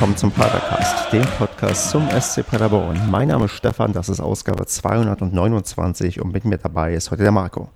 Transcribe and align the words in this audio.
willkommen 0.00 0.16
zum 0.16 0.32
Padercast, 0.32 1.12
dem 1.12 1.26
Podcast 1.36 1.90
zum 1.90 2.08
SC 2.08 2.42
Paderborn. 2.42 3.10
Mein 3.10 3.28
Name 3.28 3.44
ist 3.44 3.50
Stefan, 3.50 3.92
das 3.92 4.08
ist 4.08 4.18
Ausgabe 4.18 4.64
229 4.64 6.22
und 6.22 6.32
mit 6.32 6.46
mir 6.46 6.56
dabei 6.56 6.94
ist 6.94 7.10
heute 7.10 7.22
der 7.22 7.32
Marco. 7.32 7.68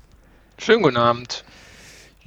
Schönen 0.56 0.82
guten 0.82 0.96
Abend. 0.96 1.44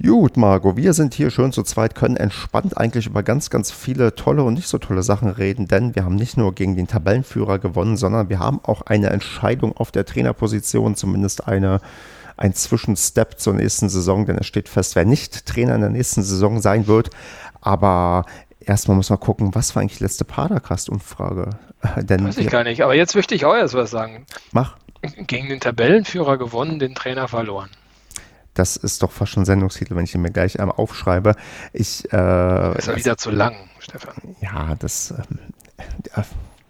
Gut, 0.00 0.36
Marco, 0.36 0.76
wir 0.76 0.92
sind 0.92 1.14
hier 1.14 1.32
schön 1.32 1.50
zu 1.50 1.64
zweit, 1.64 1.96
können 1.96 2.16
entspannt 2.16 2.76
eigentlich 2.76 3.06
über 3.06 3.24
ganz, 3.24 3.50
ganz 3.50 3.72
viele 3.72 4.14
tolle 4.14 4.44
und 4.44 4.54
nicht 4.54 4.68
so 4.68 4.78
tolle 4.78 5.02
Sachen 5.02 5.30
reden, 5.30 5.66
denn 5.66 5.96
wir 5.96 6.04
haben 6.04 6.14
nicht 6.14 6.36
nur 6.36 6.54
gegen 6.54 6.76
den 6.76 6.86
Tabellenführer 6.86 7.58
gewonnen, 7.58 7.96
sondern 7.96 8.28
wir 8.28 8.38
haben 8.38 8.60
auch 8.62 8.82
eine 8.82 9.10
Entscheidung 9.10 9.76
auf 9.76 9.90
der 9.90 10.06
Trainerposition, 10.06 10.94
zumindest 10.94 11.48
eine, 11.48 11.80
ein 12.36 12.54
Zwischenstep 12.54 13.40
zur 13.40 13.54
nächsten 13.54 13.88
Saison, 13.88 14.26
denn 14.26 14.38
es 14.38 14.46
steht 14.46 14.68
fest, 14.68 14.94
wer 14.94 15.04
nicht 15.04 15.44
Trainer 15.44 15.74
in 15.74 15.80
der 15.80 15.90
nächsten 15.90 16.22
Saison 16.22 16.60
sein 16.60 16.86
wird. 16.86 17.10
Aber 17.60 18.24
erstmal 18.60 18.96
muss 18.96 19.10
man 19.10 19.20
gucken, 19.20 19.54
was 19.54 19.74
war 19.74 19.82
eigentlich 19.82 19.98
die 19.98 20.04
letzte 20.04 20.24
Padercast-Umfrage? 20.24 21.50
Weiß 21.80 22.38
ich 22.38 22.50
gar 22.50 22.64
nicht, 22.64 22.82
aber 22.82 22.94
jetzt 22.94 23.14
möchte 23.14 23.34
ich 23.34 23.44
auch 23.44 23.54
erst 23.54 23.74
was 23.74 23.90
sagen. 23.90 24.26
Mach. 24.52 24.76
Gegen 25.16 25.48
den 25.48 25.60
Tabellenführer 25.60 26.38
gewonnen, 26.38 26.78
den 26.78 26.94
Trainer 26.94 27.28
verloren. 27.28 27.70
Das 28.54 28.76
ist 28.76 29.04
doch 29.04 29.12
fast 29.12 29.32
schon 29.32 29.44
Sendungstitel, 29.44 29.94
wenn 29.94 30.02
ich 30.02 30.14
ihn 30.14 30.20
mir 30.20 30.32
gleich 30.32 30.58
einmal 30.58 30.76
aufschreibe. 30.76 31.36
Ich, 31.72 32.04
äh, 32.06 32.10
das 32.10 32.78
ist 32.78 32.86
ja 32.88 32.96
wieder 32.96 33.16
zu 33.16 33.30
lang, 33.30 33.54
Stefan. 33.78 34.14
Ja, 34.40 34.74
das, 34.74 35.12
ähm, 35.12 35.38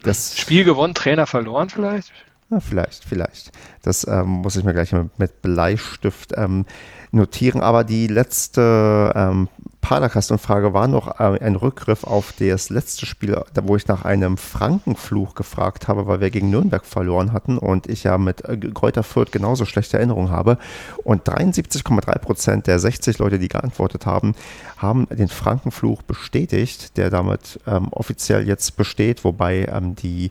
das 0.02 0.36
Spiel 0.36 0.64
gewonnen, 0.64 0.94
Trainer 0.94 1.26
verloren 1.26 1.70
vielleicht? 1.70 2.12
Ja, 2.50 2.60
vielleicht, 2.60 3.04
vielleicht. 3.04 3.52
Das 3.82 4.06
ähm, 4.06 4.26
muss 4.26 4.56
ich 4.56 4.64
mir 4.64 4.72
gleich 4.72 4.92
mit, 4.92 5.18
mit 5.18 5.42
Bleistift 5.42 6.32
ähm, 6.36 6.64
notieren. 7.10 7.60
Aber 7.60 7.84
die 7.84 8.06
letzte 8.06 9.12
ähm, 9.14 9.48
Padercast-Umfrage 9.80 10.74
war 10.74 10.88
noch 10.88 11.20
äh, 11.20 11.38
ein 11.40 11.56
Rückgriff 11.56 12.04
auf 12.04 12.32
das 12.38 12.70
letzte 12.70 13.06
Spiel, 13.06 13.40
wo 13.62 13.76
ich 13.76 13.86
nach 13.86 14.04
einem 14.04 14.36
Frankenfluch 14.36 15.34
gefragt 15.34 15.88
habe, 15.88 16.06
weil 16.06 16.20
wir 16.20 16.30
gegen 16.30 16.50
Nürnberg 16.50 16.84
verloren 16.84 17.32
hatten 17.32 17.58
und 17.58 17.86
ich 17.88 18.04
ja 18.04 18.18
mit 18.18 18.44
äh, 18.44 18.56
Kräuter 18.56 19.02
Fürth 19.02 19.32
genauso 19.32 19.64
schlechte 19.64 19.96
Erinnerungen 19.96 20.30
habe. 20.30 20.58
Und 21.04 21.28
73,3 21.28 22.18
Prozent 22.18 22.66
der 22.66 22.78
60 22.78 23.18
Leute, 23.18 23.38
die 23.38 23.48
geantwortet 23.48 24.04
haben, 24.06 24.34
haben 24.76 25.06
den 25.10 25.28
Frankenfluch 25.28 26.02
bestätigt, 26.02 26.96
der 26.96 27.10
damit 27.10 27.60
ähm, 27.66 27.88
offiziell 27.90 28.46
jetzt 28.46 28.76
besteht, 28.76 29.24
wobei 29.24 29.66
ähm, 29.72 29.94
die 29.94 30.30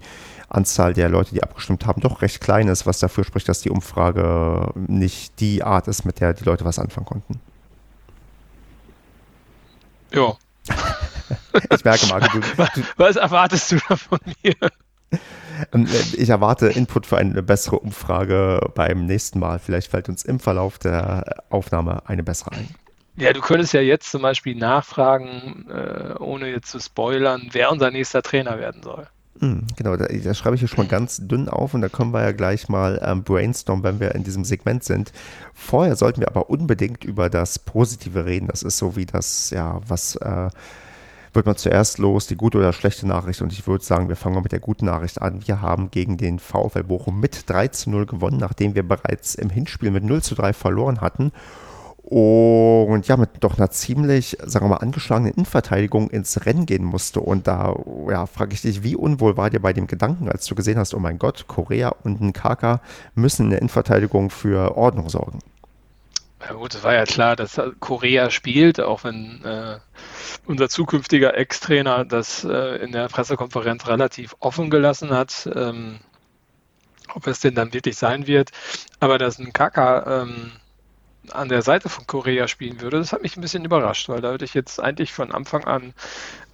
Anzahl 0.50 0.94
der 0.94 1.09
Leute, 1.09 1.34
die 1.34 1.44
abgestimmt 1.44 1.86
haben, 1.86 2.02
doch 2.02 2.22
recht 2.22 2.42
klein 2.42 2.67
ist, 2.67 2.86
was 2.86 3.00
dafür 3.00 3.23
spricht, 3.23 3.50
dass 3.50 3.61
die 3.61 3.70
Umfrage 3.70 4.72
nicht 4.76 5.39
die 5.39 5.64
Art 5.64 5.88
ist, 5.88 6.06
mit 6.06 6.20
der 6.20 6.34
die 6.34 6.45
Leute 6.45 6.64
was 6.64 6.80
anfangen 6.80 7.06
konnten. 7.06 7.39
Ja. 10.11 10.36
ich 11.72 11.83
merke, 11.83 12.08
Marco, 12.08 12.39
du, 12.39 12.39
du, 12.75 12.83
Was 12.97 13.16
erwartest 13.16 13.72
du 13.72 13.77
da 13.88 13.95
von 13.95 14.19
mir? 14.44 14.55
Ähm, 15.73 15.88
äh, 15.88 16.22
ich 16.22 16.30
erwarte 16.30 16.67
Input 16.67 17.05
für 17.05 17.17
eine 17.17 17.44
bessere 17.44 17.80
Umfrage 17.80 18.59
beim 18.75 19.05
nächsten 19.05 19.39
Mal. 19.39 19.59
Vielleicht 19.59 19.89
fällt 19.89 20.09
uns 20.09 20.23
im 20.23 20.39
Verlauf 20.39 20.77
der 20.80 21.44
Aufnahme 21.49 22.08
eine 22.08 22.23
bessere 22.23 22.52
ein. 22.52 22.69
Ja, 23.16 23.33
du 23.33 23.41
könntest 23.41 23.73
ja 23.73 23.81
jetzt 23.81 24.11
zum 24.11 24.22
Beispiel 24.22 24.55
nachfragen, 24.55 25.66
äh, 25.69 26.14
ohne 26.19 26.49
jetzt 26.49 26.69
zu 26.69 26.80
spoilern, 26.80 27.49
wer 27.52 27.71
unser 27.71 27.89
nächster 27.89 28.21
Trainer 28.21 28.59
werden 28.59 28.83
soll. 28.83 29.08
Hm, 29.39 29.67
genau, 29.75 29.95
da, 29.97 30.05
das 30.05 30.38
schreibe 30.38 30.55
ich 30.55 30.61
hier 30.61 30.67
schon 30.67 30.85
mal 30.85 30.89
ganz 30.89 31.19
dünn 31.27 31.47
auf 31.47 31.73
und 31.73 31.81
da 31.81 31.89
können 31.89 32.11
wir 32.11 32.23
ja 32.23 32.31
gleich 32.31 32.69
mal 32.69 32.99
ähm, 33.03 33.23
brainstormen, 33.23 33.83
wenn 33.83 33.99
wir 33.99 34.16
in 34.16 34.23
diesem 34.23 34.43
Segment 34.43 34.83
sind. 34.83 35.11
Vorher 35.53 35.95
sollten 35.95 36.21
wir 36.21 36.27
aber 36.27 36.49
unbedingt 36.49 37.03
über 37.03 37.30
das 37.30 37.59
Positive 37.59 38.25
reden. 38.25 38.47
Das 38.47 38.63
ist 38.63 38.77
so 38.77 38.95
wie 38.95 39.05
das, 39.05 39.52
ja, 39.52 39.80
was 39.87 40.15
äh, 40.15 40.49
wird 41.33 41.45
man 41.45 41.55
zuerst 41.55 41.99
los, 41.99 42.26
die 42.26 42.36
gute 42.36 42.58
oder 42.58 42.73
schlechte 42.73 43.05
Nachricht? 43.05 43.42
Und 43.42 43.53
ich 43.53 43.67
würde 43.67 43.86
sagen, 43.86 44.09
wir 44.09 44.15
fangen 44.15 44.36
mal 44.36 44.42
mit 44.42 44.53
der 44.53 44.59
guten 44.59 44.86
Nachricht 44.86 45.21
an. 45.21 45.45
Wir 45.45 45.61
haben 45.61 45.92
gegen 45.92 46.17
den 46.17 46.39
VfL 46.39 46.83
Bochum 46.83 47.20
mit 47.20 47.47
3 47.47 47.67
zu 47.67 47.92
0 47.92 48.08
gewonnen, 48.08 48.37
nachdem 48.37 48.73
wir 48.73 48.87
bereits 48.87 49.36
im 49.36 49.52
Hinspiel 49.52 49.92
mit 49.92 50.03
0 50.03 50.23
zu 50.23 50.33
3 50.33 50.53
verloren 50.53 50.99
hatten. 50.99 51.31
Und 52.10 53.06
ja, 53.10 53.18
mit 53.18 53.32
doch 53.42 53.58
einer 53.58 53.70
ziemlich, 53.70 54.38
sagen 54.42 54.66
wir 54.66 54.70
mal, 54.70 54.78
angeschlagenen 54.78 55.34
Innenverteidigung 55.34 56.10
ins 56.10 56.45
Rennen 56.45 56.66
gehen 56.66 56.86
musste. 56.86 57.20
Und 57.20 57.48
da, 57.48 57.76
ja, 58.10 58.28
frage 58.28 58.54
ich 58.54 58.62
dich, 58.62 58.82
wie 58.82 58.95
unwohl 58.95 59.36
war 59.36 59.50
dir 59.50 59.60
bei 59.60 59.73
dem 59.73 59.88
Gedanken, 59.88 60.30
als 60.30 60.45
du 60.45 60.56
gesehen 60.56 60.80
hast, 60.80 60.94
oh 60.94 61.00
mein 61.00 61.20
Gott, 61.20 61.48
Korea 61.48 61.94
und 62.06 62.22
ein 62.22 62.32
Kaka 62.32 62.80
müssen 63.14 63.48
in 63.48 63.50
der 63.50 63.60
Innenverteidigung 63.60 64.30
für 64.30 64.78
Ordnung 64.78 65.10
sorgen? 65.10 65.40
Ja 66.40 66.54
gut, 66.54 66.76
es 66.76 66.84
war 66.84 66.94
ja 66.94 67.04
klar, 67.04 67.36
dass 67.36 67.60
Korea 67.82 68.30
spielt, 68.30 68.80
auch 68.80 69.04
wenn 69.04 69.44
äh, 69.44 69.80
unser 70.45 70.70
zukünftiger 70.70 71.36
Ex-Trainer 71.36 72.06
das 72.06 72.45
äh, 72.45 72.78
in 72.78 72.94
der 72.94 73.10
Pressekonferenz 73.10 73.86
relativ 73.86 74.34
offen 74.39 74.70
gelassen 74.70 75.10
hat, 75.10 75.50
ähm, 75.54 76.00
ob 77.14 77.28
es 77.28 77.42
denn 77.42 77.56
dann 77.56 77.74
wirklich 77.74 77.98
sein 77.98 78.28
wird. 78.28 78.52
Aber 79.02 79.18
dass 79.18 79.39
ein 79.39 79.52
Kaka 79.52 80.22
ähm, 80.22 80.54
an 81.33 81.49
der 81.49 81.61
Seite 81.61 81.89
von 81.89 82.08
Korea 82.08 82.48
spielen 82.48 82.82
würde, 82.82 82.98
das 82.98 83.14
hat 83.14 83.21
mich 83.21 83.38
ein 83.38 83.42
bisschen 83.42 83.65
überrascht, 83.65 84.10
weil 84.10 84.21
da 84.21 84.32
würde 84.32 84.45
ich 84.45 84.54
jetzt 84.54 84.80
eigentlich 84.82 85.14
von 85.14 85.32
Anfang 85.32 85.65
an 85.65 85.93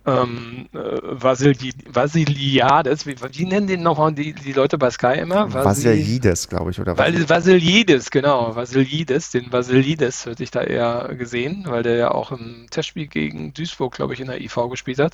ähm, 0.05 0.67
äh, 0.73 0.99
Vasili 1.01 1.73
Vasiliades, 1.87 3.05
wie, 3.05 3.15
wie, 3.15 3.45
nennen 3.45 3.67
den 3.67 3.83
nochmal 3.83 4.13
die, 4.13 4.33
die 4.33 4.51
Leute 4.51 4.77
bei 4.77 4.89
Sky 4.89 5.19
immer? 5.19 5.53
Vasilides, 5.53 6.49
glaube 6.49 6.71
ich, 6.71 6.79
oder 6.79 6.97
was? 6.97 7.29
Vasilides, 7.29 8.11
genau, 8.11 8.53
Vasilides, 8.55 9.31
den 9.31 9.51
Vasilides 9.51 10.25
hätte 10.25 10.43
ich 10.43 10.51
da 10.51 10.61
eher 10.61 11.15
gesehen, 11.15 11.63
weil 11.67 11.83
der 11.83 11.95
ja 11.95 12.11
auch 12.11 12.31
im 12.31 12.67
Testspiel 12.69 13.07
gegen 13.07 13.53
Duisburg, 13.53 13.95
glaube 13.95 14.13
ich, 14.13 14.19
in 14.19 14.27
der 14.27 14.41
IV 14.41 14.69
gespielt 14.69 14.99
hat. 14.99 15.13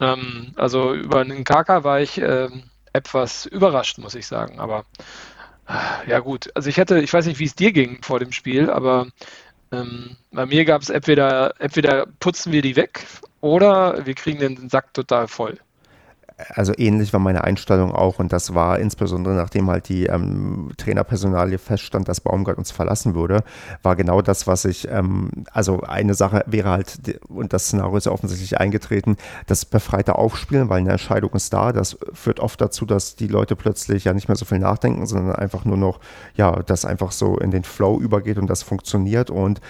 Ähm, 0.00 0.52
also 0.56 0.94
über 0.94 1.20
einen 1.20 1.44
Kaka 1.44 1.84
war 1.84 2.00
ich 2.00 2.18
äh, 2.18 2.48
etwas 2.94 3.44
überrascht, 3.44 3.98
muss 3.98 4.14
ich 4.14 4.26
sagen, 4.26 4.58
aber 4.58 4.84
ja 6.06 6.18
gut, 6.20 6.50
also 6.54 6.68
ich 6.68 6.76
hätte, 6.76 7.00
ich 7.00 7.12
weiß 7.12 7.26
nicht, 7.26 7.38
wie 7.38 7.44
es 7.44 7.54
dir 7.54 7.72
ging 7.72 8.02
vor 8.02 8.20
dem 8.20 8.32
Spiel, 8.32 8.70
aber 8.70 9.08
ähm, 9.72 10.16
bei 10.32 10.46
mir 10.46 10.64
gab 10.64 10.82
es 10.82 10.88
entweder, 10.88 11.60
entweder 11.60 12.06
putzen 12.20 12.52
wir 12.52 12.62
die 12.62 12.76
weg 12.76 13.06
oder 13.40 14.06
wir 14.06 14.14
kriegen 14.14 14.38
den 14.38 14.68
Sack 14.70 14.94
total 14.94 15.28
voll 15.28 15.58
also 16.54 16.72
ähnlich 16.76 17.12
war 17.12 17.20
meine 17.20 17.44
Einstellung 17.44 17.92
auch 17.92 18.18
und 18.18 18.32
das 18.32 18.54
war 18.54 18.78
insbesondere 18.78 19.34
nachdem 19.34 19.68
halt 19.68 19.88
die 19.88 20.06
ähm, 20.06 20.70
Trainerpersonalie 20.76 21.58
feststand, 21.58 22.08
dass 22.08 22.20
Baumgart 22.20 22.58
uns 22.58 22.70
verlassen 22.70 23.14
würde, 23.14 23.42
war 23.82 23.96
genau 23.96 24.22
das, 24.22 24.46
was 24.46 24.64
ich, 24.64 24.88
ähm, 24.88 25.30
also 25.52 25.80
eine 25.82 26.14
Sache 26.14 26.44
wäre 26.46 26.70
halt, 26.70 27.20
und 27.28 27.52
das 27.52 27.66
Szenario 27.66 27.96
ist 27.96 28.06
ja 28.06 28.12
offensichtlich 28.12 28.58
eingetreten, 28.58 29.16
das 29.46 29.64
befreite 29.64 30.14
Aufspielen, 30.14 30.68
weil 30.68 30.78
eine 30.78 30.92
Entscheidung 30.92 31.32
ist 31.34 31.52
da, 31.52 31.72
das 31.72 31.98
führt 32.12 32.40
oft 32.40 32.60
dazu, 32.60 32.86
dass 32.86 33.16
die 33.16 33.26
Leute 33.26 33.56
plötzlich 33.56 34.04
ja 34.04 34.14
nicht 34.14 34.28
mehr 34.28 34.36
so 34.36 34.44
viel 34.44 34.60
nachdenken, 34.60 35.06
sondern 35.06 35.34
einfach 35.34 35.64
nur 35.64 35.76
noch, 35.76 35.98
ja, 36.34 36.62
das 36.62 36.84
einfach 36.84 37.12
so 37.12 37.36
in 37.38 37.50
den 37.50 37.64
Flow 37.64 38.00
übergeht 38.00 38.38
und 38.38 38.48
das 38.48 38.62
funktioniert. 38.62 39.30
Und 39.30 39.60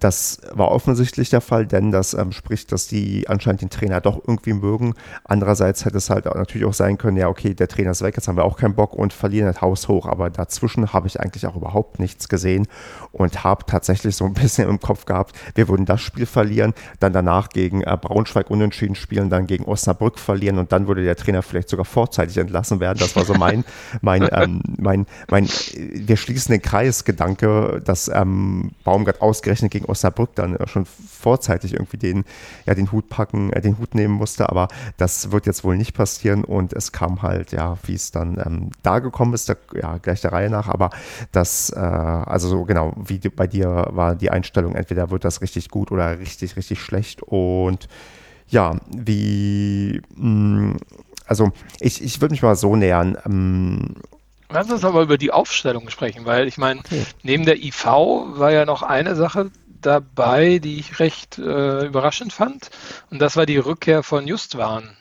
das 0.00 0.40
war 0.52 0.70
offensichtlich 0.70 1.30
der 1.30 1.40
Fall, 1.40 1.66
denn 1.66 1.90
das 1.90 2.14
ähm, 2.14 2.32
spricht, 2.32 2.72
dass 2.72 2.88
die 2.88 3.28
anscheinend 3.28 3.62
den 3.62 3.70
Trainer 3.70 4.00
doch 4.00 4.20
irgendwie 4.26 4.52
mögen. 4.52 4.94
Andererseits 5.24 5.84
hätte 5.84 5.98
es 5.98 6.10
halt 6.10 6.24
natürlich 6.26 6.66
auch 6.66 6.74
sein 6.74 6.98
können, 6.98 7.16
ja, 7.16 7.28
okay, 7.28 7.54
der 7.54 7.68
Trainer 7.68 7.92
ist 7.92 8.02
weg, 8.02 8.16
jetzt 8.16 8.28
haben 8.28 8.36
wir 8.36 8.44
auch 8.44 8.56
keinen 8.56 8.74
Bock 8.74 8.94
und 8.94 9.12
verlieren 9.12 9.46
das 9.46 9.60
Haus 9.60 9.88
hoch. 9.88 10.06
Aber 10.06 10.30
dazwischen 10.30 10.92
habe 10.92 11.06
ich 11.06 11.20
eigentlich 11.20 11.46
auch 11.46 11.56
überhaupt 11.56 11.98
nichts 11.98 12.28
gesehen 12.28 12.66
und 13.12 13.44
habe 13.44 13.64
tatsächlich 13.66 14.16
so 14.16 14.24
ein 14.24 14.34
bisschen 14.46 14.68
im 14.68 14.80
Kopf 14.80 15.06
gehabt, 15.06 15.36
wir 15.54 15.68
würden 15.68 15.86
das 15.86 16.00
Spiel 16.00 16.26
verlieren, 16.26 16.74
dann 17.00 17.12
danach 17.12 17.48
gegen 17.48 17.82
äh, 17.82 17.96
Braunschweig 18.00 18.50
unentschieden 18.50 18.94
spielen, 18.94 19.30
dann 19.30 19.46
gegen 19.46 19.64
Osnabrück 19.64 20.18
verlieren 20.18 20.58
und 20.58 20.72
dann 20.72 20.88
würde 20.88 21.04
der 21.04 21.16
Trainer 21.16 21.42
vielleicht 21.42 21.68
sogar 21.68 21.84
vorzeitig 21.84 22.36
entlassen 22.38 22.80
werden. 22.80 22.98
Das 22.98 23.14
war 23.16 23.24
so 23.24 23.34
mein, 23.34 23.64
mein, 24.00 24.28
ähm, 24.32 24.62
mein, 24.78 25.06
mein, 25.30 25.48
wir 25.76 26.16
schließen 26.16 26.52
den 26.52 26.62
Kreis-Gedanke, 26.62 27.82
dass 27.84 28.08
ähm, 28.08 28.72
Baumgart 28.84 29.20
ausgerechnet 29.20 29.75
gegen 29.76 29.90
Osnabrück 29.90 30.34
dann 30.34 30.56
äh, 30.56 30.66
schon 30.66 30.86
vorzeitig 30.86 31.74
irgendwie 31.74 31.96
den, 31.96 32.24
ja, 32.64 32.74
den 32.74 32.92
Hut 32.92 33.08
packen, 33.08 33.52
äh, 33.52 33.60
den 33.60 33.78
Hut 33.78 33.94
nehmen 33.94 34.14
musste. 34.14 34.48
Aber 34.48 34.68
das 34.96 35.30
wird 35.32 35.46
jetzt 35.46 35.64
wohl 35.64 35.76
nicht 35.76 35.94
passieren 35.94 36.44
und 36.44 36.72
es 36.72 36.92
kam 36.92 37.22
halt, 37.22 37.52
ja, 37.52 37.76
wie 37.84 37.94
es 37.94 38.10
dann 38.10 38.42
ähm, 38.44 38.70
da 38.82 38.98
gekommen 38.98 39.34
ist, 39.34 39.48
der, 39.48 39.58
ja, 39.74 39.98
gleich 39.98 40.20
der 40.20 40.32
Reihe 40.32 40.50
nach. 40.50 40.68
Aber 40.68 40.90
das, 41.32 41.70
äh, 41.70 41.78
also 41.78 42.48
so 42.48 42.64
genau, 42.64 42.94
wie 42.96 43.18
bei 43.18 43.46
dir 43.46 43.88
war 43.90 44.14
die 44.14 44.30
Einstellung, 44.30 44.74
entweder 44.74 45.10
wird 45.10 45.24
das 45.24 45.40
richtig 45.40 45.68
gut 45.68 45.92
oder 45.92 46.18
richtig, 46.18 46.56
richtig 46.56 46.80
schlecht. 46.80 47.22
Und 47.22 47.88
ja, 48.48 48.76
wie, 48.88 50.00
mh, 50.14 50.72
mm, 50.72 50.76
also 51.26 51.50
ich, 51.80 52.02
ich 52.02 52.20
würde 52.20 52.32
mich 52.32 52.42
mal 52.42 52.56
so 52.56 52.76
nähern. 52.76 53.18
Ähm, 53.26 53.96
Lass 54.48 54.70
uns 54.70 54.84
aber 54.84 55.02
über 55.02 55.18
die 55.18 55.32
Aufstellung 55.32 55.90
sprechen, 55.90 56.24
weil 56.24 56.46
ich 56.46 56.56
meine, 56.56 56.80
okay. 56.80 57.04
neben 57.22 57.44
der 57.44 57.56
IV 57.56 57.84
war 57.84 58.52
ja 58.52 58.64
noch 58.64 58.82
eine 58.82 59.16
Sache 59.16 59.50
dabei, 59.80 60.58
die 60.58 60.78
ich 60.78 60.98
recht 60.98 61.38
äh, 61.38 61.86
überraschend 61.86 62.32
fand. 62.32 62.70
Und 63.10 63.20
das 63.20 63.36
war 63.36 63.46
die 63.46 63.58
Rückkehr 63.58 64.02
von 64.02 64.26
Justwan. 64.26 64.96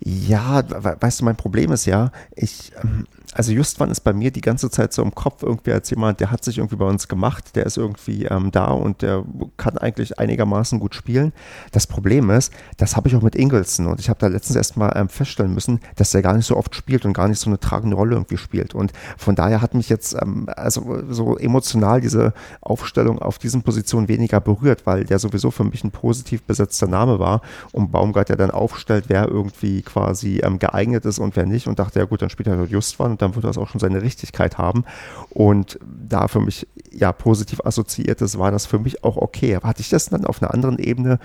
Ja, 0.00 0.62
weißt 0.68 1.20
du, 1.20 1.24
mein 1.24 1.36
Problem 1.36 1.72
ist 1.72 1.86
ja, 1.86 2.12
ich, 2.34 2.72
ähm, 2.82 3.06
also 3.34 3.52
Justwan 3.52 3.90
ist 3.90 4.00
bei 4.00 4.12
mir 4.12 4.30
die 4.30 4.40
ganze 4.40 4.70
Zeit 4.70 4.92
so 4.92 5.02
im 5.02 5.14
Kopf 5.14 5.42
irgendwie 5.42 5.72
als 5.72 5.90
jemand, 5.90 6.20
der 6.20 6.30
hat 6.30 6.44
sich 6.44 6.58
irgendwie 6.58 6.76
bei 6.76 6.86
uns 6.86 7.08
gemacht, 7.08 7.56
der 7.56 7.66
ist 7.66 7.76
irgendwie 7.76 8.24
ähm, 8.26 8.50
da 8.52 8.66
und 8.66 9.02
der 9.02 9.24
kann 9.56 9.76
eigentlich 9.76 10.18
einigermaßen 10.18 10.78
gut 10.78 10.94
spielen. 10.94 11.32
Das 11.72 11.86
Problem 11.86 12.30
ist, 12.30 12.52
das 12.76 12.96
habe 12.96 13.08
ich 13.08 13.16
auch 13.16 13.22
mit 13.22 13.34
Ingolson 13.34 13.86
und 13.86 13.98
ich 13.98 14.08
habe 14.08 14.20
da 14.20 14.28
letztens 14.28 14.56
erst 14.56 14.76
mal 14.76 14.92
ähm, 14.94 15.08
feststellen 15.08 15.52
müssen, 15.52 15.80
dass 15.96 16.12
der 16.12 16.22
gar 16.22 16.34
nicht 16.34 16.46
so 16.46 16.56
oft 16.56 16.74
spielt 16.76 17.04
und 17.04 17.12
gar 17.12 17.28
nicht 17.28 17.40
so 17.40 17.50
eine 17.50 17.58
tragende 17.58 17.96
Rolle 17.96 18.14
irgendwie 18.14 18.36
spielt. 18.36 18.74
Und 18.74 18.92
von 19.16 19.34
daher 19.34 19.60
hat 19.60 19.74
mich 19.74 19.88
jetzt 19.88 20.14
ähm, 20.20 20.48
also 20.54 21.02
so 21.10 21.36
emotional 21.36 22.00
diese 22.00 22.34
Aufstellung 22.60 23.18
auf 23.18 23.38
diesen 23.38 23.62
Positionen 23.62 24.08
weniger 24.08 24.40
berührt, 24.40 24.86
weil 24.86 25.04
der 25.04 25.18
sowieso 25.18 25.50
für 25.50 25.64
mich 25.64 25.82
ein 25.82 25.90
positiv 25.90 26.44
besetzter 26.44 26.86
Name 26.86 27.18
war 27.18 27.40
und 27.72 27.90
Baumgart 27.90 28.28
ja 28.28 28.36
dann 28.36 28.52
aufstellt, 28.52 29.06
wer 29.08 29.28
irgendwie 29.28 29.82
quasi 29.82 30.40
ähm, 30.42 30.60
geeignet 30.60 31.04
ist 31.04 31.18
und 31.18 31.34
wer 31.34 31.46
nicht 31.46 31.66
und 31.66 31.80
dachte, 31.80 31.98
ja 31.98 32.04
gut, 32.04 32.22
dann 32.22 32.30
spielt 32.30 32.46
er 32.46 32.58
halt 32.58 32.70
Justwan 32.70 33.12
und 33.12 33.22
dann 33.24 33.34
wird 33.34 33.44
das 33.44 33.58
auch 33.58 33.68
schon 33.68 33.80
seine 33.80 34.02
Richtigkeit 34.02 34.58
haben. 34.58 34.84
Und 35.30 35.78
da 35.82 36.28
für 36.28 36.40
mich 36.40 36.66
ja 36.90 37.12
positiv 37.12 37.60
assoziiert 37.64 38.20
ist, 38.22 38.38
war 38.38 38.50
das 38.50 38.66
für 38.66 38.78
mich 38.78 39.04
auch 39.04 39.16
okay. 39.16 39.56
Aber 39.56 39.68
hatte 39.68 39.80
ich 39.80 39.88
das 39.88 40.08
dann 40.10 40.24
auf 40.24 40.42
einer 40.42 40.54
anderen 40.54 40.78
Ebene 40.78 41.18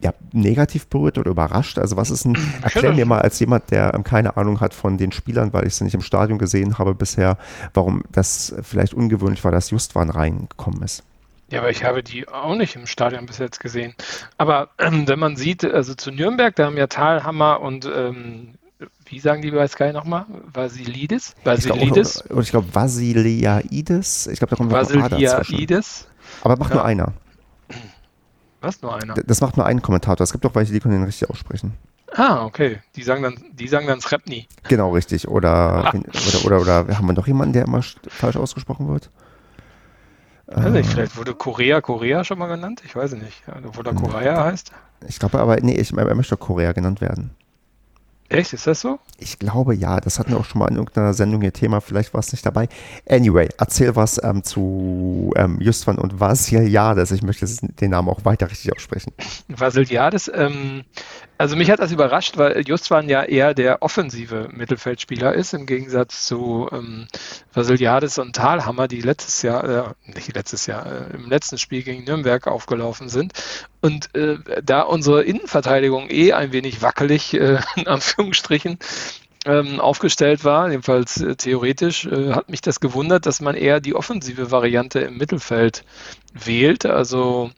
ja, 0.00 0.12
negativ 0.32 0.86
berührt 0.86 1.18
oder 1.18 1.30
überrascht? 1.30 1.78
Also 1.78 1.96
was 1.96 2.10
ist 2.10 2.24
ein, 2.24 2.38
erklär 2.62 2.92
mir 2.92 3.06
mal 3.06 3.20
als 3.20 3.38
jemand, 3.40 3.70
der 3.70 3.94
ähm, 3.94 4.04
keine 4.04 4.36
Ahnung 4.36 4.60
hat 4.60 4.74
von 4.74 4.98
den 4.98 5.12
Spielern, 5.12 5.52
weil 5.52 5.66
ich 5.66 5.74
sie 5.74 5.84
nicht 5.84 5.94
im 5.94 6.00
Stadion 6.00 6.38
gesehen 6.38 6.78
habe 6.78 6.94
bisher, 6.94 7.38
warum 7.74 8.02
das 8.12 8.54
vielleicht 8.62 8.94
ungewöhnlich 8.94 9.44
war, 9.44 9.52
dass 9.52 9.70
Justwan 9.70 10.10
reingekommen 10.10 10.82
ist. 10.82 11.04
Ja, 11.50 11.60
aber 11.60 11.70
ich 11.70 11.82
habe 11.82 12.02
die 12.02 12.28
auch 12.28 12.54
nicht 12.56 12.76
im 12.76 12.86
Stadion 12.86 13.24
bis 13.24 13.38
jetzt 13.38 13.58
gesehen. 13.58 13.94
Aber 14.36 14.68
ähm, 14.78 15.08
wenn 15.08 15.18
man 15.18 15.36
sieht, 15.36 15.64
also 15.64 15.94
zu 15.94 16.10
Nürnberg, 16.10 16.54
da 16.54 16.66
haben 16.66 16.76
ja 16.76 16.88
Talhammer 16.88 17.60
und 17.60 17.86
ähm, 17.86 18.57
wie 19.08 19.18
sagen 19.18 19.42
die 19.42 19.50
bei 19.50 19.66
Sky 19.66 19.92
nochmal? 19.92 20.26
Vasilidis? 20.52 21.34
Vasilidis? 21.44 22.16
Ich 22.16 22.28
glaube, 22.28 22.44
glaub, 22.44 22.74
Vasiliaides. 22.74 24.26
Ich 24.26 24.38
glaube, 24.38 24.50
da 24.50 24.56
kommt 24.56 24.72
Vasiliaides. 24.72 26.06
Aber 26.42 26.56
macht 26.56 26.70
ja. 26.70 26.76
nur 26.76 26.84
einer. 26.84 27.12
Was, 28.60 28.82
nur 28.82 28.94
einer? 28.94 29.14
Das 29.14 29.40
macht 29.40 29.56
nur 29.56 29.66
einen 29.66 29.82
Kommentator. 29.82 30.24
Es 30.24 30.32
gibt 30.32 30.44
doch 30.44 30.54
welche, 30.54 30.72
die 30.72 30.80
können 30.80 30.94
den 30.94 31.04
richtig 31.04 31.30
aussprechen. 31.30 31.74
Ah, 32.12 32.44
okay. 32.44 32.80
Die 32.96 33.02
sagen 33.02 33.22
dann, 33.22 33.36
die 33.52 33.68
sagen 33.68 33.86
dann 33.86 34.00
Srepni. 34.00 34.48
Genau, 34.68 34.90
richtig. 34.92 35.28
Oder, 35.28 35.92
oder, 35.94 36.44
oder, 36.44 36.60
oder, 36.60 36.96
haben 36.98 37.06
wir 37.06 37.12
noch 37.12 37.26
jemanden, 37.26 37.52
der 37.52 37.64
immer 37.64 37.82
falsch 38.08 38.36
ausgesprochen 38.36 38.88
wird? 38.88 39.10
Weiß 40.46 40.72
nicht, 40.72 40.88
äh. 40.88 40.92
vielleicht 40.92 41.16
wurde 41.16 41.34
Korea 41.34 41.80
Korea 41.80 42.24
schon 42.24 42.38
mal 42.38 42.46
genannt? 42.46 42.82
Ich 42.84 42.96
weiß 42.96 43.12
nicht. 43.12 43.42
Obwohl 43.66 43.86
er 43.86 43.94
Korea 43.94 44.44
heißt? 44.44 44.72
Ich 45.06 45.18
glaube 45.18 45.38
aber, 45.38 45.56
nee, 45.60 45.74
ich, 45.74 45.92
er 45.92 46.14
möchte 46.14 46.36
Korea 46.36 46.72
genannt 46.72 47.00
werden. 47.00 47.30
Echt, 48.30 48.52
ist 48.52 48.66
das 48.66 48.82
so? 48.82 48.98
Ich 49.18 49.38
glaube 49.38 49.74
ja, 49.74 50.00
das 50.00 50.18
hatten 50.18 50.32
wir 50.32 50.38
auch 50.38 50.44
schon 50.44 50.58
mal 50.58 50.68
in 50.68 50.76
irgendeiner 50.76 51.14
Sendung 51.14 51.40
ihr 51.40 51.52
Thema, 51.52 51.80
vielleicht 51.80 52.12
war 52.12 52.20
es 52.20 52.30
nicht 52.30 52.44
dabei. 52.44 52.68
Anyway, 53.08 53.48
erzähl 53.56 53.96
was 53.96 54.22
ähm, 54.22 54.44
zu 54.44 55.32
ähm, 55.36 55.58
Justvan 55.60 55.96
und 55.98 56.20
Vasiliades. 56.20 57.10
Ich 57.10 57.22
möchte 57.22 57.46
den 57.46 57.90
Namen 57.90 58.08
auch 58.08 58.26
weiter 58.26 58.50
richtig 58.50 58.74
aussprechen. 58.74 59.12
Vasiliades, 59.48 60.30
ähm, 60.34 60.84
also 61.38 61.56
mich 61.56 61.70
hat 61.70 61.78
das 61.78 61.92
überrascht, 61.92 62.36
weil 62.36 62.66
Justvan 62.66 63.08
ja 63.08 63.22
eher 63.22 63.54
der 63.54 63.82
offensive 63.82 64.48
Mittelfeldspieler 64.52 65.32
ist, 65.34 65.54
im 65.54 65.66
Gegensatz 65.66 66.26
zu 66.26 66.68
ähm, 66.72 67.06
Vasiliades 67.52 68.18
und 68.18 68.34
Thalhammer, 68.34 68.88
die 68.88 69.00
letztes 69.00 69.42
Jahr, 69.42 69.94
äh, 70.04 70.12
nicht 70.12 70.34
letztes 70.34 70.66
Jahr, 70.66 70.84
äh, 70.86 71.14
im 71.14 71.30
letzten 71.30 71.56
Spiel 71.56 71.84
gegen 71.84 72.04
Nürnberg 72.04 72.46
aufgelaufen 72.48 73.08
sind. 73.08 73.32
Und 73.80 74.14
äh, 74.16 74.38
da 74.62 74.82
unsere 74.82 75.22
Innenverteidigung 75.22 76.10
eh 76.10 76.32
ein 76.32 76.52
wenig 76.52 76.82
wackelig, 76.82 77.34
äh, 77.34 77.60
in 77.76 77.86
Anführungsstrichen, 77.86 78.78
ähm, 79.46 79.80
aufgestellt 79.80 80.44
war, 80.44 80.68
jedenfalls 80.68 81.20
äh, 81.20 81.36
theoretisch, 81.36 82.06
äh, 82.06 82.32
hat 82.32 82.50
mich 82.50 82.60
das 82.60 82.80
gewundert, 82.80 83.24
dass 83.24 83.40
man 83.40 83.54
eher 83.54 83.80
die 83.80 83.94
offensive 83.94 84.50
Variante 84.50 85.00
im 85.00 85.16
Mittelfeld 85.16 85.84
wählt. 86.34 86.84
Also 86.84 87.50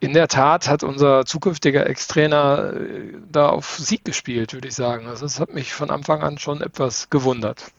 in 0.00 0.12
der 0.12 0.28
Tat 0.28 0.68
hat 0.68 0.82
unser 0.82 1.24
zukünftiger 1.24 1.86
Ex-Trainer 1.88 2.72
äh, 2.74 3.14
da 3.30 3.48
auf 3.48 3.78
Sieg 3.78 4.04
gespielt, 4.04 4.52
würde 4.52 4.68
ich 4.68 4.74
sagen. 4.74 5.06
Also 5.06 5.24
das 5.24 5.40
hat 5.40 5.54
mich 5.54 5.72
von 5.72 5.90
Anfang 5.90 6.22
an 6.22 6.38
schon 6.38 6.60
etwas 6.60 7.10
gewundert. 7.10 7.72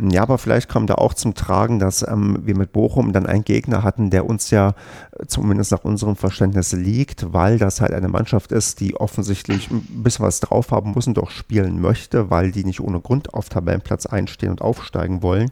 Ja, 0.00 0.22
aber 0.22 0.38
vielleicht 0.38 0.68
kam 0.68 0.86
da 0.86 0.94
auch 0.94 1.14
zum 1.14 1.34
Tragen, 1.34 1.78
dass 1.78 2.06
ähm, 2.06 2.38
wir 2.44 2.56
mit 2.56 2.72
Bochum 2.72 3.12
dann 3.12 3.26
einen 3.26 3.44
Gegner 3.44 3.82
hatten, 3.82 4.10
der 4.10 4.26
uns 4.26 4.50
ja 4.50 4.74
äh, 5.18 5.26
zumindest 5.26 5.72
nach 5.72 5.84
unserem 5.84 6.16
Verständnis 6.16 6.72
liegt, 6.72 7.32
weil 7.32 7.58
das 7.58 7.80
halt 7.80 7.92
eine 7.92 8.08
Mannschaft 8.08 8.52
ist, 8.52 8.80
die 8.80 8.94
offensichtlich 8.96 9.70
ein 9.70 9.82
bisschen 10.04 10.24
was 10.24 10.40
drauf 10.40 10.70
haben 10.70 10.92
muss 10.92 11.06
und 11.06 11.16
doch 11.16 11.30
spielen 11.30 11.80
möchte, 11.80 12.30
weil 12.30 12.52
die 12.52 12.64
nicht 12.64 12.80
ohne 12.80 13.00
Grund 13.00 13.34
auf 13.34 13.48
Tabellenplatz 13.48 14.06
einstehen 14.06 14.50
und 14.50 14.62
aufsteigen 14.62 15.22
wollen. 15.22 15.50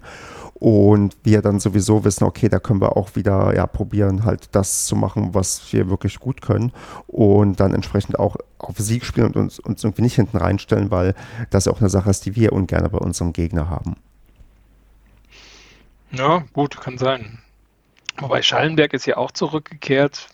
Und 0.64 1.14
wir 1.24 1.42
dann 1.42 1.60
sowieso 1.60 2.04
wissen, 2.04 2.24
okay, 2.24 2.48
da 2.48 2.58
können 2.58 2.80
wir 2.80 2.96
auch 2.96 3.16
wieder 3.16 3.54
ja, 3.54 3.66
probieren, 3.66 4.24
halt 4.24 4.48
das 4.52 4.86
zu 4.86 4.96
machen, 4.96 5.34
was 5.34 5.70
wir 5.74 5.90
wirklich 5.90 6.18
gut 6.18 6.40
können. 6.40 6.72
Und 7.06 7.60
dann 7.60 7.74
entsprechend 7.74 8.18
auch 8.18 8.38
auf 8.56 8.78
Sieg 8.78 9.04
spielen 9.04 9.26
und 9.26 9.36
uns, 9.36 9.58
uns 9.58 9.84
irgendwie 9.84 10.00
nicht 10.00 10.14
hinten 10.14 10.38
reinstellen, 10.38 10.90
weil 10.90 11.14
das 11.50 11.68
auch 11.68 11.80
eine 11.82 11.90
Sache 11.90 12.08
ist, 12.08 12.24
die 12.24 12.34
wir 12.34 12.54
ungern 12.54 12.90
bei 12.90 12.96
unserem 12.96 13.34
Gegner 13.34 13.68
haben. 13.68 13.96
Ja, 16.12 16.44
gut, 16.54 16.80
kann 16.80 16.96
sein. 16.96 17.40
Wobei 18.16 18.40
Schallenberg 18.40 18.94
ist 18.94 19.04
ja 19.04 19.18
auch 19.18 19.32
zurückgekehrt. 19.32 20.28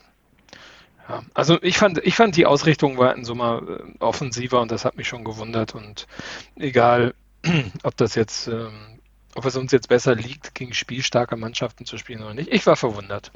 Ja, 1.09 1.25
also 1.35 1.61
ich 1.61 1.77
fand, 1.77 1.99
ich 2.07 2.15
fand 2.15 2.37
die 2.37 2.47
Ausrichtung 2.47 2.99
war 2.99 3.17
in 3.17 3.25
Summe 3.25 3.81
äh, 3.99 3.99
offensiver 3.99 4.61
und 4.61 4.71
das 4.71 4.85
hat 4.85 4.97
mich 4.97 5.09
schon 5.09 5.25
gewundert. 5.25 5.75
Und 5.75 6.07
egal, 6.55 7.15
ob 7.83 7.97
das 7.97 8.15
jetzt, 8.15 8.47
ähm, 8.47 8.71
ob 9.35 9.45
es 9.45 9.57
uns 9.57 9.73
jetzt 9.73 9.89
besser 9.89 10.15
liegt, 10.15 10.55
gegen 10.55 10.73
spielstarke 10.73 11.37
Mannschaften 11.37 11.85
zu 11.85 11.99
spielen 11.99 12.23
oder 12.23 12.35
nicht, 12.35 12.53
ich 12.53 12.67
war 12.67 12.77
verwundert. 12.77 13.31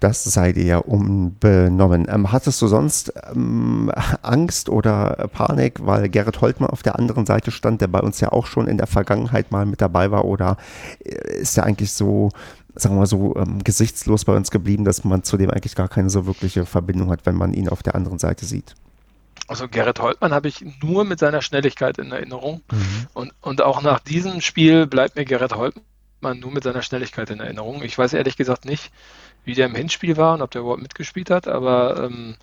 Das 0.00 0.22
sei 0.22 0.52
dir 0.52 0.86
unbenommen. 0.86 2.06
Ähm, 2.10 2.30
hattest 2.30 2.60
du 2.60 2.66
sonst 2.66 3.14
ähm, 3.32 3.90
Angst 4.20 4.68
oder 4.68 5.28
Panik, 5.32 5.86
weil 5.86 6.10
Gerrit 6.10 6.42
Holtmann 6.42 6.68
auf 6.68 6.82
der 6.82 6.98
anderen 6.98 7.24
Seite 7.24 7.50
stand, 7.50 7.80
der 7.80 7.86
bei 7.86 8.00
uns 8.00 8.20
ja 8.20 8.30
auch 8.30 8.44
schon 8.46 8.66
in 8.66 8.76
der 8.76 8.86
Vergangenheit 8.86 9.50
mal 9.50 9.64
mit 9.64 9.80
dabei 9.80 10.10
war? 10.10 10.26
Oder 10.26 10.58
äh, 11.02 11.38
ist 11.38 11.56
er 11.56 11.64
eigentlich 11.64 11.92
so, 11.92 12.28
sagen 12.74 12.96
wir 12.96 13.00
mal 13.00 13.06
so, 13.06 13.34
ähm, 13.36 13.64
gesichtslos 13.64 14.26
bei 14.26 14.36
uns 14.36 14.50
geblieben, 14.50 14.84
dass 14.84 15.04
man 15.04 15.22
zudem 15.22 15.50
eigentlich 15.50 15.74
gar 15.74 15.88
keine 15.88 16.10
so 16.10 16.26
wirkliche 16.26 16.66
Verbindung 16.66 17.10
hat, 17.10 17.24
wenn 17.24 17.36
man 17.36 17.54
ihn 17.54 17.70
auf 17.70 17.82
der 17.82 17.94
anderen 17.94 18.18
Seite 18.18 18.44
sieht? 18.44 18.74
Also 19.46 19.68
Gerrit 19.68 20.00
Holtmann 20.00 20.32
habe 20.32 20.48
ich 20.48 20.64
nur 20.82 21.04
mit 21.04 21.18
seiner 21.18 21.42
Schnelligkeit 21.42 21.98
in 21.98 22.12
Erinnerung. 22.12 22.62
Mhm. 22.70 23.06
Und, 23.12 23.32
und 23.40 23.62
auch 23.62 23.82
nach 23.82 24.00
diesem 24.00 24.40
Spiel 24.40 24.86
bleibt 24.86 25.16
mir 25.16 25.24
Gerrit 25.24 25.54
Holtmann 25.54 26.40
nur 26.40 26.50
mit 26.50 26.64
seiner 26.64 26.82
Schnelligkeit 26.82 27.30
in 27.30 27.40
Erinnerung. 27.40 27.82
Ich 27.82 27.96
weiß 27.98 28.14
ehrlich 28.14 28.36
gesagt 28.36 28.64
nicht, 28.64 28.90
wie 29.44 29.54
der 29.54 29.66
im 29.66 29.74
Hinspiel 29.74 30.16
war 30.16 30.34
und 30.34 30.42
ob 30.42 30.50
der 30.50 30.62
überhaupt 30.62 30.82
mitgespielt 30.82 31.30
hat, 31.30 31.46
aber 31.46 32.04
ähm, 32.04 32.36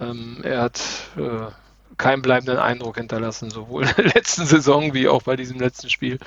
ähm, 0.00 0.38
er 0.44 0.62
hat 0.62 0.80
äh, 1.16 1.50
keinen 1.96 2.22
bleibenden 2.22 2.58
Eindruck 2.58 2.96
hinterlassen, 2.98 3.50
sowohl 3.50 3.84
in 3.84 3.94
der 3.96 4.06
letzten 4.06 4.46
Saison 4.46 4.94
wie 4.94 5.08
auch 5.08 5.22
bei 5.22 5.36
diesem 5.36 5.58
letzten 5.58 5.90
Spiel. 5.90 6.18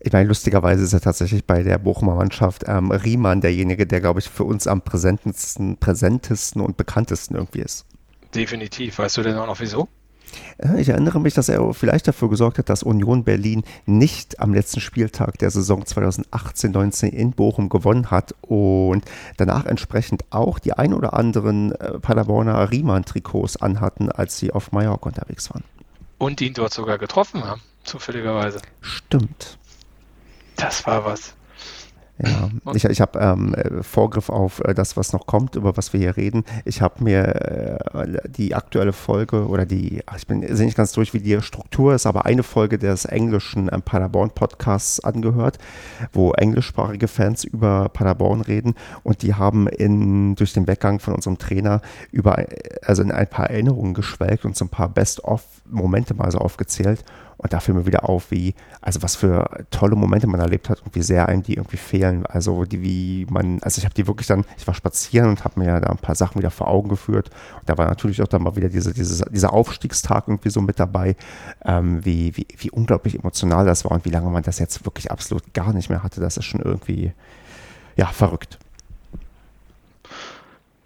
Ich 0.00 0.12
meine, 0.12 0.28
lustigerweise 0.28 0.84
ist 0.84 0.92
er 0.92 1.00
tatsächlich 1.00 1.44
bei 1.44 1.64
der 1.64 1.78
Bochumer 1.78 2.14
Mannschaft 2.14 2.64
ähm, 2.68 2.92
Riemann 2.92 3.40
derjenige, 3.40 3.84
der, 3.84 4.00
glaube 4.00 4.20
ich, 4.20 4.30
für 4.30 4.44
uns 4.44 4.68
am 4.68 4.82
präsentesten, 4.82 5.76
präsentesten 5.78 6.62
und 6.62 6.76
bekanntesten 6.76 7.34
irgendwie 7.34 7.62
ist. 7.62 7.84
Definitiv. 8.34 8.98
Weißt 8.98 9.16
du 9.16 9.22
denn 9.22 9.36
auch 9.36 9.46
noch 9.46 9.60
wieso? 9.60 9.88
Äh, 10.58 10.80
ich 10.80 10.88
erinnere 10.88 11.20
mich, 11.20 11.34
dass 11.34 11.48
er 11.48 11.72
vielleicht 11.74 12.08
dafür 12.08 12.28
gesorgt 12.28 12.58
hat, 12.58 12.68
dass 12.68 12.82
Union 12.82 13.24
Berlin 13.24 13.64
nicht 13.86 14.40
am 14.40 14.54
letzten 14.54 14.80
Spieltag 14.80 15.38
der 15.38 15.50
Saison 15.50 15.84
2018-19 15.84 17.08
in 17.08 17.32
Bochum 17.32 17.68
gewonnen 17.68 18.10
hat 18.10 18.34
und 18.42 19.04
danach 19.36 19.66
entsprechend 19.66 20.24
auch 20.30 20.58
die 20.58 20.72
ein 20.72 20.94
oder 20.94 21.14
anderen 21.14 21.72
äh, 21.72 21.98
Paderborner 21.98 22.70
Riemann-Trikots 22.70 23.56
anhatten, 23.56 24.10
als 24.10 24.38
sie 24.38 24.52
auf 24.52 24.72
Mallorca 24.72 25.08
unterwegs 25.08 25.50
waren. 25.50 25.64
Und 26.18 26.40
ihn 26.40 26.54
dort 26.54 26.72
sogar 26.72 26.98
getroffen 26.98 27.44
haben, 27.44 27.62
zufälligerweise. 27.84 28.60
Stimmt. 28.80 29.58
Das 30.56 30.86
war 30.86 31.04
was. 31.04 31.34
Ja, 32.20 32.50
ich, 32.74 32.84
ich 32.84 33.00
habe 33.00 33.18
ähm, 33.20 33.54
Vorgriff 33.82 34.28
auf 34.28 34.60
äh, 34.64 34.74
das, 34.74 34.96
was 34.96 35.12
noch 35.12 35.26
kommt, 35.26 35.54
über 35.54 35.76
was 35.76 35.92
wir 35.92 36.00
hier 36.00 36.16
reden. 36.16 36.44
Ich 36.64 36.82
habe 36.82 37.04
mir 37.04 37.24
äh, 37.94 38.28
die 38.28 38.56
aktuelle 38.56 38.92
Folge 38.92 39.46
oder 39.46 39.66
die, 39.66 40.02
ich 40.16 40.26
bin 40.26 40.42
sehe 40.56 40.66
nicht 40.66 40.76
ganz 40.76 40.92
durch, 40.92 41.14
wie 41.14 41.20
die 41.20 41.40
Struktur 41.42 41.94
ist, 41.94 42.06
aber 42.06 42.26
eine 42.26 42.42
Folge 42.42 42.78
des 42.78 43.04
englischen 43.04 43.70
ähm, 43.72 43.82
Paderborn 43.82 44.30
Podcasts 44.30 44.98
angehört, 45.00 45.58
wo 46.12 46.32
englischsprachige 46.32 47.06
Fans 47.06 47.44
über 47.44 47.88
Paderborn 47.88 48.40
reden 48.40 48.74
und 49.04 49.22
die 49.22 49.34
haben 49.34 49.68
in, 49.68 50.34
durch 50.34 50.52
den 50.52 50.66
Weggang 50.66 50.98
von 50.98 51.14
unserem 51.14 51.38
Trainer 51.38 51.82
über, 52.10 52.44
also 52.82 53.02
in 53.02 53.12
ein 53.12 53.28
paar 53.28 53.48
Erinnerungen 53.48 53.94
geschwelgt 53.94 54.44
und 54.44 54.56
so 54.56 54.64
ein 54.64 54.70
paar 54.70 54.88
Best-of-Momente 54.88 56.14
mal 56.14 56.32
so 56.32 56.38
aufgezählt. 56.38 57.04
Und 57.38 57.52
da 57.52 57.60
fiel 57.60 57.74
mir 57.74 57.86
wieder 57.86 58.08
auf, 58.08 58.32
wie, 58.32 58.54
also 58.80 59.00
was 59.02 59.14
für 59.14 59.64
tolle 59.70 59.94
Momente 59.94 60.26
man 60.26 60.40
erlebt 60.40 60.68
hat 60.68 60.82
und 60.82 60.96
wie 60.96 61.02
sehr 61.02 61.28
einem 61.28 61.44
die 61.44 61.54
irgendwie 61.54 61.76
fehlen. 61.76 62.26
Also 62.26 62.64
die, 62.64 62.82
wie 62.82 63.26
man, 63.30 63.62
also 63.62 63.78
ich 63.78 63.84
habe 63.84 63.94
die 63.94 64.08
wirklich 64.08 64.26
dann, 64.26 64.44
ich 64.56 64.66
war 64.66 64.74
spazieren 64.74 65.30
und 65.30 65.44
habe 65.44 65.60
mir 65.60 65.80
da 65.80 65.88
ein 65.88 65.98
paar 65.98 66.16
Sachen 66.16 66.40
wieder 66.40 66.50
vor 66.50 66.66
Augen 66.66 66.88
geführt. 66.88 67.30
Und 67.60 67.68
da 67.68 67.78
war 67.78 67.86
natürlich 67.86 68.20
auch 68.22 68.26
dann 68.26 68.42
mal 68.42 68.56
wieder 68.56 68.68
diese, 68.68 68.92
diese, 68.92 69.24
dieser 69.30 69.52
Aufstiegstag 69.52 70.26
irgendwie 70.26 70.50
so 70.50 70.60
mit 70.60 70.80
dabei, 70.80 71.14
ähm, 71.64 72.04
wie, 72.04 72.36
wie, 72.36 72.48
wie 72.56 72.72
unglaublich 72.72 73.14
emotional 73.14 73.64
das 73.64 73.84
war 73.84 73.92
und 73.92 74.04
wie 74.04 74.10
lange 74.10 74.30
man 74.30 74.42
das 74.42 74.58
jetzt 74.58 74.84
wirklich 74.84 75.12
absolut 75.12 75.54
gar 75.54 75.72
nicht 75.72 75.90
mehr 75.90 76.02
hatte. 76.02 76.20
Das 76.20 76.36
ist 76.36 76.44
schon 76.44 76.60
irgendwie, 76.60 77.12
ja, 77.94 78.06
verrückt. 78.06 78.58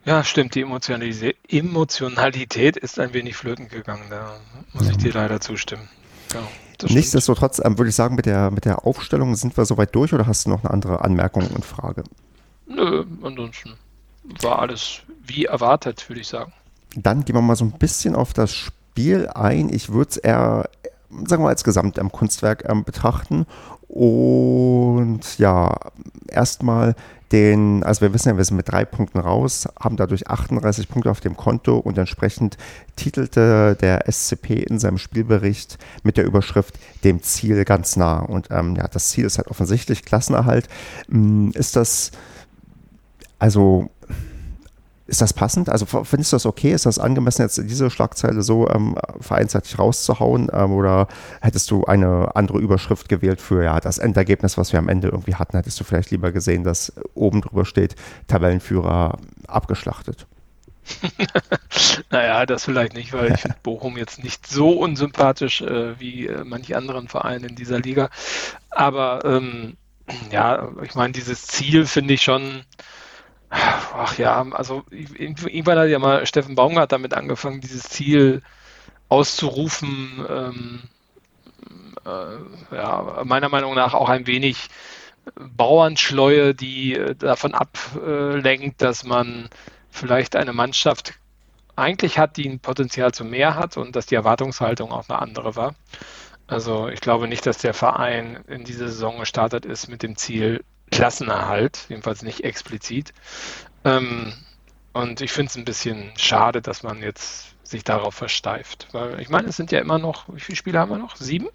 Ja, 0.05 0.23
stimmt. 0.23 0.55
Die 0.55 0.63
Emotionalität 0.63 2.77
ist 2.77 2.99
ein 2.99 3.15
wenig 3.15 3.37
flöten 3.37 3.69
gegangen. 3.69 4.05
Da 4.11 4.39
muss 4.75 4.91
ich 4.91 4.99
dir 4.99 5.13
leider 5.13 5.41
zustimmen. 5.41 5.89
Ja, 6.35 6.41
Nichtsdestotrotz 6.89 7.61
ähm, 7.65 7.79
würde 7.79 7.91
ich 7.91 7.95
sagen, 7.95 8.15
mit 8.15 8.27
der, 8.27 8.51
mit 8.51 8.65
der 8.65 8.87
Aufstellung 8.87 9.35
sind 9.37 9.57
wir 9.57 9.65
soweit 9.65 9.95
durch 9.95 10.12
oder 10.12 10.27
hast 10.27 10.47
du 10.47 10.51
noch 10.51 10.65
eine 10.65 10.73
andere 10.73 11.03
Anmerkung 11.03 11.47
und 11.55 11.65
Frage? 11.65 12.05
Nö, 12.67 13.05
ansonsten 13.23 13.75
war 14.41 14.59
alles 14.61 15.03
wie 15.25 15.45
erwartet, 15.45 16.09
würde 16.09 16.21
ich 16.21 16.29
sagen. 16.29 16.53
Dann 16.95 17.25
gehen 17.25 17.37
wir 17.37 17.43
mal 17.43 17.57
so 17.57 17.65
ein 17.65 17.73
bisschen 17.73 18.15
auf 18.15 18.33
das 18.33 18.53
Spiel 18.53 19.29
ein. 19.29 19.73
Ich 19.73 19.91
würde 19.91 20.11
es 20.11 20.17
eher, 20.17 20.69
sagen 21.11 21.31
wir 21.31 21.39
mal, 21.39 21.49
als 21.49 21.65
Gesamtkunstwerk 21.65 22.65
ähm, 22.69 22.85
betrachten. 22.85 23.47
Und 23.89 25.39
ja, 25.39 25.77
erstmal 26.29 26.95
den, 27.33 27.83
also 27.83 28.03
wir 28.03 28.12
wissen 28.12 28.29
ja, 28.29 28.37
wir 28.37 28.45
sind 28.45 28.59
mit 28.59 28.71
drei 28.71 28.85
Punkten 28.85 29.19
raus, 29.19 29.67
haben 29.81 29.97
dadurch 29.97 30.29
38 30.29 30.89
Punkte 30.89 31.11
auf 31.11 31.21
dem 31.21 31.37
Konto 31.37 31.79
und 31.79 31.97
entsprechend 31.97 32.59
titelte 32.97 33.77
der 33.81 34.05
SCP 34.11 34.62
in 34.62 34.79
seinem 34.79 34.99
Spielbericht 34.99 35.79
mit 36.03 36.19
der 36.19 36.25
Überschrift 36.25 36.79
dem 37.05 37.23
Ziel 37.23 37.65
ganz 37.65 37.97
nah. 37.97 38.21
Und 38.21 38.49
ähm, 38.51 38.77
ja, 38.77 38.87
das 38.87 39.09
Ziel 39.09 39.25
ist 39.25 39.39
halt 39.39 39.49
offensichtlich 39.49 40.05
Klassenerhalt. 40.05 40.69
Hm, 41.09 41.53
ist 41.55 41.77
das, 41.77 42.11
also 43.39 43.91
ist 45.07 45.21
das 45.21 45.33
passend? 45.33 45.69
Also 45.69 45.87
findest 45.87 46.33
du 46.33 46.37
das 46.37 46.47
okay? 46.47 46.73
Ist 46.73 46.87
das 46.87 46.99
angemessen, 46.99 47.43
jetzt 47.43 47.59
diese 47.59 47.91
Schlagzeile 47.91 48.43
so 48.43 48.69
ähm, 48.69 48.97
vereinzeitig 49.21 49.79
rauszuhauen? 49.79 50.49
Ähm, 50.53 50.73
oder 50.73 51.09
hättest 51.41 51.71
du 51.71 51.85
eine 51.85 52.35
andere 52.37 52.59
Überschrift 52.59 53.09
gewählt 53.09 53.41
für 53.41 53.65
ja, 53.65 53.81
das 53.81 53.99
Endergebnis, 53.99 54.57
was 54.57 54.73
wir 54.73 54.79
am 54.79 54.89
Ende 54.89 55.09
irgendwie 55.09 55.35
hatten? 55.35 55.57
Hättest 55.57 55.81
du 55.81 55.85
vielleicht 55.85 56.11
lieber 56.11 56.33
gesehen, 56.33 56.65
dass 56.65 56.93
oben 57.15 57.41
drüber 57.41 57.65
steht, 57.65 57.97
Tabellenführer 58.29 59.19
abgeschlachtet? 59.49 60.27
naja, 62.11 62.45
das 62.47 62.65
vielleicht 62.65 62.95
nicht, 62.95 63.13
weil 63.13 63.33
ich 63.33 63.41
finde 63.41 63.57
Bochum 63.63 63.97
jetzt 63.97 64.23
nicht 64.23 64.47
so 64.47 64.71
unsympathisch 64.71 65.63
äh, 65.63 65.99
wie 66.01 66.27
äh, 66.27 66.45
manche 66.45 66.77
anderen 66.77 67.09
Vereine 67.09 67.49
in 67.49 67.57
dieser 67.57 67.79
Liga. 67.79 68.11
Aber 68.71 69.25
ähm, 69.25 69.77
ja, 70.31 70.71
ich 70.83 70.95
meine, 70.95 71.13
dieses 71.13 71.47
Ziel 71.47 71.87
finde 71.87 72.15
ich 72.15 72.23
schon 72.23 72.65
Ach 73.53 74.17
ja, 74.17 74.47
also 74.53 74.83
irgendwann 74.91 75.79
hat 75.79 75.89
ja 75.89 75.99
mal 75.99 76.27
Steffen 76.27 76.55
Baumgart 76.55 76.91
damit 76.91 77.13
angefangen, 77.13 77.61
dieses 77.61 77.83
Ziel 77.83 78.43
auszurufen. 79.11 80.25
Ähm, 80.29 80.83
äh, 82.07 82.75
ja, 82.75 83.23
meiner 83.25 83.51
Meinung 83.51 83.75
nach 83.75 83.93
auch 83.93 84.09
ein 84.09 84.27
wenig 84.27 84.69
Bauernschleue, 85.35 86.55
die 86.55 86.95
äh, 86.97 87.15
davon 87.15 87.55
ablenkt, 87.55 88.81
dass 88.81 89.05
man 89.05 89.51
vielleicht 89.91 90.35
eine 90.35 90.55
Mannschaft 90.55 91.15
eigentlich 91.77 92.19
hat, 92.19 92.39
die 92.39 92.49
ein 92.49 92.61
Potenzial 92.61 93.13
zu 93.13 93.25
mehr 93.25 93.55
hat 93.55 93.77
und 93.77 93.97
dass 93.97 94.07
die 94.07 94.15
Erwartungshaltung 94.15 94.93
auch 94.93 95.09
eine 95.09 95.21
andere 95.21 95.57
war. 95.57 95.75
Also 96.47 96.89
ich 96.89 97.01
glaube 97.01 97.29
nicht, 97.29 97.47
dass 97.47 97.59
der 97.59 97.75
Verein 97.75 98.45
in 98.49 98.65
diese 98.65 98.89
Saison 98.89 99.19
gestartet 99.19 99.65
ist 99.67 99.89
mit 99.89 100.03
dem 100.03 100.17
Ziel, 100.17 100.65
Klassenerhalt, 100.93 101.87
jedenfalls 101.89 102.23
nicht 102.23 102.45
explizit. 102.45 103.13
Ähm, 103.85 104.33
und 104.93 105.21
ich 105.21 105.33
finde 105.33 105.51
es 105.51 105.57
ein 105.57 105.65
bisschen 105.65 106.13
schade, 106.17 106.63
dass 106.63 106.83
man 106.83 107.03
jetzt 107.03 107.55
sich 107.65 107.83
darauf 107.83 108.15
versteift. 108.15 108.89
Weil 108.93 109.19
ich 109.21 109.29
meine, 109.29 109.49
es 109.49 109.57
sind 109.57 109.73
ja 109.73 109.81
immer 109.81 109.99
noch, 109.99 110.27
wie 110.33 110.41
viele 110.41 110.57
Spiele 110.57 110.79
haben 110.79 110.91
wir 110.91 110.99
noch? 110.99 111.17
Sieben? 111.17 111.49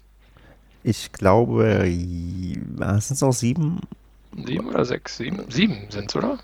Ich 0.82 1.12
glaube, 1.12 1.82
sind 1.84 2.82
es 2.98 3.20
noch 3.20 3.32
sieben? 3.32 3.80
Sieben 4.44 4.68
oder 4.68 4.84
sechs? 4.84 5.16
Sieben, 5.16 5.50
sieben 5.50 5.90
sind 5.90 6.10
es, 6.10 6.16
oder? 6.16 6.38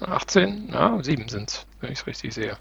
18? 0.00 0.68
Ja, 0.72 1.02
sieben 1.02 1.28
sind 1.28 1.50
es, 1.50 1.66
wenn 1.80 1.92
ich 1.92 2.00
es 2.00 2.06
richtig 2.06 2.34
sehe. 2.34 2.56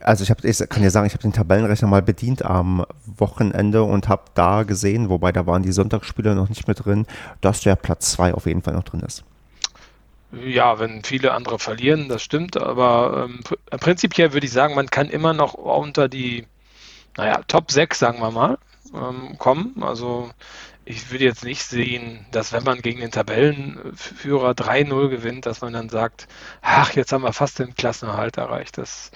Also 0.00 0.24
ich, 0.24 0.30
hab, 0.30 0.44
ich 0.44 0.58
kann 0.68 0.82
ja 0.82 0.90
sagen, 0.90 1.06
ich 1.06 1.12
habe 1.12 1.22
den 1.22 1.32
Tabellenrechner 1.32 1.88
mal 1.88 2.02
bedient 2.02 2.44
am 2.44 2.84
Wochenende 3.06 3.82
und 3.82 4.08
habe 4.08 4.24
da 4.34 4.62
gesehen, 4.62 5.08
wobei 5.08 5.32
da 5.32 5.46
waren 5.46 5.62
die 5.62 5.72
Sonntagsspiele 5.72 6.34
noch 6.34 6.48
nicht 6.48 6.68
mit 6.68 6.84
drin, 6.84 7.06
dass 7.40 7.60
der 7.60 7.76
Platz 7.76 8.12
2 8.12 8.34
auf 8.34 8.46
jeden 8.46 8.62
Fall 8.62 8.74
noch 8.74 8.84
drin 8.84 9.00
ist. 9.00 9.24
Ja, 10.32 10.78
wenn 10.78 11.04
viele 11.04 11.32
andere 11.32 11.58
verlieren, 11.58 12.08
das 12.08 12.22
stimmt, 12.22 12.56
aber 12.56 13.28
ähm, 13.28 13.40
prinzipiell 13.70 14.32
würde 14.32 14.46
ich 14.46 14.52
sagen, 14.52 14.74
man 14.74 14.90
kann 14.90 15.08
immer 15.08 15.32
noch 15.32 15.54
unter 15.54 16.08
die, 16.08 16.46
naja, 17.16 17.40
Top 17.46 17.70
6, 17.70 17.98
sagen 17.98 18.20
wir 18.20 18.30
mal, 18.32 18.58
ähm, 18.94 19.38
kommen. 19.38 19.82
Also 19.82 20.30
ich 20.84 21.10
würde 21.10 21.24
jetzt 21.24 21.44
nicht 21.44 21.62
sehen, 21.64 22.24
dass 22.30 22.52
wenn 22.52 22.64
man 22.64 22.80
gegen 22.80 23.00
den 23.00 23.10
Tabellenführer 23.10 24.52
3-0 24.52 25.08
gewinnt, 25.08 25.46
dass 25.46 25.60
man 25.60 25.72
dann 25.72 25.88
sagt, 25.88 26.28
ach, 26.62 26.92
jetzt 26.92 27.12
haben 27.12 27.24
wir 27.24 27.32
fast 27.32 27.58
den 27.58 27.74
Klassenerhalt 27.74 28.36
erreicht. 28.36 28.78
Das 28.78 29.10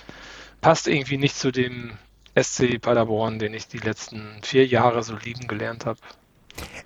passt 0.60 0.88
irgendwie 0.88 1.18
nicht 1.18 1.36
zu 1.36 1.50
dem 1.50 1.98
SC 2.40 2.80
Paderborn, 2.80 3.38
den 3.38 3.54
ich 3.54 3.66
die 3.68 3.78
letzten 3.78 4.42
vier 4.42 4.66
Jahre 4.66 5.02
so 5.02 5.16
lieben 5.16 5.48
gelernt 5.48 5.86
habe. 5.86 6.00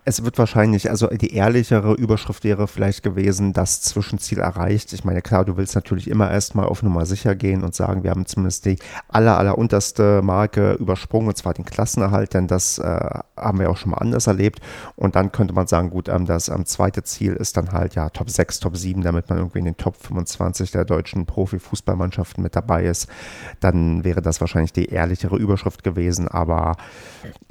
Es 0.07 0.23
wird 0.23 0.37
wahrscheinlich, 0.39 0.91
also 0.91 1.07
die 1.07 1.35
ehrlichere 1.35 1.95
Überschrift 1.95 2.45
wäre 2.45 2.69
vielleicht 2.69 3.03
gewesen, 3.03 3.55
das 3.55 3.81
Zwischenziel 3.81 4.39
erreicht. 4.39 4.93
Ich 4.93 5.05
meine, 5.05 5.23
klar, 5.23 5.47
du 5.47 5.57
willst 5.57 5.75
natürlich 5.75 6.09
immer 6.09 6.31
erstmal 6.31 6.67
auf 6.67 6.83
Nummer 6.83 7.07
sicher 7.07 7.35
gehen 7.35 7.63
und 7.65 7.75
sagen, 7.75 8.03
wir 8.03 8.11
haben 8.11 8.27
zumindest 8.27 8.67
die 8.67 8.79
aller, 9.09 9.39
aller 9.39 9.57
unterste 9.57 10.21
Marke 10.23 10.75
übersprungen, 10.75 11.29
und 11.29 11.39
zwar 11.39 11.55
den 11.55 11.65
Klassenerhalt, 11.65 12.35
denn 12.35 12.49
das 12.49 12.79
äh, 12.79 13.19
haben 13.37 13.59
wir 13.59 13.71
auch 13.71 13.79
schon 13.79 13.93
mal 13.93 13.99
anders 13.99 14.27
erlebt. 14.27 14.61
Und 14.97 15.17
dann 15.17 15.33
könnte 15.33 15.55
man 15.55 15.67
sagen, 15.67 15.89
gut, 15.89 16.11
ähm, 16.11 16.27
das 16.27 16.49
ähm, 16.49 16.67
zweite 16.67 17.03
Ziel 17.03 17.33
ist 17.33 17.57
dann 17.57 17.73
halt 17.73 17.95
ja 17.95 18.11
Top 18.11 18.29
6, 18.29 18.61
Top 18.61 18.77
7, 18.77 19.01
damit 19.01 19.31
man 19.31 19.39
irgendwie 19.39 19.61
in 19.61 19.65
den 19.65 19.79
Top 19.79 19.97
25 19.97 20.71
der 20.71 20.85
deutschen 20.85 21.25
Profifußballmannschaften 21.25 22.43
mit 22.43 22.57
dabei 22.57 22.85
ist. 22.85 23.09
Dann 23.61 24.05
wäre 24.05 24.21
das 24.21 24.43
wahrscheinlich 24.43 24.75
die 24.75 24.87
ehrlichere 24.87 25.37
Überschrift 25.37 25.83
gewesen, 25.83 26.29
aber 26.29 26.77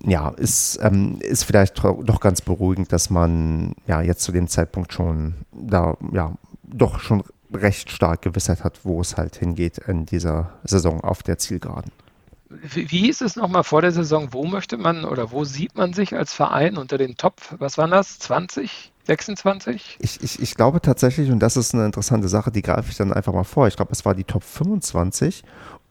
ja, 0.05 0.29
ist, 0.29 0.79
ähm, 0.84 1.17
ist 1.20 1.46
vielleicht 1.46 1.82
doch 2.03 2.19
ganz 2.19 2.41
beruhigend, 2.41 2.91
dass 2.91 3.10
man 3.10 3.74
ja 3.88 4.01
jetzt 4.01 4.22
zu 4.22 4.31
dem 4.31 4.48
Zeitpunkt 4.48 4.93
schon 4.93 5.36
da 5.51 5.95
ja 6.12 6.33
doch 6.63 7.00
schon 7.00 7.24
recht 7.53 7.91
stark 7.91 8.24
Gewissheit 8.24 8.63
hat, 8.63 8.79
wo 8.83 9.01
es 9.01 9.17
halt 9.17 9.36
hingeht 9.36 9.77
in 9.77 10.05
dieser 10.05 10.53
Saison 10.63 11.01
auf 11.01 11.24
der 11.24 11.38
Zielgeraden. 11.38 11.91
Wie, 12.50 12.89
wie 12.91 13.00
hieß 13.00 13.22
es 13.22 13.36
nochmal 13.36 13.63
vor 13.63 13.81
der 13.81 13.91
Saison? 13.91 14.29
Wo 14.31 14.45
möchte 14.45 14.77
man 14.77 15.05
oder 15.05 15.31
wo 15.31 15.43
sieht 15.43 15.75
man 15.75 15.93
sich 15.93 16.15
als 16.15 16.33
Verein 16.33 16.77
unter 16.77 16.98
den 16.98 17.15
Top, 17.15 17.36
was 17.57 17.77
waren 17.77 17.91
das, 17.91 18.19
20? 18.19 18.91
26? 19.05 19.98
Ich, 20.00 20.24
ich, 20.24 20.41
ich 20.41 20.55
glaube 20.55 20.81
tatsächlich, 20.81 21.29
und 21.31 21.39
das 21.39 21.57
ist 21.57 21.74
eine 21.74 21.86
interessante 21.86 22.29
Sache, 22.29 22.51
die 22.51 22.62
greife 22.62 22.89
ich 22.89 22.98
dann 22.98 23.12
einfach 23.12 23.33
mal 23.33 23.43
vor. 23.43 23.67
Ich 23.67 23.75
glaube, 23.75 23.91
es 23.91 24.05
war 24.05 24.15
die 24.15 24.24
Top 24.24 24.43
25. 24.43 25.43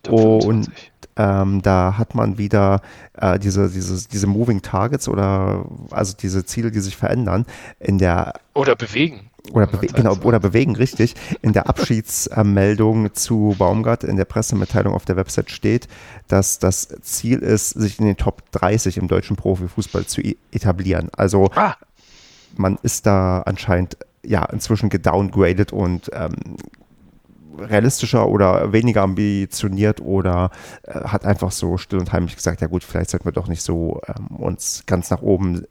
Top 0.03 0.19
25. 0.19 0.49
Und 0.49 0.71
ähm, 1.17 1.63
da 1.63 1.99
hat 1.99 2.15
man 2.15 2.39
wieder 2.39 2.81
äh, 3.15 3.39
diese, 3.39 3.69
diese, 3.69 4.09
diese 4.09 4.27
Moving 4.27 4.63
Targets 4.63 5.09
oder 5.09 5.67
also 5.91 6.15
diese 6.17 6.45
Ziele, 6.45 6.71
die 6.71 6.81
sich 6.81 6.97
verändern 6.97 7.47
in 7.81 7.99
der 7.99 8.35
oder 8.55 8.77
bewegen. 8.77 9.31
Oder, 9.51 9.67
bewe 9.67 9.89
genau, 9.89 10.17
oder 10.23 10.39
bewegen, 10.39 10.77
richtig. 10.77 11.15
In 11.43 11.53
der 11.53 11.69
Abschiedsmeldung 11.69 13.13
zu 13.15 13.57
Baumgart 13.59 14.05
in 14.05 14.17
der 14.17 14.25
Pressemitteilung 14.25 14.95
auf 14.95 15.05
der 15.05 15.17
Website 15.17 15.51
steht, 15.51 15.89
dass 16.29 16.61
das 16.61 16.89
Ziel 17.03 17.41
ist, 17.41 17.71
sich 17.71 17.99
in 17.99 18.07
den 18.07 18.17
Top 18.17 18.51
30 18.53 18.99
im 18.99 19.09
deutschen 19.09 19.37
Profifußball 19.37 20.07
zu 20.07 20.23
etablieren. 20.53 21.09
Also 21.17 21.51
ah. 21.57 21.75
man 22.57 22.79
ist 22.83 23.07
da 23.07 23.43
anscheinend 23.43 23.97
ja 24.23 24.45
inzwischen 24.45 24.91
gedowngraded 24.91 25.73
und 25.73 26.11
ähm, 26.15 26.57
realistischer 27.59 28.29
oder 28.29 28.73
weniger 28.73 29.03
ambitioniert 29.03 30.01
oder 30.01 30.51
äh, 30.83 31.01
hat 31.01 31.25
einfach 31.25 31.53
so 31.53 31.77
still 31.77 31.99
und 31.99 32.13
heimlich 32.13 32.37
gesagt, 32.37 32.61
ja 32.61 32.67
gut, 32.67 32.85
vielleicht 32.85 33.11
sollten 33.11 33.25
wir 33.25 33.33
doch 33.33 33.49
nicht 33.49 33.63
so 33.63 34.01
ähm, 34.09 34.37
uns 34.37 34.85
ganz 34.87 35.11
nach 35.11 35.23
oben 35.23 35.67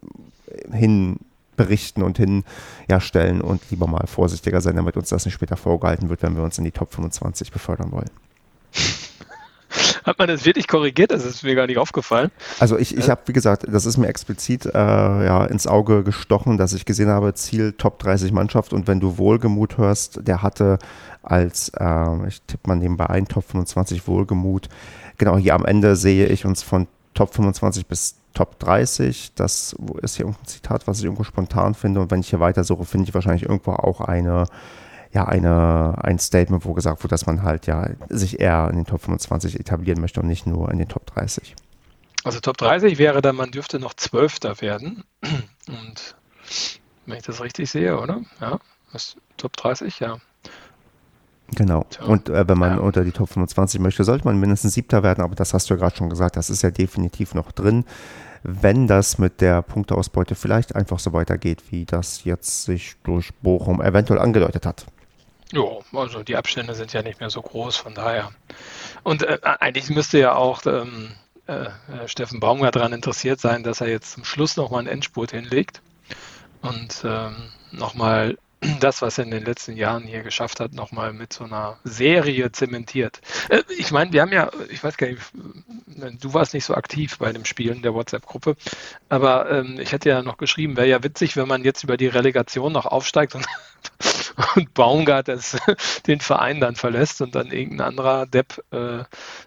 hin 0.71 1.19
berichten 1.55 2.01
und 2.01 2.17
hin 2.17 2.43
ja, 2.89 2.99
stellen 2.99 3.41
und 3.41 3.61
lieber 3.69 3.87
mal 3.87 4.07
vorsichtiger 4.07 4.61
sein, 4.61 4.75
damit 4.75 4.97
uns 4.97 5.09
das 5.09 5.25
nicht 5.25 5.35
später 5.35 5.57
vorgehalten 5.57 6.09
wird, 6.09 6.23
wenn 6.23 6.35
wir 6.35 6.43
uns 6.43 6.57
in 6.57 6.63
die 6.63 6.71
Top 6.71 6.93
25 6.93 7.51
befördern 7.51 7.91
wollen. 7.91 8.09
Hat 10.03 10.17
man 10.19 10.27
das 10.27 10.45
wirklich 10.45 10.67
korrigiert? 10.67 11.11
Das 11.11 11.23
ist 11.23 11.43
mir 11.43 11.55
gar 11.55 11.67
nicht 11.67 11.77
aufgefallen. 11.77 12.31
Also 12.59 12.77
ich, 12.77 12.97
ich 12.97 13.09
habe, 13.09 13.21
wie 13.27 13.33
gesagt, 13.33 13.65
das 13.69 13.85
ist 13.85 13.97
mir 13.97 14.07
explizit 14.07 14.65
äh, 14.65 14.69
ja, 14.73 15.45
ins 15.45 15.67
Auge 15.67 16.03
gestochen, 16.03 16.57
dass 16.57 16.73
ich 16.73 16.85
gesehen 16.85 17.09
habe, 17.09 17.33
Ziel 17.35 17.73
Top 17.73 17.99
30 17.99 18.31
Mannschaft 18.31 18.73
und 18.73 18.87
wenn 18.87 18.99
du 18.99 19.17
Wohlgemut 19.17 19.77
hörst, 19.77 20.27
der 20.27 20.41
hatte 20.41 20.79
als, 21.23 21.69
äh, 21.77 22.27
ich 22.27 22.41
tippe 22.43 22.67
mal 22.69 22.75
nebenbei 22.75 23.07
ein, 23.09 23.27
Top 23.27 23.45
25 23.45 24.07
Wohlgemut. 24.07 24.69
Genau, 25.17 25.37
hier 25.37 25.55
am 25.55 25.65
Ende 25.65 25.95
sehe 25.95 26.27
ich 26.27 26.45
uns 26.45 26.63
von 26.63 26.87
Top 27.13 27.33
25 27.33 27.85
bis 27.85 28.15
Top 28.33 28.59
30. 28.59 29.33
Das 29.35 29.75
ist 30.01 30.15
hier 30.15 30.25
irgendein 30.25 30.47
Zitat, 30.47 30.87
was 30.87 30.99
ich 30.99 31.05
irgendwo 31.05 31.23
spontan 31.23 31.75
finde. 31.75 32.01
Und 32.01 32.11
wenn 32.11 32.21
ich 32.21 32.29
hier 32.29 32.39
weitersuche, 32.39 32.85
finde 32.85 33.07
ich 33.07 33.13
wahrscheinlich 33.13 33.43
irgendwo 33.43 33.71
auch 33.73 34.01
eine, 34.01 34.45
ja, 35.11 35.25
eine, 35.25 35.95
ein 36.01 36.19
Statement, 36.19 36.65
wo 36.65 36.73
gesagt 36.73 37.03
wird, 37.03 37.11
dass 37.11 37.25
man 37.25 37.43
halt 37.43 37.67
ja 37.67 37.89
sich 38.09 38.39
eher 38.39 38.69
in 38.69 38.77
den 38.77 38.85
Top 38.85 39.01
25 39.01 39.59
etablieren 39.59 39.99
möchte 39.99 40.21
und 40.21 40.27
nicht 40.27 40.47
nur 40.47 40.71
in 40.71 40.77
den 40.77 40.87
Top 40.87 41.05
30. 41.07 41.55
Also 42.23 42.39
Top 42.39 42.57
30 42.57 42.97
wäre 42.97 43.21
dann, 43.21 43.35
man 43.35 43.51
dürfte 43.51 43.79
noch 43.79 43.93
Zwölfter 43.95 44.61
werden. 44.61 45.03
Und 45.67 46.15
wenn 47.05 47.17
ich 47.17 47.23
das 47.23 47.41
richtig 47.41 47.69
sehe, 47.69 47.99
oder? 47.99 48.21
Ja, 48.39 48.59
Top 49.37 49.57
30, 49.57 49.99
ja. 49.99 50.17
Genau. 51.55 51.85
Und 52.05 52.29
äh, 52.29 52.47
wenn 52.47 52.57
man 52.57 52.77
ja. 52.77 52.79
unter 52.79 53.03
die 53.03 53.11
Top 53.11 53.29
25 53.29 53.79
möchte, 53.81 54.03
sollte 54.03 54.25
man 54.25 54.39
mindestens 54.39 54.73
Siebter 54.73 55.03
werden, 55.03 55.21
aber 55.21 55.35
das 55.35 55.53
hast 55.53 55.69
du 55.69 55.73
ja 55.73 55.79
gerade 55.79 55.95
schon 55.95 56.09
gesagt, 56.09 56.37
das 56.37 56.49
ist 56.49 56.61
ja 56.61 56.71
definitiv 56.71 57.33
noch 57.33 57.51
drin, 57.51 57.85
wenn 58.43 58.87
das 58.87 59.17
mit 59.17 59.41
der 59.41 59.61
Punkteausbeute 59.61 60.35
vielleicht 60.35 60.75
einfach 60.75 60.99
so 60.99 61.13
weitergeht, 61.13 61.63
wie 61.69 61.85
das 61.85 62.23
jetzt 62.23 62.63
sich 62.63 62.95
durch 63.03 63.33
Bochum 63.35 63.81
eventuell 63.81 64.19
angedeutet 64.19 64.65
hat. 64.65 64.85
Ja, 65.51 65.63
also 65.93 66.23
die 66.23 66.37
Abstände 66.37 66.73
sind 66.73 66.93
ja 66.93 67.01
nicht 67.01 67.19
mehr 67.19 67.29
so 67.29 67.41
groß, 67.41 67.75
von 67.75 67.93
daher. 67.93 68.31
Und 69.03 69.23
äh, 69.23 69.37
eigentlich 69.43 69.89
müsste 69.89 70.17
ja 70.17 70.33
auch 70.33 70.65
ähm, 70.65 71.11
äh, 71.47 71.67
Steffen 72.05 72.39
Baumgart 72.39 72.75
daran 72.77 72.93
interessiert 72.93 73.41
sein, 73.41 73.63
dass 73.63 73.81
er 73.81 73.89
jetzt 73.89 74.13
zum 74.13 74.23
Schluss 74.23 74.55
nochmal 74.55 74.79
einen 74.79 74.87
Endspurt 74.87 75.31
hinlegt 75.31 75.81
und 76.61 77.03
ähm, 77.03 77.35
nochmal 77.71 78.37
das, 78.79 79.01
was 79.01 79.17
er 79.17 79.23
in 79.23 79.31
den 79.31 79.45
letzten 79.45 79.75
Jahren 79.75 80.03
hier 80.03 80.21
geschafft 80.21 80.59
hat, 80.59 80.73
nochmal 80.73 81.13
mit 81.13 81.33
so 81.33 81.45
einer 81.45 81.77
Serie 81.83 82.51
zementiert. 82.51 83.19
Äh, 83.49 83.63
ich 83.77 83.91
meine, 83.91 84.13
wir 84.13 84.21
haben 84.21 84.31
ja, 84.31 84.51
ich 84.69 84.83
weiß 84.83 84.97
gar 84.97 85.07
nicht, 85.07 85.21
du 86.19 86.33
warst 86.33 86.53
nicht 86.53 86.65
so 86.65 86.75
aktiv 86.75 87.17
bei 87.17 87.33
dem 87.33 87.45
Spielen 87.45 87.81
der 87.81 87.93
WhatsApp-Gruppe, 87.93 88.55
aber 89.09 89.49
ähm, 89.49 89.79
ich 89.79 89.91
hätte 89.91 90.09
ja 90.09 90.21
noch 90.21 90.37
geschrieben, 90.37 90.77
wäre 90.77 90.87
ja 90.87 91.03
witzig, 91.03 91.35
wenn 91.37 91.47
man 91.47 91.63
jetzt 91.63 91.83
über 91.83 91.97
die 91.97 92.07
Relegation 92.07 92.71
noch 92.71 92.85
aufsteigt 92.85 93.33
und, 93.33 93.47
und 94.55 94.73
Baumgart 94.75 95.27
das, 95.27 95.57
den 96.07 96.19
Verein 96.19 96.59
dann 96.59 96.75
verlässt 96.75 97.21
und 97.21 97.33
dann 97.33 97.51
irgendein 97.51 97.87
anderer 97.87 98.27
Depp 98.27 98.63
äh, 98.71 99.03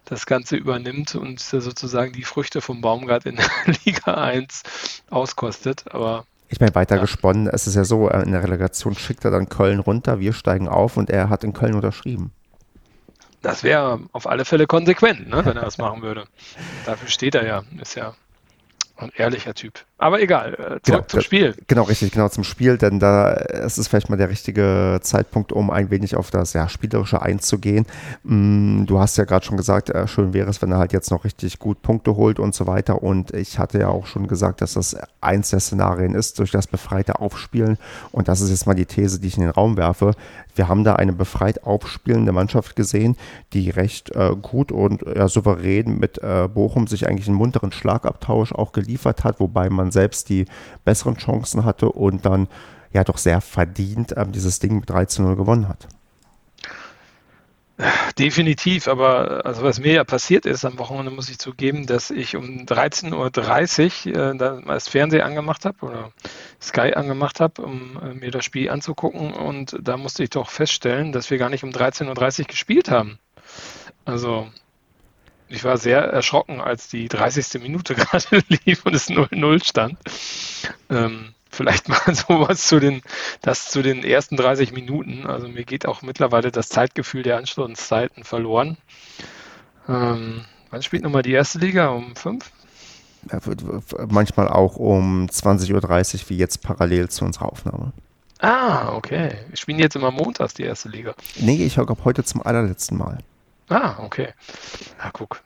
das 0.06 0.26
Ganze 0.26 0.56
übernimmt 0.56 1.14
und 1.14 1.38
sozusagen 1.38 2.12
die 2.12 2.24
Früchte 2.24 2.60
vom 2.60 2.80
Baumgart 2.80 3.26
in 3.26 3.38
Liga 3.84 4.14
1 4.14 4.62
auskostet. 5.10 5.84
Aber 5.92 6.26
ich 6.54 6.60
meine, 6.60 6.74
weiter 6.76 6.94
ja. 6.96 7.00
gesponnen, 7.00 7.48
es 7.48 7.66
ist 7.66 7.74
ja 7.74 7.82
so, 7.82 8.08
äh, 8.08 8.22
in 8.22 8.30
der 8.30 8.44
Relegation 8.44 8.94
schickt 8.94 9.24
er 9.24 9.32
dann 9.32 9.48
Köln 9.48 9.80
runter, 9.80 10.20
wir 10.20 10.32
steigen 10.32 10.68
auf 10.68 10.96
und 10.96 11.10
er 11.10 11.28
hat 11.28 11.42
in 11.42 11.52
Köln 11.52 11.74
unterschrieben. 11.74 12.30
Das 13.42 13.64
wäre 13.64 14.00
auf 14.12 14.28
alle 14.28 14.44
Fälle 14.44 14.68
konsequent, 14.68 15.28
ne, 15.28 15.44
wenn 15.44 15.56
er 15.56 15.64
das 15.64 15.78
machen 15.84 16.02
würde. 16.02 16.26
Dafür 16.86 17.08
steht 17.08 17.34
er 17.34 17.44
ja, 17.44 17.64
ist 17.80 17.96
ja 17.96 18.14
ein 18.96 19.10
ehrlicher 19.16 19.52
Typ. 19.54 19.84
Aber 19.96 20.20
egal, 20.20 20.54
äh, 20.54 20.56
zurück 20.56 20.82
genau, 20.84 21.02
zum 21.02 21.20
Spiel. 21.20 21.54
Genau, 21.68 21.82
richtig, 21.84 22.10
genau 22.10 22.28
zum 22.28 22.42
Spiel, 22.42 22.76
denn 22.78 22.98
da 22.98 23.32
es 23.34 23.78
ist 23.78 23.88
vielleicht 23.88 24.10
mal 24.10 24.16
der 24.16 24.28
richtige 24.28 24.98
Zeitpunkt, 25.00 25.52
um 25.52 25.70
ein 25.70 25.90
wenig 25.90 26.16
auf 26.16 26.32
das 26.32 26.52
ja, 26.52 26.68
Spielerische 26.68 27.22
einzugehen. 27.22 27.86
Mm, 28.24 28.86
du 28.86 28.98
hast 28.98 29.16
ja 29.18 29.24
gerade 29.24 29.46
schon 29.46 29.56
gesagt, 29.56 29.90
äh, 29.90 30.08
schön 30.08 30.34
wäre 30.34 30.50
es, 30.50 30.60
wenn 30.60 30.72
er 30.72 30.78
halt 30.78 30.92
jetzt 30.92 31.12
noch 31.12 31.24
richtig 31.24 31.60
gut 31.60 31.80
Punkte 31.82 32.16
holt 32.16 32.40
und 32.40 32.56
so 32.56 32.66
weiter. 32.66 33.04
Und 33.04 33.32
ich 33.32 33.60
hatte 33.60 33.78
ja 33.78 33.88
auch 33.88 34.06
schon 34.06 34.26
gesagt, 34.26 34.62
dass 34.62 34.74
das 34.74 34.96
eins 35.20 35.50
der 35.50 35.60
Szenarien 35.60 36.14
ist, 36.14 36.40
durch 36.40 36.50
das 36.50 36.66
befreite 36.66 37.20
Aufspielen. 37.20 37.78
Und 38.10 38.26
das 38.26 38.40
ist 38.40 38.50
jetzt 38.50 38.66
mal 38.66 38.74
die 38.74 38.86
These, 38.86 39.20
die 39.20 39.28
ich 39.28 39.36
in 39.36 39.42
den 39.42 39.50
Raum 39.50 39.76
werfe. 39.76 40.12
Wir 40.56 40.68
haben 40.68 40.84
da 40.84 40.96
eine 40.96 41.12
befreit 41.12 41.64
aufspielende 41.64 42.32
Mannschaft 42.32 42.76
gesehen, 42.76 43.16
die 43.52 43.70
recht 43.70 44.14
äh, 44.14 44.34
gut 44.40 44.70
und 44.70 45.02
ja, 45.02 45.28
souverän 45.28 45.98
mit 45.98 46.18
äh, 46.18 46.48
Bochum 46.48 46.86
sich 46.86 47.08
eigentlich 47.08 47.28
einen 47.28 47.36
munteren 47.36 47.72
Schlagabtausch 47.72 48.52
auch 48.52 48.72
geliefert 48.72 49.24
hat, 49.24 49.40
wobei 49.40 49.68
man 49.70 49.83
selbst 49.90 50.28
die 50.28 50.46
besseren 50.84 51.16
Chancen 51.16 51.64
hatte 51.64 51.90
und 51.90 52.24
dann 52.24 52.48
ja 52.92 53.04
doch 53.04 53.18
sehr 53.18 53.40
verdient 53.40 54.14
ähm, 54.16 54.32
dieses 54.32 54.58
Ding 54.60 54.76
mit 54.76 54.90
3 54.90 55.06
zu 55.06 55.22
0 55.22 55.36
gewonnen 55.36 55.68
hat. 55.68 55.88
Definitiv, 58.20 58.86
aber 58.86 59.44
also 59.44 59.64
was 59.64 59.80
mir 59.80 59.94
ja 59.94 60.04
passiert 60.04 60.46
ist 60.46 60.64
am 60.64 60.78
Wochenende, 60.78 61.10
muss 61.10 61.28
ich 61.28 61.40
zugeben, 61.40 61.86
dass 61.86 62.12
ich 62.12 62.36
um 62.36 62.66
13.30 62.66 64.06
Uhr 64.06 64.14
äh, 64.14 64.36
da 64.36 64.60
das 64.64 64.86
Fernseher 64.86 65.26
angemacht 65.26 65.64
habe 65.64 65.84
oder 65.84 66.12
Sky 66.62 66.94
angemacht 66.94 67.40
habe, 67.40 67.62
um 67.62 67.98
äh, 68.00 68.14
mir 68.14 68.30
das 68.30 68.44
Spiel 68.44 68.70
anzugucken 68.70 69.34
und 69.34 69.76
da 69.82 69.96
musste 69.96 70.22
ich 70.22 70.30
doch 70.30 70.50
feststellen, 70.50 71.10
dass 71.10 71.30
wir 71.30 71.38
gar 71.38 71.50
nicht 71.50 71.64
um 71.64 71.70
13.30 71.70 72.40
Uhr 72.40 72.46
gespielt 72.46 72.92
haben. 72.92 73.18
Also 74.04 74.46
ich 75.54 75.64
war 75.64 75.78
sehr 75.78 76.00
erschrocken, 76.00 76.60
als 76.60 76.88
die 76.88 77.08
30. 77.08 77.62
Minute 77.62 77.94
gerade 77.94 78.42
lief 78.64 78.84
und 78.84 78.94
es 78.94 79.08
0-0 79.08 79.64
stand. 79.64 79.98
Ähm, 80.90 81.34
vielleicht 81.50 81.88
mal 81.88 82.14
sowas 82.14 82.66
zu 82.66 82.80
den, 82.80 83.02
das 83.40 83.70
zu 83.70 83.82
den 83.82 84.04
ersten 84.04 84.36
30 84.36 84.72
Minuten. 84.72 85.26
Also 85.26 85.48
mir 85.48 85.64
geht 85.64 85.86
auch 85.86 86.02
mittlerweile 86.02 86.50
das 86.50 86.68
Zeitgefühl 86.68 87.22
der 87.22 87.38
Anschlusszeiten 87.38 88.24
verloren. 88.24 88.76
Ähm, 89.88 90.44
wann 90.70 90.82
spielt 90.82 91.02
nochmal 91.02 91.22
die 91.22 91.32
erste 91.32 91.58
Liga? 91.58 91.88
Um 91.88 92.14
5? 92.16 92.50
Manchmal 94.08 94.48
auch 94.48 94.76
um 94.76 95.26
20.30 95.26 95.72
Uhr, 95.74 96.28
wie 96.28 96.36
jetzt 96.36 96.62
parallel 96.62 97.08
zu 97.08 97.24
unserer 97.24 97.50
Aufnahme. 97.50 97.92
Ah, 98.40 98.94
okay. 98.94 99.38
Wir 99.48 99.56
spielen 99.56 99.78
jetzt 99.78 99.96
immer 99.96 100.10
montags 100.10 100.52
die 100.52 100.64
erste 100.64 100.90
Liga. 100.90 101.14
Nee, 101.36 101.64
ich 101.64 101.74
glaube 101.74 102.04
heute 102.04 102.24
zum 102.24 102.42
allerletzten 102.42 102.98
Mal. 102.98 103.18
Ah, 103.68 103.96
okay. 103.98 104.34
Ja, 104.98 105.10
guck. 105.12 105.40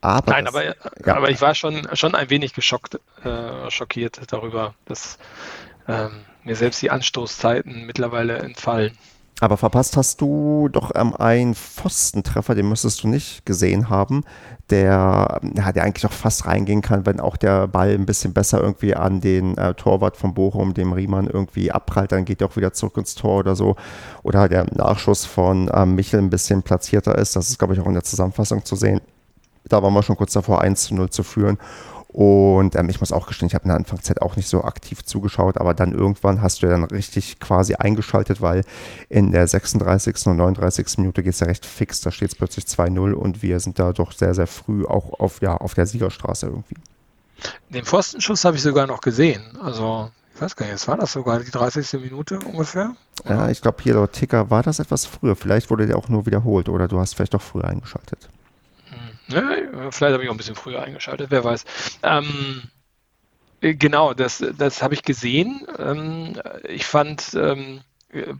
Aber 0.00 0.32
Nein, 0.32 0.44
das, 0.44 0.54
aber, 0.54 0.64
ja. 0.64 1.16
aber 1.16 1.30
ich 1.30 1.40
war 1.40 1.54
schon, 1.54 1.88
schon 1.94 2.14
ein 2.14 2.30
wenig 2.30 2.54
geschockt, 2.54 3.00
äh, 3.24 3.70
schockiert 3.70 4.20
darüber, 4.28 4.74
dass 4.84 5.18
ähm, 5.88 6.24
mir 6.44 6.54
selbst 6.54 6.80
die 6.82 6.90
Anstoßzeiten 6.90 7.84
mittlerweile 7.84 8.38
entfallen. 8.38 8.96
Aber 9.40 9.56
verpasst 9.56 9.96
hast 9.96 10.20
du 10.20 10.68
doch 10.68 10.90
ähm, 10.96 11.14
einen 11.14 11.54
Pfostentreffer, 11.54 12.56
den 12.56 12.68
müsstest 12.68 13.04
du 13.04 13.08
nicht 13.08 13.46
gesehen 13.46 13.88
haben, 13.88 14.24
der, 14.70 15.40
ja, 15.54 15.72
der 15.72 15.84
eigentlich 15.84 16.06
auch 16.06 16.12
fast 16.12 16.46
reingehen 16.46 16.82
kann, 16.82 17.06
wenn 17.06 17.20
auch 17.20 17.36
der 17.36 17.68
Ball 17.68 17.90
ein 17.90 18.04
bisschen 18.04 18.32
besser 18.32 18.60
irgendwie 18.60 18.96
an 18.96 19.20
den 19.20 19.56
äh, 19.56 19.74
Torwart 19.74 20.16
von 20.16 20.34
Bochum, 20.34 20.74
dem 20.74 20.92
Riemann, 20.92 21.28
irgendwie 21.28 21.70
abprallt, 21.70 22.10
dann 22.10 22.24
geht 22.24 22.40
er 22.40 22.48
auch 22.48 22.56
wieder 22.56 22.72
zurück 22.72 22.96
ins 22.96 23.14
Tor 23.14 23.38
oder 23.38 23.54
so. 23.54 23.76
Oder 24.24 24.48
der 24.48 24.66
Nachschuss 24.74 25.24
von 25.24 25.70
ähm, 25.72 25.94
Michel 25.94 26.20
ein 26.20 26.30
bisschen 26.30 26.62
platzierter 26.62 27.16
ist. 27.16 27.36
Das 27.36 27.48
ist, 27.48 27.58
glaube 27.58 27.74
ich, 27.74 27.80
auch 27.80 27.86
in 27.86 27.94
der 27.94 28.04
Zusammenfassung 28.04 28.64
zu 28.64 28.74
sehen. 28.74 29.00
Da 29.68 29.82
waren 29.82 29.92
wir 29.92 30.02
schon 30.02 30.16
kurz 30.16 30.32
davor, 30.32 30.62
1 30.62 30.84
zu 30.84 30.94
0 30.94 31.10
zu 31.10 31.22
führen. 31.22 31.58
Und 32.08 32.74
ähm, 32.74 32.88
ich 32.88 33.00
muss 33.00 33.12
auch 33.12 33.26
gestehen, 33.26 33.48
ich 33.48 33.54
habe 33.54 33.64
in 33.64 33.68
der 33.68 33.76
Anfangszeit 33.76 34.22
auch 34.22 34.36
nicht 34.36 34.48
so 34.48 34.64
aktiv 34.64 35.04
zugeschaut, 35.04 35.58
aber 35.58 35.74
dann 35.74 35.92
irgendwann 35.92 36.40
hast 36.40 36.62
du 36.62 36.66
ja 36.66 36.72
dann 36.72 36.84
richtig 36.84 37.38
quasi 37.38 37.74
eingeschaltet, 37.74 38.40
weil 38.40 38.64
in 39.10 39.30
der 39.30 39.46
36. 39.46 40.26
und 40.26 40.38
39. 40.38 40.98
Minute 40.98 41.22
geht 41.22 41.34
es 41.34 41.40
ja 41.40 41.46
recht 41.46 41.66
fix, 41.66 42.00
da 42.00 42.10
steht 42.10 42.30
es 42.30 42.34
plötzlich 42.34 42.64
2-0 42.64 43.12
und 43.12 43.42
wir 43.42 43.60
sind 43.60 43.78
da 43.78 43.92
doch 43.92 44.12
sehr, 44.12 44.34
sehr 44.34 44.46
früh 44.46 44.86
auch 44.86 45.20
auf, 45.20 45.42
ja, 45.42 45.56
auf 45.56 45.74
der 45.74 45.84
Siegerstraße 45.84 46.46
irgendwie. 46.46 46.76
Den 47.68 47.84
Pfostenschuss 47.84 48.44
habe 48.44 48.56
ich 48.56 48.62
sogar 48.62 48.86
noch 48.86 49.02
gesehen. 49.02 49.42
Also 49.62 50.10
ich 50.34 50.40
weiß 50.40 50.56
gar 50.56 50.66
nicht, 50.66 50.88
war 50.88 50.96
das 50.96 51.12
sogar 51.12 51.40
die 51.40 51.50
30. 51.50 52.00
Minute 52.00 52.38
ungefähr? 52.38 52.96
Ja, 53.28 53.50
ich 53.50 53.60
glaube, 53.60 53.82
hier 53.82 53.94
laut 53.94 54.12
Ticker 54.12 54.50
war 54.50 54.62
das 54.62 54.78
etwas 54.78 55.04
früher. 55.04 55.36
Vielleicht 55.36 55.68
wurde 55.68 55.86
der 55.86 55.98
auch 55.98 56.08
nur 56.08 56.26
wiederholt 56.26 56.68
oder 56.68 56.88
du 56.88 56.98
hast 56.98 57.14
vielleicht 57.14 57.34
doch 57.34 57.42
früher 57.42 57.64
eingeschaltet. 57.64 58.30
Ne? 59.28 59.90
Vielleicht 59.90 60.12
habe 60.14 60.22
ich 60.22 60.28
auch 60.28 60.34
ein 60.34 60.38
bisschen 60.38 60.54
früher 60.54 60.82
eingeschaltet, 60.82 61.30
wer 61.30 61.44
weiß. 61.44 61.64
Ähm, 62.02 62.62
äh, 63.60 63.74
genau, 63.74 64.14
das, 64.14 64.44
das 64.56 64.82
habe 64.82 64.94
ich 64.94 65.02
gesehen. 65.02 65.66
Ähm, 65.78 66.40
ich 66.64 66.86
fand 66.86 67.34
ähm, 67.34 67.80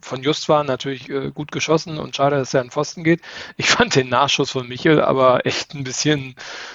von 0.00 0.22
Just 0.22 0.48
war 0.48 0.64
natürlich 0.64 1.10
äh, 1.10 1.30
gut 1.30 1.52
geschossen 1.52 1.98
und 1.98 2.16
schade, 2.16 2.36
dass 2.36 2.54
er 2.54 2.62
an 2.62 2.70
Pfosten 2.70 3.04
geht. 3.04 3.20
Ich 3.56 3.66
fand 3.70 3.94
den 3.94 4.08
Nachschuss 4.08 4.50
von 4.50 4.68
Michel 4.68 5.00
aber 5.00 5.44
echt 5.46 5.74
ein 5.74 5.84
bisschen, 5.84 6.34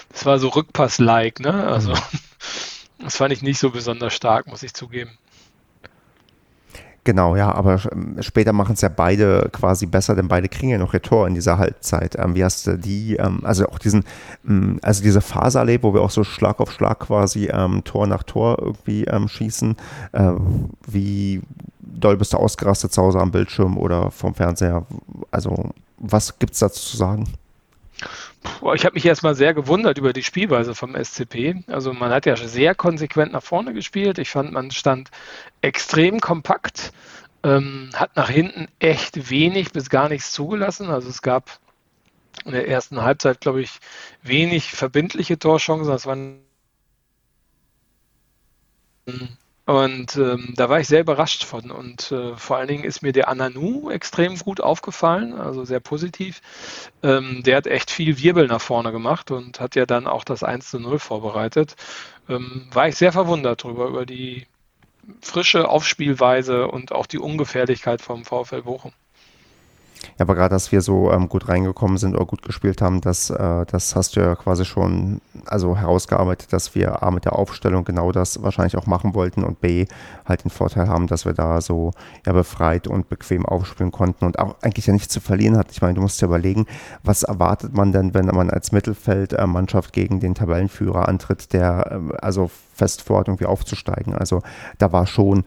das 0.09 0.25
war 0.25 0.39
so 0.39 0.49
Rückpass-like, 0.49 1.39
ne? 1.39 1.67
Also, 1.67 1.91
mhm. 1.91 1.99
das 2.99 3.17
fand 3.17 3.33
ich 3.33 3.41
nicht 3.41 3.59
so 3.59 3.71
besonders 3.71 4.13
stark, 4.13 4.47
muss 4.47 4.63
ich 4.63 4.73
zugeben. 4.73 5.17
Genau, 7.05 7.35
ja, 7.35 7.53
aber 7.53 7.81
ähm, 7.91 8.15
später 8.21 8.53
machen 8.53 8.73
es 8.73 8.81
ja 8.81 8.87
beide 8.87 9.49
quasi 9.51 9.85
besser, 9.85 10.15
denn 10.15 10.29
beide 10.29 10.47
kriegen 10.47 10.69
ja 10.69 10.77
noch 10.77 10.93
ihr 10.93 11.01
Tor 11.01 11.27
in 11.27 11.33
dieser 11.33 11.57
Halbzeit. 11.57 12.17
Ähm, 12.17 12.33
wie 12.35 12.45
hast 12.45 12.65
du 12.65 12.77
die, 12.77 13.17
ähm, 13.17 13.41
also 13.43 13.67
auch 13.67 13.77
diesen, 13.77 14.05
ähm, 14.47 14.79
also 14.81 15.03
diese 15.03 15.19
Phase 15.19 15.59
erlebt, 15.59 15.83
wo 15.83 15.93
wir 15.93 16.01
auch 16.01 16.09
so 16.09 16.23
Schlag 16.23 16.61
auf 16.61 16.71
Schlag 16.71 16.99
quasi 16.99 17.49
ähm, 17.51 17.83
Tor 17.83 18.07
nach 18.07 18.23
Tor 18.23 18.57
irgendwie 18.59 19.03
ähm, 19.03 19.27
schießen? 19.27 19.75
Äh, 20.13 20.31
wie 20.87 21.41
doll 21.81 22.15
bist 22.15 22.31
du 22.31 22.37
ausgerastet 22.37 22.93
zu 22.93 23.01
Hause 23.01 23.19
am 23.19 23.31
Bildschirm 23.31 23.77
oder 23.77 24.09
vom 24.09 24.33
Fernseher? 24.33 24.85
Also, 25.29 25.71
was 25.97 26.39
gibt 26.39 26.53
es 26.53 26.59
dazu 26.59 26.79
zu 26.91 26.95
sagen? 26.95 27.25
Ich 28.75 28.85
habe 28.85 28.93
mich 28.95 29.05
erstmal 29.05 29.35
sehr 29.35 29.53
gewundert 29.53 29.97
über 29.97 30.13
die 30.13 30.23
Spielweise 30.23 30.75
vom 30.75 30.95
SCP. 30.95 31.63
Also 31.67 31.93
man 31.93 32.11
hat 32.11 32.25
ja 32.25 32.35
sehr 32.35 32.75
konsequent 32.75 33.33
nach 33.33 33.43
vorne 33.43 33.73
gespielt. 33.73 34.17
Ich 34.19 34.29
fand, 34.29 34.51
man 34.51 34.71
stand 34.71 35.11
extrem 35.61 36.19
kompakt, 36.19 36.91
ähm, 37.43 37.89
hat 37.93 38.15
nach 38.15 38.29
hinten 38.29 38.67
echt 38.79 39.29
wenig 39.29 39.71
bis 39.71 39.89
gar 39.89 40.09
nichts 40.09 40.31
zugelassen. 40.31 40.89
Also 40.89 41.09
es 41.09 41.21
gab 41.21 41.59
in 42.45 42.51
der 42.51 42.67
ersten 42.67 43.01
Halbzeit, 43.01 43.41
glaube 43.41 43.61
ich, 43.61 43.79
wenig 44.21 44.71
verbindliche 44.71 45.37
Torchancen. 45.39 45.87
Das 45.87 46.05
waren 46.05 46.39
und 49.65 50.17
ähm, 50.17 50.53
da 50.57 50.69
war 50.69 50.81
ich 50.81 50.87
sehr 50.89 51.01
überrascht 51.01 51.45
von. 51.45 51.71
Und 51.71 52.11
äh, 52.11 52.35
vor 52.35 52.57
allen 52.57 52.67
Dingen 52.67 52.83
ist 52.83 53.01
mir 53.01 53.13
der 53.13 53.29
Ananu 53.29 53.89
extrem 53.89 54.37
gut 54.37 54.59
aufgefallen, 54.59 55.33
also 55.33 55.63
sehr 55.63 55.79
positiv. 55.79 56.41
Ähm, 57.01 57.43
der 57.43 57.57
hat 57.57 57.67
echt 57.67 57.89
viel 57.89 58.19
Wirbel 58.19 58.47
nach 58.47 58.61
vorne 58.61 58.91
gemacht 58.91 59.31
und 59.31 59.61
hat 59.61 59.75
ja 59.75 59.85
dann 59.85 60.07
auch 60.07 60.25
das 60.25 60.43
1 60.43 60.69
zu 60.69 60.79
0 60.79 60.99
vorbereitet. 60.99 61.75
Ähm, 62.27 62.67
war 62.71 62.89
ich 62.89 62.95
sehr 62.95 63.13
verwundert 63.13 63.63
darüber, 63.63 63.87
über 63.87 64.05
die 64.05 64.47
frische 65.21 65.69
Aufspielweise 65.69 66.67
und 66.67 66.91
auch 66.91 67.05
die 67.05 67.19
Ungefährlichkeit 67.19 68.01
vom 68.01 68.25
VfL 68.25 68.63
Bochum. 68.63 68.93
Ja, 70.17 70.25
aber 70.25 70.35
gerade, 70.35 70.53
dass 70.53 70.71
wir 70.71 70.81
so 70.81 71.11
ähm, 71.11 71.29
gut 71.29 71.47
reingekommen 71.47 71.97
sind 71.97 72.15
oder 72.15 72.25
gut 72.25 72.41
gespielt 72.41 72.81
haben, 72.81 73.01
das, 73.01 73.29
äh, 73.29 73.65
das 73.65 73.95
hast 73.95 74.15
du 74.15 74.21
ja 74.21 74.35
quasi 74.35 74.65
schon 74.65 75.21
also 75.45 75.77
herausgearbeitet, 75.77 76.53
dass 76.53 76.75
wir 76.75 77.03
A 77.03 77.11
mit 77.11 77.25
der 77.25 77.33
Aufstellung 77.33 77.83
genau 77.83 78.11
das 78.11 78.41
wahrscheinlich 78.43 78.77
auch 78.77 78.85
machen 78.85 79.13
wollten 79.13 79.43
und 79.43 79.61
B 79.61 79.85
halt 80.25 80.43
den 80.43 80.51
Vorteil 80.51 80.87
haben, 80.87 81.07
dass 81.07 81.25
wir 81.25 81.33
da 81.33 81.61
so 81.61 81.91
ja 82.25 82.33
befreit 82.33 82.87
und 82.87 83.09
bequem 83.09 83.45
aufspielen 83.45 83.91
konnten 83.91 84.25
und 84.25 84.39
auch 84.39 84.55
eigentlich 84.61 84.87
ja 84.87 84.93
nichts 84.93 85.13
zu 85.13 85.19
verlieren 85.19 85.57
hatten. 85.57 85.71
Ich 85.71 85.81
meine, 85.81 85.95
du 85.95 86.01
musst 86.01 86.21
dir 86.21 86.25
überlegen, 86.25 86.65
was 87.03 87.23
erwartet 87.23 87.73
man 87.73 87.91
denn, 87.91 88.13
wenn 88.13 88.25
man 88.27 88.49
als 88.49 88.71
Mittelfeldmannschaft 88.71 89.95
äh, 89.97 90.01
gegen 90.01 90.19
den 90.19 90.35
Tabellenführer 90.35 91.07
antritt, 91.07 91.53
der 91.53 91.91
äh, 92.11 92.15
also 92.17 92.49
fest 92.73 93.01
vorhat, 93.01 93.27
irgendwie 93.27 93.45
aufzusteigen. 93.45 94.15
Also 94.15 94.41
da 94.77 94.91
war 94.91 95.07
schon 95.07 95.43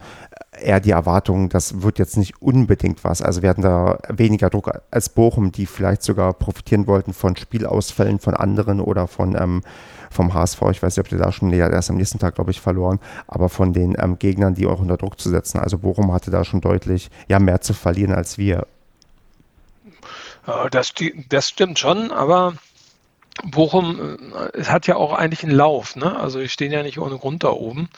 eher 0.61 0.79
die 0.79 0.91
Erwartung, 0.91 1.49
das 1.49 1.81
wird 1.81 1.99
jetzt 1.99 2.17
nicht 2.17 2.41
unbedingt 2.41 3.03
was. 3.03 3.21
Also 3.21 3.41
wir 3.41 3.49
hatten 3.49 3.61
da 3.61 3.99
weniger 4.09 4.49
Druck 4.49 4.71
als 4.91 5.09
Bochum, 5.09 5.51
die 5.51 5.65
vielleicht 5.65 6.03
sogar 6.03 6.33
profitieren 6.33 6.87
wollten 6.87 7.13
von 7.13 7.35
Spielausfällen 7.35 8.19
von 8.19 8.33
anderen 8.33 8.79
oder 8.79 9.07
von 9.07 9.35
ähm, 9.35 9.61
vom 10.09 10.33
HSV. 10.33 10.61
Ich 10.71 10.81
weiß 10.81 10.95
nicht, 10.95 11.05
ob 11.05 11.09
die 11.09 11.17
da 11.17 11.31
schon, 11.31 11.49
nee, 11.49 11.57
erst 11.57 11.89
am 11.89 11.97
nächsten 11.97 12.19
Tag, 12.19 12.35
glaube 12.35 12.51
ich, 12.51 12.61
verloren, 12.61 12.99
aber 13.27 13.49
von 13.49 13.73
den 13.73 13.95
ähm, 13.99 14.17
Gegnern, 14.19 14.55
die 14.55 14.65
auch 14.67 14.79
unter 14.79 14.97
Druck 14.97 15.19
zu 15.19 15.29
setzen. 15.29 15.59
Also 15.59 15.79
Bochum 15.79 16.13
hatte 16.13 16.31
da 16.31 16.43
schon 16.43 16.61
deutlich 16.61 17.09
ja, 17.27 17.39
mehr 17.39 17.61
zu 17.61 17.73
verlieren 17.73 18.13
als 18.13 18.37
wir. 18.37 18.67
Das, 20.71 20.93
das 21.27 21.49
stimmt 21.49 21.77
schon, 21.77 22.11
aber 22.11 22.53
Bochum 23.43 24.17
äh, 24.53 24.63
hat 24.63 24.87
ja 24.87 24.95
auch 24.95 25.13
eigentlich 25.13 25.43
einen 25.43 25.55
Lauf, 25.55 25.95
ne? 25.95 26.17
Also 26.17 26.39
die 26.39 26.49
stehen 26.49 26.71
ja 26.71 26.83
nicht 26.83 26.99
ohne 26.99 27.17
Grund 27.17 27.43
da 27.43 27.49
oben. 27.49 27.89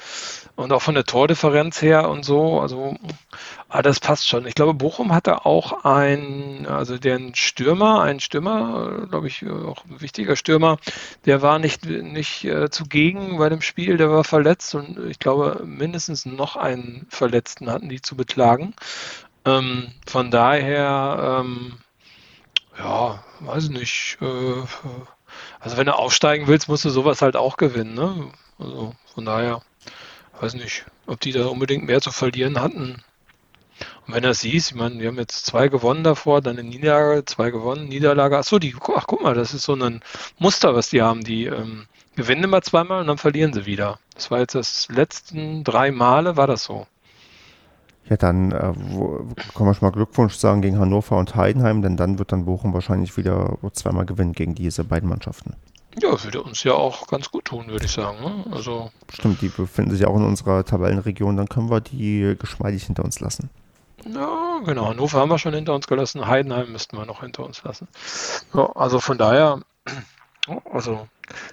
Und 0.56 0.73
auch 0.73 0.82
von 0.82 0.95
der 0.95 1.06
Tordifferenz 1.06 1.82
her 1.82 2.10
und 2.10 2.25
so, 2.25 2.60
also 2.60 2.97
ah, 3.69 3.82
das 3.82 3.99
passt 3.99 4.28
schon. 4.28 4.45
Ich 4.45 4.56
glaube, 4.56 4.73
Bochum 4.73 5.13
hatte 5.13 5.45
auch 5.45 5.86
ein, 5.86 6.67
also 6.67 6.97
den 6.97 7.34
Stürmer, 7.36 8.02
ein 8.02 8.19
Stürmer, 8.19 9.08
glaube 9.10 9.28
ich, 9.28 9.47
auch 9.47 9.86
ein 9.86 10.02
wichtiger 10.02 10.36
Stürmer, 10.36 10.78
der 11.25 11.41
war 11.41 11.60
nicht, 11.60 11.86
nicht 11.86 12.43
äh, 12.43 12.69
zugegen 12.69 13.38
bei 13.38 13.47
dem 13.47 13.62
Spiel, 13.62 13.97
der 13.97 14.12
war 14.12 14.25
verletzt 14.25 14.75
und 14.75 14.99
ich 15.10 15.19
glaube, 15.19 15.63
mindestens 15.65 16.25
noch 16.25 16.58
einen 16.58 17.08
Verletzten 17.10 17.69
hatten 17.71 17.88
die 17.88 18.02
zu 18.02 18.17
beklagen. 18.17 18.73
Ähm, 19.45 19.93
von 20.06 20.32
daher, 20.32 21.39
ähm, 21.41 21.78
ja, 22.78 23.23
weiß 23.39 23.69
nicht, 23.69 24.17
äh, 24.21 24.63
also 25.60 25.78
wenn 25.78 25.86
du 25.86 25.95
aufsteigen 25.95 26.47
willst, 26.47 26.67
musst 26.67 26.86
du 26.86 26.89
sowas 26.89 27.21
halt 27.21 27.36
auch 27.36 27.58
gewinnen. 27.58 27.93
Ne? 27.93 28.32
Also 28.58 28.93
von 29.13 29.25
daher, 29.25 29.62
weiß 30.39 30.54
nicht, 30.56 30.86
ob 31.08 31.19
die 31.19 31.32
da 31.32 31.47
unbedingt 31.47 31.86
mehr 31.86 32.02
zu 32.02 32.12
verlieren 32.12 32.62
hatten. 32.62 33.04
Und 34.06 34.13
wenn 34.13 34.23
du 34.23 34.30
das 34.30 34.41
siehst, 34.41 34.71
ich 34.71 34.75
meine, 34.75 34.99
wir 34.99 35.08
haben 35.08 35.17
jetzt 35.17 35.45
zwei 35.45 35.67
gewonnen 35.67 36.04
davor, 36.04 36.41
dann 36.41 36.58
eine 36.58 36.67
Niederlage, 36.67 37.25
zwei 37.25 37.52
gewonnen, 37.52 37.88
Niederlage. 37.88 38.38
Achso, 38.38 38.60
die, 38.60 38.75
ach 38.95 39.08
guck 39.08 39.21
mal, 39.21 39.36
das 39.36 39.54
ist 39.54 39.63
so 39.63 39.75
ein 39.75 40.02
Muster, 40.38 40.75
was 40.75 40.89
die 40.89 41.02
haben. 41.02 41.23
Die 41.23 41.45
ähm, 41.45 41.88
gewinnen 42.15 42.43
immer 42.43 42.62
zweimal 42.62 43.02
und 43.02 43.08
dann 43.08 43.17
verlieren 43.17 43.54
sie 43.54 43.65
wieder. 43.65 43.99
Das 44.15 44.32
war 44.32 44.39
jetzt 44.39 44.56
das 44.56 44.88
letzten 44.89 45.63
drei 45.63 45.91
Male, 45.91 46.36
war 46.36 46.47
das 46.47 46.63
so. 46.63 46.88
Ja, 48.09 48.17
dann 48.17 48.51
äh, 48.51 48.73
wo, 48.75 49.25
kann 49.55 49.65
man 49.65 49.75
schon 49.75 49.87
mal 49.87 49.91
Glückwunsch 49.91 50.33
sagen 50.35 50.61
gegen 50.61 50.79
Hannover 50.79 51.17
und 51.17 51.35
Heidenheim, 51.35 51.81
denn 51.81 51.95
dann 51.95 52.17
wird 52.17 52.31
dann 52.31 52.45
Bochum 52.45 52.73
wahrscheinlich 52.73 53.17
wieder 53.17 53.57
zweimal 53.73 54.05
gewinnen 54.05 54.33
gegen 54.33 54.55
diese 54.55 54.83
beiden 54.83 55.07
Mannschaften. 55.07 55.55
Ja, 56.01 56.23
würde 56.23 56.41
uns 56.41 56.63
ja 56.63 56.73
auch 56.73 57.07
ganz 57.07 57.29
gut 57.29 57.45
tun, 57.45 57.67
würde 57.67 57.85
ich 57.85 57.91
sagen. 57.91 58.19
Ne? 58.21 58.45
Also 58.51 58.89
Stimmt, 59.11 59.41
die 59.41 59.49
befinden 59.49 59.91
sich 59.91 60.05
auch 60.05 60.15
in 60.15 60.23
unserer 60.23 60.63
Tabellenregion, 60.63 61.37
dann 61.37 61.49
können 61.49 61.69
wir 61.69 61.81
die 61.81 62.35
geschmeidig 62.39 62.85
hinter 62.85 63.03
uns 63.03 63.19
lassen. 63.19 63.49
Ja, 64.05 64.59
genau. 64.65 64.87
Hannover 64.87 65.19
haben 65.19 65.29
wir 65.29 65.39
schon 65.39 65.53
hinter 65.53 65.75
uns 65.75 65.87
gelassen, 65.87 66.25
Heidenheim 66.25 66.71
müssten 66.71 66.97
wir 66.97 67.05
noch 67.05 67.21
hinter 67.21 67.45
uns 67.45 67.63
lassen. 67.63 67.87
Ja, 68.53 68.71
also 68.75 68.99
von 68.99 69.17
daher, 69.17 69.59
also 70.71 71.07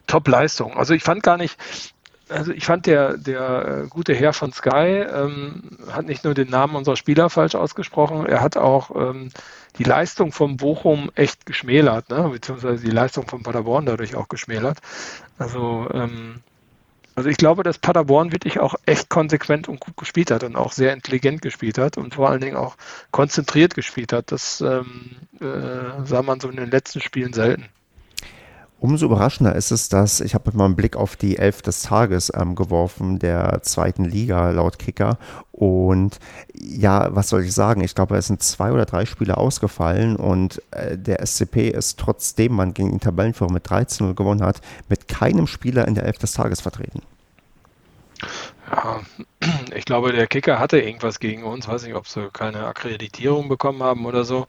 Top-Leistung. 0.06 0.76
Also 0.76 0.94
ich 0.94 1.02
fand 1.02 1.22
gar 1.22 1.36
nicht, 1.36 1.58
also 2.28 2.52
ich 2.52 2.64
fand 2.64 2.86
der, 2.86 3.16
der 3.16 3.84
äh, 3.84 3.88
gute 3.88 4.14
Herr 4.14 4.32
von 4.32 4.52
Sky 4.52 5.04
ähm, 5.08 5.62
hat 5.90 6.06
nicht 6.06 6.24
nur 6.24 6.34
den 6.34 6.50
Namen 6.50 6.76
unserer 6.76 6.96
Spieler 6.96 7.30
falsch 7.30 7.54
ausgesprochen, 7.54 8.26
er 8.26 8.40
hat 8.40 8.56
auch 8.56 8.90
ähm, 8.94 9.30
die 9.78 9.84
Leistung 9.84 10.32
von 10.32 10.56
Bochum 10.56 11.10
echt 11.14 11.46
geschmälert, 11.46 12.10
ne? 12.10 12.28
beziehungsweise 12.30 12.84
die 12.84 12.90
Leistung 12.90 13.28
von 13.28 13.42
Paderborn 13.42 13.86
dadurch 13.86 14.16
auch 14.16 14.28
geschmälert. 14.28 14.78
Also, 15.38 15.88
ähm, 15.92 16.42
also 17.14 17.28
ich 17.28 17.36
glaube, 17.36 17.62
dass 17.62 17.78
Paderborn 17.78 18.32
wirklich 18.32 18.58
auch 18.58 18.74
echt 18.86 19.08
konsequent 19.08 19.68
und 19.68 19.80
gut 19.80 19.96
gespielt 19.96 20.30
hat 20.30 20.42
und 20.42 20.56
auch 20.56 20.72
sehr 20.72 20.92
intelligent 20.92 21.42
gespielt 21.42 21.78
hat 21.78 21.96
und 21.96 22.14
vor 22.14 22.28
allen 22.28 22.40
Dingen 22.40 22.56
auch 22.56 22.76
konzentriert 23.10 23.74
gespielt 23.74 24.12
hat. 24.12 24.32
Das 24.32 24.60
ähm, 24.60 25.16
äh, 25.40 26.04
sah 26.04 26.22
man 26.22 26.40
so 26.40 26.48
in 26.48 26.56
den 26.56 26.70
letzten 26.70 27.00
Spielen 27.00 27.32
selten. 27.32 27.68
Umso 28.78 29.06
überraschender 29.06 29.54
ist 29.54 29.70
es, 29.70 29.88
dass 29.88 30.20
ich 30.20 30.34
habe 30.34 30.52
mal 30.54 30.66
einen 30.66 30.76
Blick 30.76 30.96
auf 30.96 31.16
die 31.16 31.38
Elf 31.38 31.62
des 31.62 31.82
Tages 31.82 32.30
ähm, 32.34 32.54
geworfen, 32.54 33.18
der 33.18 33.62
zweiten 33.62 34.04
Liga 34.04 34.50
laut 34.50 34.78
Kicker. 34.78 35.18
Und 35.50 36.20
ja, 36.52 37.08
was 37.14 37.30
soll 37.30 37.44
ich 37.44 37.54
sagen? 37.54 37.80
Ich 37.80 37.94
glaube, 37.94 38.16
es 38.18 38.26
sind 38.26 38.42
zwei 38.42 38.72
oder 38.72 38.84
drei 38.84 39.06
Spiele 39.06 39.38
ausgefallen 39.38 40.16
und 40.16 40.60
äh, 40.72 40.98
der 40.98 41.26
SCP 41.26 41.70
ist 41.70 41.98
trotzdem 41.98 42.52
man 42.52 42.74
gegen 42.74 42.90
den 42.90 43.00
Tabellenführer 43.00 43.50
mit 43.50 43.66
13-0 43.66 44.12
gewonnen 44.12 44.42
hat, 44.42 44.60
mit 44.90 45.08
keinem 45.08 45.46
Spieler 45.46 45.88
in 45.88 45.94
der 45.94 46.04
Elf 46.04 46.18
des 46.18 46.32
Tages 46.32 46.60
vertreten. 46.60 47.00
Ja, 48.70 49.00
ich 49.74 49.84
glaube, 49.84 50.12
der 50.12 50.26
Kicker 50.26 50.58
hatte 50.58 50.80
irgendwas 50.80 51.20
gegen 51.20 51.44
uns. 51.44 51.68
Weiß 51.68 51.84
nicht, 51.84 51.94
ob 51.94 52.08
sie 52.08 52.30
keine 52.32 52.66
Akkreditierung 52.66 53.48
bekommen 53.48 53.82
haben 53.82 54.06
oder 54.06 54.24
so. 54.24 54.46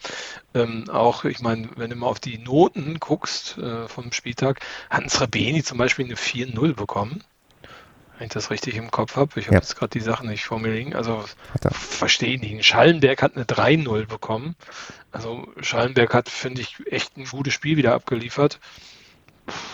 Ähm, 0.53 0.89
auch, 0.89 1.25
ich 1.25 1.39
meine, 1.39 1.69
wenn 1.75 1.89
du 1.89 1.95
mal 1.95 2.07
auf 2.07 2.19
die 2.19 2.37
Noten 2.37 2.99
guckst 2.99 3.57
äh, 3.57 3.87
vom 3.87 4.11
Spieltag, 4.11 4.59
hatten 4.89 5.09
Srebeni 5.09 5.63
zum 5.63 5.77
Beispiel 5.77 6.05
eine 6.05 6.15
4-0 6.15 6.73
bekommen. 6.73 7.23
Wenn 8.17 8.27
ich 8.27 8.33
das 8.33 8.49
richtig 8.49 8.75
im 8.75 8.89
Kopf 8.89 9.15
habe. 9.15 9.39
Ich 9.39 9.45
habe 9.45 9.55
ja. 9.55 9.61
jetzt 9.61 9.75
gerade 9.75 9.91
die 9.91 9.99
Sachen 9.99 10.27
nicht 10.27 10.45
vor 10.45 10.59
mir 10.59 10.73
liegen. 10.73 10.95
Also 10.95 11.23
verstehe 11.71 12.39
nicht. 12.39 12.65
Schallenberg 12.65 13.21
hat 13.21 13.35
eine 13.35 13.45
3-0 13.45 14.07
bekommen. 14.07 14.55
Also 15.11 15.47
Schallenberg 15.61 16.15
hat, 16.15 16.27
finde 16.27 16.61
ich, 16.61 16.77
echt 16.87 17.15
ein 17.17 17.25
gutes 17.25 17.53
Spiel 17.53 17.77
wieder 17.77 17.93
abgeliefert. 17.93 18.59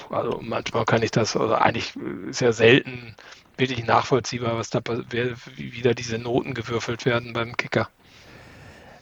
Also 0.10 0.40
manchmal 0.42 0.84
kann 0.84 1.02
ich 1.02 1.12
das, 1.12 1.38
also 1.38 1.56
eigentlich 1.56 1.94
ja 2.40 2.52
selten 2.52 3.16
wirklich 3.58 3.86
nachvollziehbar, 3.86 4.58
was 4.58 4.70
da 4.70 4.82
wie 5.12 5.74
wieder 5.74 5.94
diese 5.94 6.18
Noten 6.18 6.54
gewürfelt 6.54 7.06
werden 7.06 7.34
beim 7.34 7.56
Kicker. 7.58 7.90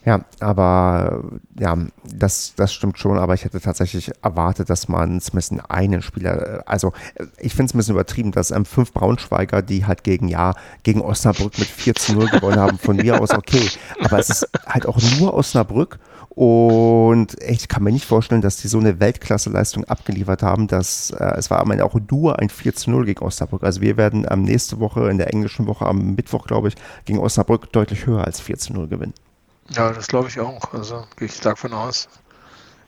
Ja, 0.03 0.25
aber 0.39 1.23
ja, 1.59 1.77
das, 2.03 2.55
das 2.55 2.73
stimmt 2.73 2.97
schon, 2.97 3.19
aber 3.19 3.35
ich 3.35 3.45
hätte 3.45 3.61
tatsächlich 3.61 4.11
erwartet, 4.23 4.71
dass 4.71 4.87
man 4.87 5.21
zumindest 5.21 5.69
einen 5.69 6.01
Spieler, 6.01 6.63
also 6.65 6.91
ich 7.37 7.53
finde 7.53 7.69
es 7.69 7.75
ein 7.75 7.77
bisschen 7.77 7.93
übertrieben, 7.93 8.31
dass 8.31 8.49
ähm, 8.49 8.65
fünf 8.65 8.93
Braunschweiger, 8.93 9.61
die 9.61 9.85
halt 9.85 10.03
gegen, 10.03 10.27
ja, 10.27 10.55
gegen 10.81 11.01
Osnabrück 11.01 11.59
mit 11.59 11.67
4 11.67 11.93
zu 11.93 12.13
0 12.13 12.29
gewonnen 12.29 12.59
haben, 12.59 12.79
von 12.79 12.95
mir 12.95 13.21
aus 13.21 13.29
okay, 13.29 13.69
aber 14.03 14.17
es 14.17 14.31
ist 14.31 14.49
halt 14.65 14.87
auch 14.87 14.99
nur 15.19 15.35
Osnabrück 15.35 15.99
und 16.33 17.35
ich 17.41 17.67
kann 17.67 17.83
mir 17.83 17.91
nicht 17.91 18.05
vorstellen, 18.05 18.41
dass 18.41 18.55
die 18.55 18.69
so 18.69 18.79
eine 18.79 19.01
Weltklasse-Leistung 19.01 19.83
abgeliefert 19.85 20.43
haben, 20.43 20.67
dass 20.67 21.11
äh, 21.11 21.33
es 21.35 21.51
war 21.51 21.59
am 21.59 21.71
Ende 21.71 21.83
auch 21.83 21.95
nur 22.09 22.39
ein 22.39 22.49
4 22.49 22.73
zu 22.73 22.89
0 22.89 23.05
gegen 23.05 23.21
Osnabrück. 23.21 23.63
Also 23.63 23.81
wir 23.81 23.97
werden 23.97 24.25
ähm, 24.29 24.43
nächste 24.43 24.79
Woche, 24.79 25.09
in 25.09 25.17
der 25.17 25.33
englischen 25.33 25.67
Woche, 25.67 25.85
am 25.85 26.15
Mittwoch, 26.15 26.47
glaube 26.47 26.69
ich, 26.69 26.75
gegen 27.03 27.19
Osnabrück 27.19 27.73
deutlich 27.73 28.05
höher 28.05 28.23
als 28.23 28.39
4 28.39 28.57
zu 28.57 28.71
0 28.71 28.87
gewinnen. 28.87 29.13
Ja, 29.71 29.91
das 29.91 30.07
glaube 30.07 30.29
ich 30.29 30.39
auch. 30.39 30.73
Also 30.73 31.05
gehe 31.17 31.27
ich 31.27 31.33
stark 31.33 31.59
von 31.59 31.73
aus. 31.73 32.07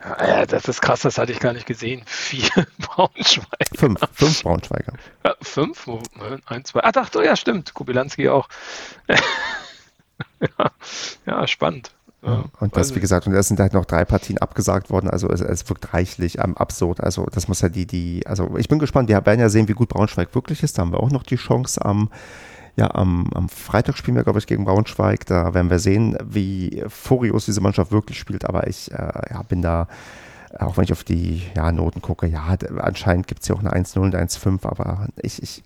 Ja, 0.01 0.45
das 0.45 0.69
ist 0.69 0.81
krass, 0.81 1.01
das 1.01 1.17
hatte 1.17 1.33
ich 1.33 1.39
gar 1.41 1.51
nicht 1.51 1.65
gesehen. 1.65 2.01
Vier 2.05 2.49
Braunschweiger. 2.79 3.75
Fünf, 3.75 3.99
fünf 4.13 4.43
Braunschweiger. 4.43 4.93
Ja, 5.25 5.35
fünf? 5.41 5.85
Ein, 6.45 6.63
zwei. 6.63 6.79
Ach, 6.81 6.93
dachte, 6.93 7.23
ja, 7.25 7.35
stimmt. 7.35 7.73
Kubilanski 7.73 8.29
auch. 8.29 8.47
ja, 10.39 10.71
ja, 11.25 11.47
spannend. 11.47 11.91
Ja, 12.25 12.45
und 12.59 12.77
das, 12.77 12.95
wie 12.95 13.01
gesagt, 13.01 13.27
und 13.27 13.33
es 13.33 13.49
sind 13.49 13.59
halt 13.59 13.73
noch 13.73 13.83
drei 13.83 14.05
Partien 14.05 14.37
abgesagt 14.37 14.89
worden, 14.89 15.09
also 15.09 15.29
es, 15.29 15.41
es 15.41 15.67
wirkt 15.67 15.93
reichlich 15.93 16.39
ähm, 16.39 16.55
absurd. 16.55 17.01
Also 17.01 17.25
das 17.25 17.49
muss 17.49 17.59
ja 17.61 17.67
die, 17.67 17.85
die, 17.85 18.25
also 18.25 18.55
ich 18.57 18.69
bin 18.69 18.79
gespannt, 18.79 19.09
wir 19.09 19.25
werden 19.25 19.41
ja 19.41 19.49
sehen, 19.49 19.67
wie 19.67 19.73
gut 19.73 19.89
Braunschweig 19.89 20.33
wirklich 20.33 20.63
ist. 20.63 20.77
Da 20.77 20.83
haben 20.83 20.93
wir 20.93 21.01
auch 21.01 21.11
noch 21.11 21.23
die 21.23 21.35
Chance 21.35 21.83
am, 21.83 22.09
ja, 22.77 22.93
am, 22.95 23.29
am 23.33 23.49
Freitag 23.49 23.97
spielen 23.97 24.15
wir, 24.15 24.23
glaube 24.23 24.39
ich, 24.39 24.47
gegen 24.47 24.63
Braunschweig. 24.63 25.25
Da 25.25 25.53
werden 25.53 25.69
wir 25.69 25.79
sehen, 25.79 26.17
wie 26.23 26.83
furios 26.87 27.45
diese 27.45 27.59
Mannschaft 27.59 27.91
wirklich 27.91 28.17
spielt. 28.17 28.45
Aber 28.45 28.67
ich 28.67 28.89
äh, 28.91 29.11
ja, 29.29 29.43
bin 29.43 29.61
da 29.61 29.87
auch 30.59 30.77
wenn 30.77 30.83
ich 30.83 30.91
auf 30.91 31.03
die 31.03 31.41
ja, 31.55 31.71
Noten 31.71 32.01
gucke, 32.01 32.27
ja, 32.27 32.55
anscheinend 32.77 33.27
gibt 33.27 33.41
es 33.41 33.47
ja 33.47 33.55
auch 33.55 33.59
eine 33.59 33.73
1-0 33.73 33.97
und 33.99 34.15
1-5, 34.15 34.65
aber 34.67 35.07
ich, 35.21 35.41
ich, 35.41 35.63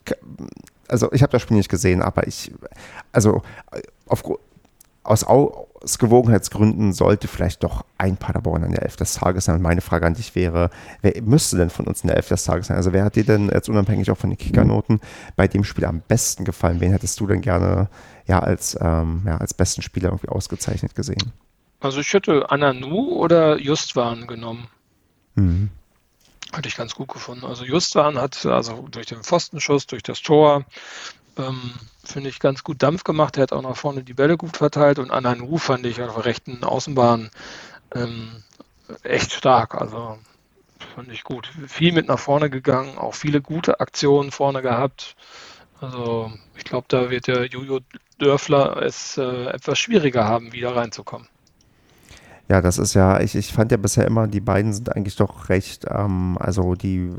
also 0.87 1.11
ich 1.11 1.23
habe 1.23 1.31
das 1.31 1.41
Spiel 1.41 1.57
nicht 1.57 1.69
gesehen, 1.69 2.01
aber 2.01 2.25
ich, 2.25 2.53
also 3.11 3.41
auf, 4.07 4.23
aus 5.03 5.23
Ausgewogenheitsgründen 5.87 6.91
sollte 6.91 7.29
vielleicht 7.29 7.63
doch 7.63 7.85
ein 7.97 8.17
Paderborn 8.17 8.65
an 8.65 8.71
der 8.71 8.83
Elf 8.83 8.97
des 8.97 9.13
Tages 9.13 9.45
sein. 9.45 9.61
Meine 9.61 9.79
Frage 9.79 10.05
an 10.05 10.15
dich 10.15 10.35
wäre, 10.35 10.69
wer 11.01 11.13
müsste 11.21 11.55
denn 11.55 11.69
von 11.69 11.87
uns 11.87 12.01
in 12.01 12.07
der 12.07 12.17
Elf 12.17 12.27
des 12.27 12.43
Tages 12.43 12.67
sein? 12.67 12.75
Also 12.75 12.91
wer 12.91 13.05
hat 13.05 13.15
dir 13.15 13.23
denn 13.23 13.49
jetzt 13.53 13.69
unabhängig 13.69 14.11
auch 14.11 14.17
von 14.17 14.29
den 14.29 14.37
Kickernoten 14.37 14.99
bei 15.37 15.47
dem 15.47 15.63
Spiel 15.63 15.85
am 15.85 16.01
besten 16.05 16.43
gefallen? 16.43 16.81
Wen 16.81 16.91
hättest 16.91 17.21
du 17.21 17.27
denn 17.27 17.39
gerne 17.39 17.87
ja 18.25 18.39
als, 18.39 18.77
ähm, 18.81 19.21
ja, 19.25 19.37
als 19.37 19.53
besten 19.53 19.81
Spieler 19.81 20.09
irgendwie 20.09 20.27
ausgezeichnet 20.27 20.93
gesehen? 20.93 21.31
Also 21.79 22.01
ich 22.01 22.11
hätte 22.11 22.51
Ananu 22.51 23.13
oder 23.13 23.57
Justwan 23.57 24.27
genommen. 24.27 24.67
Mhm. 25.35 25.69
Hatte 26.51 26.67
ich 26.67 26.75
ganz 26.75 26.95
gut 26.95 27.07
gefunden. 27.07 27.45
Also 27.45 27.63
Justwan 27.63 28.17
hat 28.17 28.45
also 28.45 28.89
durch 28.91 29.05
den 29.05 29.23
Pfostenschuss, 29.23 29.87
durch 29.87 30.03
das 30.03 30.21
Tor, 30.21 30.65
ähm, 31.37 31.73
finde 32.03 32.29
ich, 32.29 32.39
ganz 32.39 32.63
gut 32.63 32.83
Dampf 32.83 33.03
gemacht. 33.03 33.37
Er 33.37 33.43
hat 33.43 33.53
auch 33.53 33.61
nach 33.61 33.77
vorne 33.77 34.03
die 34.03 34.13
Bälle 34.13 34.37
gut 34.37 34.57
verteilt 34.57 34.99
und 34.99 35.11
Ananu 35.11 35.57
fand 35.57 35.85
ich 35.85 36.01
auf 36.01 36.15
der 36.15 36.25
rechten 36.25 36.63
Außenbahn 36.63 37.29
ähm, 37.93 38.43
echt 39.03 39.33
stark. 39.33 39.75
Also 39.75 40.17
fand 40.95 41.11
ich 41.11 41.23
gut. 41.23 41.49
Viel 41.67 41.93
mit 41.93 42.07
nach 42.07 42.19
vorne 42.19 42.49
gegangen, 42.49 42.97
auch 42.97 43.15
viele 43.15 43.41
gute 43.41 43.79
Aktionen 43.79 44.31
vorne 44.31 44.61
gehabt. 44.61 45.15
Also 45.79 46.31
ich 46.55 46.63
glaube, 46.63 46.85
da 46.89 47.09
wird 47.09 47.27
der 47.27 47.45
Jojo 47.45 47.79
Dörfler 48.17 48.81
es 48.81 49.17
äh, 49.17 49.45
etwas 49.49 49.77
schwieriger 49.77 50.25
haben, 50.25 50.51
wieder 50.51 50.75
reinzukommen. 50.75 51.27
Ja, 52.49 52.61
das 52.61 52.77
ist 52.77 52.93
ja, 52.93 53.19
ich, 53.19 53.35
ich 53.35 53.51
fand 53.51 53.71
ja 53.71 53.77
bisher 53.77 54.05
immer, 54.05 54.27
die 54.27 54.39
beiden 54.39 54.71
sind 54.71 54.95
eigentlich 54.95 55.17
doch 55.17 55.49
recht, 55.49 55.85
ähm, 55.89 56.37
also 56.39 56.75
die, 56.75 57.11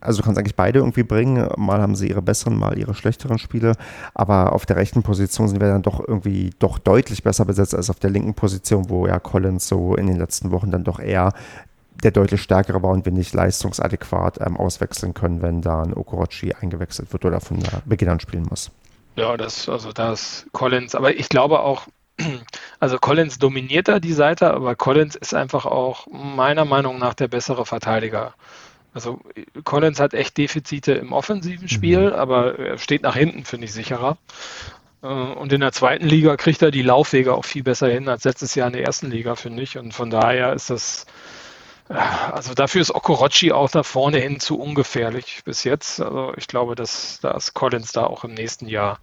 also 0.00 0.18
du 0.18 0.24
kannst 0.24 0.38
eigentlich 0.38 0.54
beide 0.54 0.78
irgendwie 0.78 1.02
bringen. 1.02 1.48
Mal 1.56 1.82
haben 1.82 1.96
sie 1.96 2.08
ihre 2.08 2.22
besseren, 2.22 2.56
mal 2.56 2.78
ihre 2.78 2.94
schlechteren 2.94 3.38
Spiele, 3.38 3.74
aber 4.14 4.52
auf 4.52 4.66
der 4.66 4.76
rechten 4.76 5.02
Position 5.02 5.48
sind 5.48 5.60
wir 5.60 5.66
dann 5.66 5.82
doch 5.82 6.06
irgendwie 6.06 6.50
doch 6.60 6.78
deutlich 6.78 7.24
besser 7.24 7.44
besetzt 7.44 7.74
als 7.74 7.90
auf 7.90 7.98
der 7.98 8.10
linken 8.10 8.34
Position, 8.34 8.88
wo 8.88 9.08
ja 9.08 9.18
Collins 9.18 9.66
so 9.66 9.96
in 9.96 10.06
den 10.06 10.16
letzten 10.16 10.52
Wochen 10.52 10.70
dann 10.70 10.84
doch 10.84 11.00
eher 11.00 11.32
der 12.04 12.12
deutlich 12.12 12.40
stärkere 12.40 12.82
war 12.82 12.90
und 12.90 13.04
wir 13.04 13.12
nicht 13.12 13.34
leistungsadäquat 13.34 14.40
ähm, 14.40 14.56
auswechseln 14.56 15.14
können, 15.14 15.42
wenn 15.42 15.62
da 15.62 15.82
ein 15.82 15.94
Okorochi 15.94 16.54
eingewechselt 16.54 17.12
wird 17.12 17.24
oder 17.24 17.40
von 17.40 17.58
Beginn 17.86 18.08
an 18.08 18.20
spielen 18.20 18.46
muss. 18.48 18.70
Ja, 19.16 19.36
das, 19.36 19.68
also 19.68 19.92
da 19.92 20.12
ist 20.12 20.46
Collins, 20.52 20.94
aber 20.94 21.14
ich 21.14 21.28
glaube 21.28 21.60
auch, 21.60 21.88
also 22.80 22.98
Collins 22.98 23.38
dominiert 23.38 23.88
da 23.88 24.00
die 24.00 24.12
Seite, 24.12 24.52
aber 24.52 24.74
Collins 24.76 25.16
ist 25.16 25.34
einfach 25.34 25.66
auch 25.66 26.06
meiner 26.10 26.64
Meinung 26.64 26.98
nach 26.98 27.14
der 27.14 27.28
bessere 27.28 27.66
Verteidiger. 27.66 28.34
Also 28.92 29.20
Collins 29.64 30.00
hat 30.00 30.14
echt 30.14 30.36
Defizite 30.36 30.92
im 30.92 31.12
offensiven 31.12 31.68
Spiel, 31.68 32.08
mhm. 32.08 32.14
aber 32.14 32.58
er 32.58 32.78
steht 32.78 33.02
nach 33.02 33.14
hinten, 33.14 33.44
finde 33.44 33.66
ich, 33.66 33.72
sicherer. 33.72 34.18
Äh, 35.02 35.06
und 35.06 35.52
in 35.52 35.60
der 35.60 35.72
zweiten 35.72 36.06
Liga 36.06 36.36
kriegt 36.36 36.62
er 36.62 36.70
die 36.70 36.82
Laufwege 36.82 37.34
auch 37.34 37.44
viel 37.44 37.62
besser 37.62 37.88
hin 37.88 38.08
als 38.08 38.24
letztes 38.24 38.54
Jahr 38.54 38.66
in 38.66 38.72
der 38.72 38.84
ersten 38.84 39.10
Liga, 39.10 39.36
finde 39.36 39.62
ich. 39.62 39.78
Und 39.78 39.94
von 39.94 40.10
daher 40.10 40.52
ist 40.52 40.70
das, 40.70 41.06
äh, 41.88 41.94
also 41.94 42.54
dafür 42.54 42.80
ist 42.80 42.94
Okorochi 42.94 43.52
auch 43.52 43.72
nach 43.74 43.86
vorne 43.86 44.18
hin 44.18 44.40
zu 44.40 44.58
ungefährlich 44.58 45.42
bis 45.44 45.64
jetzt. 45.64 46.00
Also 46.00 46.32
ich 46.36 46.48
glaube, 46.48 46.74
dass, 46.74 47.20
dass 47.20 47.54
Collins 47.54 47.92
da 47.92 48.04
auch 48.04 48.24
im 48.24 48.34
nächsten 48.34 48.66
Jahr, 48.66 48.98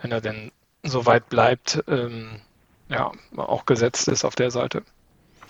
wenn 0.00 0.12
er 0.12 0.20
denn 0.20 0.52
so 0.84 1.06
weit 1.06 1.28
bleibt, 1.28 1.82
ähm, 1.88 2.40
ja, 2.88 3.12
auch 3.36 3.66
gesetzt 3.66 4.08
ist 4.08 4.24
auf 4.24 4.34
der 4.34 4.50
Seite. 4.50 4.82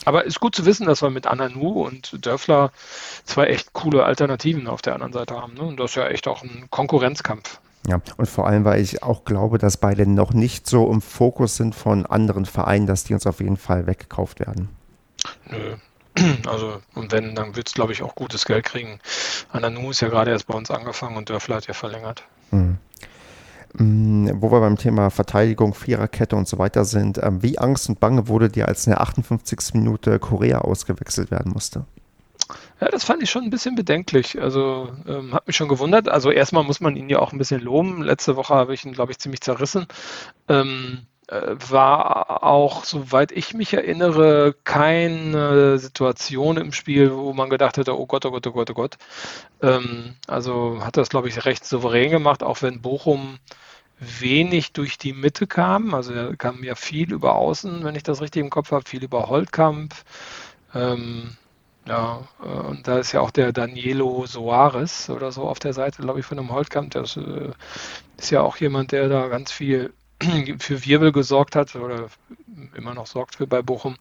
Aber 0.04 0.24
ist 0.24 0.40
gut 0.40 0.54
zu 0.54 0.66
wissen, 0.66 0.86
dass 0.86 1.02
wir 1.02 1.10
mit 1.10 1.26
Ananu 1.26 1.84
und 1.84 2.26
Dörfler 2.26 2.72
zwei 3.24 3.46
echt 3.46 3.72
coole 3.72 4.04
Alternativen 4.04 4.66
auf 4.66 4.82
der 4.82 4.94
anderen 4.94 5.12
Seite 5.12 5.40
haben. 5.40 5.54
Ne? 5.54 5.62
Und 5.62 5.78
das 5.78 5.92
ist 5.92 5.96
ja 5.96 6.08
echt 6.08 6.28
auch 6.28 6.42
ein 6.42 6.66
Konkurrenzkampf. 6.70 7.60
Ja, 7.86 8.00
und 8.16 8.26
vor 8.26 8.46
allem, 8.46 8.64
weil 8.64 8.80
ich 8.80 9.02
auch 9.02 9.24
glaube, 9.24 9.58
dass 9.58 9.76
beide 9.76 10.06
noch 10.06 10.32
nicht 10.32 10.66
so 10.66 10.90
im 10.90 11.02
Fokus 11.02 11.56
sind 11.56 11.74
von 11.74 12.06
anderen 12.06 12.46
Vereinen, 12.46 12.86
dass 12.86 13.04
die 13.04 13.14
uns 13.14 13.26
auf 13.26 13.40
jeden 13.40 13.58
Fall 13.58 13.86
weggekauft 13.86 14.40
werden. 14.40 14.68
Nö. 15.50 15.76
Also, 16.46 16.80
und 16.94 17.10
wenn, 17.10 17.34
dann 17.34 17.56
wird 17.56 17.66
es, 17.66 17.74
glaube 17.74 17.92
ich, 17.92 18.04
auch 18.04 18.14
gutes 18.14 18.44
Geld 18.44 18.64
kriegen. 18.64 19.00
Ananu 19.50 19.90
ist 19.90 20.00
ja 20.00 20.08
gerade 20.08 20.30
erst 20.30 20.46
bei 20.46 20.54
uns 20.54 20.70
angefangen 20.70 21.16
und 21.16 21.28
Dörfler 21.28 21.56
hat 21.56 21.66
ja 21.66 21.74
verlängert. 21.74 22.22
Mhm. 22.52 22.78
Mm, 23.76 24.30
wo 24.34 24.52
wir 24.52 24.60
beim 24.60 24.78
Thema 24.78 25.10
Verteidigung, 25.10 25.74
Viererkette 25.74 26.36
und 26.36 26.46
so 26.46 26.58
weiter 26.58 26.84
sind, 26.84 27.18
ähm, 27.22 27.42
wie 27.42 27.58
Angst 27.58 27.88
und 27.88 27.98
Bange 27.98 28.28
wurde 28.28 28.48
dir, 28.48 28.68
als 28.68 28.86
in 28.86 28.92
der 28.92 29.00
58. 29.00 29.74
Minute 29.74 30.18
Korea 30.20 30.58
ausgewechselt 30.58 31.30
werden 31.32 31.52
musste? 31.52 31.84
Ja, 32.80 32.88
das 32.88 33.04
fand 33.04 33.22
ich 33.22 33.30
schon 33.30 33.44
ein 33.44 33.50
bisschen 33.50 33.74
bedenklich. 33.74 34.40
Also 34.40 34.90
ähm, 35.08 35.34
hat 35.34 35.46
mich 35.46 35.56
schon 35.56 35.68
gewundert. 35.68 36.08
Also 36.08 36.30
erstmal 36.30 36.64
muss 36.64 36.80
man 36.80 36.94
ihn 36.96 37.08
ja 37.08 37.18
auch 37.18 37.32
ein 37.32 37.38
bisschen 37.38 37.60
loben. 37.60 38.02
Letzte 38.02 38.36
Woche 38.36 38.54
habe 38.54 38.74
ich 38.74 38.84
ihn, 38.84 38.92
glaube 38.92 39.12
ich, 39.12 39.18
ziemlich 39.18 39.40
zerrissen. 39.40 39.86
Ähm, 40.48 40.98
äh, 40.98 41.13
war 41.70 42.44
auch, 42.44 42.84
soweit 42.84 43.32
ich 43.32 43.54
mich 43.54 43.74
erinnere, 43.74 44.54
keine 44.64 45.78
Situation 45.78 46.56
im 46.56 46.72
Spiel, 46.72 47.14
wo 47.14 47.32
man 47.32 47.50
gedacht 47.50 47.76
hätte, 47.76 47.98
oh 47.98 48.06
Gott, 48.06 48.24
oh 48.26 48.30
Gott, 48.30 48.46
oh 48.46 48.52
Gott, 48.52 48.70
oh 48.70 48.74
Gott. 48.74 48.96
Ähm, 49.62 50.14
also 50.26 50.80
hat 50.84 50.96
das, 50.96 51.08
glaube 51.08 51.28
ich, 51.28 51.44
recht 51.44 51.64
souverän 51.64 52.10
gemacht, 52.10 52.42
auch 52.42 52.62
wenn 52.62 52.82
Bochum 52.82 53.38
wenig 53.98 54.72
durch 54.72 54.98
die 54.98 55.12
Mitte 55.12 55.46
kam. 55.46 55.94
Also 55.94 56.12
er 56.12 56.36
kam 56.36 56.62
ja 56.64 56.74
viel 56.74 57.12
über 57.12 57.34
Außen, 57.34 57.84
wenn 57.84 57.94
ich 57.94 58.02
das 58.02 58.20
richtig 58.20 58.42
im 58.42 58.50
Kopf 58.50 58.70
habe, 58.72 58.88
viel 58.88 59.04
über 59.04 59.28
Holtkamp. 59.28 59.94
Ähm, 60.74 61.36
ja, 61.86 62.26
äh, 62.42 62.46
und 62.46 62.88
da 62.88 62.98
ist 62.98 63.12
ja 63.12 63.20
auch 63.20 63.30
der 63.30 63.52
Danielo 63.52 64.26
Soares 64.26 65.10
oder 65.10 65.32
so 65.32 65.42
auf 65.42 65.58
der 65.58 65.72
Seite, 65.72 66.02
glaube 66.02 66.20
ich, 66.20 66.26
von 66.26 66.36
dem 66.36 66.50
Holtkamp. 66.50 66.94
Ist, 66.94 67.16
äh, 67.16 67.50
ist 68.16 68.30
ja 68.30 68.42
auch 68.42 68.56
jemand, 68.56 68.92
der 68.92 69.08
da 69.08 69.28
ganz 69.28 69.52
viel 69.52 69.92
für 70.58 70.84
Wirbel 70.84 71.12
gesorgt 71.12 71.56
hat 71.56 71.74
oder 71.76 72.08
immer 72.76 72.94
noch 72.94 73.06
sorgt 73.06 73.36
für 73.36 73.46
bei 73.46 73.62
Bochum. 73.62 73.96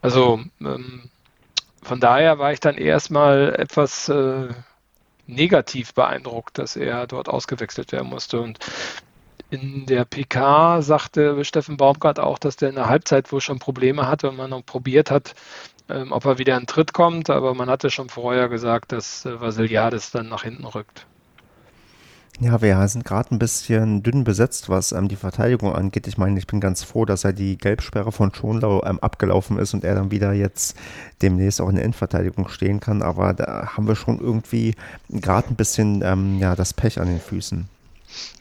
Also 0.00 0.40
ähm, 0.60 1.10
von 1.82 2.00
daher 2.00 2.38
war 2.38 2.52
ich 2.52 2.60
dann 2.60 2.76
erstmal 2.76 3.54
etwas 3.54 4.08
äh, 4.08 4.48
negativ 5.26 5.94
beeindruckt, 5.94 6.58
dass 6.58 6.76
er 6.76 7.06
dort 7.06 7.28
ausgewechselt 7.28 7.92
werden 7.92 8.08
musste. 8.08 8.40
Und 8.40 8.58
in 9.50 9.86
der 9.86 10.04
PK 10.04 10.80
sagte 10.82 11.44
Steffen 11.44 11.76
Baumgart 11.76 12.18
auch, 12.20 12.38
dass 12.38 12.56
der 12.56 12.70
in 12.70 12.76
der 12.76 12.88
Halbzeit 12.88 13.32
wohl 13.32 13.40
schon 13.40 13.58
Probleme 13.58 14.06
hatte 14.06 14.30
und 14.30 14.36
man 14.36 14.50
noch 14.50 14.64
probiert 14.64 15.10
hat, 15.10 15.34
ähm, 15.88 16.12
ob 16.12 16.24
er 16.24 16.38
wieder 16.38 16.56
in 16.56 16.66
Tritt 16.66 16.92
kommt. 16.92 17.30
Aber 17.30 17.54
man 17.54 17.68
hatte 17.68 17.90
schon 17.90 18.08
vorher 18.08 18.48
gesagt, 18.48 18.92
dass 18.92 19.26
äh, 19.26 19.40
Vasiliades 19.40 20.10
dann 20.10 20.28
nach 20.28 20.44
hinten 20.44 20.64
rückt. 20.64 21.06
Ja, 22.40 22.60
wir 22.62 22.88
sind 22.88 23.04
gerade 23.04 23.34
ein 23.34 23.38
bisschen 23.38 24.02
dünn 24.02 24.24
besetzt, 24.24 24.68
was 24.68 24.92
ähm, 24.92 25.08
die 25.08 25.16
Verteidigung 25.16 25.74
angeht. 25.74 26.06
Ich 26.06 26.16
meine, 26.16 26.38
ich 26.38 26.46
bin 26.46 26.60
ganz 26.60 26.82
froh, 26.82 27.04
dass 27.04 27.24
er 27.24 27.32
die 27.32 27.58
Gelbsperre 27.58 28.10
von 28.10 28.34
Schonlau 28.34 28.82
ähm, 28.84 28.98
abgelaufen 29.00 29.58
ist 29.58 29.74
und 29.74 29.84
er 29.84 29.94
dann 29.94 30.10
wieder 30.10 30.32
jetzt 30.32 30.76
demnächst 31.20 31.60
auch 31.60 31.68
in 31.68 31.76
der 31.76 31.84
Endverteidigung 31.84 32.48
stehen 32.48 32.80
kann. 32.80 33.02
Aber 33.02 33.34
da 33.34 33.74
haben 33.76 33.86
wir 33.86 33.96
schon 33.96 34.18
irgendwie 34.18 34.74
gerade 35.10 35.48
ein 35.50 35.56
bisschen 35.56 36.02
ähm, 36.02 36.38
ja, 36.38 36.56
das 36.56 36.72
Pech 36.72 37.00
an 37.00 37.08
den 37.08 37.20
Füßen. 37.20 37.68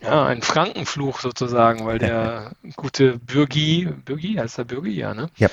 Ja, 0.01 0.25
ein 0.25 0.41
Frankenfluch 0.41 1.19
sozusagen, 1.19 1.85
weil 1.85 1.99
der 1.99 2.51
gute 2.75 3.19
Bürgi, 3.19 3.89
Bürgi, 4.05 4.35
heißt 4.35 4.57
der 4.57 4.63
Bürgi, 4.63 4.91
ja, 4.91 5.13
ne? 5.13 5.29
Ja. 5.35 5.49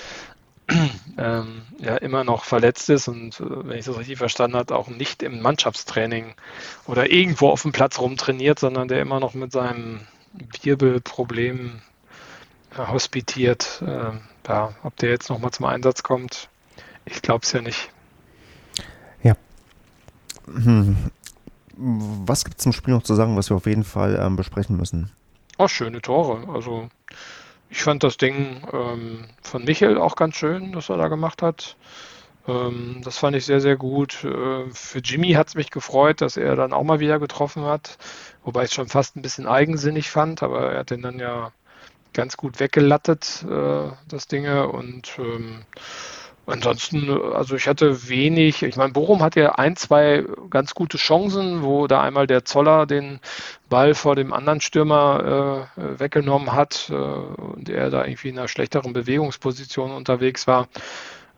ähm, 1.18 1.62
ja 1.78 1.96
immer 1.96 2.24
noch 2.24 2.44
verletzt 2.44 2.90
ist 2.90 3.08
und 3.08 3.40
äh, 3.40 3.68
wenn 3.68 3.78
ich 3.78 3.86
das 3.86 3.98
richtig 3.98 4.18
verstanden 4.18 4.56
habe, 4.56 4.76
auch 4.76 4.88
nicht 4.88 5.22
im 5.22 5.40
Mannschaftstraining 5.40 6.34
oder 6.86 7.10
irgendwo 7.10 7.48
auf 7.48 7.62
dem 7.62 7.72
Platz 7.72 7.98
rumtrainiert, 7.98 8.58
sondern 8.58 8.88
der 8.88 9.00
immer 9.00 9.20
noch 9.20 9.34
mit 9.34 9.52
seinem 9.52 10.00
Wirbelproblem 10.62 11.80
äh, 12.76 12.86
hospitiert. 12.86 13.82
Äh, 13.86 14.12
ja, 14.48 14.74
ob 14.82 14.96
der 14.96 15.10
jetzt 15.10 15.30
nochmal 15.30 15.50
zum 15.50 15.66
Einsatz 15.66 16.02
kommt, 16.02 16.48
ich 17.04 17.22
glaube 17.22 17.44
es 17.44 17.52
ja 17.52 17.62
nicht. 17.62 17.90
Ja. 19.22 19.34
Hm. 20.46 20.96
Was 21.80 22.44
gibt 22.44 22.58
es 22.58 22.62
zum 22.62 22.72
Spiel 22.72 22.92
noch 22.92 23.04
zu 23.04 23.14
sagen, 23.14 23.36
was 23.36 23.50
wir 23.50 23.56
auf 23.56 23.66
jeden 23.66 23.84
Fall 23.84 24.18
ähm, 24.20 24.36
besprechen 24.36 24.76
müssen? 24.76 25.12
Oh, 25.58 25.68
schöne 25.68 26.02
Tore. 26.02 26.52
Also 26.52 26.88
ich 27.70 27.82
fand 27.82 28.02
das 28.02 28.16
Ding 28.16 28.62
ähm, 28.72 29.24
von 29.42 29.64
Michel 29.64 29.98
auch 29.98 30.16
ganz 30.16 30.36
schön, 30.36 30.72
das 30.72 30.88
er 30.88 30.96
da 30.96 31.08
gemacht 31.08 31.42
hat. 31.42 31.76
Ähm, 32.46 33.00
das 33.04 33.18
fand 33.18 33.36
ich 33.36 33.44
sehr, 33.44 33.60
sehr 33.60 33.76
gut. 33.76 34.24
Äh, 34.24 34.70
für 34.72 34.98
Jimmy 35.00 35.32
hat 35.32 35.48
es 35.48 35.54
mich 35.54 35.70
gefreut, 35.70 36.20
dass 36.20 36.36
er 36.36 36.56
dann 36.56 36.72
auch 36.72 36.84
mal 36.84 37.00
wieder 37.00 37.18
getroffen 37.18 37.64
hat, 37.64 37.98
wobei 38.42 38.62
ich 38.62 38.70
es 38.70 38.74
schon 38.74 38.88
fast 38.88 39.16
ein 39.16 39.22
bisschen 39.22 39.46
eigensinnig 39.46 40.10
fand, 40.10 40.42
aber 40.42 40.72
er 40.72 40.80
hat 40.80 40.90
den 40.90 41.02
dann 41.02 41.18
ja 41.18 41.52
ganz 42.14 42.36
gut 42.36 42.58
weggelattet, 42.58 43.44
äh, 43.48 43.90
das 44.08 44.28
Ding. 44.28 44.48
Und 44.48 45.18
ähm, 45.18 45.64
Ansonsten, 46.48 47.10
also 47.34 47.56
ich 47.56 47.68
hatte 47.68 48.08
wenig, 48.08 48.62
ich 48.62 48.76
meine, 48.76 48.94
Bochum 48.94 49.22
hat 49.22 49.36
ja 49.36 49.56
ein, 49.56 49.76
zwei 49.76 50.24
ganz 50.48 50.74
gute 50.74 50.96
Chancen, 50.96 51.62
wo 51.62 51.86
da 51.86 52.00
einmal 52.00 52.26
der 52.26 52.46
Zoller 52.46 52.86
den 52.86 53.20
Ball 53.68 53.94
vor 53.94 54.16
dem 54.16 54.32
anderen 54.32 54.62
Stürmer 54.62 55.68
äh, 55.76 56.00
weggenommen 56.00 56.52
hat 56.52 56.88
äh, 56.90 56.94
und 56.94 57.68
er 57.68 57.90
da 57.90 58.02
irgendwie 58.06 58.30
in 58.30 58.38
einer 58.38 58.48
schlechteren 58.48 58.94
Bewegungsposition 58.94 59.90
unterwegs 59.90 60.46
war. 60.46 60.68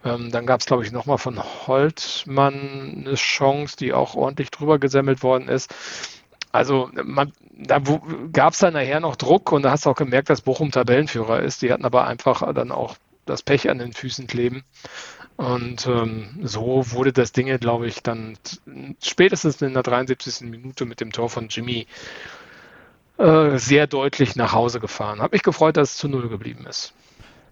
Ähm, 0.04 0.30
dann 0.30 0.46
gab 0.46 0.60
es, 0.60 0.66
glaube 0.66 0.84
ich, 0.84 0.92
nochmal 0.92 1.18
von 1.18 1.42
Holtmann 1.42 3.04
eine 3.04 3.16
Chance, 3.16 3.76
die 3.76 3.92
auch 3.92 4.14
ordentlich 4.14 4.52
drüber 4.52 4.78
gesammelt 4.78 5.24
worden 5.24 5.48
ist. 5.48 5.74
Also 6.52 6.88
man, 7.02 7.32
da 7.50 7.82
gab 8.32 8.52
es 8.52 8.60
dann 8.60 8.74
nachher 8.74 9.00
noch 9.00 9.16
Druck 9.16 9.50
und 9.50 9.62
da 9.62 9.72
hast 9.72 9.86
du 9.86 9.90
auch 9.90 9.96
gemerkt, 9.96 10.30
dass 10.30 10.42
Bochum 10.42 10.70
Tabellenführer 10.70 11.40
ist. 11.40 11.62
Die 11.62 11.72
hatten 11.72 11.84
aber 11.84 12.06
einfach 12.06 12.54
dann 12.54 12.70
auch 12.70 12.94
das 13.30 13.42
Pech 13.42 13.70
an 13.70 13.78
den 13.78 13.92
Füßen 13.92 14.26
kleben. 14.26 14.64
Und 15.36 15.86
ähm, 15.86 16.38
so 16.42 16.90
wurde 16.90 17.12
das 17.12 17.32
Ding, 17.32 17.46
glaube 17.58 17.86
ich, 17.86 18.02
dann 18.02 18.36
spätestens 19.02 19.62
in 19.62 19.72
der 19.72 19.82
73. 19.82 20.42
Minute 20.42 20.84
mit 20.84 21.00
dem 21.00 21.12
Tor 21.12 21.30
von 21.30 21.48
Jimmy 21.48 21.86
äh, 23.16 23.56
sehr 23.58 23.86
deutlich 23.86 24.36
nach 24.36 24.52
Hause 24.52 24.80
gefahren. 24.80 25.20
Habe 25.20 25.34
mich 25.34 25.42
gefreut, 25.42 25.76
dass 25.76 25.92
es 25.92 25.96
zu 25.96 26.08
Null 26.08 26.28
geblieben 26.28 26.66
ist. 26.66 26.92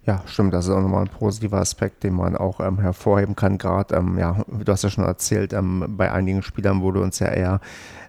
Ja, 0.08 0.22
stimmt. 0.24 0.54
Das 0.54 0.64
ist 0.64 0.70
auch 0.70 0.80
nochmal 0.80 1.02
ein 1.02 1.10
positiver 1.10 1.58
Aspekt, 1.58 2.02
den 2.02 2.14
man 2.14 2.34
auch 2.34 2.60
ähm, 2.60 2.80
hervorheben 2.80 3.36
kann. 3.36 3.58
Gerade, 3.58 3.94
ähm, 3.94 4.18
ja, 4.18 4.42
du 4.48 4.72
hast 4.72 4.82
ja 4.82 4.88
schon 4.88 5.04
erzählt, 5.04 5.52
ähm, 5.52 5.84
bei 5.98 6.10
einigen 6.10 6.42
Spielern 6.42 6.80
wurde 6.80 7.02
uns 7.02 7.18
ja 7.18 7.26
eher 7.26 7.60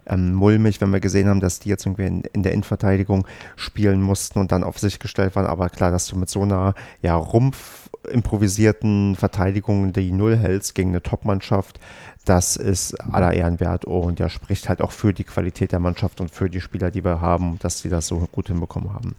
ähm, 0.05 0.33
mulmig, 0.33 0.79
wenn 0.79 0.93
wir 0.93 1.01
gesehen 1.01 1.27
haben, 1.27 1.41
dass 1.41 1.59
die 1.59 1.67
jetzt 1.67 1.85
irgendwie 1.85 2.05
in, 2.05 2.21
in, 2.21 2.43
der 2.43 2.53
Innenverteidigung 2.53 3.27
spielen 3.57 4.01
mussten 4.01 4.39
und 4.39 4.53
dann 4.53 4.63
auf 4.63 4.79
sich 4.79 4.99
gestellt 4.99 5.35
waren. 5.35 5.45
Aber 5.45 5.67
klar, 5.69 5.91
dass 5.91 6.07
du 6.07 6.17
mit 6.17 6.29
so 6.29 6.41
einer 6.43 6.73
ja, 7.01 7.17
Rumpf 7.17 7.89
improvisierten 8.09 9.17
Verteidigung 9.17 9.91
die 9.91 10.13
Null 10.13 10.37
hältst 10.37 10.75
gegen 10.75 10.91
eine 10.91 11.03
Top-Mannschaft, 11.03 11.81
das 12.23 12.55
ist 12.55 12.93
aller 13.11 13.33
Ehren 13.33 13.59
wert 13.59 13.83
und 13.83 14.21
ja, 14.21 14.29
spricht 14.29 14.69
halt 14.69 14.81
auch 14.81 14.93
für 14.93 15.11
die 15.13 15.25
Qualität 15.25 15.73
der 15.73 15.81
Mannschaft 15.81 16.21
und 16.21 16.31
für 16.31 16.49
die 16.49 16.61
Spieler, 16.61 16.91
die 16.91 17.03
wir 17.03 17.19
haben, 17.19 17.59
dass 17.59 17.79
sie 17.79 17.89
das 17.89 18.07
so 18.07 18.19
gut 18.31 18.47
hinbekommen 18.47 18.93
haben. 18.93 19.15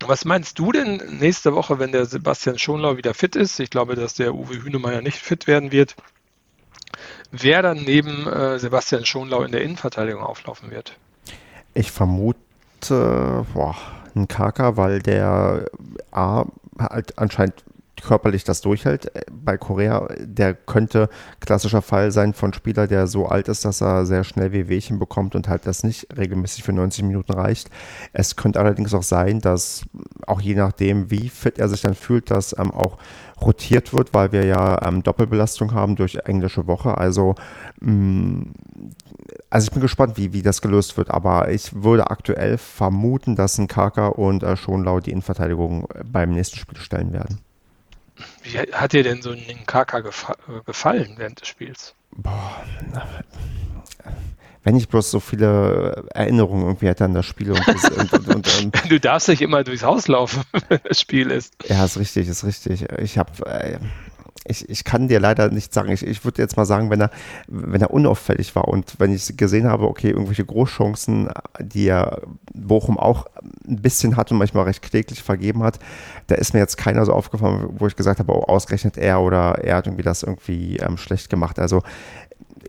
Was 0.00 0.24
meinst 0.24 0.58
du 0.58 0.72
denn 0.72 1.18
nächste 1.18 1.54
Woche, 1.54 1.78
wenn 1.78 1.92
der 1.92 2.06
Sebastian 2.06 2.58
Schonlau 2.58 2.96
wieder 2.96 3.14
fit 3.14 3.34
ist? 3.36 3.58
Ich 3.58 3.70
glaube, 3.70 3.96
dass 3.96 4.14
der 4.14 4.34
Uwe 4.34 4.62
Hünemeyer 4.62 5.02
nicht 5.02 5.18
fit 5.18 5.46
werden 5.46 5.72
wird. 5.72 5.96
Wer 7.30 7.62
dann 7.62 7.78
neben 7.78 8.26
äh, 8.26 8.58
Sebastian 8.58 9.04
Schonlau 9.04 9.42
in 9.42 9.52
der 9.52 9.62
Innenverteidigung 9.62 10.22
auflaufen 10.22 10.70
wird? 10.70 10.96
Ich 11.74 11.90
vermute 11.90 12.36
boah, 13.52 13.76
ein 14.14 14.28
Kaka, 14.28 14.76
weil 14.76 15.00
der 15.00 15.68
A 16.10 16.44
halt 16.78 17.18
anscheinend 17.18 17.54
körperlich 18.02 18.44
das 18.44 18.60
durchhält. 18.60 19.14
Äh, 19.14 19.22
bei 19.30 19.56
Korea, 19.56 20.08
der 20.20 20.54
könnte 20.54 21.08
klassischer 21.40 21.82
Fall 21.82 22.10
sein 22.10 22.34
von 22.34 22.52
Spieler, 22.52 22.86
der 22.86 23.06
so 23.06 23.26
alt 23.26 23.48
ist, 23.48 23.64
dass 23.64 23.80
er 23.80 24.06
sehr 24.06 24.24
schnell 24.24 24.52
Wehwehchen 24.52 24.98
bekommt 24.98 25.34
und 25.34 25.48
halt 25.48 25.66
das 25.66 25.82
nicht 25.82 26.06
regelmäßig 26.16 26.64
für 26.64 26.72
90 26.72 27.04
Minuten 27.04 27.32
reicht. 27.32 27.70
Es 28.12 28.36
könnte 28.36 28.60
allerdings 28.60 28.94
auch 28.94 29.02
sein, 29.02 29.40
dass 29.40 29.82
auch 30.26 30.40
je 30.40 30.54
nachdem, 30.54 31.10
wie 31.10 31.28
fit 31.28 31.58
er 31.58 31.68
sich 31.68 31.82
dann 31.82 31.94
fühlt, 31.94 32.30
dass 32.30 32.56
ähm, 32.58 32.70
auch 32.70 32.98
rotiert 33.40 33.92
wird, 33.92 34.14
weil 34.14 34.32
wir 34.32 34.44
ja 34.44 34.86
ähm, 34.86 35.02
Doppelbelastung 35.02 35.72
haben 35.72 35.96
durch 35.96 36.16
englische 36.24 36.66
Woche. 36.66 36.98
Also 36.98 37.34
mh, 37.80 37.92
mm, 37.92 38.54
also 39.50 39.66
ich 39.66 39.72
bin 39.72 39.80
gespannt, 39.80 40.16
wie, 40.16 40.32
wie 40.32 40.42
das 40.42 40.60
gelöst 40.60 40.96
wird, 40.96 41.10
aber 41.10 41.50
ich 41.50 41.82
würde 41.82 42.10
aktuell 42.10 42.58
vermuten, 42.58 43.36
dass 43.36 43.58
ein 43.58 43.66
Kaka 43.66 44.08
und 44.08 44.42
äh, 44.42 44.56
Schonlau 44.56 45.00
die 45.00 45.10
Innenverteidigung 45.10 45.88
beim 46.04 46.30
nächsten 46.30 46.58
Spiel 46.58 46.78
stellen 46.78 47.12
werden. 47.12 47.40
Wie 48.42 48.58
hat 48.58 48.92
dir 48.92 49.02
denn 49.02 49.22
so 49.22 49.30
ein 49.30 49.66
Kaka 49.66 50.00
gefa 50.00 50.36
gefallen 50.66 51.14
während 51.16 51.40
des 51.40 51.48
Spiels? 51.48 51.94
Boah, 52.12 52.64
wenn 54.68 54.76
ich 54.76 54.88
bloß 54.88 55.10
so 55.10 55.18
viele 55.20 56.04
Erinnerungen 56.12 56.66
irgendwie 56.66 56.88
hätte 56.88 57.06
an 57.06 57.14
das 57.14 57.24
Spiel. 57.24 57.52
Und, 57.52 57.66
und, 57.66 58.28
und, 58.28 58.58
und 58.58 58.76
du 58.90 59.00
darfst 59.00 59.28
nicht 59.28 59.40
immer 59.40 59.64
durchs 59.64 59.82
Haus 59.82 60.08
laufen, 60.08 60.42
wenn 60.68 60.80
das 60.84 61.00
Spiel 61.00 61.30
ist. 61.30 61.54
Ja, 61.66 61.86
ist 61.86 61.98
richtig, 61.98 62.28
ist 62.28 62.44
richtig. 62.44 62.84
Ich 62.98 63.16
habe 63.16 63.30
äh, 63.46 63.78
ich, 64.46 64.68
ich 64.68 64.84
kann 64.84 65.08
dir 65.08 65.20
leider 65.20 65.50
nicht 65.50 65.72
sagen. 65.72 65.90
Ich, 65.90 66.06
ich 66.06 66.24
würde 66.24 66.42
jetzt 66.42 66.56
mal 66.56 66.64
sagen, 66.64 66.90
wenn 66.90 67.00
er, 67.00 67.10
wenn 67.46 67.80
er 67.80 67.90
unauffällig 67.90 68.54
war 68.54 68.68
und 68.68 68.94
wenn 68.98 69.12
ich 69.12 69.36
gesehen 69.36 69.66
habe, 69.66 69.86
okay, 69.86 70.10
irgendwelche 70.10 70.44
Großchancen, 70.44 71.28
die 71.60 71.88
er 71.88 72.22
Bochum 72.54 72.98
auch 72.98 73.26
ein 73.66 73.80
bisschen 73.82 74.16
hat 74.16 74.30
und 74.32 74.38
manchmal 74.38 74.64
recht 74.64 74.82
kläglich 74.82 75.22
vergeben 75.22 75.62
hat, 75.62 75.78
da 76.28 76.34
ist 76.34 76.54
mir 76.54 76.60
jetzt 76.60 76.76
keiner 76.76 77.04
so 77.04 77.12
aufgefallen, 77.12 77.68
wo 77.78 77.86
ich 77.86 77.96
gesagt 77.96 78.20
habe, 78.20 78.32
oh, 78.32 78.42
ausgerechnet 78.44 78.96
er 78.96 79.20
oder 79.20 79.58
er 79.62 79.76
hat 79.76 79.86
irgendwie 79.86 80.02
das 80.02 80.22
irgendwie 80.22 80.76
ähm, 80.76 80.96
schlecht 80.96 81.30
gemacht. 81.30 81.58
Also 81.58 81.82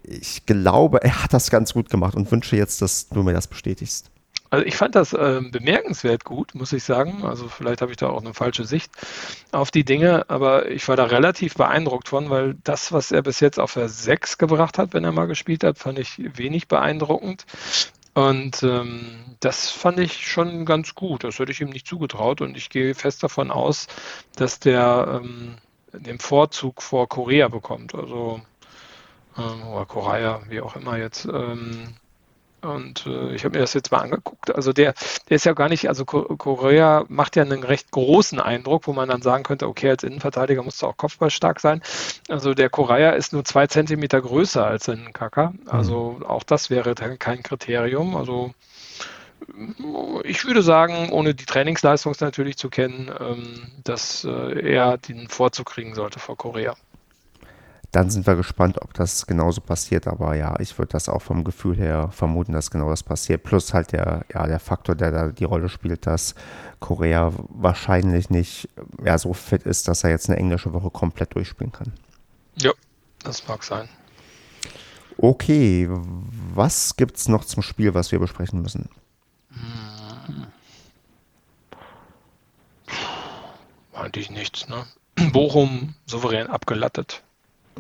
ich 0.04 0.46
glaube, 0.46 1.04
er 1.04 1.24
hat 1.24 1.34
das 1.34 1.50
ganz 1.50 1.74
gut 1.74 1.90
gemacht 1.90 2.16
und 2.16 2.32
wünsche 2.32 2.56
jetzt, 2.56 2.82
dass 2.82 3.10
du 3.10 3.24
mir 3.24 3.34
das 3.34 3.48
bestätigst. 3.48 4.12
Also 4.50 4.66
ich 4.66 4.76
fand 4.76 4.96
das 4.96 5.14
äh, 5.14 5.42
bemerkenswert 5.42 6.26
gut, 6.26 6.56
muss 6.56 6.74
ich 6.74 6.84
sagen. 6.84 7.24
Also 7.24 7.48
vielleicht 7.48 7.82
habe 7.82 7.92
ich 7.92 7.98
da 7.98 8.10
auch 8.10 8.22
eine 8.22 8.34
falsche 8.34 8.66
Sicht 8.66 8.92
auf 9.52 9.72
die 9.72 9.84
Dinge, 9.84 10.30
aber 10.30 10.70
ich 10.70 10.88
war 10.88 10.96
da 10.96 11.06
relativ 11.06 11.56
beeindruckt 11.56 12.10
von, 12.10 12.30
weil 12.30 12.56
das, 12.64 12.92
was 12.92 13.12
er 13.12 13.22
bis 13.22 13.40
jetzt 13.40 13.60
auf 13.60 13.74
der 13.74 13.90
6 13.90 14.38
gebracht 14.38 14.78
hat, 14.78 14.94
wenn 14.94 15.04
er 15.04 15.12
mal 15.12 15.28
gespielt 15.28 15.64
hat, 15.64 15.78
fand 15.78 16.00
ich 16.00 16.20
wenig 16.38 16.68
beeindruckend. 16.68 17.46
Und 18.16 18.64
ähm, 18.64 19.36
das 19.40 19.70
fand 19.70 20.00
ich 20.00 20.28
schon 20.28 20.66
ganz 20.66 20.96
gut. 20.96 21.24
Das 21.24 21.40
hätte 21.40 21.52
ich 21.52 21.62
ihm 21.62 21.70
nicht 21.70 21.88
zugetraut 21.88 22.42
und 22.42 22.58
ich 22.58 22.70
gehe 22.70 22.96
fest 22.96 23.24
davon 23.24 23.52
aus, 23.52 23.88
dass 24.36 24.60
der 24.60 25.22
ähm, 25.24 25.56
den 25.94 26.20
Vorzug 26.20 26.82
vor 26.82 27.08
Korea 27.08 27.48
bekommt. 27.48 27.96
Also 27.96 28.42
ähm, 29.38 29.68
oder 29.68 29.86
Korea, 29.86 30.42
wie 30.50 30.62
auch 30.62 30.76
immer 30.76 30.98
jetzt. 30.98 31.26
Ähm, 31.26 31.96
und 32.62 33.06
äh, 33.06 33.34
ich 33.34 33.46
habe 33.46 33.58
mir 33.58 33.62
das 33.62 33.74
jetzt 33.74 33.92
mal 33.92 34.00
angeguckt. 34.00 34.54
Also 34.54 34.74
der, 34.74 34.94
der 35.30 35.36
ist 35.36 35.46
ja 35.46 35.54
gar 35.54 35.70
nicht, 35.70 35.88
also 35.88 36.06
Korea 36.06 37.06
macht 37.08 37.36
ja 37.36 37.44
einen 37.44 37.64
recht 37.64 37.92
großen 37.92 38.40
Eindruck, 38.40 38.88
wo 38.88 38.94
man 38.94 39.10
dann 39.10 39.22
sagen 39.22 39.44
könnte, 39.44 39.68
okay, 39.68 39.90
als 39.90 40.04
Innenverteidiger 40.04 40.64
musst 40.64 40.82
du 40.82 40.88
auch 40.88 40.98
kopfballstark 40.98 41.60
sein. 41.60 41.82
Also 42.28 42.54
der 42.54 42.70
Korea 42.70 43.12
ist 43.12 43.34
nur 43.34 43.46
zwei 43.46 43.68
Zentimeter 43.68 44.22
größer 44.22 44.66
als 44.66 44.90
ein 44.90 45.14
Kaka. 45.14 45.54
Also 45.68 46.18
mhm. 46.20 46.26
auch 46.26 46.44
das 46.44 46.70
wäre 46.70 46.96
kein 46.96 47.44
Kriterium. 47.44 48.16
Also 48.16 48.52
ich 50.24 50.46
würde 50.46 50.62
sagen, 50.62 51.12
ohne 51.12 51.34
die 51.34 51.46
Trainingsleistung 51.46 52.16
natürlich 52.20 52.58
zu 52.58 52.70
kennen, 52.70 53.12
ähm, 53.20 53.72
dass 53.84 54.26
äh, 54.26 54.74
er 54.74 54.98
den 54.98 55.28
Vorzug 55.30 55.68
kriegen 55.68 55.96
sollte 55.96 56.20
vor 56.20 56.38
Korea. 56.38 56.76
Dann 57.92 58.12
sind 58.12 58.28
wir 58.28 58.36
gespannt, 58.36 58.80
ob 58.82 58.94
das 58.94 59.26
genauso 59.26 59.62
passiert. 59.62 60.08
Aber 60.08 60.36
ja, 60.36 60.60
ich 60.60 60.78
würde 60.78 60.92
das 60.92 61.10
auch 61.10 61.22
vom 61.22 61.44
Gefühl 61.44 61.76
her 61.76 62.10
vermuten, 62.12 62.54
dass 62.54 62.70
genau 62.70 62.90
das 62.90 63.02
passiert. 63.02 63.44
Plus 63.44 63.74
halt 63.74 63.94
der, 63.94 64.26
ja, 64.32 64.46
der 64.46 64.60
Faktor, 64.60 64.96
der 64.96 65.12
da 65.12 65.30
die 65.30 65.44
Rolle 65.44 65.70
spielt, 65.70 66.06
dass 66.06 66.36
Korea 66.80 67.32
wahrscheinlich 67.50 68.30
nicht 68.30 68.70
ja, 69.04 69.18
so 69.18 69.34
fit 69.34 69.64
ist, 69.64 69.88
dass 69.88 70.04
er 70.04 70.12
jetzt 70.12 70.30
eine 70.30 70.38
englische 70.38 70.72
Woche 70.74 70.92
komplett 70.92 71.34
durchspielen 71.34 71.72
kann. 71.72 71.94
Ja, 72.58 72.72
das 73.24 73.48
mag 73.48 73.64
sein. 73.64 73.90
Okay, 75.18 75.90
was 76.54 76.96
gibt 76.96 77.18
es 77.18 77.28
noch 77.28 77.44
zum 77.44 77.64
Spiel, 77.64 77.94
was 77.94 78.12
wir 78.12 78.20
besprechen 78.20 78.62
müssen? 78.62 78.88
Hm. 79.52 80.48
Eigentlich 83.94 84.30
nichts, 84.30 84.70
ne? 84.70 84.86
Bochum 85.34 85.96
souverän 86.06 86.48
abgelattet. 86.48 87.22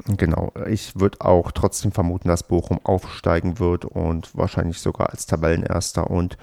Genau, 0.06 0.54
ich 0.68 1.00
würde 1.00 1.22
auch 1.22 1.52
trotzdem 1.52 1.92
vermuten, 1.92 2.28
dass 2.28 2.44
Bochum 2.44 2.80
aufsteigen 2.84 3.60
wird 3.60 3.86
und 3.86 4.36
wahrscheinlich 4.36 4.80
sogar 4.80 5.10
als 5.10 5.26
Tabellenerster 5.26 6.10
und 6.10 6.38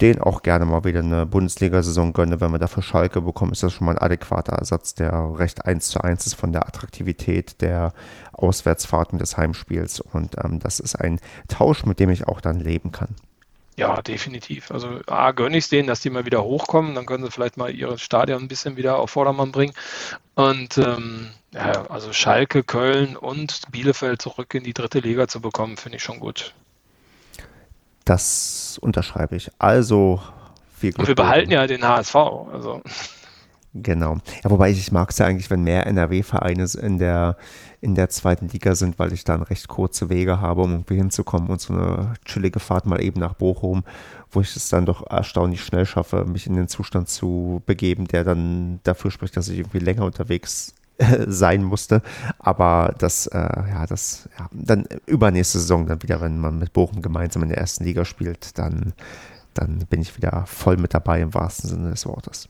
den 0.00 0.20
auch 0.20 0.42
gerne 0.42 0.66
mal 0.66 0.84
wieder 0.84 1.00
eine 1.00 1.24
Bundesliga-Saison 1.24 2.12
gönne. 2.12 2.40
Wenn 2.40 2.52
wir 2.52 2.58
dafür 2.58 2.82
Schalke 2.82 3.22
bekommen, 3.22 3.52
ist 3.52 3.62
das 3.62 3.72
schon 3.72 3.86
mal 3.86 3.92
ein 3.92 4.02
adäquater 4.02 4.52
Ersatz, 4.52 4.94
der 4.94 5.38
recht 5.38 5.64
eins 5.64 5.88
zu 5.88 6.00
eins 6.00 6.26
ist 6.26 6.34
von 6.34 6.52
der 6.52 6.66
Attraktivität 6.66 7.62
der 7.62 7.92
Auswärtsfahrten 8.32 9.18
des 9.18 9.36
Heimspiels. 9.36 10.00
Und 10.00 10.36
ähm, 10.44 10.58
das 10.58 10.80
ist 10.80 10.96
ein 10.96 11.18
Tausch, 11.48 11.86
mit 11.86 11.98
dem 11.98 12.10
ich 12.10 12.28
auch 12.28 12.40
dann 12.40 12.60
leben 12.60 12.92
kann. 12.92 13.14
Ja, 13.76 14.00
definitiv. 14.00 14.70
Also 14.70 15.00
A, 15.06 15.32
gönne 15.32 15.58
ich 15.58 15.64
es 15.64 15.70
denen, 15.70 15.86
dass 15.86 16.00
die 16.00 16.08
mal 16.08 16.24
wieder 16.24 16.42
hochkommen, 16.42 16.94
dann 16.94 17.04
können 17.04 17.24
sie 17.24 17.30
vielleicht 17.30 17.58
mal 17.58 17.74
ihre 17.74 17.98
Stadion 17.98 18.42
ein 18.42 18.48
bisschen 18.48 18.76
wieder 18.76 18.98
auf 18.98 19.10
Vordermann 19.10 19.52
bringen. 19.52 19.74
Und 20.34 20.78
ähm, 20.78 21.30
ja, 21.52 21.86
also 21.90 22.12
Schalke, 22.12 22.62
Köln 22.62 23.16
und 23.16 23.70
Bielefeld 23.70 24.22
zurück 24.22 24.54
in 24.54 24.64
die 24.64 24.72
dritte 24.72 25.00
Liga 25.00 25.28
zu 25.28 25.40
bekommen, 25.40 25.76
finde 25.76 25.96
ich 25.96 26.02
schon 26.02 26.20
gut. 26.20 26.54
Das 28.06 28.78
unterschreibe 28.80 29.36
ich. 29.36 29.50
Also 29.58 30.22
viel 30.78 30.92
Glück. 30.92 31.00
Und 31.00 31.08
wir 31.08 31.14
behalten 31.14 31.50
ja 31.50 31.66
den 31.66 31.86
HSV. 31.86 32.14
Also. 32.14 32.82
Genau. 33.82 34.18
Ja, 34.44 34.50
wobei 34.50 34.70
ich, 34.70 34.78
ich 34.78 34.92
mag 34.92 35.10
es 35.10 35.18
ja 35.18 35.26
eigentlich, 35.26 35.50
wenn 35.50 35.62
mehr 35.62 35.86
NRW-Vereine 35.86 36.66
in 36.80 36.98
der, 36.98 37.36
in 37.80 37.94
der 37.94 38.08
zweiten 38.08 38.48
Liga 38.48 38.74
sind, 38.74 38.98
weil 38.98 39.12
ich 39.12 39.24
dann 39.24 39.42
recht 39.42 39.68
kurze 39.68 40.08
Wege 40.08 40.40
habe, 40.40 40.62
um 40.62 40.72
irgendwie 40.72 40.96
hinzukommen 40.96 41.48
und 41.48 41.60
so 41.60 41.74
eine 41.74 42.14
chillige 42.24 42.60
Fahrt 42.60 42.86
mal 42.86 43.02
eben 43.02 43.20
nach 43.20 43.34
Bochum, 43.34 43.84
wo 44.30 44.40
ich 44.40 44.54
es 44.56 44.68
dann 44.68 44.86
doch 44.86 45.08
erstaunlich 45.10 45.62
schnell 45.64 45.86
schaffe, 45.86 46.24
mich 46.24 46.46
in 46.46 46.54
den 46.54 46.68
Zustand 46.68 47.08
zu 47.08 47.62
begeben, 47.66 48.06
der 48.06 48.24
dann 48.24 48.80
dafür 48.84 49.10
spricht, 49.10 49.36
dass 49.36 49.48
ich 49.48 49.58
irgendwie 49.58 49.80
länger 49.80 50.04
unterwegs 50.04 50.74
äh, 50.98 51.24
sein 51.26 51.62
musste. 51.62 52.02
Aber 52.38 52.94
das, 52.98 53.26
äh, 53.26 53.38
ja, 53.38 53.86
das, 53.86 54.28
ja, 54.38 54.48
dann 54.52 54.86
übernächste 55.06 55.58
Saison 55.58 55.86
dann 55.86 56.02
wieder, 56.02 56.20
wenn 56.20 56.38
man 56.38 56.58
mit 56.58 56.72
Bochum 56.72 57.02
gemeinsam 57.02 57.42
in 57.42 57.50
der 57.50 57.58
ersten 57.58 57.84
Liga 57.84 58.04
spielt, 58.04 58.58
dann, 58.58 58.94
dann 59.54 59.78
bin 59.90 60.00
ich 60.00 60.16
wieder 60.16 60.44
voll 60.46 60.76
mit 60.76 60.94
dabei 60.94 61.20
im 61.20 61.34
wahrsten 61.34 61.68
Sinne 61.68 61.90
des 61.90 62.06
Wortes. 62.06 62.48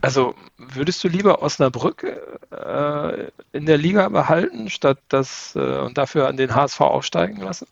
Also 0.00 0.34
würdest 0.56 1.02
du 1.02 1.08
lieber 1.08 1.42
Osnabrück 1.42 2.04
äh, 2.04 3.30
in 3.52 3.66
der 3.66 3.78
Liga 3.78 4.08
behalten, 4.08 4.70
statt 4.70 4.98
das 5.08 5.54
äh, 5.56 5.78
und 5.78 5.98
dafür 5.98 6.28
an 6.28 6.36
den 6.36 6.54
HSV 6.54 6.80
aufsteigen 6.80 7.40
lassen? 7.40 7.66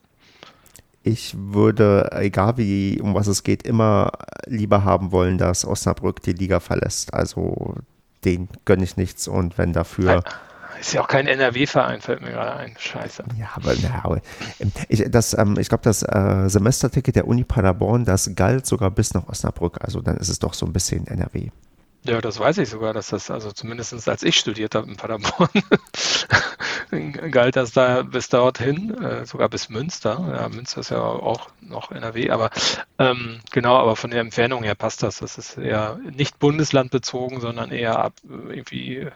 Ich 1.05 1.37
würde, 1.39 2.11
egal 2.13 2.57
wie, 2.57 3.01
um 3.01 3.15
was 3.15 3.29
es 3.29 3.45
geht, 3.45 3.63
immer 3.63 4.11
lieber 4.47 4.83
haben 4.83 5.13
wollen, 5.13 5.39
dass 5.39 5.65
Osnabrück 5.65 6.21
die 6.21 6.33
Liga 6.33 6.59
verlässt. 6.59 7.15
Also 7.15 7.77
den 8.25 8.49
gönne 8.65 8.83
ich 8.83 8.97
nichts 8.97 9.29
und 9.29 9.57
wenn 9.57 9.73
dafür. 9.73 10.25
Ist 10.81 10.93
ja 10.93 11.03
auch 11.03 11.09
kein 11.09 11.29
NRW-Verein, 11.29 12.01
fällt 12.01 12.23
mir 12.23 12.33
gerade 12.33 12.55
ein. 12.57 12.75
Scheiße. 12.77 13.23
Ja, 13.39 13.51
aber, 13.55 13.73
ja, 13.75 14.01
aber 14.03 14.21
ich, 14.89 15.01
ähm, 15.01 15.57
ich 15.59 15.69
glaube, 15.69 15.85
das 15.85 16.03
äh, 16.03 16.49
Semesterticket 16.49 17.15
der 17.15 17.29
Uni 17.29 17.45
Paderborn, 17.45 18.05
das 18.05 18.35
galt 18.35 18.67
sogar 18.67 18.91
bis 18.91 19.15
nach 19.15 19.29
Osnabrück. 19.29 19.79
Also 19.81 20.03
dann 20.03 20.17
ist 20.17 20.29
es 20.29 20.41
doch 20.41 20.55
so 20.55 20.67
ein 20.67 20.73
bisschen 20.73 21.07
NRW. 21.07 21.51
Ja, 22.07 22.21
das 22.21 22.39
weiß 22.39 22.59
ich 22.59 22.69
sogar, 22.69 22.93
dass 22.93 23.09
das, 23.09 23.31
also 23.31 23.53
zumindest 23.53 24.09
als 24.09 24.23
ich 24.23 24.37
studiert 24.37 24.75
habe 24.75 24.89
in 24.89 24.97
Paderborn, 24.97 25.49
galt 27.31 27.57
das 27.57 27.73
da 27.73 28.03
bis 28.03 28.29
dorthin, 28.29 28.97
äh, 29.03 29.27
sogar 29.27 29.49
bis 29.49 29.69
Münster. 29.69 30.25
Ja, 30.35 30.49
Münster 30.49 30.81
ist 30.81 30.91
ja 30.91 31.01
auch 31.01 31.49
noch 31.61 31.91
NRW, 31.91 32.31
aber 32.31 32.51
ähm, 32.99 33.41
genau, 33.51 33.77
aber 33.77 33.97
von 33.97 34.11
der 34.11 34.21
Entfernung 34.21 34.63
her 34.63 34.75
passt 34.75 35.03
das. 35.03 35.19
Das 35.19 35.39
ist 35.39 35.59
eher 35.59 35.99
nicht 36.17 36.39
bundeslandbezogen, 36.39 37.41
sondern 37.41 37.71
eher 37.71 37.99
ab, 37.99 38.15
irgendwie 38.25 38.99
äh, 38.99 39.11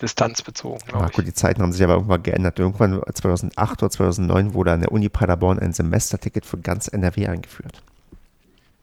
distanzbezogen. 0.00 0.82
Ja, 0.92 1.08
gut, 1.08 1.26
die 1.26 1.34
Zeiten 1.34 1.62
haben 1.62 1.72
sich 1.72 1.82
aber 1.82 1.94
irgendwann 1.94 2.22
geändert. 2.22 2.58
Irgendwann 2.58 3.00
2008 3.12 3.82
oder 3.82 3.90
2009 3.90 4.54
wurde 4.54 4.72
an 4.72 4.80
der 4.80 4.92
Uni 4.92 5.08
Paderborn 5.08 5.58
ein 5.58 5.72
Semesterticket 5.72 6.44
für 6.44 6.58
ganz 6.58 6.88
NRW 6.88 7.26
eingeführt. 7.26 7.82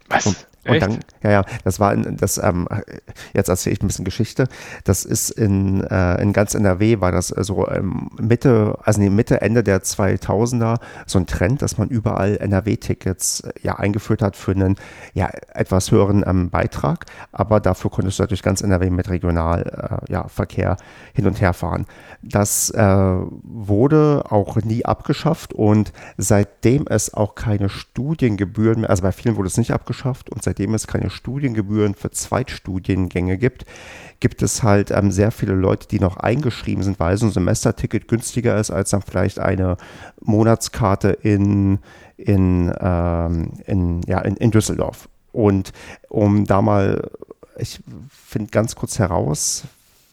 Was? 0.09 0.25
Und 0.25 0.47
und 0.67 0.81
dann, 0.81 0.99
ja, 1.23 1.31
ja, 1.31 1.45
das 1.63 1.79
war 1.79 1.93
in, 1.93 2.17
das, 2.17 2.37
ähm, 2.37 2.67
jetzt 3.33 3.49
erzähle 3.49 3.73
ich 3.73 3.83
ein 3.83 3.87
bisschen 3.87 4.05
Geschichte. 4.05 4.47
Das 4.83 5.03
ist 5.03 5.29
in, 5.29 5.83
äh, 5.83 6.21
in 6.21 6.33
ganz 6.33 6.55
NRW 6.55 7.01
war 7.01 7.11
das 7.11 7.27
so 7.27 7.67
ähm, 7.67 8.09
Mitte, 8.19 8.77
also 8.83 9.01
nee, 9.01 9.09
Mitte, 9.09 9.41
Ende 9.41 9.63
der 9.63 9.81
2000er 9.81 10.79
so 11.05 11.19
ein 11.19 11.27
Trend, 11.27 11.61
dass 11.61 11.77
man 11.77 11.89
überall 11.89 12.37
NRW-Tickets 12.37 13.41
äh, 13.41 13.53
ja 13.61 13.75
eingeführt 13.75 14.21
hat 14.21 14.35
für 14.35 14.51
einen 14.51 14.75
ja 15.13 15.29
etwas 15.53 15.91
höheren 15.91 16.23
ähm, 16.25 16.49
Beitrag, 16.49 17.05
aber 17.31 17.59
dafür 17.59 17.91
konntest 17.91 18.19
du 18.19 18.25
durch 18.25 18.41
ganz 18.41 18.61
NRW 18.61 18.89
mit 18.89 19.09
Regionalverkehr 19.09 19.99
äh, 20.07 20.11
ja, 20.11 20.27
Verkehr 20.27 20.77
hin 21.13 21.27
und 21.27 21.41
her 21.41 21.53
fahren. 21.53 21.85
Das 22.21 22.69
äh, 22.69 22.83
wurde 22.83 24.25
auch 24.29 24.55
nie 24.57 24.85
abgeschafft 24.85 25.53
und 25.53 25.91
seitdem 26.17 26.85
es 26.87 27.13
auch 27.13 27.35
keine 27.35 27.69
Studiengebühren 27.69 28.81
mehr, 28.81 28.89
also 28.89 29.03
bei 29.03 29.11
vielen 29.11 29.35
wurde 29.35 29.47
es 29.47 29.57
nicht 29.57 29.71
abgeschafft 29.71 30.29
und 30.29 30.43
seitdem 30.53 30.75
es 30.75 30.85
keine 30.85 31.09
Studiengebühren 31.09 31.95
für 31.95 32.11
Zweitstudiengänge 32.11 33.37
gibt, 33.37 33.65
gibt 34.19 34.43
es 34.43 34.61
halt 34.61 34.91
ähm, 34.91 35.11
sehr 35.11 35.31
viele 35.31 35.53
Leute, 35.53 35.87
die 35.87 35.99
noch 35.99 36.17
eingeschrieben 36.17 36.83
sind, 36.83 36.99
weil 36.99 37.17
so 37.17 37.25
ein 37.25 37.31
Semesterticket 37.31 38.07
günstiger 38.07 38.59
ist 38.59 38.69
als 38.69 38.91
dann 38.91 39.01
vielleicht 39.01 39.39
eine 39.39 39.77
Monatskarte 40.21 41.09
in, 41.09 41.79
in, 42.17 42.71
ähm, 42.79 43.53
in, 43.65 44.01
ja, 44.05 44.19
in, 44.21 44.35
in 44.35 44.51
Düsseldorf. 44.51 45.09
Und 45.31 45.73
um 46.09 46.45
da 46.45 46.61
mal, 46.61 47.09
ich 47.57 47.79
finde 48.09 48.51
ganz 48.51 48.75
kurz 48.75 48.99
heraus, 48.99 49.63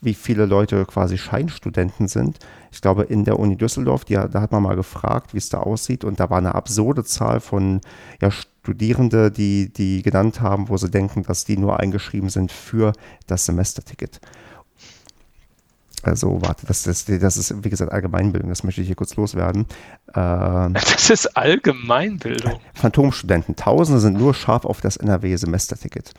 wie 0.01 0.15
viele 0.15 0.47
Leute 0.47 0.85
quasi 0.85 1.19
Scheinstudenten 1.19 2.07
sind. 2.07 2.39
Ich 2.71 2.81
glaube, 2.81 3.03
in 3.03 3.23
der 3.23 3.37
Uni 3.37 3.55
Düsseldorf, 3.55 4.03
die, 4.03 4.15
da 4.15 4.41
hat 4.41 4.51
man 4.51 4.63
mal 4.63 4.75
gefragt, 4.75 5.35
wie 5.35 5.37
es 5.37 5.49
da 5.49 5.59
aussieht. 5.59 6.03
Und 6.03 6.19
da 6.19 6.31
war 6.31 6.39
eine 6.39 6.55
absurde 6.55 7.03
Zahl 7.03 7.39
von 7.39 7.81
ja, 8.19 8.29
Studierende, 8.63 9.31
die, 9.31 9.73
die 9.73 10.03
genannt 10.03 10.39
haben, 10.39 10.69
wo 10.69 10.77
sie 10.77 10.89
denken, 10.89 11.23
dass 11.23 11.45
die 11.45 11.57
nur 11.57 11.79
eingeschrieben 11.79 12.29
sind 12.29 12.51
für 12.51 12.93
das 13.25 13.45
Semesterticket. 13.45 14.19
Also, 16.03 16.41
warte, 16.41 16.65
das, 16.65 16.83
das, 16.83 17.05
das 17.05 17.37
ist, 17.37 17.63
wie 17.63 17.69
gesagt, 17.69 17.91
Allgemeinbildung, 17.91 18.49
das 18.49 18.63
möchte 18.63 18.81
ich 18.81 18.87
hier 18.87 18.95
kurz 18.95 19.15
loswerden. 19.15 19.65
Äh, 20.07 20.13
das 20.73 21.09
ist 21.09 21.37
Allgemeinbildung. 21.37 22.59
Phantomstudenten, 22.73 23.55
Tausende 23.55 23.99
sind 23.99 24.17
nur 24.17 24.33
scharf 24.33 24.65
auf 24.65 24.81
das 24.81 24.97
NRW-Semesterticket 24.97 26.13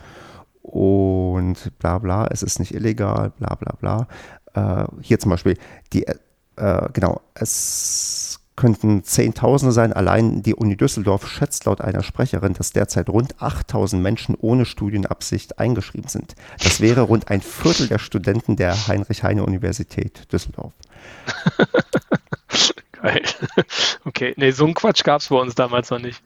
und 0.63 1.77
bla 1.79 1.99
bla, 1.99 2.27
es 2.29 2.43
ist 2.43 2.59
nicht 2.59 2.75
illegal, 2.75 3.33
bla 3.39 3.55
bla 3.57 3.75
bla. 3.81 4.09
Äh, 4.55 4.87
hier 5.01 5.19
zum 5.19 5.31
Beispiel, 5.31 5.57
die, 5.93 6.07
äh, 6.07 6.89
genau, 6.93 7.21
es 7.35 8.22
könnten 8.57 9.05
Zehntausende 9.05 9.73
sein. 9.73 9.93
Allein 9.93 10.43
die 10.43 10.55
Uni 10.55 10.77
Düsseldorf 10.77 11.27
schätzt 11.29 11.65
laut 11.65 11.81
einer 11.81 12.03
Sprecherin, 12.03 12.55
dass 12.55 12.73
derzeit 12.73 13.09
rund 13.09 13.41
8000 13.41 14.03
Menschen 14.03 14.37
ohne 14.39 14.65
Studienabsicht 14.65 15.59
eingeschrieben 15.59 16.09
sind. 16.09 16.35
Das 16.63 16.81
wäre 16.81 17.03
rund 17.03 17.29
ein 17.31 17.41
Viertel 17.41 17.89
der 17.89 17.99
Studenten 17.99 18.57
der 18.57 18.89
Heinrich-Heine-Universität 18.89 20.33
Düsseldorf. 20.33 20.73
Geil. 22.93 23.23
Okay, 24.05 24.35
nee, 24.37 24.51
so 24.53 24.67
ein 24.67 24.75
Quatsch 24.75 25.03
gab 25.03 25.21
es 25.21 25.29
bei 25.29 25.37
uns 25.37 25.55
damals 25.55 25.91
noch 25.91 25.99
nicht. 25.99 26.23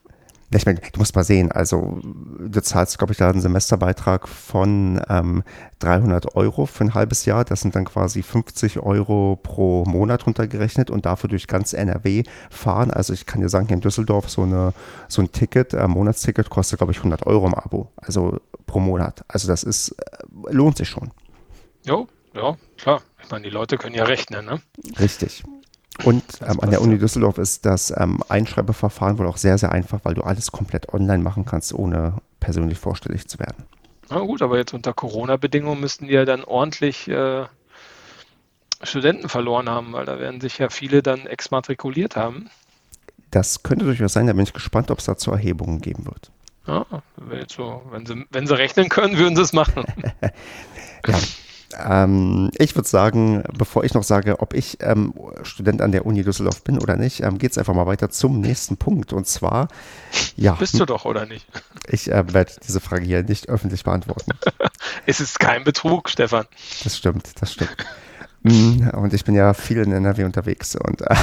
Ich 0.50 0.64
meine, 0.64 0.78
du 0.78 0.98
musst 0.98 1.16
mal 1.16 1.24
sehen, 1.24 1.50
also 1.50 1.98
du 2.02 2.62
zahlst, 2.62 2.98
glaube 2.98 3.12
ich, 3.12 3.18
da 3.18 3.28
einen 3.28 3.40
Semesterbeitrag 3.40 4.28
von 4.28 5.00
ähm, 5.08 5.42
300 5.80 6.36
Euro 6.36 6.66
für 6.66 6.84
ein 6.84 6.94
halbes 6.94 7.24
Jahr. 7.24 7.44
Das 7.44 7.62
sind 7.62 7.74
dann 7.74 7.84
quasi 7.84 8.22
50 8.22 8.78
Euro 8.78 9.40
pro 9.42 9.84
Monat 9.84 10.24
runtergerechnet 10.24 10.88
und 10.88 11.04
dafür 11.04 11.28
durch 11.28 11.48
ganz 11.48 11.72
NRW 11.72 12.22
fahren. 12.48 12.92
Also 12.92 13.12
ich 13.12 13.26
kann 13.26 13.40
dir 13.40 13.48
sagen, 13.48 13.66
hier 13.66 13.74
in 13.74 13.80
Düsseldorf 13.80 14.30
so, 14.30 14.42
eine, 14.42 14.72
so 15.08 15.20
ein 15.20 15.32
Ticket, 15.32 15.74
ein 15.74 15.90
Monatsticket 15.90 16.48
kostet, 16.48 16.78
glaube 16.78 16.92
ich, 16.92 16.98
100 16.98 17.26
Euro 17.26 17.46
im 17.48 17.54
Abo, 17.54 17.90
also 17.96 18.38
pro 18.66 18.78
Monat. 18.78 19.24
Also 19.26 19.48
das 19.48 19.64
ist, 19.64 19.90
äh, 19.90 20.52
lohnt 20.52 20.76
sich 20.76 20.88
schon. 20.88 21.10
Jo, 21.84 22.06
ja, 22.34 22.56
klar. 22.76 23.02
Ich 23.22 23.30
meine, 23.30 23.44
die 23.44 23.50
Leute 23.50 23.78
können 23.78 23.96
ja 23.96 24.04
rechnen, 24.04 24.44
ne? 24.44 24.60
Richtig. 25.00 25.42
Und 26.04 26.22
ähm, 26.46 26.60
an 26.60 26.70
der 26.70 26.82
Uni 26.82 26.98
Düsseldorf 26.98 27.38
ist 27.38 27.64
das 27.64 27.92
ähm, 27.96 28.22
Einschreibeverfahren 28.28 29.18
wohl 29.18 29.26
auch 29.26 29.38
sehr, 29.38 29.58
sehr 29.58 29.72
einfach, 29.72 30.00
weil 30.02 30.14
du 30.14 30.22
alles 30.22 30.52
komplett 30.52 30.92
online 30.92 31.22
machen 31.22 31.44
kannst, 31.44 31.72
ohne 31.72 32.14
persönlich 32.40 32.78
vorstellig 32.78 33.28
zu 33.28 33.38
werden. 33.38 33.64
Na 34.10 34.20
gut, 34.20 34.42
aber 34.42 34.56
jetzt 34.56 34.72
unter 34.72 34.92
Corona-Bedingungen 34.92 35.80
müssten 35.80 36.06
die 36.06 36.12
ja 36.12 36.24
dann 36.24 36.44
ordentlich 36.44 37.08
äh, 37.08 37.46
Studenten 38.82 39.28
verloren 39.28 39.68
haben, 39.68 39.92
weil 39.92 40.04
da 40.04 40.18
werden 40.18 40.40
sich 40.40 40.58
ja 40.58 40.68
viele 40.68 41.02
dann 41.02 41.26
exmatrikuliert 41.26 42.14
haben. 42.14 42.50
Das 43.30 43.62
könnte 43.62 43.84
durchaus 43.84 44.12
sein, 44.12 44.26
da 44.26 44.32
bin 44.32 44.44
ich 44.44 44.52
gespannt, 44.52 44.90
ob 44.90 44.98
es 44.98 45.06
dazu 45.06 45.32
Erhebungen 45.32 45.80
geben 45.80 46.06
wird. 46.06 46.30
Ja, 46.66 46.84
so, 47.48 47.82
wenn, 47.90 48.06
sie, 48.06 48.26
wenn 48.30 48.46
sie 48.46 48.56
rechnen 48.56 48.88
können, 48.88 49.18
würden 49.18 49.36
sie 49.36 49.42
es 49.42 49.52
machen. 49.52 49.84
ja, 51.06 51.18
ähm, 51.74 52.50
ich 52.58 52.74
würde 52.74 52.88
sagen, 52.88 53.42
bevor 53.56 53.84
ich 53.84 53.94
noch 53.94 54.02
sage, 54.02 54.40
ob 54.40 54.54
ich 54.54 54.78
ähm, 54.80 55.12
Student 55.42 55.82
an 55.82 55.92
der 55.92 56.06
Uni 56.06 56.22
Düsseldorf 56.22 56.62
bin 56.62 56.78
oder 56.78 56.96
nicht, 56.96 57.22
ähm, 57.22 57.38
geht 57.38 57.52
es 57.52 57.58
einfach 57.58 57.74
mal 57.74 57.86
weiter 57.86 58.10
zum 58.10 58.40
nächsten 58.40 58.76
Punkt. 58.76 59.12
Und 59.12 59.26
zwar, 59.26 59.68
ja. 60.36 60.54
Bist 60.54 60.78
du 60.78 60.86
doch, 60.86 61.04
oder 61.04 61.26
nicht? 61.26 61.46
Ich 61.88 62.10
äh, 62.10 62.32
werde 62.32 62.52
diese 62.66 62.80
Frage 62.80 63.04
hier 63.04 63.22
nicht 63.22 63.48
öffentlich 63.48 63.84
beantworten. 63.84 64.32
es 65.06 65.20
ist 65.20 65.40
kein 65.40 65.64
Betrug, 65.64 66.08
Stefan. 66.08 66.46
Das 66.84 66.96
stimmt, 66.96 67.30
das 67.40 67.52
stimmt. 67.52 67.76
Mm, 68.46 68.90
und 68.96 69.12
ich 69.12 69.24
bin 69.24 69.34
ja 69.34 69.54
viel 69.54 69.78
in 69.78 69.90
NRW 69.90 70.22
unterwegs. 70.22 70.76
Und 70.76 71.00
äh, 71.00 71.16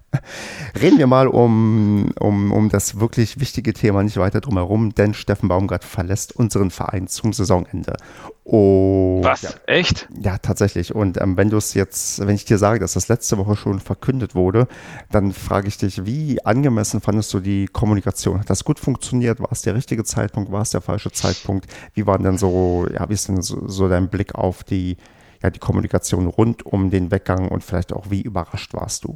reden 0.80 0.98
wir 0.98 1.08
mal 1.08 1.26
um, 1.26 2.12
um, 2.20 2.52
um 2.52 2.68
das 2.68 3.00
wirklich 3.00 3.40
wichtige 3.40 3.72
Thema, 3.72 4.04
nicht 4.04 4.16
weiter 4.16 4.40
drum 4.40 4.56
herum, 4.58 4.94
denn 4.94 5.12
Steffen 5.12 5.48
Baumgart 5.48 5.82
verlässt 5.82 6.36
unseren 6.36 6.70
Verein 6.70 7.08
zum 7.08 7.32
Saisonende. 7.32 7.96
Und, 8.44 9.22
Was? 9.24 9.42
Ja, 9.42 9.50
Echt? 9.66 10.08
Ja, 10.20 10.38
tatsächlich. 10.38 10.94
Und 10.94 11.20
ähm, 11.20 11.36
wenn 11.36 11.50
du 11.50 11.56
es 11.56 11.74
jetzt, 11.74 12.24
wenn 12.24 12.36
ich 12.36 12.44
dir 12.44 12.58
sage, 12.58 12.78
dass 12.78 12.92
das 12.92 13.08
letzte 13.08 13.38
Woche 13.38 13.56
schon 13.56 13.80
verkündet 13.80 14.36
wurde, 14.36 14.68
dann 15.10 15.32
frage 15.32 15.66
ich 15.66 15.78
dich, 15.78 16.06
wie 16.06 16.44
angemessen 16.44 17.00
fandest 17.00 17.34
du 17.34 17.40
die 17.40 17.66
Kommunikation? 17.66 18.38
Hat 18.38 18.50
das 18.50 18.62
gut 18.62 18.78
funktioniert? 18.78 19.40
War 19.40 19.50
es 19.50 19.62
der 19.62 19.74
richtige 19.74 20.04
Zeitpunkt? 20.04 20.52
War 20.52 20.62
es 20.62 20.70
der 20.70 20.80
falsche 20.80 21.10
Zeitpunkt? 21.10 21.66
Wie 21.94 22.06
war 22.06 22.18
denn 22.18 22.38
so, 22.38 22.86
ja, 22.92 23.08
wie 23.08 23.14
ist 23.14 23.26
denn 23.26 23.42
so, 23.42 23.66
so 23.66 23.88
dein 23.88 24.08
Blick 24.08 24.36
auf 24.36 24.62
die 24.62 24.96
ja, 25.42 25.50
die 25.50 25.58
Kommunikation 25.58 26.26
rund 26.26 26.64
um 26.64 26.90
den 26.90 27.10
Weggang 27.10 27.48
und 27.48 27.64
vielleicht 27.64 27.92
auch, 27.92 28.10
wie 28.10 28.22
überrascht 28.22 28.74
warst 28.74 29.04
du? 29.04 29.14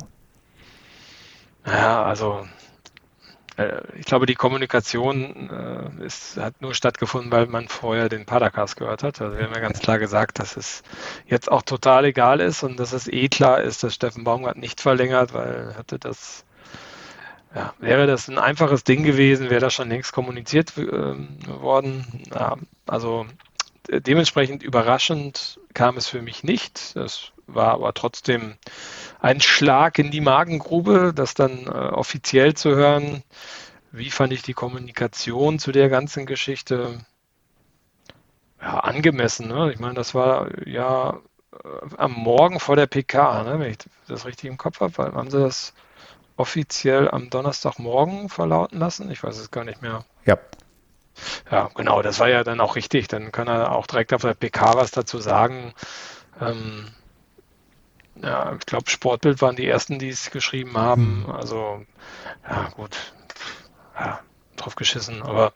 Ja, 1.67 2.05
also 2.05 2.47
äh, 3.57 3.81
ich 3.99 4.07
glaube, 4.07 4.27
die 4.27 4.35
Kommunikation 4.35 5.51
äh, 5.51 6.05
ist, 6.05 6.37
hat 6.37 6.61
nur 6.61 6.75
stattgefunden, 6.75 7.31
weil 7.33 7.47
man 7.47 7.69
vorher 7.69 8.09
den 8.09 8.27
Padercast 8.27 8.77
gehört 8.77 9.03
hat. 9.03 9.21
Also 9.21 9.37
wir 9.37 9.45
haben 9.45 9.55
ja 9.55 9.61
ganz 9.61 9.81
klar 9.81 9.99
gesagt, 9.99 10.39
dass 10.39 10.57
es 10.57 10.83
jetzt 11.27 11.51
auch 11.51 11.63
total 11.63 12.05
egal 12.05 12.41
ist 12.41 12.63
und 12.63 12.79
dass 12.79 12.93
es 12.93 13.09
eh 13.09 13.29
klar 13.29 13.63
ist, 13.63 13.83
dass 13.83 13.95
Steffen 13.95 14.25
Baumgart 14.25 14.57
nicht 14.57 14.81
verlängert, 14.81 15.33
weil 15.33 15.75
hätte 15.77 15.99
das 15.99 16.45
ja, 17.55 17.73
wäre 17.79 18.07
das 18.07 18.29
ein 18.29 18.39
einfaches 18.39 18.85
Ding 18.85 19.03
gewesen, 19.03 19.49
wäre 19.49 19.63
das 19.63 19.73
schon 19.73 19.89
längst 19.89 20.13
kommuniziert 20.13 20.77
äh, 20.77 21.17
worden. 21.47 22.05
Ja, 22.35 22.57
also 22.87 23.25
dementsprechend 23.89 24.63
überraschend 24.63 25.61
kam 25.75 25.97
es 25.97 26.09
für 26.09 26.23
mich 26.23 26.45
nicht. 26.45 26.97
Das 26.97 27.33
war 27.47 27.73
aber 27.73 27.95
trotzdem 27.95 28.57
ein 29.21 29.41
Schlag 29.41 29.99
in 29.99 30.11
die 30.11 30.21
Magengrube, 30.21 31.13
das 31.15 31.35
dann 31.35 31.67
äh, 31.67 31.71
offiziell 31.71 32.55
zu 32.55 32.75
hören. 32.75 33.23
Wie 33.93 34.11
fand 34.11 34.33
ich 34.33 34.43
die 34.43 34.55
Kommunikation 34.55 35.59
zu 35.59 35.73
der 35.73 35.89
ganzen 35.89 36.27
Geschichte? 36.27 37.05
Ja, 38.61 38.81
angemessen. 38.81 39.49
Ne? 39.49 39.73
Ich 39.73 39.79
meine, 39.79 39.95
das 39.95 40.15
war 40.15 40.67
ja 40.67 41.21
am 41.97 42.13
Morgen 42.13 42.61
vor 42.61 42.77
der 42.77 42.87
PK, 42.87 43.43
ne, 43.45 43.59
wenn 43.59 43.71
ich 43.71 43.79
das 44.09 44.27
richtig 44.27 44.51
im 44.51 44.57
Kopf 44.57 44.81
habe, 44.81 45.15
haben 45.15 45.31
sie 45.31 45.41
das 45.41 45.75
offiziell 46.37 47.11
am 47.11 47.31
Donnerstagmorgen 47.31 48.29
verlauten 48.29 48.79
lassen? 48.79 49.11
Ich 49.11 49.23
weiß 49.23 49.39
es 49.39 49.51
gar 49.51 49.65
nicht 49.65 49.83
mehr. 49.83 50.05
Ja. 50.25 50.39
Ja, 51.51 51.71
genau, 51.75 52.03
das 52.03 52.19
war 52.19 52.29
ja 52.29 52.45
dann 52.45 52.61
auch 52.61 52.77
richtig. 52.77 53.09
Dann 53.09 53.33
kann 53.33 53.49
er 53.49 53.73
auch 53.73 53.87
direkt 53.87 54.13
auf 54.13 54.23
der 54.23 54.35
PK 54.35 54.77
was 54.77 54.91
dazu 54.91 55.19
sagen. 55.19 55.73
Ähm, 56.41 56.89
ja, 58.23 58.55
ich 58.59 58.67
glaube, 58.67 58.91
Sportbild 58.91 59.43
waren 59.43 59.57
die 59.57 59.67
ersten, 59.67 59.99
die 59.99 60.09
es 60.09 60.31
geschrieben 60.31 60.77
haben. 60.77 61.25
Mhm. 61.25 61.31
Also, 61.31 61.83
ja, 62.49 62.69
gut. 62.75 62.97
Ja, 63.99 64.21
drauf 64.57 64.75
geschissen. 64.75 65.23
Aber 65.23 65.53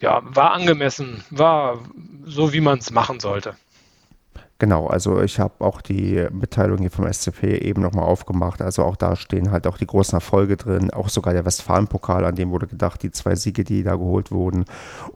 ja, 0.00 0.20
war 0.22 0.52
angemessen. 0.52 1.24
War 1.30 1.78
so, 2.24 2.52
wie 2.52 2.60
man 2.60 2.78
es 2.78 2.90
machen 2.90 3.20
sollte. 3.20 3.56
Genau, 4.60 4.88
also 4.88 5.22
ich 5.22 5.40
habe 5.40 5.54
auch 5.64 5.80
die 5.80 6.26
Mitteilung 6.32 6.80
hier 6.80 6.90
vom 6.90 7.10
SCP 7.10 7.56
eben 7.62 7.80
nochmal 7.80 8.04
aufgemacht. 8.04 8.60
Also 8.60 8.84
auch 8.84 8.94
da 8.94 9.16
stehen 9.16 9.50
halt 9.50 9.66
auch 9.66 9.78
die 9.78 9.86
großen 9.86 10.14
Erfolge 10.14 10.58
drin, 10.58 10.90
auch 10.90 11.08
sogar 11.08 11.32
der 11.32 11.46
Westfalen-Pokal, 11.46 12.26
an 12.26 12.34
dem 12.34 12.50
wurde 12.50 12.66
gedacht, 12.66 13.02
die 13.02 13.10
zwei 13.10 13.36
Siege, 13.36 13.64
die 13.64 13.82
da 13.82 13.96
geholt 13.96 14.30
wurden. 14.30 14.66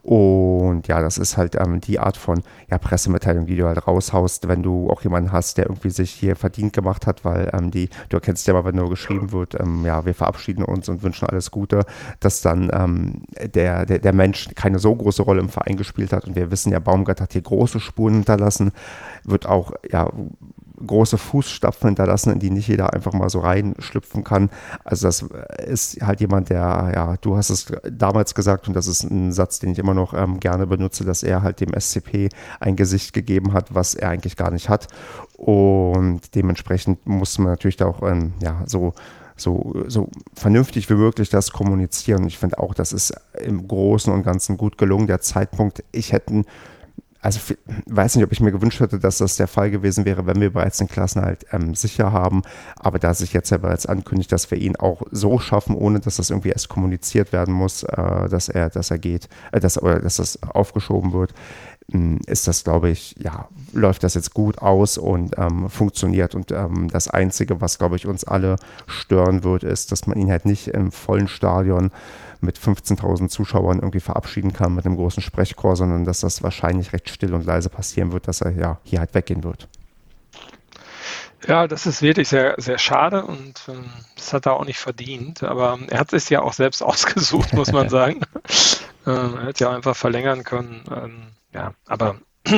Und 0.01 0.87
ja, 0.87 0.99
das 0.99 1.19
ist 1.19 1.37
halt 1.37 1.55
ähm, 1.61 1.79
die 1.79 1.99
Art 1.99 2.17
von 2.17 2.41
ja, 2.71 2.79
Pressemitteilung, 2.79 3.45
die 3.45 3.55
du 3.55 3.67
halt 3.67 3.87
raushaust, 3.87 4.47
wenn 4.47 4.63
du 4.63 4.89
auch 4.89 5.03
jemanden 5.03 5.31
hast, 5.31 5.59
der 5.59 5.67
irgendwie 5.67 5.91
sich 5.91 6.09
hier 6.09 6.35
verdient 6.35 6.73
gemacht 6.73 7.05
hat, 7.05 7.23
weil 7.23 7.51
ähm, 7.53 7.69
die, 7.69 7.89
du 8.09 8.17
erkennst 8.17 8.47
ja 8.47 8.55
mal, 8.55 8.65
wenn 8.65 8.77
nur 8.77 8.89
geschrieben 8.89 9.31
wird, 9.31 9.59
ähm, 9.59 9.85
ja, 9.85 10.07
wir 10.07 10.15
verabschieden 10.15 10.63
uns 10.63 10.89
und 10.89 11.03
wünschen 11.03 11.27
alles 11.29 11.51
Gute, 11.51 11.85
dass 12.19 12.41
dann 12.41 12.71
ähm, 12.73 13.21
der, 13.53 13.85
der, 13.85 13.99
der 13.99 14.13
Mensch 14.13 14.49
keine 14.55 14.79
so 14.79 14.95
große 14.95 15.21
Rolle 15.21 15.41
im 15.41 15.49
Verein 15.49 15.77
gespielt 15.77 16.13
hat. 16.13 16.25
Und 16.25 16.35
wir 16.35 16.49
wissen 16.49 16.71
ja, 16.71 16.79
Baumgart 16.79 17.21
hat 17.21 17.33
hier 17.33 17.43
große 17.43 17.79
Spuren 17.79 18.15
hinterlassen 18.15 18.71
wird 19.34 19.34
auch 19.43 19.73
ja, 19.91 20.09
große 20.85 21.17
Fußstapfen 21.17 21.89
hinterlassen, 21.89 22.33
in 22.33 22.39
die 22.39 22.49
nicht 22.49 22.67
jeder 22.67 22.93
einfach 22.93 23.13
mal 23.13 23.29
so 23.29 23.39
reinschlüpfen 23.39 24.23
kann. 24.23 24.49
Also 24.83 25.07
das 25.07 25.25
ist 25.65 26.01
halt 26.01 26.21
jemand, 26.21 26.49
der, 26.49 26.91
ja, 26.93 27.15
du 27.21 27.37
hast 27.37 27.49
es 27.49 27.67
damals 27.89 28.35
gesagt 28.35 28.67
und 28.67 28.73
das 28.73 28.87
ist 28.87 29.03
ein 29.03 29.31
Satz, 29.31 29.59
den 29.59 29.71
ich 29.71 29.79
immer 29.79 29.93
noch 29.93 30.13
ähm, 30.13 30.39
gerne 30.39 30.67
benutze, 30.67 31.05
dass 31.05 31.23
er 31.23 31.41
halt 31.41 31.61
dem 31.61 31.73
SCP 31.79 32.29
ein 32.59 32.75
Gesicht 32.75 33.13
gegeben 33.13 33.53
hat, 33.53 33.73
was 33.73 33.95
er 33.95 34.09
eigentlich 34.09 34.35
gar 34.35 34.51
nicht 34.51 34.69
hat. 34.69 34.87
Und 35.37 36.35
dementsprechend 36.35 37.05
muss 37.05 37.37
man 37.37 37.47
natürlich 37.47 37.77
da 37.77 37.85
auch 37.85 38.01
ähm, 38.03 38.33
ja, 38.41 38.63
so 38.65 38.93
so, 39.37 39.83
so 39.87 40.09
vernünftig 40.33 40.89
wie 40.89 40.93
möglich 40.93 41.29
das 41.29 41.51
kommunizieren. 41.51 42.25
Ich 42.25 42.37
finde 42.37 42.57
auch, 42.57 42.73
das 42.73 42.93
ist 42.93 43.13
im 43.43 43.67
Großen 43.67 44.13
und 44.13 44.23
Ganzen 44.23 44.55
gut 44.55 44.77
gelungen. 44.77 45.07
Der 45.07 45.19
Zeitpunkt, 45.19 45.83
ich 45.91 46.13
hätte 46.13 46.45
also 47.25 47.39
weiß 47.87 48.15
nicht, 48.15 48.23
ob 48.23 48.31
ich 48.31 48.39
mir 48.39 48.51
gewünscht 48.51 48.79
hätte, 48.79 48.99
dass 48.99 49.17
das 49.17 49.35
der 49.35 49.47
Fall 49.47 49.71
gewesen 49.71 50.05
wäre, 50.05 50.27
wenn 50.27 50.39
wir 50.39 50.53
bereits 50.53 50.77
den 50.77 50.87
Klassenhalt 50.87 51.43
ähm, 51.51 51.73
sicher 51.73 52.11
haben. 52.11 52.43
Aber 52.75 52.99
da 52.99 53.15
sich 53.15 53.33
jetzt 53.33 53.49
ja 53.49 53.57
bereits 53.57 53.87
ankündigt, 53.87 54.31
dass 54.31 54.51
wir 54.51 54.59
ihn 54.59 54.75
auch 54.75 55.01
so 55.09 55.39
schaffen, 55.39 55.75
ohne 55.75 55.99
dass 55.99 56.17
das 56.17 56.29
irgendwie 56.29 56.49
erst 56.49 56.69
kommuniziert 56.69 57.33
werden 57.33 57.51
muss, 57.51 57.81
äh, 57.81 58.29
dass 58.29 58.47
er, 58.47 58.69
dass 58.69 58.91
er 58.91 58.99
geht, 58.99 59.27
äh, 59.51 59.59
dass, 59.59 59.81
oder 59.81 59.99
dass 59.99 60.17
das 60.17 60.43
aufgeschoben 60.43 61.13
wird, 61.13 61.33
äh, 61.91 62.17
ist 62.27 62.47
das, 62.47 62.63
glaube 62.63 62.91
ich, 62.91 63.15
ja, 63.17 63.47
läuft 63.73 64.03
das 64.03 64.13
jetzt 64.13 64.35
gut 64.35 64.59
aus 64.59 64.99
und 64.99 65.35
ähm, 65.39 65.67
funktioniert. 65.67 66.35
Und 66.35 66.51
ähm, 66.51 66.89
das 66.91 67.07
Einzige, 67.07 67.59
was, 67.59 67.79
glaube 67.79 67.95
ich, 67.95 68.05
uns 68.05 68.23
alle 68.23 68.57
stören 68.85 69.43
wird, 69.43 69.63
ist, 69.63 69.91
dass 69.91 70.05
man 70.05 70.19
ihn 70.19 70.29
halt 70.29 70.45
nicht 70.45 70.67
im 70.67 70.91
vollen 70.91 71.27
Stadion 71.27 71.89
mit 72.41 72.57
15.000 72.57 73.29
Zuschauern 73.29 73.79
irgendwie 73.79 73.99
verabschieden 73.99 74.53
kann 74.53 74.75
mit 74.75 74.85
einem 74.85 74.95
großen 74.95 75.23
Sprechchor, 75.23 75.75
sondern 75.75 76.05
dass 76.05 76.21
das 76.21 76.43
wahrscheinlich 76.43 76.93
recht 76.93 77.09
still 77.09 77.33
und 77.33 77.45
leise 77.45 77.69
passieren 77.69 78.11
wird, 78.11 78.27
dass 78.27 78.41
er 78.41 78.51
ja 78.51 78.79
hier 78.83 78.99
halt 78.99 79.13
weggehen 79.13 79.43
wird. 79.43 79.67
Ja, 81.47 81.67
das 81.67 81.85
ist 81.85 82.01
wirklich 82.01 82.27
sehr, 82.27 82.55
sehr 82.57 82.79
schade 82.79 83.23
und 83.23 83.61
ähm, 83.67 83.85
das 84.15 84.33
hat 84.33 84.47
er 84.47 84.53
auch 84.53 84.65
nicht 84.65 84.79
verdient. 84.79 85.43
Aber 85.43 85.77
er 85.89 85.99
hat 85.99 86.13
es 86.13 86.29
ja 86.29 86.41
auch 86.41 86.53
selbst 86.53 86.81
ausgesucht, 86.83 87.53
muss 87.53 87.71
man 87.71 87.89
sagen. 87.89 88.21
ähm, 89.07 89.37
er 89.37 89.45
hätte 89.47 89.65
ja 89.65 89.71
einfach 89.71 89.95
verlängern 89.95 90.43
können. 90.43 90.83
Ähm, 90.91 91.27
ja, 91.53 91.73
aber 91.85 92.17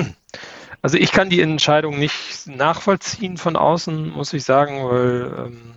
also 0.81 0.97
ich 0.97 1.11
kann 1.11 1.29
die 1.29 1.41
Entscheidung 1.41 1.99
nicht 1.99 2.47
nachvollziehen 2.47 3.37
von 3.37 3.55
außen, 3.55 4.09
muss 4.09 4.33
ich 4.33 4.43
sagen, 4.43 4.85
weil 4.85 5.33
ähm, 5.37 5.75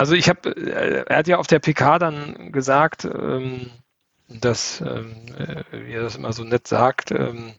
also 0.00 0.14
ich 0.14 0.30
habe, 0.30 0.48
äh, 0.56 1.04
er 1.06 1.18
hat 1.18 1.28
ja 1.28 1.36
auf 1.36 1.46
der 1.46 1.58
PK 1.58 1.98
dann 1.98 2.52
gesagt, 2.52 3.04
ähm, 3.04 3.70
dass, 4.28 4.80
ähm, 4.80 5.14
äh, 5.36 5.62
wie 5.72 5.92
er 5.92 6.00
das 6.00 6.16
immer 6.16 6.32
so 6.32 6.42
nett 6.42 6.66
sagt, 6.66 7.10
ähm, 7.10 7.52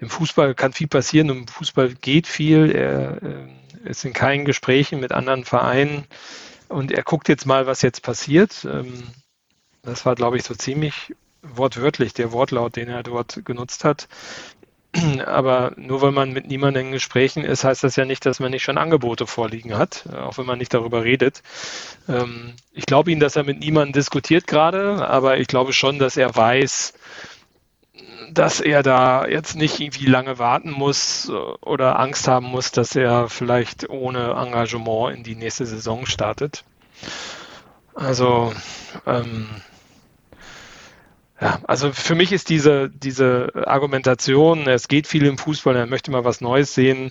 im 0.00 0.10
Fußball 0.10 0.56
kann 0.56 0.72
viel 0.72 0.88
passieren, 0.88 1.28
im 1.28 1.46
Fußball 1.46 1.94
geht 1.94 2.26
viel, 2.26 2.72
er 2.72 3.22
äh, 3.22 3.88
ist 3.88 4.04
in 4.04 4.12
keinen 4.12 4.44
Gesprächen 4.44 4.98
mit 4.98 5.12
anderen 5.12 5.44
Vereinen 5.44 6.06
und 6.66 6.90
er 6.90 7.04
guckt 7.04 7.28
jetzt 7.28 7.46
mal, 7.46 7.68
was 7.68 7.82
jetzt 7.82 8.02
passiert. 8.02 8.66
das 9.82 10.04
war, 10.04 10.16
glaube 10.16 10.36
ich, 10.36 10.42
so 10.42 10.56
ziemlich 10.56 11.14
wortwörtlich 11.42 12.14
der 12.14 12.32
Wortlaut, 12.32 12.74
den 12.74 12.88
er 12.88 13.04
dort 13.04 13.44
genutzt 13.44 13.84
hat. 13.84 14.08
Aber 15.26 15.72
nur 15.76 16.02
weil 16.02 16.12
man 16.12 16.32
mit 16.32 16.48
niemandem 16.48 16.86
in 16.86 16.92
Gesprächen 16.92 17.44
ist, 17.44 17.64
heißt 17.64 17.84
das 17.84 17.96
ja 17.96 18.04
nicht, 18.04 18.24
dass 18.26 18.40
man 18.40 18.50
nicht 18.50 18.62
schon 18.62 18.78
Angebote 18.78 19.26
vorliegen 19.26 19.76
hat, 19.76 20.04
äh, 20.12 20.16
auch 20.16 20.38
wenn 20.38 20.46
man 20.46 20.58
nicht 20.58 20.74
darüber 20.74 21.04
redet. 21.04 21.42
Ähm, 22.08 22.54
ich 22.72 22.86
glaube 22.86 23.10
Ihnen, 23.10 23.20
dass 23.20 23.36
er 23.36 23.44
mit 23.44 23.60
niemandem 23.60 23.92
diskutiert 23.92 24.46
gerade, 24.46 25.06
aber 25.08 25.38
ich 25.38 25.48
glaube 25.48 25.72
schon, 25.72 25.98
dass 25.98 26.16
er 26.16 26.34
weiß, 26.34 26.94
dass 28.32 28.60
er 28.60 28.82
da 28.82 29.26
jetzt 29.26 29.56
nicht 29.56 29.80
irgendwie 29.80 30.06
lange 30.06 30.38
warten 30.38 30.70
muss 30.70 31.28
äh, 31.28 31.32
oder 31.32 31.98
Angst 31.98 32.28
haben 32.28 32.46
muss, 32.46 32.70
dass 32.72 32.96
er 32.96 33.28
vielleicht 33.28 33.88
ohne 33.88 34.30
Engagement 34.32 35.16
in 35.16 35.22
die 35.24 35.36
nächste 35.36 35.66
Saison 35.66 36.06
startet. 36.06 36.64
Also 37.94 38.52
ähm, 39.06 39.48
ja, 41.40 41.58
also 41.66 41.92
für 41.92 42.14
mich 42.14 42.32
ist 42.32 42.48
diese, 42.48 42.88
diese 42.88 43.52
Argumentation, 43.66 44.66
es 44.66 44.88
geht 44.88 45.06
viel 45.06 45.26
im 45.26 45.36
Fußball, 45.36 45.76
er 45.76 45.86
möchte 45.86 46.10
mal 46.10 46.24
was 46.24 46.40
Neues 46.40 46.74
sehen, 46.74 47.10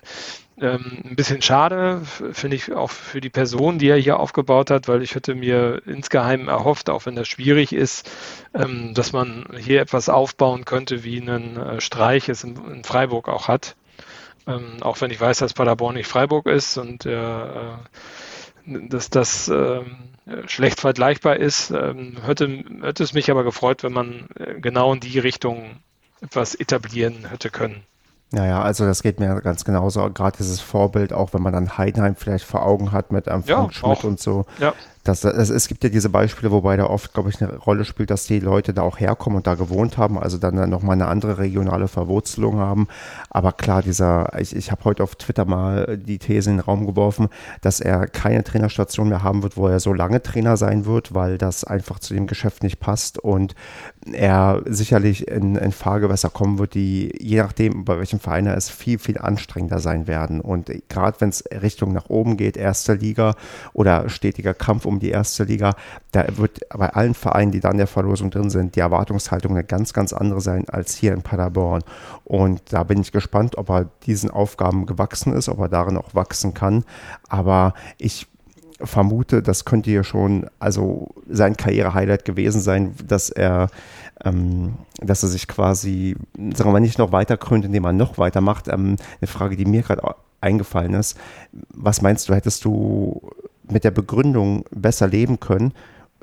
ähm, 0.59 1.03
ein 1.03 1.15
bisschen 1.15 1.41
schade, 1.41 2.01
finde 2.31 2.55
ich 2.55 2.73
auch 2.73 2.89
für 2.89 3.21
die 3.21 3.29
Person, 3.29 3.77
die 3.77 3.89
er 3.89 3.97
hier 3.97 4.19
aufgebaut 4.19 4.71
hat, 4.71 4.87
weil 4.87 5.03
ich 5.03 5.13
hätte 5.13 5.35
mir 5.35 5.81
insgeheim 5.85 6.47
erhofft, 6.47 6.89
auch 6.89 7.05
wenn 7.05 7.15
das 7.15 7.27
schwierig 7.27 7.71
ist, 7.73 8.09
ähm, 8.53 8.93
dass 8.95 9.11
man 9.11 9.45
hier 9.59 9.81
etwas 9.81 10.09
aufbauen 10.09 10.65
könnte, 10.65 11.03
wie 11.03 11.21
einen 11.21 11.57
äh, 11.57 11.81
Streich 11.81 12.27
es 12.29 12.43
in, 12.43 12.83
Freiburg 12.83 13.27
auch 13.27 13.47
hat. 13.47 13.75
Ähm, 14.47 14.77
auch 14.81 15.01
wenn 15.01 15.11
ich 15.11 15.19
weiß, 15.21 15.39
dass 15.39 15.53
Paderborn 15.53 15.95
nicht 15.95 16.07
Freiburg 16.07 16.47
ist 16.47 16.77
und 16.77 17.05
äh, 17.05 17.73
dass 18.65 19.09
das 19.09 19.51
schlecht 20.47 20.79
vergleichbar 20.79 21.37
ist. 21.37 21.71
Ähm, 21.71 22.17
hätte, 22.25 22.63
hätte 22.81 23.03
es 23.03 23.13
mich 23.13 23.29
aber 23.29 23.43
gefreut, 23.43 23.83
wenn 23.83 23.93
man 23.93 24.27
äh, 24.35 24.59
genau 24.59 24.93
in 24.93 24.99
die 24.99 25.19
Richtung 25.19 25.77
etwas 26.21 26.55
etablieren 26.55 27.29
hätte 27.29 27.49
können. 27.49 27.83
Naja, 28.31 28.61
also 28.61 28.85
das 28.85 29.03
geht 29.03 29.19
mir 29.19 29.39
ganz 29.41 29.65
genauso. 29.65 30.09
Gerade 30.11 30.37
dieses 30.37 30.59
Vorbild, 30.59 31.13
auch 31.13 31.33
wenn 31.33 31.41
man 31.41 31.53
dann 31.53 31.77
Heidenheim 31.77 32.15
vielleicht 32.15 32.45
vor 32.45 32.65
Augen 32.65 32.91
hat 32.91 33.11
mit 33.11 33.27
einem 33.27 33.43
Frank 33.43 33.71
ja, 33.71 33.79
Schmidt 33.79 33.97
auch. 33.99 34.03
und 34.03 34.19
so. 34.19 34.45
Ja. 34.59 34.73
Das, 35.05 35.21
das, 35.21 35.51
es 35.51 35.67
gibt 35.67 35.83
ja 35.83 35.91
diese 35.91 36.09
Beispiele, 36.09 36.51
wobei 36.51 36.77
da 36.77 36.87
oft, 36.87 37.13
glaube 37.13 37.29
ich, 37.29 37.39
eine 37.39 37.57
Rolle 37.57 37.85
spielt, 37.85 38.09
dass 38.09 38.25
die 38.25 38.39
Leute 38.39 38.73
da 38.73 38.81
auch 38.81 38.99
herkommen 38.99 39.37
und 39.37 39.45
da 39.45 39.53
gewohnt 39.53 39.99
haben, 39.99 40.17
also 40.17 40.39
dann, 40.39 40.55
dann 40.55 40.71
nochmal 40.71 40.93
eine 40.93 41.05
andere 41.05 41.37
regionale 41.37 41.87
Verwurzelung 41.87 42.57
haben. 42.57 42.87
Aber 43.29 43.51
klar, 43.51 43.83
dieser, 43.83 44.31
ich, 44.39 44.55
ich 44.55 44.71
habe 44.71 44.83
heute 44.83 45.03
auf 45.03 45.15
Twitter 45.15 45.45
mal 45.45 45.95
die 45.99 46.17
These 46.17 46.49
in 46.49 46.57
den 46.57 46.65
Raum 46.65 46.87
geworfen, 46.87 47.27
dass 47.61 47.81
er 47.81 48.07
keine 48.07 48.43
Trainerstation 48.43 49.09
mehr 49.09 49.21
haben 49.21 49.43
wird, 49.43 49.57
wo 49.57 49.67
er 49.67 49.79
so 49.79 49.93
lange 49.93 50.23
Trainer 50.23 50.57
sein 50.57 50.85
wird, 50.87 51.13
weil 51.13 51.37
das 51.37 51.63
einfach 51.63 51.99
zu 51.99 52.15
dem 52.15 52.25
Geschäft 52.25 52.63
nicht 52.63 52.79
passt 52.79 53.19
und 53.19 53.53
er 54.13 54.61
sicherlich 54.65 55.27
in, 55.27 55.55
in 55.55 55.71
Fahrgewässer 55.71 56.29
kommen 56.29 56.59
wird, 56.59 56.73
die 56.75 57.11
je 57.19 57.41
nachdem, 57.41 57.85
bei 57.85 57.97
welchem 57.97 58.19
Verein 58.19 58.45
er 58.45 58.55
ist, 58.55 58.69
viel, 58.69 58.99
viel 58.99 59.17
anstrengender 59.17 59.79
sein 59.79 60.07
werden. 60.07 60.41
Und 60.41 60.71
gerade 60.89 61.19
wenn 61.21 61.29
es 61.29 61.43
Richtung 61.51 61.93
nach 61.93 62.09
oben 62.09 62.37
geht, 62.37 62.57
erste 62.57 62.93
Liga 62.93 63.35
oder 63.73 64.09
stetiger 64.09 64.53
Kampf 64.53 64.85
um 64.85 64.99
die 64.99 65.09
erste 65.09 65.43
Liga, 65.43 65.75
da 66.11 66.25
wird 66.37 66.61
bei 66.69 66.89
allen 66.89 67.13
Vereinen, 67.13 67.51
die 67.51 67.59
da 67.59 67.71
in 67.71 67.77
der 67.77 67.87
Verlosung 67.87 68.29
drin 68.29 68.49
sind, 68.49 68.75
die 68.75 68.81
Erwartungshaltung 68.81 69.51
eine 69.51 69.63
ganz, 69.63 69.93
ganz 69.93 70.13
andere 70.13 70.41
sein 70.41 70.69
als 70.69 70.95
hier 70.95 71.13
in 71.13 71.21
Paderborn. 71.21 71.83
Und 72.23 72.61
da 72.71 72.83
bin 72.83 73.01
ich 73.01 73.11
gespannt, 73.11 73.57
ob 73.57 73.69
er 73.69 73.89
diesen 74.05 74.29
Aufgaben 74.29 74.85
gewachsen 74.85 75.33
ist, 75.33 75.49
ob 75.49 75.59
er 75.59 75.69
darin 75.69 75.97
auch 75.97 76.13
wachsen 76.13 76.53
kann. 76.53 76.83
Aber 77.27 77.73
ich 77.97 78.27
vermute, 78.81 79.41
das 79.41 79.65
könnte 79.65 79.91
ja 79.91 80.03
schon 80.03 80.47
also 80.59 81.09
sein 81.29 81.55
Karriere-Highlight 81.55 82.25
gewesen 82.25 82.61
sein, 82.61 82.93
dass 83.07 83.29
er, 83.29 83.69
ähm, 84.23 84.75
dass 84.97 85.23
er 85.23 85.29
sich 85.29 85.47
quasi, 85.47 86.15
sagen 86.35 86.69
wir 86.69 86.73
mal, 86.73 86.79
nicht 86.79 86.99
noch 86.99 87.11
weiter 87.11 87.37
krönt, 87.37 87.65
indem 87.65 87.85
er 87.85 87.93
noch 87.93 88.17
weitermacht. 88.17 88.67
Ähm, 88.67 88.97
eine 89.21 89.27
Frage, 89.27 89.55
die 89.55 89.65
mir 89.65 89.81
gerade 89.81 90.01
eingefallen 90.41 90.93
ist. 90.93 91.17
Was 91.69 92.01
meinst 92.01 92.27
du, 92.27 92.33
hättest 92.33 92.65
du 92.65 93.21
mit 93.69 93.83
der 93.83 93.91
Begründung 93.91 94.65
besser 94.71 95.07
leben 95.07 95.39
können, 95.39 95.73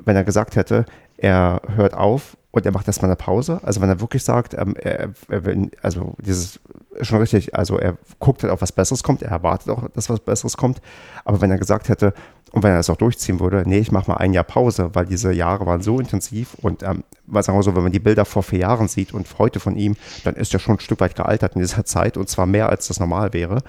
wenn 0.03 0.15
er 0.15 0.23
gesagt 0.23 0.55
hätte, 0.55 0.85
er 1.17 1.61
hört 1.75 1.93
auf 1.93 2.37
und 2.51 2.65
er 2.65 2.71
macht 2.71 2.87
erstmal 2.87 3.09
eine 3.09 3.15
Pause? 3.15 3.59
Also 3.63 3.81
wenn 3.81 3.89
er 3.89 3.99
wirklich 3.99 4.23
sagt, 4.23 4.53
ähm, 4.53 4.75
er, 4.79 5.09
er 5.29 5.41
also 5.81 6.15
dieses 6.19 6.59
schon 7.01 7.19
richtig. 7.19 7.55
Also 7.55 7.77
er 7.77 7.97
guckt 8.19 8.43
halt 8.43 8.53
auf 8.53 8.61
was 8.61 8.71
Besseres 8.71 9.03
kommt, 9.03 9.21
er 9.21 9.31
erwartet 9.31 9.69
auch, 9.69 9.87
dass 9.89 10.09
was 10.09 10.19
Besseres 10.19 10.57
kommt. 10.57 10.81
Aber 11.25 11.41
wenn 11.41 11.51
er 11.51 11.57
gesagt 11.57 11.89
hätte, 11.89 12.13
und 12.53 12.61
wenn 12.61 12.69
er 12.69 12.77
das 12.77 12.89
auch 12.91 12.97
durchziehen 12.97 13.39
würde, 13.39 13.63
nee, 13.65 13.79
ich 13.79 13.91
mache 13.91 14.11
mal 14.11 14.17
ein 14.17 14.31
Jahr 14.31 14.43
Pause, 14.43 14.91
weil 14.93 15.07
diese 15.07 15.33
Jahre 15.33 15.65
waren 15.65 15.81
so 15.81 15.99
intensiv 15.99 16.53
und 16.61 16.83
ähm, 16.83 17.03
was 17.25 17.47
sagen 17.47 17.57
wir 17.57 17.63
so, 17.63 17.75
wenn 17.75 17.81
man 17.81 17.91
die 17.91 17.99
Bilder 17.99 18.25
vor 18.25 18.43
vier 18.43 18.59
Jahren 18.59 18.87
sieht 18.87 19.11
und 19.11 19.27
heute 19.39 19.59
von 19.59 19.75
ihm, 19.75 19.95
dann 20.23 20.35
ist 20.35 20.53
er 20.53 20.59
schon 20.59 20.75
ein 20.75 20.79
Stück 20.79 20.99
weit 20.99 21.15
gealtert 21.15 21.55
in 21.55 21.61
dieser 21.61 21.83
Zeit 21.83 22.15
und 22.15 22.29
zwar 22.29 22.45
mehr 22.45 22.69
als 22.69 22.87
das 22.87 22.99
normal 22.99 23.33
wäre, 23.33 23.63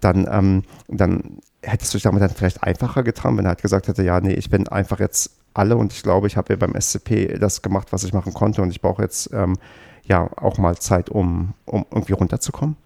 dann, 0.00 0.28
ähm, 0.30 0.64
dann 0.86 1.38
hättest 1.62 1.94
du 1.94 1.96
dich 1.96 2.02
damit 2.02 2.20
dann 2.20 2.28
vielleicht 2.28 2.62
einfacher 2.62 3.02
getan, 3.02 3.38
wenn 3.38 3.46
er 3.46 3.50
halt 3.50 3.62
gesagt 3.62 3.88
hätte, 3.88 4.02
ja, 4.02 4.20
nee, 4.20 4.34
ich 4.34 4.50
bin 4.50 4.68
einfach 4.68 5.00
jetzt 5.00 5.30
alle 5.54 5.78
und 5.78 5.94
ich 5.94 6.02
glaube, 6.02 6.26
ich 6.26 6.36
habe 6.36 6.52
ja 6.52 6.56
beim 6.58 6.78
SCP 6.78 7.38
das 7.38 7.62
gemacht, 7.62 7.88
was 7.90 8.04
ich 8.04 8.12
machen 8.12 8.34
konnte 8.34 8.60
und 8.60 8.68
ich 8.68 8.82
brauche 8.82 9.00
jetzt 9.00 9.32
ähm, 9.32 9.56
ja 10.04 10.28
auch 10.36 10.58
mal 10.58 10.76
Zeit, 10.76 11.08
um, 11.08 11.54
um 11.64 11.86
irgendwie 11.90 12.12
runterzukommen? 12.12 12.76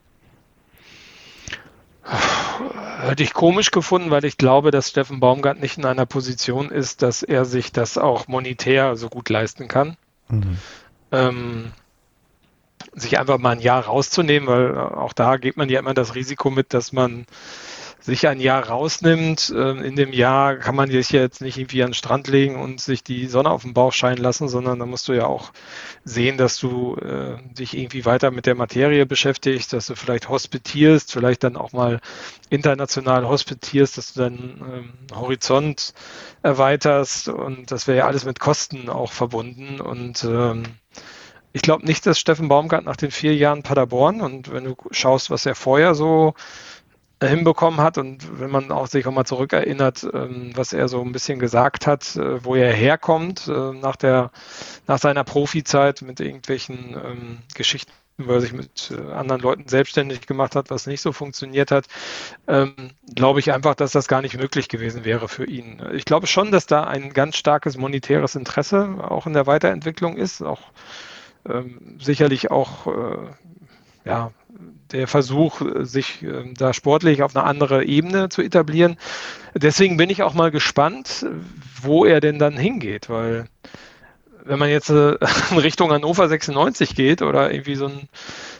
Hätte 3.00 3.22
ich 3.22 3.32
komisch 3.32 3.70
gefunden, 3.70 4.10
weil 4.10 4.24
ich 4.24 4.36
glaube, 4.36 4.70
dass 4.70 4.90
Steffen 4.90 5.20
Baumgart 5.20 5.60
nicht 5.60 5.78
in 5.78 5.84
einer 5.84 6.06
Position 6.06 6.70
ist, 6.70 7.02
dass 7.02 7.22
er 7.22 7.44
sich 7.44 7.72
das 7.72 7.98
auch 7.98 8.28
monetär 8.28 8.96
so 8.96 9.08
gut 9.08 9.28
leisten 9.28 9.68
kann. 9.68 9.96
Mhm. 10.28 10.58
Ähm, 11.12 11.72
sich 12.94 13.18
einfach 13.18 13.38
mal 13.38 13.50
ein 13.50 13.60
Jahr 13.60 13.84
rauszunehmen, 13.84 14.48
weil 14.48 14.78
auch 14.78 15.12
da 15.12 15.36
geht 15.36 15.56
man 15.56 15.68
ja 15.68 15.78
immer 15.78 15.94
das 15.94 16.14
Risiko 16.14 16.50
mit, 16.50 16.74
dass 16.74 16.92
man 16.92 17.26
sich 18.00 18.26
ein 18.26 18.40
Jahr 18.40 18.68
rausnimmt. 18.68 19.52
Ähm, 19.54 19.82
in 19.82 19.96
dem 19.96 20.12
Jahr 20.12 20.56
kann 20.56 20.74
man 20.74 20.90
sich 20.90 21.10
jetzt 21.10 21.40
nicht 21.40 21.58
irgendwie 21.58 21.82
an 21.82 21.90
den 21.90 21.94
Strand 21.94 22.28
legen 22.28 22.56
und 22.56 22.80
sich 22.80 23.04
die 23.04 23.26
Sonne 23.26 23.50
auf 23.50 23.62
den 23.62 23.74
Bauch 23.74 23.92
scheinen 23.92 24.18
lassen, 24.18 24.48
sondern 24.48 24.78
da 24.78 24.86
musst 24.86 25.08
du 25.08 25.12
ja 25.12 25.26
auch 25.26 25.52
sehen, 26.04 26.38
dass 26.38 26.58
du 26.58 26.96
äh, 26.96 27.36
dich 27.52 27.76
irgendwie 27.76 28.04
weiter 28.04 28.30
mit 28.30 28.46
der 28.46 28.54
Materie 28.54 29.06
beschäftigst, 29.06 29.72
dass 29.72 29.86
du 29.86 29.94
vielleicht 29.94 30.28
hospitierst, 30.28 31.12
vielleicht 31.12 31.44
dann 31.44 31.56
auch 31.56 31.72
mal 31.72 32.00
international 32.48 33.28
hospitierst, 33.28 33.98
dass 33.98 34.14
du 34.14 34.20
deinen 34.20 34.62
ähm, 34.72 35.16
Horizont 35.16 35.92
erweiterst 36.42 37.28
und 37.28 37.70
das 37.70 37.86
wäre 37.86 37.98
ja 37.98 38.06
alles 38.06 38.24
mit 38.24 38.40
Kosten 38.40 38.88
auch 38.88 39.12
verbunden 39.12 39.80
und 39.80 40.24
ähm, 40.24 40.62
ich 41.52 41.62
glaube 41.62 41.84
nicht, 41.84 42.06
dass 42.06 42.18
Steffen 42.20 42.48
Baumgart 42.48 42.84
nach 42.84 42.96
den 42.96 43.10
vier 43.10 43.34
Jahren 43.34 43.62
Paderborn 43.62 44.20
und 44.20 44.52
wenn 44.52 44.64
du 44.64 44.76
schaust, 44.92 45.30
was 45.30 45.46
er 45.46 45.54
vorher 45.54 45.94
so 45.94 46.34
hinbekommen 47.28 47.80
hat 47.80 47.98
und 47.98 48.40
wenn 48.40 48.50
man 48.50 48.72
auch 48.72 48.86
sich 48.86 49.06
auch 49.06 49.12
mal 49.12 49.24
zurückerinnert, 49.24 50.06
ähm, 50.12 50.52
was 50.54 50.72
er 50.72 50.88
so 50.88 51.02
ein 51.02 51.12
bisschen 51.12 51.38
gesagt 51.38 51.86
hat, 51.86 52.16
äh, 52.16 52.44
wo 52.44 52.54
er 52.54 52.72
herkommt 52.72 53.46
äh, 53.46 53.72
nach 53.72 53.96
der 53.96 54.30
nach 54.86 54.98
seiner 54.98 55.24
Profizeit 55.24 56.00
mit 56.00 56.20
irgendwelchen 56.20 56.96
ähm, 57.04 57.38
Geschichten, 57.54 57.92
wo 58.16 58.32
er 58.32 58.40
sich 58.40 58.54
mit 58.54 58.90
äh, 58.90 59.12
anderen 59.12 59.42
Leuten 59.42 59.68
selbstständig 59.68 60.26
gemacht 60.26 60.56
hat, 60.56 60.70
was 60.70 60.86
nicht 60.86 61.02
so 61.02 61.12
funktioniert 61.12 61.70
hat, 61.70 61.86
ähm, 62.48 62.74
glaube 63.14 63.40
ich 63.40 63.52
einfach, 63.52 63.74
dass 63.74 63.92
das 63.92 64.08
gar 64.08 64.22
nicht 64.22 64.38
möglich 64.38 64.68
gewesen 64.68 65.04
wäre 65.04 65.28
für 65.28 65.44
ihn. 65.44 65.82
Ich 65.92 66.06
glaube 66.06 66.26
schon, 66.26 66.50
dass 66.50 66.64
da 66.64 66.84
ein 66.84 67.12
ganz 67.12 67.36
starkes 67.36 67.76
monetäres 67.76 68.34
Interesse 68.34 68.96
auch 69.02 69.26
in 69.26 69.34
der 69.34 69.46
Weiterentwicklung 69.46 70.16
ist, 70.16 70.42
auch 70.42 70.60
sicherlich 71.98 72.50
auch 72.50 72.86
ja, 74.04 74.30
der 74.92 75.06
Versuch, 75.06 75.62
sich 75.80 76.22
äh, 76.22 76.52
da 76.54 76.72
sportlich 76.72 77.22
auf 77.22 77.36
eine 77.36 77.44
andere 77.44 77.84
Ebene 77.84 78.28
zu 78.28 78.42
etablieren. 78.42 78.96
Deswegen 79.54 79.96
bin 79.96 80.10
ich 80.10 80.22
auch 80.22 80.34
mal 80.34 80.50
gespannt, 80.50 81.26
wo 81.80 82.04
er 82.04 82.20
denn 82.20 82.38
dann 82.38 82.56
hingeht, 82.56 83.08
weil 83.08 83.46
wenn 84.44 84.58
man 84.58 84.70
jetzt 84.70 84.90
äh, 84.90 85.16
in 85.50 85.58
Richtung 85.58 85.90
Hannover 85.90 86.28
96 86.28 86.94
geht 86.94 87.22
oder 87.22 87.52
irgendwie 87.52 87.76
so 87.76 87.86
ein, 87.86 88.08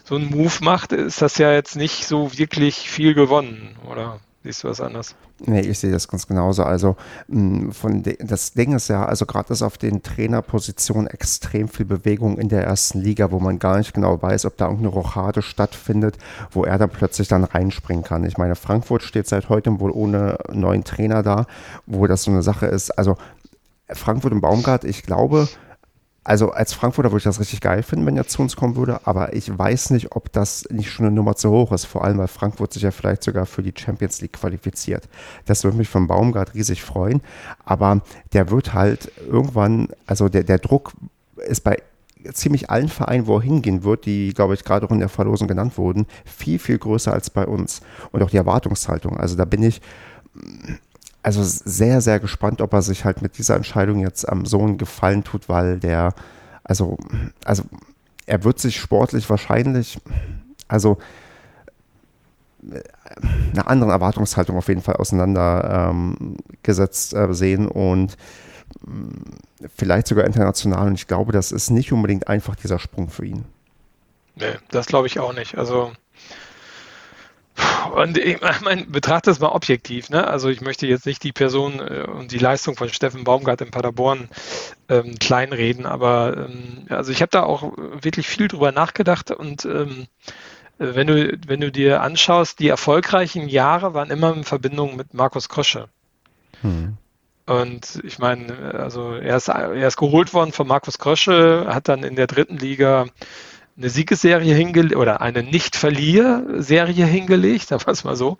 so 0.04 0.16
ein 0.16 0.26
Move 0.26 0.58
macht, 0.60 0.92
ist 0.92 1.22
das 1.22 1.38
ja 1.38 1.52
jetzt 1.52 1.76
nicht 1.76 2.06
so 2.06 2.36
wirklich 2.36 2.90
viel 2.90 3.14
gewonnen, 3.14 3.76
oder? 3.90 4.20
Siehst 4.42 4.64
du 4.64 4.68
was 4.68 4.80
anders? 4.80 5.14
Nee, 5.44 5.60
ich 5.60 5.78
sehe 5.78 5.92
das 5.92 6.08
ganz 6.08 6.26
genauso. 6.26 6.62
Also 6.62 6.96
mm, 7.28 7.72
von 7.72 8.02
das 8.20 8.52
Ding 8.54 8.74
ist 8.74 8.88
ja, 8.88 9.04
also 9.04 9.26
gerade 9.26 9.52
ist 9.52 9.60
auf 9.60 9.76
den 9.76 10.02
Trainerpositionen 10.02 11.08
extrem 11.08 11.68
viel 11.68 11.84
Bewegung 11.84 12.38
in 12.38 12.48
der 12.48 12.64
ersten 12.64 13.00
Liga, 13.00 13.30
wo 13.32 13.38
man 13.38 13.58
gar 13.58 13.76
nicht 13.76 13.92
genau 13.92 14.20
weiß, 14.20 14.46
ob 14.46 14.56
da 14.56 14.64
irgendeine 14.64 14.94
Rochade 14.94 15.42
stattfindet, 15.42 16.16
wo 16.52 16.64
er 16.64 16.78
dann 16.78 16.88
plötzlich 16.88 17.28
dann 17.28 17.44
reinspringen 17.44 18.02
kann. 18.02 18.24
Ich 18.24 18.38
meine, 18.38 18.56
Frankfurt 18.56 19.02
steht 19.02 19.26
seit 19.26 19.50
heute 19.50 19.78
wohl 19.78 19.90
ohne 19.90 20.38
neuen 20.50 20.84
Trainer 20.84 21.22
da, 21.22 21.46
wo 21.84 22.06
das 22.06 22.22
so 22.22 22.30
eine 22.30 22.42
Sache 22.42 22.64
ist. 22.64 22.90
Also 22.92 23.18
Frankfurt 23.88 24.32
und 24.32 24.40
Baumgart, 24.40 24.84
ich 24.84 25.02
glaube, 25.02 25.48
also 26.30 26.52
als 26.52 26.72
Frankfurter 26.72 27.10
würde 27.10 27.18
ich 27.18 27.24
das 27.24 27.40
richtig 27.40 27.60
geil 27.60 27.82
finden, 27.82 28.06
wenn 28.06 28.16
er 28.16 28.28
zu 28.28 28.40
uns 28.40 28.54
kommen 28.54 28.76
würde, 28.76 29.04
aber 29.04 29.34
ich 29.34 29.58
weiß 29.58 29.90
nicht, 29.90 30.14
ob 30.14 30.30
das 30.30 30.64
nicht 30.70 30.88
schon 30.88 31.06
eine 31.06 31.14
Nummer 31.16 31.34
zu 31.34 31.50
hoch 31.50 31.72
ist, 31.72 31.86
vor 31.86 32.04
allem 32.04 32.18
weil 32.18 32.28
Frankfurt 32.28 32.72
sich 32.72 32.84
ja 32.84 32.92
vielleicht 32.92 33.24
sogar 33.24 33.46
für 33.46 33.64
die 33.64 33.74
Champions 33.76 34.20
League 34.20 34.34
qualifiziert. 34.34 35.08
Das 35.46 35.64
würde 35.64 35.76
mich 35.76 35.88
vom 35.88 36.06
Baumgart 36.06 36.54
riesig 36.54 36.84
freuen, 36.84 37.20
aber 37.64 38.02
der 38.32 38.48
wird 38.48 38.74
halt 38.74 39.10
irgendwann, 39.26 39.88
also 40.06 40.28
der, 40.28 40.44
der 40.44 40.58
Druck 40.58 40.92
ist 41.48 41.64
bei 41.64 41.82
ziemlich 42.32 42.70
allen 42.70 42.90
Vereinen, 42.90 43.26
wo 43.26 43.38
er 43.38 43.42
hingehen 43.42 43.82
wird, 43.82 44.06
die, 44.06 44.32
glaube 44.32 44.54
ich, 44.54 44.62
gerade 44.62 44.86
auch 44.86 44.92
in 44.92 45.00
der 45.00 45.08
Verlosung 45.08 45.48
genannt 45.48 45.78
wurden, 45.78 46.06
viel, 46.24 46.60
viel 46.60 46.78
größer 46.78 47.12
als 47.12 47.30
bei 47.30 47.44
uns. 47.44 47.80
Und 48.12 48.22
auch 48.22 48.30
die 48.30 48.36
Erwartungshaltung. 48.36 49.16
Also 49.16 49.34
da 49.34 49.46
bin 49.46 49.64
ich 49.64 49.80
also 51.22 51.42
sehr, 51.42 52.00
sehr 52.00 52.18
gespannt, 52.18 52.60
ob 52.60 52.72
er 52.72 52.82
sich 52.82 53.04
halt 53.04 53.22
mit 53.22 53.38
dieser 53.38 53.56
Entscheidung 53.56 54.00
jetzt 54.00 54.28
am 54.28 54.46
Sohn 54.46 54.78
gefallen 54.78 55.24
tut, 55.24 55.48
weil 55.48 55.78
der, 55.78 56.14
also, 56.64 56.98
also 57.44 57.64
er 58.26 58.44
wird 58.44 58.58
sich 58.58 58.78
sportlich 58.78 59.28
wahrscheinlich, 59.28 59.98
also 60.68 60.98
einer 63.52 63.68
anderen 63.68 63.90
Erwartungshaltung 63.90 64.56
auf 64.56 64.68
jeden 64.68 64.82
Fall 64.82 64.96
auseinandergesetzt 64.96 67.14
ähm, 67.14 67.30
äh, 67.30 67.34
sehen 67.34 67.68
und 67.68 68.12
äh, 68.12 68.16
vielleicht 69.74 70.06
sogar 70.06 70.26
international. 70.26 70.88
Und 70.88 70.94
ich 70.94 71.06
glaube, 71.06 71.32
das 71.32 71.52
ist 71.52 71.70
nicht 71.70 71.92
unbedingt 71.92 72.28
einfach 72.28 72.56
dieser 72.56 72.78
Sprung 72.78 73.08
für 73.08 73.24
ihn. 73.24 73.44
Nee, 74.36 74.56
das 74.70 74.86
glaube 74.86 75.06
ich 75.06 75.18
auch 75.18 75.32
nicht. 75.32 75.56
Also 75.58 75.92
und 77.94 78.18
ich 78.18 78.40
meine, 78.40 78.84
betrachte 78.84 79.30
es 79.30 79.40
mal 79.40 79.48
objektiv. 79.48 80.10
Ne? 80.10 80.26
Also 80.26 80.48
ich 80.48 80.60
möchte 80.60 80.86
jetzt 80.86 81.06
nicht 81.06 81.22
die 81.22 81.32
Person 81.32 81.80
äh, 81.80 82.06
und 82.06 82.32
die 82.32 82.38
Leistung 82.38 82.76
von 82.76 82.88
Steffen 82.88 83.24
Baumgart 83.24 83.60
in 83.60 83.70
Paderborn 83.70 84.28
ähm, 84.88 85.18
kleinreden, 85.18 85.86
aber 85.86 86.48
ähm, 86.48 86.86
also 86.88 87.12
ich 87.12 87.22
habe 87.22 87.30
da 87.30 87.42
auch 87.42 87.72
wirklich 87.76 88.28
viel 88.28 88.48
drüber 88.48 88.72
nachgedacht 88.72 89.30
und 89.30 89.64
ähm, 89.64 90.06
wenn 90.78 91.06
du, 91.06 91.38
wenn 91.46 91.60
du 91.60 91.70
dir 91.70 92.00
anschaust, 92.00 92.58
die 92.58 92.68
erfolgreichen 92.68 93.48
Jahre 93.48 93.92
waren 93.92 94.10
immer 94.10 94.34
in 94.34 94.44
Verbindung 94.44 94.96
mit 94.96 95.12
Markus 95.12 95.50
Krosche. 95.50 95.88
Hm. 96.62 96.96
Und 97.44 98.00
ich 98.04 98.18
meine, 98.18 98.74
also 98.74 99.12
er 99.12 99.36
ist, 99.36 99.48
er 99.48 99.86
ist 99.86 99.96
geholt 99.96 100.32
worden 100.32 100.52
von 100.52 100.66
Markus 100.66 100.98
Krosche, 100.98 101.66
hat 101.68 101.88
dann 101.88 102.02
in 102.02 102.16
der 102.16 102.28
dritten 102.28 102.56
Liga 102.56 103.06
eine 103.80 103.88
Siegesserie 103.88 104.54
hingelegt 104.54 104.94
oder 104.94 105.22
eine 105.22 105.42
Nicht-Verlier-Serie 105.42 107.06
hingelegt, 107.06 107.68
sagen 107.68 107.86
wir 107.86 107.92
es 107.92 108.04
mal 108.04 108.16
so, 108.16 108.36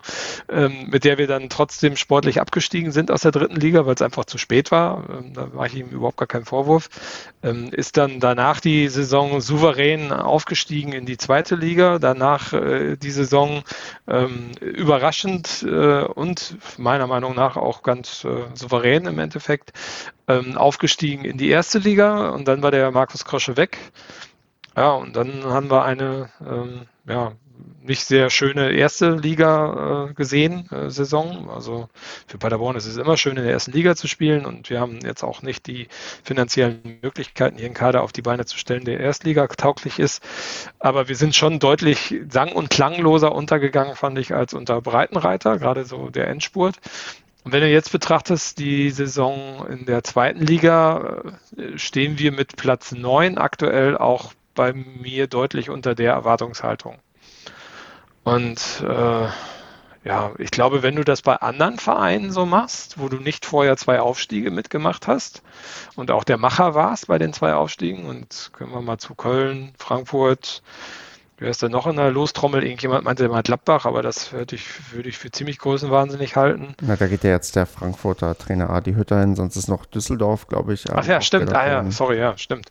ähm, 0.49 0.87
mit 0.89 1.03
der 1.03 1.17
wir 1.17 1.27
dann 1.27 1.49
trotzdem 1.49 1.95
sportlich 1.95 2.39
abgestiegen 2.39 2.91
sind 2.91 3.09
aus 3.09 3.21
der 3.21 3.31
dritten 3.31 3.55
Liga, 3.55 3.85
weil 3.85 3.95
es 3.95 4.01
einfach 4.03 4.25
zu 4.25 4.37
spät 4.37 4.71
war. 4.71 5.09
Ähm, 5.09 5.33
da 5.33 5.47
mache 5.47 5.67
ich 5.67 5.75
ihm 5.77 5.89
überhaupt 5.89 6.17
gar 6.17 6.27
keinen 6.27 6.45
Vorwurf. 6.45 6.89
Ähm, 7.41 7.69
ist 7.71 7.97
dann 7.97 8.19
danach 8.19 8.59
die 8.59 8.87
Saison 8.87 9.41
souverän 9.41 10.11
aufgestiegen 10.11 10.93
in 10.93 11.05
die 11.05 11.17
zweite 11.17 11.55
Liga, 11.55 11.97
danach 11.97 12.53
äh, 12.53 12.95
die 12.97 13.11
Saison 13.11 13.63
ähm, 14.07 14.51
überraschend 14.61 15.63
äh, 15.67 16.03
und 16.03 16.57
meiner 16.77 17.07
Meinung 17.07 17.35
nach 17.35 17.57
auch 17.57 17.81
ganz 17.81 18.23
äh, 18.25 18.43
souverän 18.53 19.05
im 19.05 19.17
Endeffekt 19.17 19.73
ähm, 20.27 20.55
aufgestiegen 20.55 21.25
in 21.25 21.37
die 21.37 21.49
erste 21.49 21.79
Liga 21.79 22.29
und 22.29 22.47
dann 22.47 22.61
war 22.61 22.69
der 22.69 22.91
Markus 22.91 23.25
Krosche 23.25 23.57
weg. 23.57 23.79
Ja, 24.75 24.93
und 24.93 25.15
dann 25.15 25.43
haben 25.45 25.69
wir 25.69 25.83
eine 25.83 26.29
ähm, 26.45 26.81
ja, 27.05 27.33
nicht 27.83 28.05
sehr 28.05 28.29
schöne 28.29 28.71
erste 28.71 29.11
Liga 29.15 30.07
äh, 30.09 30.13
gesehen, 30.13 30.69
äh, 30.71 30.89
Saison. 30.89 31.49
Also 31.49 31.89
für 32.27 32.37
Paderborn 32.37 32.75
ist 32.75 32.85
es 32.85 32.97
immer 32.97 33.17
schön, 33.17 33.37
in 33.37 33.43
der 33.43 33.51
ersten 33.51 33.71
Liga 33.71 33.95
zu 33.95 34.07
spielen 34.07 34.45
und 34.45 34.69
wir 34.69 34.79
haben 34.79 34.99
jetzt 35.03 35.23
auch 35.23 35.41
nicht 35.41 35.67
die 35.67 35.87
finanziellen 36.23 36.99
Möglichkeiten, 37.01 37.57
hier 37.57 37.65
einen 37.65 37.73
Kader 37.73 38.03
auf 38.03 38.11
die 38.11 38.21
Beine 38.21 38.45
zu 38.45 38.57
stellen, 38.57 38.85
der 38.85 38.99
Erstliga 38.99 39.47
tauglich 39.47 39.99
ist. 39.99 40.23
Aber 40.79 41.07
wir 41.07 41.15
sind 41.15 41.35
schon 41.35 41.59
deutlich 41.59 42.15
sang- 42.29 42.53
und 42.53 42.69
klangloser 42.69 43.33
untergegangen, 43.33 43.95
fand 43.95 44.17
ich, 44.19 44.33
als 44.33 44.53
unter 44.53 44.81
Breitenreiter, 44.81 45.57
gerade 45.57 45.85
so 45.85 46.09
der 46.09 46.27
Endspurt. 46.27 46.75
Und 47.43 47.53
wenn 47.53 47.61
du 47.61 47.69
jetzt 47.69 47.91
betrachtest, 47.91 48.59
die 48.59 48.91
Saison 48.91 49.65
in 49.67 49.85
der 49.85 50.03
zweiten 50.03 50.41
Liga, 50.45 51.23
äh, 51.57 51.77
stehen 51.77 52.19
wir 52.19 52.31
mit 52.31 52.55
Platz 52.55 52.91
9 52.91 53.39
aktuell 53.39 53.97
auch 53.97 54.33
bei 54.55 54.73
mir 54.73 55.27
deutlich 55.27 55.69
unter 55.69 55.95
der 55.95 56.13
Erwartungshaltung. 56.13 56.99
Und 58.23 58.83
äh, 58.87 59.27
ja, 60.03 60.31
ich 60.39 60.49
glaube, 60.49 60.81
wenn 60.81 60.95
du 60.95 61.03
das 61.03 61.21
bei 61.21 61.35
anderen 61.35 61.77
Vereinen 61.77 62.31
so 62.31 62.45
machst, 62.45 62.99
wo 62.99 63.07
du 63.07 63.17
nicht 63.17 63.45
vorher 63.45 63.77
zwei 63.77 63.99
Aufstiege 63.99 64.49
mitgemacht 64.49 65.07
hast 65.07 65.43
und 65.95 66.09
auch 66.09 66.23
der 66.23 66.37
Macher 66.37 66.73
warst 66.73 67.07
bei 67.07 67.19
den 67.19 67.33
zwei 67.33 67.53
Aufstiegen, 67.53 68.05
und 68.05 68.49
können 68.53 68.73
wir 68.73 68.81
mal 68.81 68.97
zu 68.97 69.13
Köln, 69.13 69.73
Frankfurt, 69.77 70.63
Wer 71.41 71.49
ist 71.49 71.63
denn 71.63 71.71
noch 71.71 71.87
in 71.87 71.95
der 71.95 72.11
Lostrommel? 72.11 72.63
Irgendjemand 72.63 73.03
meinte 73.03 73.27
mal 73.27 73.41
Gladbach, 73.41 73.87
aber 73.87 74.03
das 74.03 74.31
würde 74.31 74.53
ich, 74.53 74.93
würde 74.93 75.09
ich 75.09 75.17
für 75.17 75.31
ziemlich 75.31 75.57
größenwahnsinnig 75.57 76.35
halten. 76.35 76.75
Na, 76.83 76.95
da 76.95 77.07
geht 77.07 77.23
ja 77.23 77.31
jetzt 77.31 77.55
der 77.55 77.65
Frankfurter 77.65 78.37
Trainer 78.37 78.69
Adi 78.69 78.93
Hütter 78.93 79.19
hin, 79.19 79.35
sonst 79.35 79.55
ist 79.55 79.67
noch 79.67 79.87
Düsseldorf, 79.87 80.47
glaube 80.47 80.75
ich. 80.75 80.85
Ach 80.93 81.03
ja, 81.03 81.19
stimmt. 81.19 81.51
Ah 81.51 81.67
ja, 81.67 81.89
sorry, 81.89 82.19
ja, 82.19 82.37
stimmt. 82.37 82.67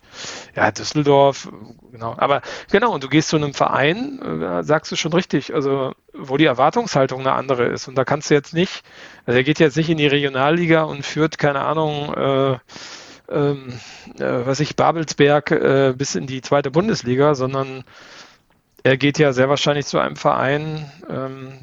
Ja, 0.55 0.71
Düsseldorf, 0.71 1.51
genau. 1.91 2.15
Aber 2.15 2.41
genau, 2.71 2.93
und 2.93 3.03
du 3.03 3.09
gehst 3.09 3.27
zu 3.27 3.35
einem 3.35 3.53
Verein, 3.53 4.21
äh, 4.21 4.63
sagst 4.63 4.89
du 4.89 4.95
schon 4.95 5.11
richtig, 5.11 5.53
also 5.53 5.91
wo 6.13 6.37
die 6.37 6.45
Erwartungshaltung 6.45 7.19
eine 7.19 7.33
andere 7.33 7.65
ist. 7.65 7.89
Und 7.89 7.95
da 7.95 8.05
kannst 8.05 8.29
du 8.29 8.35
jetzt 8.35 8.53
nicht, 8.53 8.83
also 9.25 9.37
er 9.37 9.43
geht 9.43 9.59
jetzt 9.59 9.75
nicht 9.75 9.89
in 9.89 9.97
die 9.97 10.07
Regionalliga 10.07 10.83
und 10.83 11.05
führt, 11.05 11.37
keine 11.37 11.59
Ahnung, 11.59 12.13
äh, 12.13 12.57
ähm, 13.31 13.73
äh, 14.17 14.45
was 14.45 14.61
ich, 14.61 14.77
Babelsberg 14.77 15.51
äh, 15.51 15.93
bis 15.97 16.15
in 16.15 16.25
die 16.25 16.41
zweite 16.41 16.71
Bundesliga, 16.71 17.35
sondern 17.35 17.83
er 18.83 18.97
geht 18.97 19.19
ja 19.19 19.33
sehr 19.33 19.49
wahrscheinlich 19.49 19.85
zu 19.85 19.99
einem 19.99 20.15
Verein, 20.15 20.91
ähm, 21.09 21.59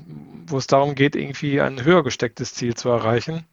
wo 0.47 0.59
es 0.59 0.67
darum 0.67 0.95
geht, 0.95 1.17
irgendwie 1.17 1.61
ein 1.61 1.85
höher 1.85 2.03
gestecktes 2.03 2.55
Ziel 2.55 2.75
zu 2.75 2.89
erreichen. 2.89 3.45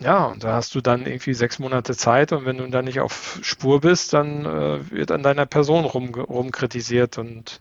Ja, 0.00 0.26
und 0.26 0.44
da 0.44 0.54
hast 0.54 0.74
du 0.74 0.80
dann 0.80 1.06
irgendwie 1.06 1.34
sechs 1.34 1.58
Monate 1.58 1.96
Zeit 1.96 2.32
und 2.32 2.44
wenn 2.44 2.58
du 2.58 2.66
dann 2.68 2.84
nicht 2.84 3.00
auf 3.00 3.38
Spur 3.42 3.80
bist, 3.80 4.12
dann 4.12 4.44
äh, 4.44 4.90
wird 4.90 5.10
an 5.10 5.22
deiner 5.22 5.46
Person 5.46 5.84
rum, 5.84 6.14
rumkritisiert 6.14 7.16
und 7.18 7.60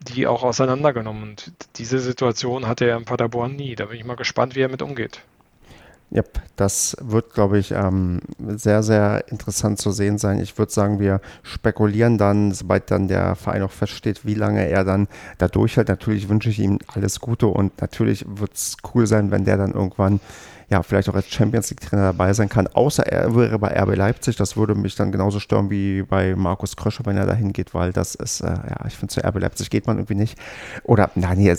die 0.00 0.26
auch 0.26 0.42
auseinandergenommen. 0.42 1.22
Und 1.22 1.52
diese 1.76 1.98
Situation 1.98 2.66
hatte 2.66 2.86
er 2.86 2.96
in 2.96 3.04
Paderborn 3.04 3.56
nie. 3.56 3.74
Da 3.74 3.86
bin 3.86 3.98
ich 3.98 4.04
mal 4.04 4.16
gespannt, 4.16 4.54
wie 4.54 4.60
er 4.60 4.68
mit 4.68 4.82
umgeht. 4.82 5.22
Ja, 6.10 6.22
das 6.54 6.96
wird, 7.00 7.34
glaube 7.34 7.58
ich, 7.58 7.72
ähm, 7.72 8.20
sehr, 8.38 8.84
sehr 8.84 9.24
interessant 9.28 9.80
zu 9.80 9.90
sehen 9.90 10.18
sein. 10.18 10.38
Ich 10.38 10.56
würde 10.56 10.70
sagen, 10.70 11.00
wir 11.00 11.20
spekulieren 11.42 12.16
dann, 12.16 12.52
sobald 12.52 12.92
dann 12.92 13.08
der 13.08 13.34
Verein 13.34 13.62
auch 13.62 13.72
feststeht, 13.72 14.24
wie 14.24 14.34
lange 14.34 14.68
er 14.68 14.84
dann 14.84 15.08
da 15.38 15.48
durchhält. 15.48 15.88
Natürlich 15.88 16.28
wünsche 16.28 16.48
ich 16.48 16.60
ihm 16.60 16.78
alles 16.86 17.18
Gute 17.20 17.48
und 17.48 17.80
natürlich 17.80 18.24
wird 18.28 18.54
es 18.54 18.76
cool 18.94 19.08
sein, 19.08 19.32
wenn 19.32 19.44
der 19.44 19.56
dann 19.56 19.72
irgendwann 19.72 20.20
ja, 20.68 20.82
vielleicht 20.82 21.08
auch 21.08 21.14
als 21.14 21.28
Champions 21.28 21.70
League-Trainer 21.70 22.02
dabei 22.02 22.32
sein 22.32 22.48
kann, 22.48 22.66
außer 22.66 23.06
er 23.06 23.34
wäre 23.36 23.58
bei 23.58 23.80
RB 23.80 23.94
Leipzig. 23.94 24.36
Das 24.36 24.56
würde 24.56 24.74
mich 24.74 24.96
dann 24.96 25.12
genauso 25.12 25.38
stören 25.38 25.70
wie 25.70 26.02
bei 26.02 26.34
Markus 26.34 26.76
Kröscher, 26.76 27.06
wenn 27.06 27.16
er 27.16 27.26
dahin 27.26 27.52
geht, 27.52 27.72
weil 27.72 27.92
das 27.92 28.16
ist, 28.16 28.40
äh, 28.40 28.46
ja, 28.46 28.84
ich 28.86 28.96
finde, 28.96 29.14
zu 29.14 29.24
RB 29.24 29.38
Leipzig 29.38 29.70
geht 29.70 29.86
man 29.86 29.98
irgendwie 29.98 30.16
nicht. 30.16 30.36
Oder, 30.82 31.10
nein, 31.14 31.38
hier, 31.38 31.56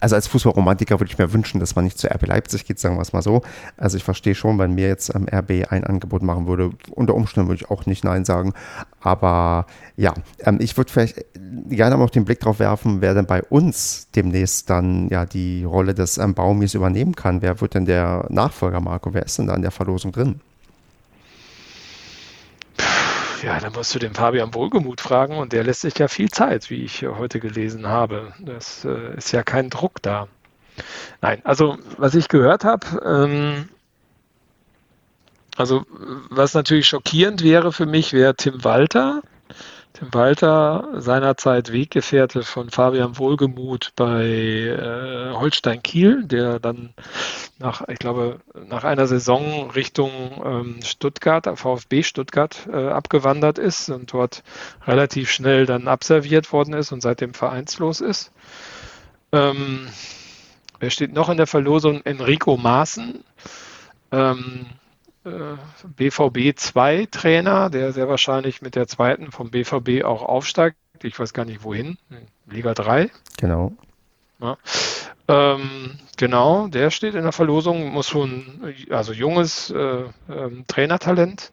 also 0.00 0.16
als 0.16 0.26
Fußballromantiker 0.26 0.98
würde 0.98 1.10
ich 1.10 1.18
mir 1.18 1.32
wünschen, 1.32 1.60
dass 1.60 1.76
man 1.76 1.84
nicht 1.84 1.98
zu 1.98 2.08
RB 2.08 2.26
Leipzig 2.26 2.64
geht, 2.64 2.78
sagen 2.78 2.96
wir 2.96 3.02
es 3.02 3.12
mal 3.12 3.22
so. 3.22 3.42
Also 3.76 3.96
ich 3.96 4.04
verstehe 4.04 4.34
schon, 4.34 4.58
wenn 4.58 4.74
mir 4.74 4.88
jetzt 4.88 5.14
ähm, 5.14 5.26
RB 5.30 5.70
ein 5.70 5.84
Angebot 5.84 6.22
machen 6.22 6.46
würde, 6.46 6.70
unter 6.90 7.14
Umständen 7.14 7.48
würde 7.48 7.62
ich 7.62 7.70
auch 7.70 7.86
nicht 7.86 8.04
Nein 8.04 8.24
sagen. 8.24 8.54
Aber 9.00 9.66
ja, 9.96 10.14
ähm, 10.40 10.58
ich 10.60 10.76
würde 10.76 10.90
vielleicht 10.90 11.24
gerne 11.68 11.98
noch 11.98 12.10
den 12.10 12.24
Blick 12.24 12.40
drauf 12.40 12.58
werfen, 12.58 13.00
wer 13.00 13.14
denn 13.14 13.26
bei 13.26 13.42
uns 13.42 14.08
demnächst 14.16 14.70
dann 14.70 15.08
ja 15.10 15.26
die 15.26 15.64
Rolle 15.64 15.94
des 15.94 16.18
ähm, 16.18 16.34
Baumis 16.34 16.74
übernehmen 16.74 17.14
kann. 17.14 17.42
Wer 17.42 17.60
wird 17.60 17.74
denn 17.74 17.84
der 17.84 18.26
Nachfolger, 18.30 18.80
Marco? 18.80 19.12
Wer 19.12 19.24
ist 19.24 19.38
denn 19.38 19.46
da 19.46 19.54
in 19.54 19.62
der 19.62 19.70
Verlosung 19.70 20.12
drin? 20.12 20.40
Ja, 23.42 23.58
da 23.58 23.70
musst 23.70 23.94
du 23.94 23.98
den 23.98 24.14
Fabian 24.14 24.54
Wohlgemuth 24.54 25.00
fragen 25.00 25.38
und 25.38 25.52
der 25.52 25.64
lässt 25.64 25.80
sich 25.80 25.98
ja 25.98 26.08
viel 26.08 26.30
Zeit, 26.30 26.68
wie 26.70 26.84
ich 26.84 27.02
heute 27.06 27.40
gelesen 27.40 27.86
habe. 27.86 28.34
Das 28.40 28.84
äh, 28.84 29.16
ist 29.16 29.32
ja 29.32 29.42
kein 29.42 29.70
Druck 29.70 30.02
da. 30.02 30.28
Nein, 31.20 31.40
also 31.44 31.78
was 31.96 32.14
ich 32.14 32.28
gehört 32.28 32.64
habe, 32.64 32.86
ähm, 33.04 33.68
also 35.56 35.84
was 36.30 36.54
natürlich 36.54 36.86
schockierend 36.86 37.42
wäre 37.42 37.72
für 37.72 37.86
mich, 37.86 38.12
wäre 38.12 38.34
Tim 38.34 38.64
Walter. 38.64 39.22
Walter, 40.00 40.88
seinerzeit 40.96 41.72
Weggefährte 41.72 42.42
von 42.42 42.70
Fabian 42.70 43.18
Wohlgemuth 43.18 43.92
bei 43.96 44.24
äh, 44.24 45.32
Holstein 45.34 45.82
Kiel, 45.82 46.24
der 46.24 46.58
dann 46.58 46.94
nach, 47.58 47.86
ich 47.88 47.98
glaube, 47.98 48.40
nach 48.68 48.84
einer 48.84 49.06
Saison 49.06 49.70
Richtung 49.70 50.10
ähm, 50.44 50.80
Stuttgart, 50.82 51.46
VfB 51.58 52.02
Stuttgart 52.02 52.66
äh, 52.72 52.88
abgewandert 52.88 53.58
ist 53.58 53.90
und 53.90 54.12
dort 54.12 54.42
relativ 54.86 55.30
schnell 55.30 55.66
dann 55.66 55.86
abserviert 55.86 56.50
worden 56.52 56.72
ist 56.72 56.92
und 56.92 57.02
seitdem 57.02 57.34
vereinslos 57.34 58.00
ist. 58.00 58.32
Ähm, 59.32 59.86
wer 60.78 60.90
steht 60.90 61.12
noch 61.12 61.28
in 61.28 61.36
der 61.36 61.46
Verlosung? 61.46 62.00
Enrico 62.04 62.56
Maaßen. 62.56 63.22
Ähm, 64.12 64.66
BVB 65.22 66.56
2 66.56 67.08
Trainer, 67.10 67.70
der 67.70 67.92
sehr 67.92 68.08
wahrscheinlich 68.08 68.62
mit 68.62 68.74
der 68.74 68.86
zweiten 68.86 69.32
vom 69.32 69.50
BVB 69.50 70.04
auch 70.04 70.22
aufsteigt. 70.22 70.76
Ich 71.02 71.18
weiß 71.18 71.32
gar 71.32 71.44
nicht 71.44 71.62
wohin. 71.62 71.98
Liga 72.46 72.74
3. 72.74 73.10
Genau. 73.38 73.72
Ja. 74.40 74.56
Ähm, 75.28 75.98
genau, 76.16 76.68
der 76.68 76.90
steht 76.90 77.14
in 77.14 77.22
der 77.22 77.32
Verlosung, 77.32 77.92
muss 77.92 78.08
schon 78.08 78.74
also 78.90 79.12
junges 79.12 79.70
äh, 79.70 80.04
ähm, 80.28 80.64
Trainertalent 80.66 81.52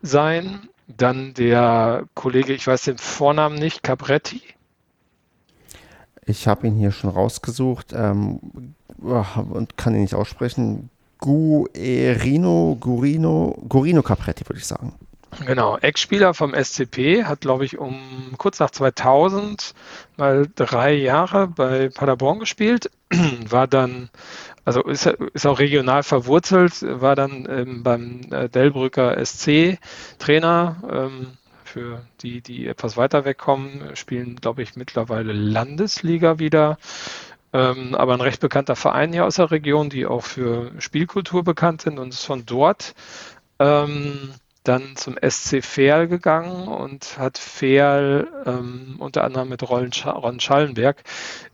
sein. 0.00 0.68
Dann 0.88 1.32
der 1.34 2.04
Kollege, 2.14 2.52
ich 2.52 2.66
weiß 2.66 2.82
den 2.82 2.98
Vornamen 2.98 3.56
nicht, 3.56 3.82
Capretti. 3.82 4.42
Ich 6.24 6.48
habe 6.48 6.66
ihn 6.66 6.76
hier 6.76 6.92
schon 6.92 7.10
rausgesucht 7.10 7.92
ähm, 7.92 8.74
und 8.98 9.76
kann 9.76 9.94
ihn 9.94 10.02
nicht 10.02 10.14
aussprechen. 10.14 10.90
Guerino, 11.22 12.76
Gurino, 12.80 13.56
Gurino 13.68 14.02
Capretti, 14.02 14.48
würde 14.48 14.58
ich 14.58 14.66
sagen. 14.66 14.92
Genau, 15.46 15.78
Ex-Spieler 15.78 16.34
vom 16.34 16.52
SCP, 16.52 17.24
hat, 17.24 17.40
glaube 17.40 17.64
ich, 17.64 17.78
um 17.78 18.34
kurz 18.36 18.58
nach 18.58 18.70
2000 18.70 19.72
mal 20.16 20.46
drei 20.54 20.92
Jahre 20.92 21.46
bei 21.46 21.88
Paderborn 21.88 22.40
gespielt, 22.40 22.90
war 23.48 23.66
dann, 23.66 24.10
also 24.64 24.82
ist, 24.82 25.06
ist 25.06 25.46
auch 25.46 25.58
regional 25.58 26.02
verwurzelt, 26.02 26.82
war 26.82 27.14
dann 27.14 27.46
ähm, 27.48 27.82
beim 27.82 28.20
äh, 28.30 28.48
Delbrücker 28.48 29.24
SC 29.24 29.78
Trainer. 30.18 30.76
Ähm, 30.90 31.26
für 31.64 32.02
die, 32.20 32.42
die 32.42 32.66
etwas 32.66 32.98
weiter 32.98 33.24
wegkommen, 33.24 33.96
spielen, 33.96 34.36
glaube 34.36 34.62
ich, 34.62 34.76
mittlerweile 34.76 35.32
Landesliga 35.32 36.38
wieder. 36.38 36.76
Ähm, 37.52 37.94
aber 37.94 38.14
ein 38.14 38.20
recht 38.20 38.40
bekannter 38.40 38.76
Verein 38.76 39.12
hier 39.12 39.26
aus 39.26 39.36
der 39.36 39.50
Region, 39.50 39.90
die 39.90 40.06
auch 40.06 40.24
für 40.24 40.72
Spielkultur 40.78 41.44
bekannt 41.44 41.82
sind 41.82 41.98
und 41.98 42.14
ist 42.14 42.24
von 42.24 42.46
dort 42.46 42.94
ähm, 43.58 44.32
dann 44.64 44.96
zum 44.96 45.16
SC 45.20 45.62
Verl 45.62 46.08
gegangen 46.08 46.68
und 46.68 47.18
hat 47.18 47.36
Verl 47.36 48.28
ähm, 48.46 48.96
unter 48.98 49.24
anderem 49.24 49.48
mit 49.48 49.68
Ron 49.68 49.92
Schallenberg 49.92 51.02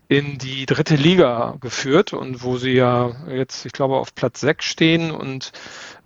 in 0.08 0.38
die 0.38 0.66
dritte 0.66 0.96
Liga 0.96 1.56
geführt 1.60 2.12
und 2.12 2.42
wo 2.42 2.56
sie 2.56 2.72
ja 2.72 3.12
jetzt, 3.28 3.66
ich 3.66 3.72
glaube, 3.72 3.96
auf 3.96 4.14
Platz 4.14 4.40
6 4.40 4.64
stehen 4.64 5.10
und 5.10 5.52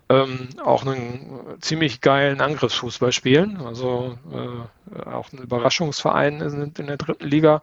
ähm, 0.09 0.49
auch 0.63 0.85
einen 0.85 1.57
ziemlich 1.61 2.01
geilen 2.01 2.41
Angriffsfußball 2.41 3.11
spielen. 3.11 3.61
Also 3.61 4.17
äh, 4.31 5.07
auch 5.07 5.31
ein 5.31 5.39
Überraschungsverein 5.39 6.49
sind 6.49 6.79
in 6.79 6.87
der 6.87 6.97
dritten 6.97 7.27
Liga. 7.27 7.61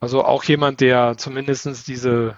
Also 0.00 0.24
auch 0.24 0.44
jemand, 0.44 0.80
der 0.80 1.16
zumindest 1.16 1.88
diese 1.88 2.36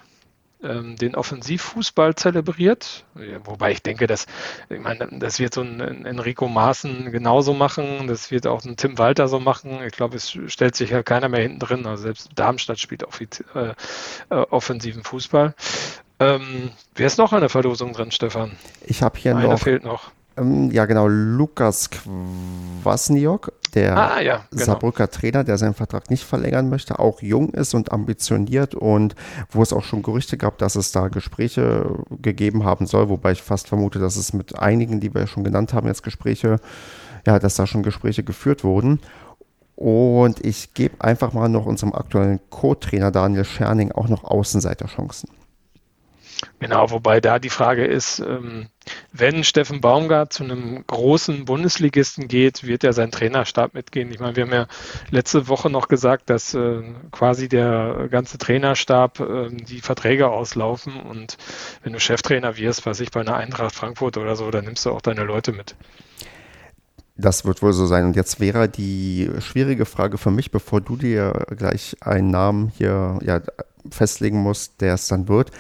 ähm, 0.62 0.96
den 0.96 1.14
Offensivfußball 1.14 2.14
zelebriert. 2.16 3.04
Wobei 3.44 3.72
ich 3.72 3.82
denke, 3.82 4.06
dass, 4.06 4.26
ich 4.68 4.80
meine, 4.80 5.08
das 5.12 5.38
wird 5.38 5.54
so 5.54 5.62
ein 5.62 6.04
Enrico 6.04 6.48
Maaßen 6.48 7.12
genauso 7.12 7.54
machen, 7.54 8.08
das 8.08 8.30
wird 8.30 8.46
auch 8.46 8.64
ein 8.64 8.76
Tim 8.76 8.98
Walter 8.98 9.28
so 9.28 9.38
machen. 9.38 9.78
Ich 9.86 9.92
glaube, 9.92 10.16
es 10.16 10.36
stellt 10.46 10.74
sich 10.74 10.90
ja 10.90 11.02
keiner 11.02 11.28
mehr 11.28 11.42
hinten 11.42 11.60
drin. 11.60 11.86
Also 11.86 12.04
selbst 12.04 12.30
Darmstadt 12.34 12.80
spielt 12.80 13.04
äh, 13.54 13.74
äh, 14.30 14.34
offensiven 14.34 15.04
Fußball. 15.04 15.54
Ähm, 16.20 16.72
wer 16.96 17.06
ist 17.06 17.18
noch 17.18 17.32
an 17.32 17.40
der 17.40 17.48
Verlosung 17.48 17.92
drin, 17.92 18.10
Stefan? 18.10 18.52
Ich 18.84 19.02
habe 19.02 19.18
hier 19.18 19.36
Einer 19.36 19.50
noch. 19.50 19.60
fehlt 19.60 19.84
noch. 19.84 20.10
Ähm, 20.38 20.70
ja, 20.70 20.86
genau, 20.86 21.08
Lukas 21.08 21.90
Kwasniok, 22.82 23.52
der 23.74 23.96
ah, 23.96 24.20
ja, 24.20 24.44
genau. 24.50 24.64
Saarbrücker 24.64 25.10
Trainer, 25.10 25.44
der 25.44 25.58
seinen 25.58 25.74
Vertrag 25.74 26.10
nicht 26.10 26.24
verlängern 26.24 26.68
möchte, 26.68 26.98
auch 26.98 27.22
jung 27.22 27.50
ist 27.50 27.74
und 27.74 27.92
ambitioniert 27.92 28.74
und 28.74 29.14
wo 29.50 29.62
es 29.62 29.72
auch 29.72 29.84
schon 29.84 30.02
Gerüchte 30.02 30.36
gab, 30.36 30.58
dass 30.58 30.76
es 30.76 30.92
da 30.92 31.08
Gespräche 31.08 31.86
gegeben 32.10 32.64
haben 32.64 32.86
soll, 32.86 33.08
wobei 33.08 33.32
ich 33.32 33.42
fast 33.42 33.68
vermute, 33.68 33.98
dass 33.98 34.16
es 34.16 34.32
mit 34.32 34.58
einigen, 34.58 35.00
die 35.00 35.14
wir 35.14 35.26
schon 35.26 35.44
genannt 35.44 35.72
haben, 35.72 35.86
jetzt 35.86 36.02
Gespräche, 36.02 36.60
ja, 37.26 37.38
dass 37.38 37.56
da 37.56 37.66
schon 37.66 37.82
Gespräche 37.82 38.22
geführt 38.22 38.64
wurden. 38.64 39.00
Und 39.76 40.44
ich 40.44 40.74
gebe 40.74 41.04
einfach 41.04 41.32
mal 41.34 41.48
noch 41.48 41.64
unserem 41.64 41.92
aktuellen 41.92 42.40
Co-Trainer 42.50 43.12
Daniel 43.12 43.44
Scherning 43.44 43.92
auch 43.92 44.08
noch 44.08 44.24
Außenseiterchancen. 44.24 45.28
Genau, 46.60 46.90
wobei 46.90 47.20
da 47.20 47.38
die 47.38 47.50
Frage 47.50 47.84
ist, 47.84 48.20
ähm, 48.20 48.68
wenn 49.12 49.44
Steffen 49.44 49.80
Baumgart 49.80 50.32
zu 50.32 50.44
einem 50.44 50.84
großen 50.86 51.44
Bundesligisten 51.44 52.28
geht, 52.28 52.64
wird 52.64 52.84
er 52.84 52.92
seinen 52.92 53.12
Trainerstab 53.12 53.74
mitgehen. 53.74 54.10
Ich 54.12 54.20
meine, 54.20 54.36
wir 54.36 54.44
haben 54.44 54.52
ja 54.52 54.66
letzte 55.10 55.48
Woche 55.48 55.70
noch 55.70 55.88
gesagt, 55.88 56.30
dass 56.30 56.54
äh, 56.54 56.82
quasi 57.10 57.48
der 57.48 58.08
ganze 58.10 58.38
Trainerstab 58.38 59.20
äh, 59.20 59.48
die 59.50 59.80
Verträge 59.80 60.28
auslaufen 60.28 61.00
und 61.00 61.38
wenn 61.82 61.92
du 61.92 62.00
Cheftrainer 62.00 62.56
wirst, 62.56 62.86
was 62.86 63.00
ich 63.00 63.10
bei 63.10 63.20
einer 63.20 63.36
Eintracht 63.36 63.74
Frankfurt 63.74 64.16
oder 64.16 64.36
so, 64.36 64.50
dann 64.50 64.64
nimmst 64.64 64.86
du 64.86 64.90
auch 64.90 65.02
deine 65.02 65.24
Leute 65.24 65.52
mit. 65.52 65.74
Das 67.20 67.44
wird 67.44 67.62
wohl 67.62 67.72
so 67.72 67.84
sein. 67.86 68.04
Und 68.06 68.16
jetzt 68.16 68.38
wäre 68.38 68.68
die 68.68 69.28
schwierige 69.40 69.86
Frage 69.86 70.18
für 70.18 70.30
mich, 70.30 70.52
bevor 70.52 70.80
du 70.80 70.96
dir 70.96 71.46
gleich 71.56 71.96
einen 72.00 72.30
Namen 72.30 72.68
hier 72.68 73.18
ja, 73.22 73.40
festlegen 73.90 74.42
musst, 74.42 74.80
der 74.80 74.94
es 74.94 75.08
dann 75.08 75.28
wird. 75.28 75.50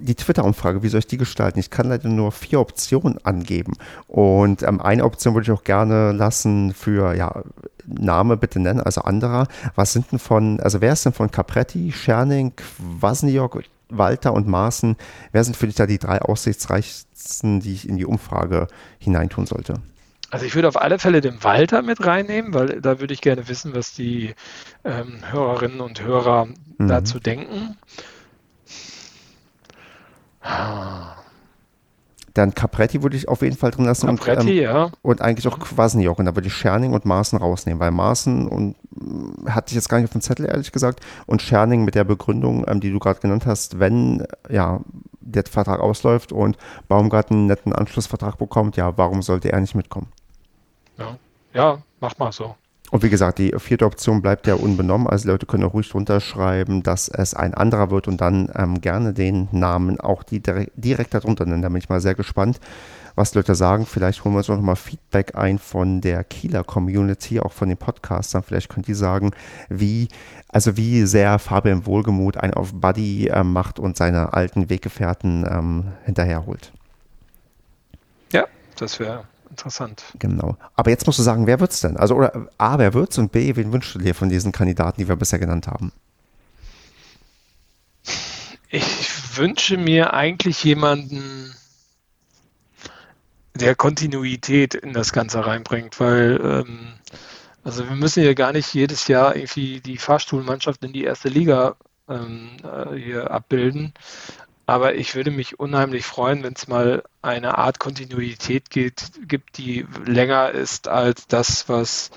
Die 0.00 0.14
Twitter-Umfrage, 0.14 0.82
wie 0.82 0.88
soll 0.88 1.00
ich 1.00 1.06
die 1.06 1.16
gestalten? 1.16 1.58
Ich 1.58 1.70
kann 1.70 1.88
leider 1.88 2.08
nur 2.08 2.32
vier 2.32 2.60
Optionen 2.60 3.18
angeben. 3.24 3.74
Und 4.08 4.62
ähm, 4.62 4.80
eine 4.80 5.04
Option 5.04 5.34
würde 5.34 5.44
ich 5.44 5.58
auch 5.58 5.64
gerne 5.64 6.12
lassen 6.12 6.72
für, 6.74 7.14
ja, 7.14 7.42
Name 7.86 8.36
bitte 8.36 8.58
nennen, 8.58 8.80
also 8.80 9.02
anderer. 9.02 9.46
Was 9.74 9.92
sind 9.92 10.12
denn 10.12 10.18
von, 10.18 10.60
also 10.60 10.80
wer 10.80 10.92
ist 10.92 11.04
denn 11.04 11.12
von 11.12 11.30
Capretti, 11.30 11.92
Scherning, 11.92 12.52
Wasniok, 12.78 13.62
Walter 13.88 14.32
und 14.32 14.48
Maaßen, 14.48 14.96
wer 15.32 15.44
sind 15.44 15.56
für 15.56 15.66
dich 15.66 15.76
da 15.76 15.86
die 15.86 15.98
drei 15.98 16.20
aussichtsreichsten, 16.20 17.60
die 17.60 17.72
ich 17.72 17.88
in 17.88 17.96
die 17.96 18.06
Umfrage 18.06 18.66
hineintun 18.98 19.46
sollte? 19.46 19.80
Also 20.30 20.44
ich 20.44 20.54
würde 20.54 20.68
auf 20.68 20.80
alle 20.80 20.98
Fälle 20.98 21.20
den 21.20 21.42
Walter 21.44 21.82
mit 21.82 22.04
reinnehmen, 22.04 22.52
weil 22.52 22.80
da 22.80 23.00
würde 23.00 23.14
ich 23.14 23.20
gerne 23.20 23.48
wissen, 23.48 23.74
was 23.74 23.94
die 23.94 24.34
ähm, 24.84 25.20
Hörerinnen 25.30 25.80
und 25.80 26.02
Hörer 26.02 26.46
mhm. 26.78 26.88
dazu 26.88 27.20
denken. 27.20 27.76
Dann 32.34 32.54
Capretti 32.54 33.02
würde 33.02 33.16
ich 33.16 33.28
auf 33.28 33.40
jeden 33.42 33.56
Fall 33.56 33.70
drin 33.70 33.86
lassen. 33.86 34.08
Capretti, 34.08 34.40
und, 34.40 34.48
ähm, 34.48 34.62
ja. 34.62 34.90
Und 35.02 35.22
eigentlich 35.22 35.48
auch 35.48 35.58
Quasniok. 35.58 36.18
Und 36.18 36.26
da 36.26 36.34
würde 36.34 36.48
ich 36.48 36.54
Scherning 36.54 36.92
und 36.92 37.04
Maaßen 37.04 37.38
rausnehmen, 37.38 37.80
weil 37.80 37.92
Maaßen 37.92 38.46
und 38.48 38.76
äh, 38.94 39.50
hatte 39.50 39.70
ich 39.70 39.74
jetzt 39.74 39.88
gar 39.88 39.98
nicht 39.98 40.06
auf 40.06 40.12
dem 40.12 40.20
Zettel, 40.20 40.46
ehrlich 40.46 40.72
gesagt. 40.72 41.00
Und 41.26 41.40
Scherning 41.40 41.84
mit 41.84 41.94
der 41.94 42.04
Begründung, 42.04 42.64
ähm, 42.68 42.80
die 42.80 42.90
du 42.90 42.98
gerade 42.98 43.20
genannt 43.20 43.46
hast, 43.46 43.78
wenn 43.78 44.26
ja 44.50 44.80
der 45.26 45.44
Vertrag 45.44 45.80
ausläuft 45.80 46.32
und 46.32 46.56
Baumgarten 46.88 47.36
einen 47.36 47.46
netten 47.46 47.72
Anschlussvertrag 47.72 48.38
bekommt, 48.38 48.76
ja, 48.76 48.96
warum 48.96 49.22
sollte 49.22 49.52
er 49.52 49.60
nicht 49.60 49.74
mitkommen? 49.74 50.08
Ja, 50.98 51.18
ja 51.52 51.78
mach 52.00 52.16
mal 52.18 52.32
so. 52.32 52.54
Und 52.90 53.02
wie 53.02 53.10
gesagt, 53.10 53.38
die 53.38 53.52
vierte 53.58 53.84
Option 53.84 54.22
bleibt 54.22 54.46
ja 54.46 54.54
unbenommen. 54.54 55.08
Also 55.08 55.28
Leute 55.28 55.46
können 55.46 55.64
auch 55.64 55.74
ruhig 55.74 55.92
runterschreiben, 55.92 56.84
dass 56.84 57.08
es 57.08 57.34
ein 57.34 57.52
anderer 57.52 57.90
wird 57.90 58.06
und 58.06 58.20
dann 58.20 58.48
ähm, 58.54 58.80
gerne 58.80 59.12
den 59.12 59.48
Namen 59.50 59.98
auch 59.98 60.22
die 60.22 60.40
direkt, 60.40 60.72
direkt 60.76 61.12
darunter 61.12 61.46
nennen. 61.46 61.62
Da 61.62 61.68
bin 61.68 61.78
ich 61.78 61.88
mal 61.88 62.00
sehr 62.00 62.14
gespannt, 62.14 62.60
was 63.16 63.32
die 63.32 63.38
Leute 63.38 63.56
sagen. 63.56 63.86
Vielleicht 63.86 64.24
holen 64.24 64.34
wir 64.34 64.38
uns 64.38 64.50
auch 64.50 64.56
nochmal 64.56 64.76
Feedback 64.76 65.34
ein 65.34 65.58
von 65.58 66.00
der 66.00 66.22
Kieler 66.22 66.62
Community, 66.62 67.40
auch 67.40 67.52
von 67.52 67.68
den 67.68 67.76
Podcastern. 67.76 68.44
Vielleicht 68.44 68.68
könnt 68.68 68.88
ihr 68.88 68.94
sagen, 68.94 69.32
wie, 69.68 70.06
also 70.48 70.76
wie 70.76 71.04
sehr 71.06 71.38
Fabian 71.38 71.86
Wohlgemuth 71.86 72.36
einen 72.36 72.54
auf 72.54 72.72
Buddy 72.72 73.28
äh, 73.28 73.42
macht 73.42 73.78
und 73.78 73.96
seine 73.96 74.32
alten 74.32 74.70
Weggefährten 74.70 75.46
ähm, 75.48 75.92
hinterherholt. 76.04 76.72
Ja, 78.32 78.46
das 78.76 79.00
wäre 79.00 79.24
interessant. 79.50 80.04
Genau. 80.18 80.56
Aber 80.74 80.90
jetzt 80.90 81.06
musst 81.06 81.18
du 81.18 81.22
sagen, 81.22 81.46
wer 81.46 81.60
wird's 81.60 81.80
denn? 81.80 81.96
Also 81.96 82.14
oder 82.14 82.48
A, 82.58 82.78
wer 82.78 82.94
wird's 82.94 83.18
und 83.18 83.32
B, 83.32 83.56
wen 83.56 83.72
wünschst 83.72 83.94
du 83.94 83.98
dir 83.98 84.14
von 84.14 84.28
diesen 84.28 84.52
Kandidaten, 84.52 85.00
die 85.00 85.08
wir 85.08 85.16
bisher 85.16 85.38
genannt 85.38 85.66
haben? 85.66 85.92
Ich 88.68 89.36
wünsche 89.36 89.76
mir 89.76 90.12
eigentlich 90.12 90.62
jemanden, 90.64 91.54
der 93.54 93.74
Kontinuität 93.74 94.74
in 94.74 94.92
das 94.92 95.12
Ganze 95.12 95.46
reinbringt, 95.46 95.98
weil 96.00 96.40
ähm, 96.42 96.88
also 97.66 97.88
wir 97.88 97.96
müssen 97.96 98.22
ja 98.22 98.32
gar 98.32 98.52
nicht 98.52 98.72
jedes 98.74 99.08
Jahr 99.08 99.34
irgendwie 99.34 99.80
die 99.80 99.98
Fahrstuhlmannschaft 99.98 100.84
in 100.84 100.92
die 100.92 101.02
erste 101.02 101.28
Liga 101.28 101.74
ähm, 102.08 102.50
äh, 102.62 102.94
hier 102.94 103.32
abbilden. 103.32 103.92
Aber 104.66 104.94
ich 104.94 105.16
würde 105.16 105.32
mich 105.32 105.58
unheimlich 105.58 106.06
freuen, 106.06 106.44
wenn 106.44 106.52
es 106.52 106.68
mal 106.68 107.02
eine 107.22 107.58
Art 107.58 107.80
Kontinuität 107.80 108.70
geht, 108.70 109.10
gibt, 109.26 109.58
die 109.58 109.84
länger 110.04 110.52
ist 110.52 110.86
als 110.86 111.26
das, 111.26 111.68
was 111.68 112.12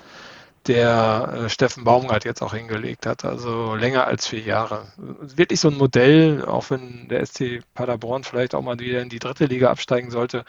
der 0.69 1.33
äh, 1.33 1.49
Steffen 1.49 1.83
Baumgart 1.83 2.25
jetzt 2.25 2.43
auch 2.43 2.53
hingelegt 2.53 3.07
hat, 3.07 3.25
also 3.25 3.75
länger 3.75 4.05
als 4.05 4.27
vier 4.27 4.41
Jahre. 4.41 4.85
Wirklich 4.97 5.59
so 5.59 5.69
ein 5.69 5.77
Modell, 5.77 6.45
auch 6.45 6.69
wenn 6.69 7.07
der 7.09 7.25
SC 7.25 7.61
Paderborn 7.73 8.23
vielleicht 8.23 8.53
auch 8.53 8.61
mal 8.61 8.79
wieder 8.79 9.01
in 9.01 9.09
die 9.09 9.17
dritte 9.17 9.45
Liga 9.45 9.71
absteigen 9.71 10.11
sollte, 10.11 10.45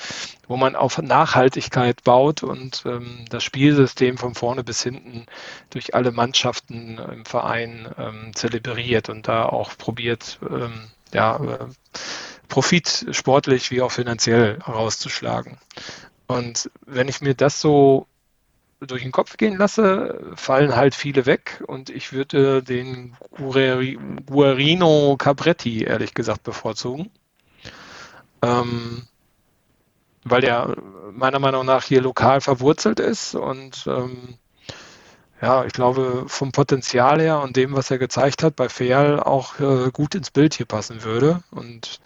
wo 0.46 0.58
man 0.58 0.76
auf 0.76 0.98
Nachhaltigkeit 0.98 2.04
baut 2.04 2.42
und 2.42 2.82
ähm, 2.84 3.24
das 3.30 3.42
Spielsystem 3.42 4.18
von 4.18 4.34
vorne 4.34 4.62
bis 4.62 4.82
hinten 4.82 5.24
durch 5.70 5.94
alle 5.94 6.12
Mannschaften 6.12 6.98
im 6.98 7.24
Verein 7.24 7.88
ähm, 7.96 8.32
zelebriert 8.34 9.08
und 9.08 9.26
da 9.26 9.46
auch 9.46 9.76
probiert, 9.78 10.38
ähm, 10.48 10.90
ja, 11.14 11.36
äh, 11.36 11.66
Profit 12.48 13.06
sportlich 13.12 13.70
wie 13.70 13.80
auch 13.80 13.92
finanziell 13.92 14.58
herauszuschlagen. 14.62 15.58
Und 16.26 16.70
wenn 16.84 17.08
ich 17.08 17.22
mir 17.22 17.34
das 17.34 17.60
so 17.60 18.06
durch 18.80 19.02
den 19.02 19.12
Kopf 19.12 19.36
gehen 19.36 19.56
lasse, 19.56 20.20
fallen 20.34 20.74
halt 20.74 20.94
viele 20.94 21.26
weg 21.26 21.62
und 21.66 21.90
ich 21.90 22.12
würde 22.12 22.62
den 22.62 23.16
Guarino 24.26 25.16
Capretti 25.18 25.84
ehrlich 25.84 26.14
gesagt 26.14 26.42
bevorzugen. 26.42 27.10
Ähm, 28.42 29.06
weil 30.24 30.40
der 30.40 30.76
meiner 31.12 31.38
Meinung 31.38 31.66
nach 31.66 31.84
hier 31.84 32.00
lokal 32.00 32.40
verwurzelt 32.40 33.00
ist 33.00 33.34
und 33.34 33.86
ähm, 33.86 34.38
ja, 35.42 35.64
ich 35.64 35.72
glaube, 35.72 36.24
vom 36.26 36.52
Potenzial 36.52 37.20
her 37.20 37.40
und 37.40 37.56
dem, 37.56 37.72
was 37.74 37.90
er 37.90 37.98
gezeigt 37.98 38.42
hat, 38.42 38.56
bei 38.56 38.68
Feal 38.68 39.20
auch 39.20 39.58
äh, 39.58 39.90
gut 39.90 40.14
ins 40.14 40.30
Bild 40.30 40.54
hier 40.54 40.66
passen 40.66 41.02
würde 41.02 41.42
und 41.50 42.00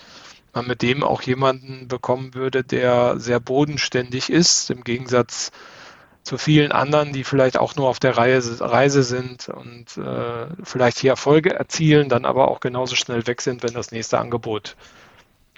man 0.53 0.67
mit 0.69 0.83
dem 0.83 1.03
auch 1.03 1.23
jemanden 1.23 1.89
bekommen 1.89 2.35
würde, 2.35 2.63
der 2.63 3.19
sehr 3.19 3.41
bodenständig 3.41 4.31
ist, 4.31 4.71
im 4.71 4.85
Gegensatz 4.85 5.51
zu 6.25 6.39
vielen 6.39 6.73
anderen, 6.73 7.13
die 7.13 7.23
vielleicht 7.23 7.59
auch 7.59 7.77
nur 7.77 7.89
auf 7.89 8.01
der 8.01 8.17
Reise, 8.17 8.59
Reise 8.61 9.03
sind 9.03 9.49
und 9.51 9.97
äh, 9.99 10.47
vielleicht 10.63 10.99
hier 10.99 11.11
Erfolge 11.11 11.55
erzielen, 11.55 12.09
dann 12.09 12.25
aber 12.25 12.49
auch 12.49 12.61
genauso 12.61 12.97
schnell 12.97 13.27
weg 13.27 13.43
sind, 13.43 13.63
wenn 13.63 13.75
das 13.75 13.93
nächste 13.93 14.19
Angebot 14.19 14.75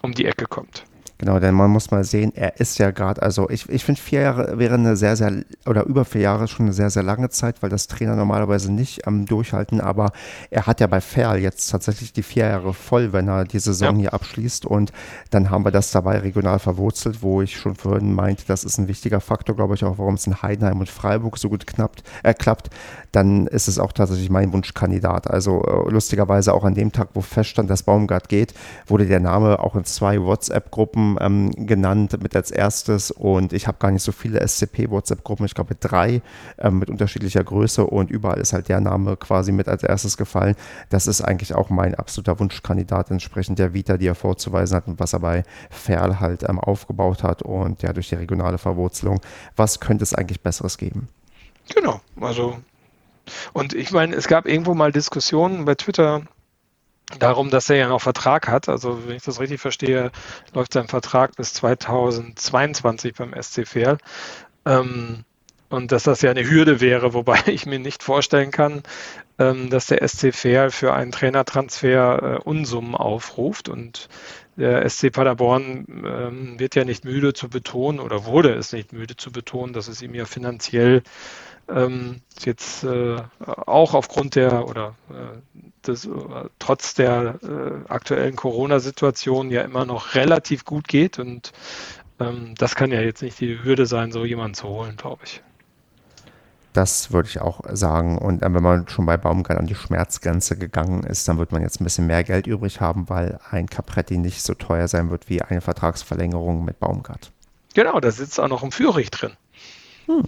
um 0.02 0.12
die 0.12 0.26
Ecke 0.26 0.46
kommt. 0.46 0.84
Genau, 1.18 1.40
denn 1.40 1.54
man 1.54 1.70
muss 1.70 1.90
mal 1.90 2.04
sehen, 2.04 2.32
er 2.34 2.60
ist 2.60 2.78
ja 2.78 2.90
gerade, 2.90 3.22
also 3.22 3.48
ich, 3.48 3.66
ich 3.70 3.84
finde 3.84 4.00
vier 4.00 4.20
Jahre 4.20 4.58
wäre 4.58 4.74
eine 4.74 4.96
sehr, 4.96 5.16
sehr, 5.16 5.44
oder 5.64 5.84
über 5.84 6.04
vier 6.04 6.20
Jahre 6.20 6.46
schon 6.46 6.66
eine 6.66 6.74
sehr, 6.74 6.90
sehr 6.90 7.02
lange 7.02 7.30
Zeit, 7.30 7.62
weil 7.62 7.70
das 7.70 7.86
Trainer 7.86 8.16
normalerweise 8.16 8.70
nicht 8.70 9.06
am 9.06 9.24
Durchhalten, 9.24 9.80
aber 9.80 10.12
er 10.50 10.66
hat 10.66 10.80
ja 10.80 10.86
bei 10.86 11.00
Ferl 11.00 11.38
jetzt 11.38 11.68
tatsächlich 11.68 12.12
die 12.12 12.22
vier 12.22 12.48
Jahre 12.48 12.74
voll, 12.74 13.14
wenn 13.14 13.28
er 13.28 13.44
die 13.44 13.58
Saison 13.58 13.96
ja. 13.96 14.00
hier 14.00 14.14
abschließt 14.14 14.66
und 14.66 14.92
dann 15.30 15.48
haben 15.48 15.64
wir 15.64 15.70
das 15.70 15.90
dabei 15.90 16.18
regional 16.18 16.58
verwurzelt, 16.58 17.22
wo 17.22 17.40
ich 17.40 17.56
schon 17.56 17.76
vorhin 17.76 18.12
meinte, 18.12 18.44
das 18.46 18.64
ist 18.64 18.76
ein 18.76 18.88
wichtiger 18.88 19.20
Faktor, 19.20 19.56
glaube 19.56 19.74
ich 19.74 19.84
auch, 19.84 19.96
warum 19.96 20.14
es 20.14 20.26
in 20.26 20.42
Heidenheim 20.42 20.80
und 20.80 20.90
Freiburg 20.90 21.38
so 21.38 21.48
gut 21.48 21.66
knappt, 21.66 22.02
äh, 22.24 22.34
klappt, 22.34 22.68
dann 23.12 23.46
ist 23.46 23.68
es 23.68 23.78
auch 23.78 23.92
tatsächlich 23.92 24.28
mein 24.28 24.52
Wunschkandidat. 24.52 25.30
Also 25.30 25.62
äh, 25.62 25.90
lustigerweise 25.90 26.52
auch 26.52 26.64
an 26.64 26.74
dem 26.74 26.92
Tag, 26.92 27.08
wo 27.14 27.22
feststand, 27.22 27.70
dass 27.70 27.84
Baumgart 27.84 28.28
geht, 28.28 28.52
wurde 28.86 29.06
der 29.06 29.20
Name 29.20 29.60
auch 29.60 29.74
in 29.76 29.84
zwei 29.86 30.20
WhatsApp-Gruppen 30.20 31.05
ähm, 31.20 31.50
genannt 31.66 32.20
mit 32.22 32.34
als 32.34 32.50
erstes 32.50 33.10
und 33.10 33.52
ich 33.52 33.66
habe 33.66 33.78
gar 33.78 33.90
nicht 33.90 34.02
so 34.02 34.12
viele 34.12 34.40
SCP-WhatsApp-Gruppen, 34.40 35.46
ich 35.46 35.54
glaube 35.54 35.74
drei 35.74 36.22
ähm, 36.58 36.78
mit 36.78 36.90
unterschiedlicher 36.90 37.44
Größe 37.44 37.86
und 37.86 38.10
überall 38.10 38.40
ist 38.40 38.52
halt 38.52 38.68
der 38.68 38.80
Name 38.80 39.16
quasi 39.16 39.52
mit 39.52 39.68
als 39.68 39.82
erstes 39.82 40.16
gefallen. 40.16 40.56
Das 40.90 41.06
ist 41.06 41.20
eigentlich 41.20 41.54
auch 41.54 41.70
mein 41.70 41.94
absoluter 41.94 42.38
Wunschkandidat 42.40 43.10
entsprechend 43.10 43.58
der 43.58 43.74
Vita, 43.74 43.96
die 43.96 44.06
er 44.06 44.14
vorzuweisen 44.14 44.76
hat 44.76 44.88
und 44.88 44.98
was 44.98 45.12
er 45.12 45.20
bei 45.20 45.44
Ferl 45.70 46.20
halt 46.20 46.42
ähm, 46.48 46.58
aufgebaut 46.58 47.22
hat 47.22 47.42
und 47.42 47.82
ja 47.82 47.92
durch 47.92 48.08
die 48.08 48.16
regionale 48.16 48.58
Verwurzelung. 48.58 49.20
Was 49.54 49.80
könnte 49.80 50.02
es 50.02 50.14
eigentlich 50.14 50.40
Besseres 50.40 50.78
geben? 50.78 51.08
Genau, 51.74 52.00
also 52.20 52.56
und 53.52 53.74
ich 53.74 53.90
meine, 53.92 54.14
es 54.14 54.28
gab 54.28 54.46
irgendwo 54.46 54.74
mal 54.74 54.92
Diskussionen 54.92 55.64
bei 55.64 55.74
Twitter, 55.74 56.22
darum, 57.18 57.50
dass 57.50 57.70
er 57.70 57.76
ja 57.76 57.88
noch 57.88 58.02
Vertrag 58.02 58.48
hat. 58.48 58.68
Also 58.68 59.06
wenn 59.06 59.16
ich 59.16 59.22
das 59.22 59.40
richtig 59.40 59.60
verstehe, 59.60 60.10
läuft 60.54 60.72
sein 60.72 60.88
Vertrag 60.88 61.36
bis 61.36 61.54
2022 61.54 63.14
beim 63.14 63.34
SC 63.40 63.66
Verl. 63.66 63.98
Ähm, 64.64 65.24
und 65.68 65.90
dass 65.90 66.04
das 66.04 66.22
ja 66.22 66.30
eine 66.30 66.48
Hürde 66.48 66.80
wäre, 66.80 67.12
wobei 67.14 67.40
ich 67.46 67.66
mir 67.66 67.78
nicht 67.78 68.02
vorstellen 68.02 68.50
kann, 68.50 68.82
ähm, 69.38 69.70
dass 69.70 69.86
der 69.86 70.06
SC 70.06 70.34
Verl 70.34 70.70
für 70.70 70.94
einen 70.94 71.12
Trainertransfer 71.12 72.22
äh, 72.22 72.38
Unsummen 72.42 72.94
aufruft. 72.94 73.68
Und 73.68 74.08
der 74.56 74.88
SC 74.88 75.12
Paderborn 75.12 75.86
ähm, 76.04 76.58
wird 76.58 76.74
ja 76.74 76.84
nicht 76.84 77.04
müde 77.04 77.34
zu 77.34 77.48
betonen 77.48 78.00
oder 78.00 78.24
wurde 78.24 78.54
es 78.54 78.72
nicht 78.72 78.92
müde 78.92 79.16
zu 79.16 79.30
betonen, 79.30 79.72
dass 79.72 79.88
es 79.88 80.02
ihm 80.02 80.14
ja 80.14 80.24
finanziell 80.24 81.02
ähm, 81.68 82.20
jetzt 82.44 82.84
äh, 82.84 83.16
auch 83.44 83.94
aufgrund 83.94 84.34
der 84.34 84.68
oder 84.68 84.94
äh, 85.10 85.38
des, 85.86 86.06
äh, 86.06 86.10
trotz 86.58 86.94
der 86.94 87.38
äh, 87.42 87.90
aktuellen 87.90 88.36
Corona-Situation 88.36 89.50
ja 89.50 89.62
immer 89.62 89.84
noch 89.84 90.14
relativ 90.14 90.64
gut 90.64 90.88
geht 90.88 91.18
und 91.18 91.52
ähm, 92.20 92.54
das 92.56 92.74
kann 92.74 92.92
ja 92.92 93.00
jetzt 93.00 93.22
nicht 93.22 93.40
die 93.40 93.62
Hürde 93.62 93.86
sein, 93.86 94.12
so 94.12 94.24
jemanden 94.24 94.54
zu 94.54 94.68
holen, 94.68 94.96
glaube 94.96 95.22
ich. 95.24 95.42
Das 96.72 97.10
würde 97.10 97.28
ich 97.28 97.40
auch 97.40 97.62
sagen. 97.72 98.18
Und 98.18 98.42
äh, 98.42 98.52
wenn 98.52 98.62
man 98.62 98.86
schon 98.88 99.06
bei 99.06 99.16
Baumgart 99.16 99.58
an 99.58 99.66
die 99.66 99.74
Schmerzgrenze 99.74 100.58
gegangen 100.58 101.04
ist, 101.04 101.26
dann 101.26 101.38
wird 101.38 101.50
man 101.50 101.62
jetzt 101.62 101.80
ein 101.80 101.84
bisschen 101.84 102.06
mehr 102.06 102.22
Geld 102.22 102.46
übrig 102.46 102.82
haben, 102.82 103.08
weil 103.08 103.38
ein 103.50 103.66
Capretti 103.66 104.18
nicht 104.18 104.42
so 104.42 104.52
teuer 104.52 104.86
sein 104.86 105.10
wird 105.10 105.30
wie 105.30 105.40
eine 105.40 105.62
Vertragsverlängerung 105.62 106.64
mit 106.66 106.78
Baumgart. 106.78 107.32
Genau, 107.74 107.98
da 108.00 108.10
sitzt 108.10 108.38
auch 108.38 108.48
noch 108.48 108.62
ein 108.62 108.72
Führig 108.72 109.10
drin. 109.10 109.32
Hm. 110.06 110.22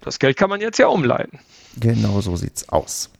Das 0.00 0.18
Geld 0.18 0.36
kann 0.36 0.50
man 0.50 0.60
jetzt 0.60 0.78
ja 0.78 0.86
umleiten. 0.88 1.38
Genau 1.78 2.20
so 2.20 2.36
sieht's 2.36 2.68
aus. 2.68 3.10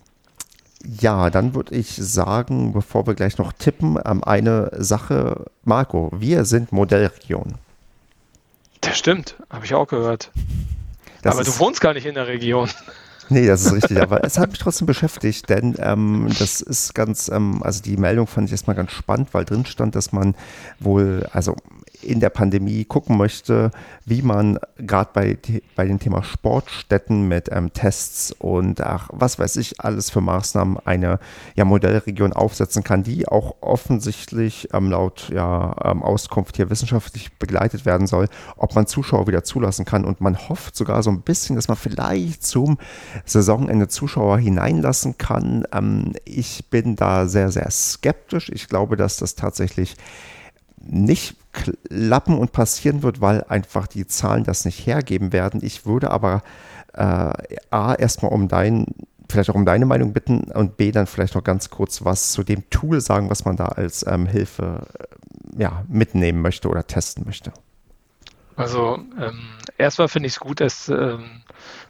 Ja, 1.01 1.31
dann 1.31 1.55
würde 1.55 1.75
ich 1.75 1.95
sagen, 1.97 2.73
bevor 2.73 3.07
wir 3.07 3.15
gleich 3.15 3.39
noch 3.39 3.53
tippen, 3.53 3.99
ähm, 4.05 4.23
eine 4.23 4.71
Sache, 4.77 5.47
Marco, 5.65 6.11
wir 6.15 6.45
sind 6.45 6.71
Modellregion. 6.71 7.55
Das 8.83 8.97
stimmt, 8.97 9.37
habe 9.51 9.65
ich 9.65 9.75
auch 9.75 9.89
gehört. 9.89 10.31
Das 11.23 11.35
Aber 11.35 11.45
du 11.45 11.59
wohnst 11.59 11.81
gar 11.81 11.93
nicht 11.93 12.07
in 12.07 12.15
der 12.15 12.29
Region. 12.29 12.71
Nee, 13.29 13.47
das 13.47 13.67
ist 13.67 13.73
richtig, 13.73 14.01
aber 14.01 14.25
es 14.25 14.39
hat 14.39 14.51
mich 14.51 14.59
trotzdem 14.59 14.87
beschäftigt, 14.87 15.49
denn 15.49 15.75
ähm, 15.79 16.29
das 16.39 16.61
ist 16.61 16.95
ganz, 16.95 17.29
ähm, 17.29 17.63
also 17.63 17.83
die 17.83 17.97
Meldung 17.97 18.27
fand 18.27 18.47
ich 18.47 18.53
erstmal 18.53 18.77
ganz 18.77 18.93
spannend, 18.93 19.33
weil 19.33 19.45
drin 19.45 19.67
stand, 19.67 19.95
dass 19.97 20.13
man 20.13 20.35
wohl, 20.79 21.27
also 21.33 21.57
in 22.03 22.21
der 22.21 22.31
Pandemie 22.31 22.85
gucken 22.85 23.17
möchte, 23.17 23.71
wie 24.05 24.23
man 24.23 24.59
gerade 24.79 25.11
bei, 25.13 25.39
bei 25.75 25.87
dem 25.87 25.99
Thema 25.99 26.23
Sportstätten 26.23 27.29
mit 27.29 27.49
ähm, 27.51 27.73
Tests 27.73 28.33
und 28.33 28.81
ach, 28.81 29.09
was 29.13 29.39
weiß 29.39 29.57
ich, 29.57 29.81
alles 29.81 30.11
für 30.11 30.21
Maßnahmen 30.21 30.79
eine 30.85 31.19
ja, 31.55 31.65
Modellregion 31.65 32.33
aufsetzen 32.33 32.85
kann, 32.85 33.03
die 33.03 33.27
auch 33.29 33.57
offensichtlich 33.61 34.69
ähm, 34.73 34.91
laut 34.91 35.31
ja, 35.33 35.75
ähm, 35.85 36.03
Auskunft 36.03 36.57
hier 36.57 36.71
wissenschaftlich 36.71 37.33
begleitet 37.39 37.85
werden 37.85 38.07
soll, 38.07 38.29
ob 38.57 38.75
man 38.75 38.87
Zuschauer 38.87 39.27
wieder 39.27 39.45
zulassen 39.45 39.85
kann. 39.85 40.05
Und 40.05 40.21
man 40.21 40.49
hofft 40.49 40.77
sogar 40.77 41.03
so 41.03 41.11
ein 41.11 41.23
bisschen, 41.23 41.57
dass 41.57 41.69
man 41.69 41.77
vielleicht 41.77 42.45
zum 42.45 42.79
Saisonende 43.25 43.89
Zuschauer 43.89 44.39
hineinlassen 44.39 45.19
kann. 45.19 45.65
Ähm, 45.73 46.13
ich 46.25 46.69
bin 46.71 46.97
da 46.97 47.27
sehr, 47.27 47.51
sehr 47.51 47.71
skeptisch. 47.71 48.51
Ich 48.51 48.69
glaube, 48.69 48.97
dass 48.97 49.17
das 49.17 49.35
tatsächlich 49.35 49.97
nicht 50.89 51.37
klappen 51.89 52.39
und 52.39 52.53
passieren 52.53 53.03
wird, 53.03 53.21
weil 53.21 53.45
einfach 53.45 53.87
die 53.87 54.07
Zahlen 54.07 54.45
das 54.45 54.65
nicht 54.65 54.87
hergeben 54.87 55.33
werden. 55.33 55.61
Ich 55.63 55.87
würde 55.87 56.11
aber 56.11 56.43
äh, 56.93 57.33
A, 57.71 57.95
erstmal 57.95 58.33
um 58.33 58.49
dein, 58.49 58.87
vielleicht 59.29 59.51
auch 59.51 59.55
um 59.55 59.67
deine 59.67 59.87
Meinung 59.87 60.13
bitten 60.13 60.45
und 60.53 60.77
B, 60.77 60.93
dann 60.93 61.07
vielleicht 61.07 61.35
noch 61.35 61.45
ganz 61.45 61.71
kurz 61.71 62.05
was 62.05 62.33
zu 62.33 62.43
dem 62.43 62.69
Tool 62.71 63.01
sagen, 63.01 63.31
was 63.31 63.45
man 63.45 63.57
da 63.57 63.67
als 63.67 64.05
ähm, 64.07 64.27
Hilfe 64.27 64.87
äh, 64.99 65.63
ja, 65.63 65.85
mitnehmen 65.89 66.43
möchte 66.43 66.69
oder 66.69 66.87
testen 66.87 67.25
möchte. 67.25 67.53
Also 68.57 68.99
ähm, 69.21 69.41
erstmal 69.77 70.09
finde 70.09 70.29
ich 70.29 70.35
es 70.35 70.41
gut, 70.41 70.61
dass 70.61 70.89
ähm, 70.89 71.43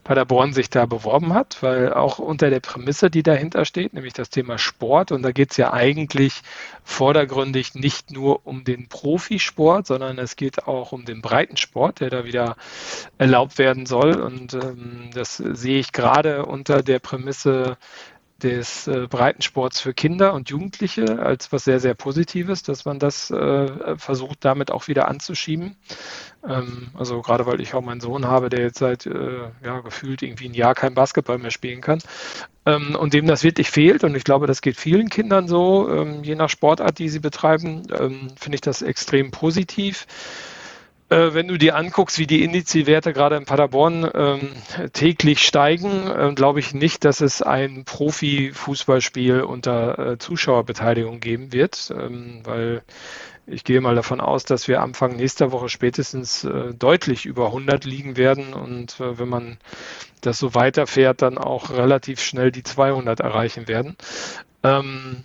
Paderborn 0.07 0.53
sich 0.53 0.71
da 0.71 0.87
beworben 0.87 1.35
hat, 1.35 1.65
weil 1.65 1.93
auch 1.93 2.21
unter 2.21 2.49
der 2.49 2.61
Prämisse, 2.61 3.11
die 3.11 3.25
dahinter 3.25 3.65
steht, 3.65 3.93
nämlich 3.93 4.13
das 4.13 4.31
Thema 4.31 4.57
Sport, 4.57 5.11
und 5.11 5.23
da 5.23 5.33
geht 5.33 5.51
es 5.51 5.57
ja 5.57 5.73
eigentlich 5.73 6.43
vordergründig 6.85 7.75
nicht 7.75 8.13
nur 8.13 8.47
um 8.47 8.63
den 8.63 8.89
Profisport, 8.89 9.89
sondern 9.89 10.19
es 10.19 10.37
geht 10.37 10.69
auch 10.69 10.93
um 10.93 11.07
den 11.07 11.23
Breitensport, 11.23 11.99
der 11.99 12.11
da 12.11 12.25
wieder 12.25 12.57
erlaubt 13.19 13.59
werden 13.59 13.85
soll. 13.85 14.21
Und 14.21 14.55
ähm, 14.55 15.11
das 15.13 15.39
sehe 15.39 15.81
ich 15.81 15.91
gerade 15.91 16.47
unter 16.47 16.85
der 16.85 17.01
Prämisse, 17.01 17.77
des 18.43 18.87
äh, 18.87 19.07
Breitensports 19.09 19.81
für 19.81 19.95
Kinder 19.95 20.35
und 20.35 20.51
Jugendliche 20.51 21.21
als 21.21 21.53
was 21.53 21.65
sehr, 21.65 21.81
sehr 21.81 21.95
Positives, 21.95 22.63
dass 22.63 22.85
man 22.85 22.99
das 22.99 23.31
äh, 23.31 23.97
versucht, 23.97 24.45
damit 24.45 24.71
auch 24.71 24.89
wieder 24.89 25.09
anzuschieben. 25.09 25.77
Ähm, 26.47 26.89
also 26.95 27.23
gerade 27.23 27.47
weil 27.47 27.61
ich 27.61 27.75
auch 27.75 27.81
meinen 27.81 28.01
Sohn 28.01 28.27
habe, 28.27 28.51
der 28.51 28.61
jetzt 28.61 28.79
seit 28.79 29.07
äh, 29.07 29.49
ja, 29.65 29.81
gefühlt 29.81 30.23
irgendwie 30.23 30.49
ein 30.49 30.55
Jahr 30.55 30.75
kein 30.75 30.95
Basketball 30.95 31.39
mehr 31.39 31.51
spielen 31.51 31.81
kann 31.81 32.01
ähm, 32.67 32.95
und 32.95 33.15
dem 33.15 33.27
das 33.27 33.43
wirklich 33.43 33.71
fehlt. 33.71 34.05
Und 34.05 34.15
ich 34.15 34.25
glaube, 34.25 34.47
das 34.47 34.61
geht 34.61 34.77
vielen 34.77 35.09
Kindern 35.09 35.49
so, 35.49 35.89
ähm, 35.91 36.23
je 36.23 36.35
nach 36.35 36.51
Sportart, 36.51 36.99
die 36.99 37.09
sie 37.09 37.21
betreiben, 37.21 37.85
ähm, 37.99 38.29
finde 38.39 38.57
ich 38.57 38.61
das 38.61 38.83
extrem 38.83 39.31
positiv. 39.31 40.07
Äh, 41.09 41.35
wenn 41.35 41.47
du 41.47 41.57
dir 41.57 41.77
anguckst, 41.77 42.19
wie 42.19 42.27
die 42.27 42.43
Indizwerte 42.43 43.13
gerade 43.13 43.37
in 43.37 43.45
Paderborn 43.45 44.11
ähm, 44.13 44.51
täglich 44.93 45.41
steigen, 45.41 46.11
äh, 46.11 46.33
glaube 46.35 46.59
ich 46.59 46.75
nicht, 46.75 47.05
dass 47.05 47.21
es 47.21 47.43
ein 47.43 47.85
Profi-Fußballspiel 47.85 49.43
unter 49.43 49.99
äh, 49.99 50.19
Zuschauerbeteiligung 50.19 51.21
geben 51.21 51.53
wird, 51.53 51.93
ähm, 51.97 52.41
weil 52.43 52.83
ich 53.47 53.63
gehe 53.63 53.81
mal 53.81 53.95
davon 53.95 54.21
aus, 54.21 54.45
dass 54.45 54.67
wir 54.67 54.83
Anfang 54.83 55.15
nächster 55.15 55.53
Woche 55.53 55.69
spätestens 55.69 56.43
äh, 56.43 56.75
deutlich 56.75 57.25
über 57.25 57.47
100 57.47 57.85
liegen 57.85 58.17
werden 58.17 58.53
und 58.53 58.99
äh, 58.99 59.21
wenn 59.21 59.29
man 59.29 59.59
das 60.23 60.41
so 60.41 60.55
weiterfährt, 60.57 61.23
dann 61.23 61.39
auch 61.39 61.71
relativ 61.71 62.21
schnell 62.21 62.51
die 62.51 62.65
200 62.65 63.21
erreichen 63.21 63.69
werden. 63.69 63.97
Ähm, 64.65 65.25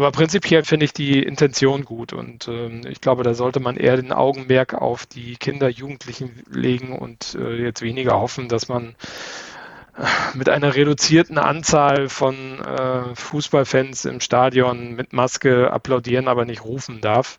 aber 0.00 0.12
prinzipiell 0.12 0.64
finde 0.64 0.86
ich 0.86 0.94
die 0.94 1.22
Intention 1.22 1.84
gut 1.84 2.14
und 2.14 2.48
ähm, 2.48 2.80
ich 2.88 3.02
glaube, 3.02 3.22
da 3.22 3.34
sollte 3.34 3.60
man 3.60 3.76
eher 3.76 3.96
den 3.96 4.12
Augenmerk 4.12 4.72
auf 4.72 5.04
die 5.04 5.36
Kinder, 5.36 5.68
Jugendlichen 5.68 6.42
legen 6.50 6.98
und 6.98 7.34
äh, 7.38 7.62
jetzt 7.62 7.82
weniger 7.82 8.18
hoffen, 8.18 8.48
dass 8.48 8.68
man 8.68 8.94
äh, 9.98 10.06
mit 10.32 10.48
einer 10.48 10.74
reduzierten 10.74 11.36
Anzahl 11.36 12.08
von 12.08 12.60
äh, 12.60 13.14
Fußballfans 13.14 14.06
im 14.06 14.20
Stadion 14.20 14.94
mit 14.94 15.12
Maske 15.12 15.70
applaudieren, 15.70 16.28
aber 16.28 16.46
nicht 16.46 16.64
rufen 16.64 17.02
darf. 17.02 17.38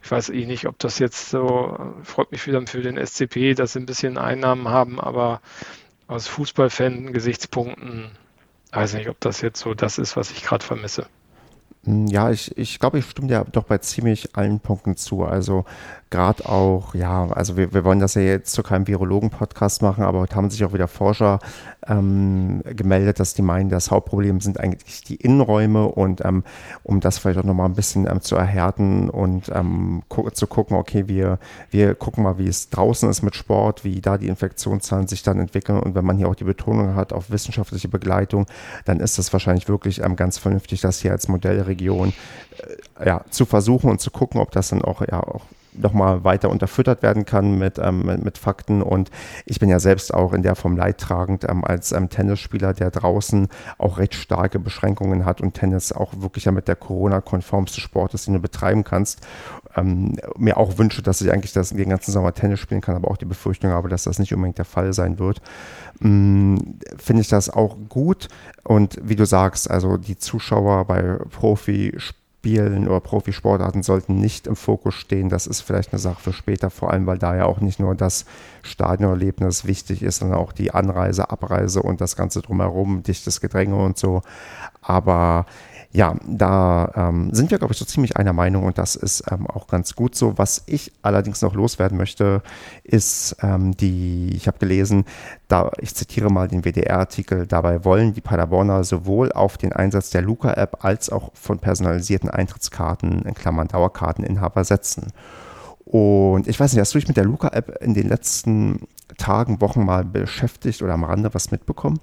Ich 0.00 0.08
weiß 0.08 0.28
eh 0.30 0.46
nicht, 0.46 0.66
ob 0.66 0.78
das 0.78 1.00
jetzt 1.00 1.30
so, 1.30 1.76
äh, 2.00 2.04
freut 2.04 2.30
mich 2.30 2.46
wieder 2.46 2.64
für 2.68 2.80
den 2.80 2.96
SCP, 2.96 3.54
dass 3.54 3.72
sie 3.72 3.80
ein 3.80 3.86
bisschen 3.86 4.18
Einnahmen 4.18 4.68
haben, 4.68 5.00
aber 5.00 5.40
aus 6.06 6.28
Fußballfan-Gesichtspunkten 6.28 8.12
weiß 8.70 8.94
nicht, 8.94 9.08
ob 9.08 9.18
das 9.20 9.40
jetzt 9.40 9.60
so 9.60 9.74
das 9.74 9.98
ist, 9.98 10.16
was 10.16 10.30
ich 10.30 10.44
gerade 10.44 10.64
vermisse. 10.64 11.08
Ja, 11.84 12.30
ich, 12.30 12.56
ich 12.58 12.78
glaube, 12.78 12.98
ich 12.98 13.06
stimme 13.06 13.28
dir 13.28 13.46
doch 13.50 13.64
bei 13.64 13.78
ziemlich 13.78 14.36
allen 14.36 14.60
Punkten 14.60 14.96
zu. 14.96 15.24
Also 15.24 15.64
gerade 16.10 16.48
auch, 16.48 16.94
ja, 16.94 17.28
also 17.30 17.56
wir, 17.56 17.74
wir 17.74 17.84
wollen 17.84 17.98
das 17.98 18.14
ja 18.14 18.22
jetzt 18.22 18.52
zu 18.52 18.62
keinem 18.62 18.86
Virologen-Podcast 18.86 19.82
machen, 19.82 20.04
aber 20.04 20.20
heute 20.20 20.36
haben 20.36 20.50
sich 20.50 20.64
auch 20.64 20.72
wieder 20.72 20.88
Forscher 20.88 21.38
ähm, 21.86 22.62
gemeldet, 22.64 23.20
dass 23.20 23.34
die 23.34 23.42
meinen, 23.42 23.68
das 23.68 23.90
Hauptproblem 23.90 24.40
sind 24.40 24.58
eigentlich 24.58 25.02
die 25.02 25.16
Innenräume 25.16 25.86
und 25.86 26.24
ähm, 26.24 26.44
um 26.82 27.00
das 27.00 27.18
vielleicht 27.18 27.38
auch 27.38 27.44
nochmal 27.44 27.68
ein 27.68 27.74
bisschen 27.74 28.06
ähm, 28.06 28.22
zu 28.22 28.36
erhärten 28.36 29.10
und 29.10 29.50
ähm, 29.54 30.02
gu 30.08 30.30
zu 30.30 30.46
gucken, 30.46 30.76
okay, 30.76 31.08
wir, 31.08 31.38
wir 31.70 31.94
gucken 31.94 32.24
mal, 32.24 32.38
wie 32.38 32.48
es 32.48 32.70
draußen 32.70 33.08
ist 33.10 33.22
mit 33.22 33.34
Sport, 33.34 33.84
wie 33.84 34.00
da 34.00 34.16
die 34.16 34.28
Infektionszahlen 34.28 35.08
sich 35.08 35.22
dann 35.22 35.38
entwickeln 35.38 35.78
und 35.78 35.94
wenn 35.94 36.04
man 36.04 36.16
hier 36.16 36.28
auch 36.28 36.34
die 36.34 36.44
Betonung 36.44 36.94
hat 36.94 37.12
auf 37.12 37.30
wissenschaftliche 37.30 37.88
Begleitung, 37.88 38.46
dann 38.86 39.00
ist 39.00 39.18
das 39.18 39.32
wahrscheinlich 39.32 39.68
wirklich 39.68 40.02
ähm, 40.02 40.16
ganz 40.16 40.38
vernünftig, 40.38 40.80
das 40.80 41.00
hier 41.00 41.12
als 41.12 41.28
Modellregion 41.28 42.14
äh, 42.98 43.06
ja, 43.06 43.24
zu 43.30 43.44
versuchen 43.44 43.90
und 43.90 44.00
zu 44.00 44.10
gucken, 44.10 44.40
ob 44.40 44.52
das 44.52 44.70
dann 44.70 44.82
auch, 44.82 45.02
ja, 45.02 45.20
auch 45.20 45.42
nochmal 45.80 46.24
weiter 46.24 46.50
unterfüttert 46.50 47.02
werden 47.02 47.24
kann 47.24 47.58
mit, 47.58 47.78
ähm, 47.78 48.04
mit, 48.22 48.38
Fakten. 48.38 48.82
Und 48.82 49.10
ich 49.46 49.58
bin 49.58 49.68
ja 49.68 49.80
selbst 49.80 50.12
auch 50.12 50.32
in 50.32 50.42
der 50.42 50.54
Form 50.54 50.76
leidtragend 50.76 51.44
ähm, 51.48 51.64
als 51.64 51.92
ähm, 51.92 52.08
Tennisspieler, 52.08 52.72
der 52.72 52.90
draußen 52.90 53.48
auch 53.78 53.98
recht 53.98 54.14
starke 54.14 54.58
Beschränkungen 54.58 55.24
hat 55.24 55.40
und 55.40 55.54
Tennis 55.54 55.92
auch 55.92 56.12
wirklich 56.16 56.44
ja 56.44 56.52
mit 56.52 56.68
der 56.68 56.76
Corona-konformste 56.76 57.80
Sport 57.80 58.14
ist, 58.14 58.26
den 58.26 58.34
du 58.34 58.40
betreiben 58.40 58.84
kannst. 58.84 59.26
Ähm, 59.76 60.16
mir 60.36 60.56
auch 60.56 60.78
wünsche, 60.78 61.02
dass 61.02 61.20
ich 61.20 61.32
eigentlich 61.32 61.52
das 61.52 61.70
den 61.70 61.88
ganzen 61.90 62.12
Sommer 62.12 62.34
Tennis 62.34 62.60
spielen 62.60 62.80
kann, 62.80 62.96
aber 62.96 63.10
auch 63.10 63.16
die 63.16 63.24
Befürchtung 63.24 63.70
habe, 63.70 63.88
dass 63.88 64.04
das 64.04 64.18
nicht 64.18 64.34
unbedingt 64.34 64.58
der 64.58 64.64
Fall 64.64 64.92
sein 64.92 65.18
wird. 65.18 65.40
Ähm, 66.02 66.78
Finde 66.96 67.22
ich 67.22 67.28
das 67.28 67.50
auch 67.50 67.76
gut. 67.88 68.28
Und 68.64 68.98
wie 69.02 69.16
du 69.16 69.26
sagst, 69.26 69.70
also 69.70 69.96
die 69.96 70.18
Zuschauer 70.18 70.84
bei 70.84 71.18
Profisport 71.30 72.14
Spielen 72.48 72.88
oder 72.88 73.00
Profisportarten 73.00 73.82
sollten 73.82 74.20
nicht 74.20 74.46
im 74.46 74.56
Fokus 74.56 74.94
stehen. 74.94 75.28
Das 75.28 75.46
ist 75.46 75.60
vielleicht 75.60 75.92
eine 75.92 75.98
Sache 75.98 76.20
für 76.20 76.32
später, 76.32 76.70
vor 76.70 76.90
allem 76.90 77.06
weil 77.06 77.18
da 77.18 77.36
ja 77.36 77.44
auch 77.44 77.60
nicht 77.60 77.78
nur 77.78 77.94
das 77.94 78.24
Stadionerlebnis 78.62 79.66
wichtig 79.66 80.02
ist, 80.02 80.18
sondern 80.18 80.38
auch 80.38 80.52
die 80.52 80.72
Anreise, 80.72 81.30
Abreise 81.30 81.82
und 81.82 82.00
das 82.00 82.16
Ganze 82.16 82.40
drumherum, 82.40 83.02
dichtes 83.02 83.42
Gedränge 83.42 83.76
und 83.76 83.98
so. 83.98 84.22
Aber 84.80 85.44
ja, 85.90 86.16
da 86.26 86.92
ähm, 86.94 87.32
sind 87.32 87.50
wir, 87.50 87.58
glaube 87.58 87.72
ich, 87.72 87.78
so 87.78 87.86
ziemlich 87.86 88.18
einer 88.18 88.34
Meinung 88.34 88.64
und 88.64 88.76
das 88.76 88.94
ist 88.94 89.24
ähm, 89.30 89.46
auch 89.46 89.66
ganz 89.66 89.94
gut 89.94 90.14
so. 90.14 90.36
Was 90.36 90.62
ich 90.66 90.92
allerdings 91.00 91.40
noch 91.40 91.54
loswerden 91.54 91.96
möchte, 91.96 92.42
ist 92.84 93.36
ähm, 93.40 93.74
die, 93.74 94.30
ich 94.34 94.46
habe 94.48 94.58
gelesen, 94.58 95.06
da, 95.48 95.70
ich 95.80 95.94
zitiere 95.94 96.30
mal 96.30 96.46
den 96.46 96.62
WDR-Artikel, 96.62 97.46
dabei 97.46 97.86
wollen 97.86 98.12
die 98.12 98.20
Paderborner 98.20 98.84
sowohl 98.84 99.32
auf 99.32 99.56
den 99.56 99.72
Einsatz 99.72 100.10
der 100.10 100.20
Luca-App 100.20 100.84
als 100.84 101.08
auch 101.08 101.30
von 101.32 101.58
personalisierten 101.58 102.28
Eintrittskarten, 102.28 103.22
in 103.22 103.34
Klammern 103.34 103.68
Dauerkarteninhaber, 103.68 104.64
setzen. 104.64 105.12
Und 105.86 106.48
ich 106.48 106.60
weiß 106.60 106.72
nicht, 106.72 106.80
hast 106.80 106.92
du 106.92 106.98
dich 106.98 107.08
mit 107.08 107.16
der 107.16 107.24
Luca-App 107.24 107.78
in 107.80 107.94
den 107.94 108.08
letzten 108.08 108.86
Tagen, 109.16 109.62
Wochen 109.62 109.86
mal 109.86 110.04
beschäftigt 110.04 110.82
oder 110.82 110.92
am 110.92 111.04
Rande 111.04 111.32
was 111.32 111.50
mitbekommen? 111.50 111.98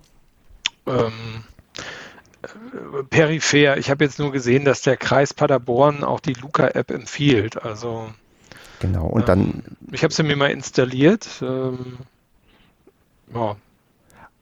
Ähm, 0.88 1.44
peripher. 3.10 3.78
Ich 3.78 3.90
habe 3.90 4.04
jetzt 4.04 4.20
nur 4.20 4.32
gesehen, 4.32 4.66
dass 4.66 4.82
der 4.82 4.98
Kreis 4.98 5.34
Paderborn 5.34 6.04
auch 6.04 6.20
die 6.20 6.34
Luca-App 6.34 6.92
empfiehlt. 6.92 7.62
Also 7.64 8.10
genau. 8.80 9.08
Und 9.08 9.28
dann. 9.28 9.40
Ähm, 9.42 9.64
ich 9.92 10.04
habe 10.04 10.14
sie 10.14 10.24
mir 10.24 10.36
mal 10.36 10.52
installiert. 10.52 11.28
Ähm, 11.42 11.98
ja. 13.34 13.56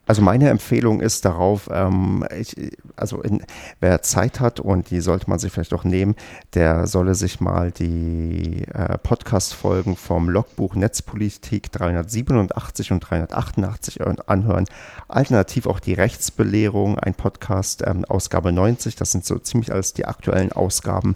Also 0.06 0.22
meine 0.22 0.50
Empfehlung 0.50 1.00
ist 1.00 1.24
darauf, 1.24 1.70
ähm, 1.72 2.26
ich, 2.38 2.56
also 2.98 3.22
in, 3.22 3.42
wer 3.80 4.02
Zeit 4.02 4.42
hat 4.42 4.60
und 4.60 4.90
die 4.92 5.00
sollte 5.00 5.30
man 5.30 5.40
sich 5.40 5.54
vielleicht 5.54 5.74
auch 5.74 5.86
nehmen, 5.86 6.16
der 6.56 6.88
solle 6.88 7.16
sich 7.16 7.40
mal 7.40 7.72
die 7.72 8.66
äh, 8.74 8.98
Podcast-Folgen 8.98 9.96
vom 9.96 10.28
Logbuch 10.28 10.76
Netzpolitik 10.76 11.72
387 11.72 12.92
und 12.92 13.00
388 13.00 14.02
anhören. 14.28 14.66
Alternativ 15.08 15.68
auch 15.68 15.80
die 15.80 15.94
Rechtsbelehrung, 15.94 17.00
ein 17.00 17.14
Podcast, 17.14 17.82
ähm, 17.88 18.04
Ausgabe 18.04 18.52
90, 18.52 18.98
das 18.98 19.14
sind 19.14 19.24
so 19.24 19.40
ziemlich 19.40 19.72
alles 19.72 19.94
die 19.94 20.06
aktuellen 20.06 20.52
Ausgaben. 20.52 21.16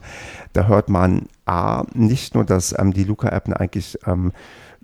Da 0.53 0.67
hört 0.67 0.87
man 0.87 1.27
A, 1.45 1.83
nicht 1.93 2.35
nur, 2.35 2.45
dass 2.45 2.77
ähm, 2.77 2.93
die 2.93 3.03
Luca-App 3.03 3.49
eigentlich 3.49 3.99
ähm, 4.05 4.31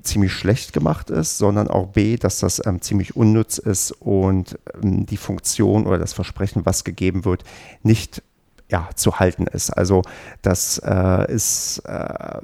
ziemlich 0.04 0.34
schlecht 0.34 0.74
gemacht 0.74 1.10
ist, 1.10 1.38
sondern 1.38 1.68
auch 1.68 1.88
B, 1.88 2.18
dass 2.18 2.40
das 2.40 2.66
ähm, 2.66 2.82
ziemlich 2.82 3.16
unnütz 3.16 3.58
ist 3.58 3.92
und 3.92 4.60
ähm, 4.82 5.06
die 5.06 5.18
Funktion 5.18 5.86
oder 5.86 5.98
das 5.98 6.14
Versprechen, 6.14 6.66
was 6.66 6.84
gegeben 6.84 7.26
wird, 7.26 7.44
nicht 7.82 8.22
ja, 8.70 8.90
zu 8.96 9.20
halten 9.20 9.48
ist. 9.48 9.70
Also 9.72 10.02
das 10.42 10.80
äh, 10.80 11.32
ist 11.32 11.80
äh, 11.86 12.40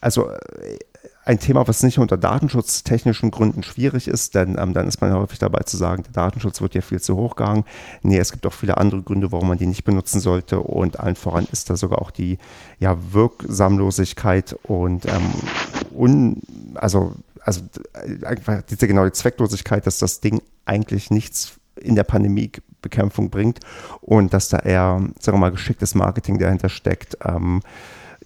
also 0.00 0.30
äh, 0.30 0.78
ein 1.24 1.38
Thema, 1.38 1.68
was 1.68 1.82
nicht 1.82 1.98
unter 1.98 2.16
datenschutztechnischen 2.16 3.30
Gründen 3.30 3.62
schwierig 3.62 4.08
ist, 4.08 4.34
denn 4.34 4.56
ähm, 4.58 4.72
dann 4.72 4.88
ist 4.88 5.00
man 5.00 5.12
häufig 5.12 5.38
dabei 5.38 5.60
zu 5.64 5.76
sagen, 5.76 6.02
der 6.02 6.12
Datenschutz 6.12 6.60
wird 6.60 6.74
ja 6.74 6.80
viel 6.80 7.00
zu 7.00 7.16
hoch 7.16 7.36
gegangen. 7.36 7.64
Nee, 8.02 8.18
es 8.18 8.32
gibt 8.32 8.46
auch 8.46 8.52
viele 8.52 8.78
andere 8.78 9.02
Gründe, 9.02 9.30
warum 9.30 9.48
man 9.48 9.58
die 9.58 9.66
nicht 9.66 9.84
benutzen 9.84 10.18
sollte 10.20 10.60
und 10.60 10.98
allen 10.98 11.16
voran 11.16 11.46
ist 11.52 11.68
da 11.68 11.76
sogar 11.76 12.00
auch 12.00 12.10
die 12.10 12.38
ja, 12.78 12.96
Wirksamlosigkeit 13.12 14.56
und 14.62 15.06
ähm, 15.06 15.30
un, 15.92 16.42
also, 16.74 17.14
also 17.42 17.62
einfach 18.24 18.62
diese 18.62 18.86
genau 18.86 19.04
die 19.04 19.12
Zwecklosigkeit, 19.12 19.86
dass 19.86 19.98
das 19.98 20.20
Ding 20.20 20.42
eigentlich 20.64 21.10
nichts 21.10 21.52
in 21.76 21.94
der 21.94 22.04
Pandemiebekämpfung 22.04 23.30
bringt 23.30 23.60
und 24.00 24.34
dass 24.34 24.48
da 24.48 24.58
eher, 24.58 25.00
sagen 25.20 25.36
wir 25.36 25.40
mal, 25.40 25.50
geschicktes 25.50 25.94
Marketing 25.94 26.38
dahinter 26.38 26.68
steckt. 26.68 27.18
Ähm, 27.24 27.62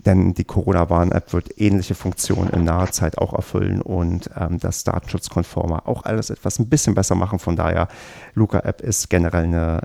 denn 0.05 0.35
die 0.35 0.45
Corona-Warn-App 0.45 1.33
wird 1.33 1.59
ähnliche 1.59 1.95
Funktionen 1.95 2.51
in 2.51 2.65
naher 2.65 2.91
Zeit 2.91 3.17
auch 3.17 3.33
erfüllen 3.33 3.81
und 3.81 4.29
ähm, 4.39 4.59
das 4.59 4.85
datenschutzkonformer 4.85 5.89
auch 5.89 6.05
alles 6.05 6.31
etwas 6.31 6.59
ein 6.59 6.69
bisschen 6.69 6.95
besser 6.95 7.15
machen. 7.15 7.39
Von 7.39 7.57
daher, 7.57 7.89
Luca-App 8.35 8.83
ist 8.83 9.09
generell 9.09 9.45
eine 9.45 9.81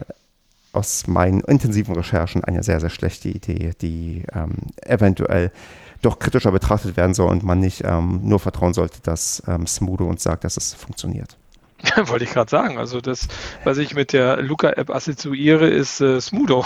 aus 0.72 1.08
meinen 1.08 1.40
intensiven 1.42 1.96
Recherchen 1.96 2.44
eine 2.44 2.64
sehr, 2.64 2.80
sehr 2.80 2.90
schlechte 2.90 3.30
Idee, 3.30 3.72
die 3.82 4.24
ähm, 4.34 4.56
eventuell 4.82 5.52
doch 6.02 6.20
kritischer 6.20 6.52
betrachtet 6.52 6.97
werden 6.97 7.14
soll 7.14 7.30
und 7.30 7.43
man 7.43 7.60
nicht 7.60 7.84
ähm, 7.86 8.22
nur 8.24 8.39
vertrauen 8.39 8.74
sollte, 8.74 9.00
dass 9.04 9.43
ähm, 9.47 9.68
Smudo 9.68 10.06
uns 10.06 10.24
sagt, 10.24 10.43
dass 10.43 10.58
es 10.58 10.74
funktioniert. 10.74 11.38
Wollte 12.06 12.26
ich 12.26 12.32
gerade 12.32 12.50
sagen. 12.50 12.78
Also 12.78 13.02
das, 13.02 13.28
was 13.64 13.78
ich 13.78 13.95
mit 13.95 14.14
der 14.14 14.41
Luca-App 14.41 14.89
assoziiere, 14.89 15.68
ist 15.68 16.02
äh, 16.02 16.20
Smudo. 16.20 16.66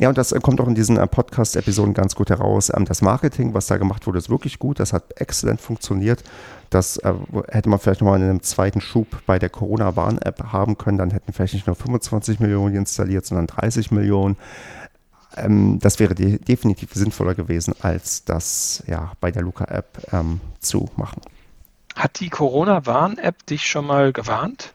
Ja, 0.00 0.10
und 0.10 0.18
das 0.18 0.32
äh, 0.32 0.40
kommt 0.40 0.60
auch 0.60 0.68
in 0.68 0.74
diesen 0.74 0.96
äh, 0.96 1.06
Podcast-Episoden 1.06 1.92
ganz 1.92 2.14
gut 2.14 2.30
heraus. 2.30 2.70
Ähm, 2.74 2.84
das 2.84 3.02
Marketing, 3.02 3.54
was 3.54 3.66
da 3.66 3.78
gemacht 3.78 4.06
wurde, 4.06 4.18
ist 4.18 4.30
wirklich 4.30 4.58
gut. 4.58 4.80
Das 4.80 4.92
hat 4.92 5.20
exzellent 5.20 5.60
funktioniert. 5.60 6.22
Das 6.70 6.98
äh, 6.98 7.14
hätte 7.48 7.68
man 7.68 7.78
vielleicht 7.78 8.00
nochmal 8.00 8.20
in 8.20 8.28
einem 8.28 8.42
zweiten 8.42 8.80
Schub 8.80 9.08
bei 9.26 9.38
der 9.38 9.48
Corona-Warn-App 9.48 10.52
haben 10.52 10.78
können. 10.78 10.98
Dann 10.98 11.10
hätten 11.10 11.32
vielleicht 11.32 11.54
nicht 11.54 11.66
nur 11.66 11.74
25 11.74 12.38
Millionen 12.38 12.76
installiert, 12.76 13.26
sondern 13.26 13.48
30 13.48 13.90
Millionen 13.90 14.36
ähm, 15.36 15.78
das 15.80 15.98
wäre 15.98 16.14
de 16.14 16.38
definitiv 16.38 16.92
sinnvoller 16.94 17.34
gewesen, 17.34 17.74
als 17.80 18.24
das 18.24 18.82
ja 18.86 19.12
bei 19.20 19.30
der 19.30 19.42
Luca-App 19.42 20.12
ähm, 20.12 20.40
zu 20.60 20.88
machen. 20.96 21.20
Hat 21.94 22.20
die 22.20 22.28
Corona-Warn-App 22.28 23.46
dich 23.46 23.66
schon 23.66 23.86
mal 23.86 24.12
gewarnt? 24.12 24.72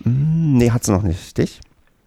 Mm, 0.00 0.56
nee, 0.56 0.70
hat 0.70 0.84
sie 0.84 0.92
noch 0.92 1.02
nicht. 1.02 1.36
Dich? 1.36 1.60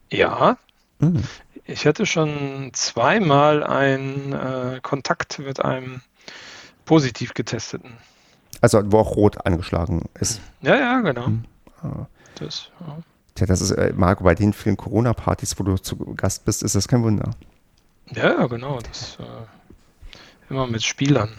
Ja. 0.09 0.57
Mm. 0.99 1.19
Ich 1.65 1.85
hatte 1.85 2.05
schon 2.05 2.71
zweimal 2.73 3.63
einen 3.63 4.33
äh, 4.33 4.79
Kontakt 4.81 5.39
mit 5.39 5.63
einem 5.63 6.01
positiv 6.85 7.33
getesteten. 7.33 7.91
Also 8.61 8.81
wo 8.85 8.99
auch 8.99 9.15
rot 9.15 9.45
angeschlagen 9.45 10.05
ist. 10.19 10.41
Ja, 10.61 10.75
ja, 10.75 11.01
genau. 11.01 11.27
Mm. 11.27 11.45
Ah. 11.83 12.07
Das, 12.35 12.71
ja. 12.79 12.97
Tja, 13.35 13.45
das 13.45 13.61
ist, 13.61 13.71
äh, 13.71 13.93
Marco, 13.95 14.23
bei 14.23 14.33
den 14.33 14.53
vielen 14.53 14.77
Corona-Partys, 14.77 15.59
wo 15.59 15.63
du 15.63 15.77
zu 15.77 15.95
Gast 16.15 16.45
bist, 16.45 16.63
ist 16.63 16.75
das 16.75 16.87
kein 16.87 17.03
Wunder. 17.03 17.31
Ja, 18.15 18.45
genau. 18.47 18.79
Das 18.79 19.17
äh, 19.19 20.49
immer 20.49 20.67
mit 20.67 20.83
Spielern. 20.83 21.29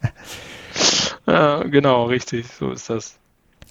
ja, 1.26 1.62
genau, 1.64 2.04
richtig. 2.06 2.46
So 2.48 2.72
ist 2.72 2.90
das. 2.90 3.18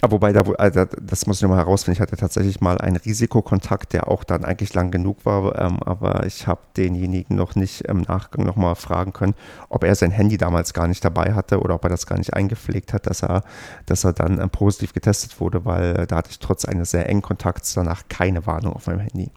Aber 0.02 0.14
wobei, 0.14 0.32
da, 0.32 0.42
also 0.42 0.86
das 1.02 1.26
muss 1.26 1.38
ich 1.38 1.42
nochmal 1.42 1.58
herausfinden, 1.58 1.96
ich 1.96 2.02
hatte 2.02 2.18
tatsächlich 2.18 2.62
mal 2.62 2.78
einen 2.78 2.98
Risikokontakt, 2.98 3.94
der 3.94 4.08
auch 4.08 4.24
dann 4.24 4.46
eigentlich 4.46 4.76
lang 4.76 4.92
genug 4.92 5.26
war, 5.26 5.60
ähm, 5.60 5.82
aber 5.82 6.24
ich 6.28 6.46
habe 6.46 6.62
denjenigen 6.76 7.36
noch 7.36 7.56
nicht 7.56 7.82
im 7.82 8.02
Nachgang 8.02 8.46
nochmal 8.46 8.76
fragen 8.76 9.12
können, 9.12 9.34
ob 9.70 9.84
er 9.84 9.96
sein 9.96 10.12
Handy 10.12 10.38
damals 10.38 10.76
gar 10.76 10.88
nicht 10.88 11.04
dabei 11.04 11.34
hatte 11.34 11.60
oder 11.60 11.76
ob 11.76 11.84
er 11.84 11.90
das 11.90 12.06
gar 12.06 12.20
nicht 12.20 12.36
eingepflegt 12.36 12.94
hat, 12.94 13.08
dass 13.08 13.24
er, 13.24 13.44
dass 13.88 14.04
er 14.04 14.14
dann 14.14 14.40
ähm, 14.40 14.52
positiv 14.52 14.94
getestet 14.94 15.40
wurde, 15.40 15.66
weil 15.66 16.06
da 16.06 16.18
hatte 16.18 16.30
ich 16.30 16.38
trotz 16.38 16.66
eines 16.66 16.92
sehr 16.92 17.10
engen 17.10 17.24
Kontakts 17.24 17.74
danach 17.74 18.04
keine 18.08 18.46
Warnung 18.46 18.74
auf 18.74 18.86
meinem 18.86 19.00
Handy. 19.00 19.32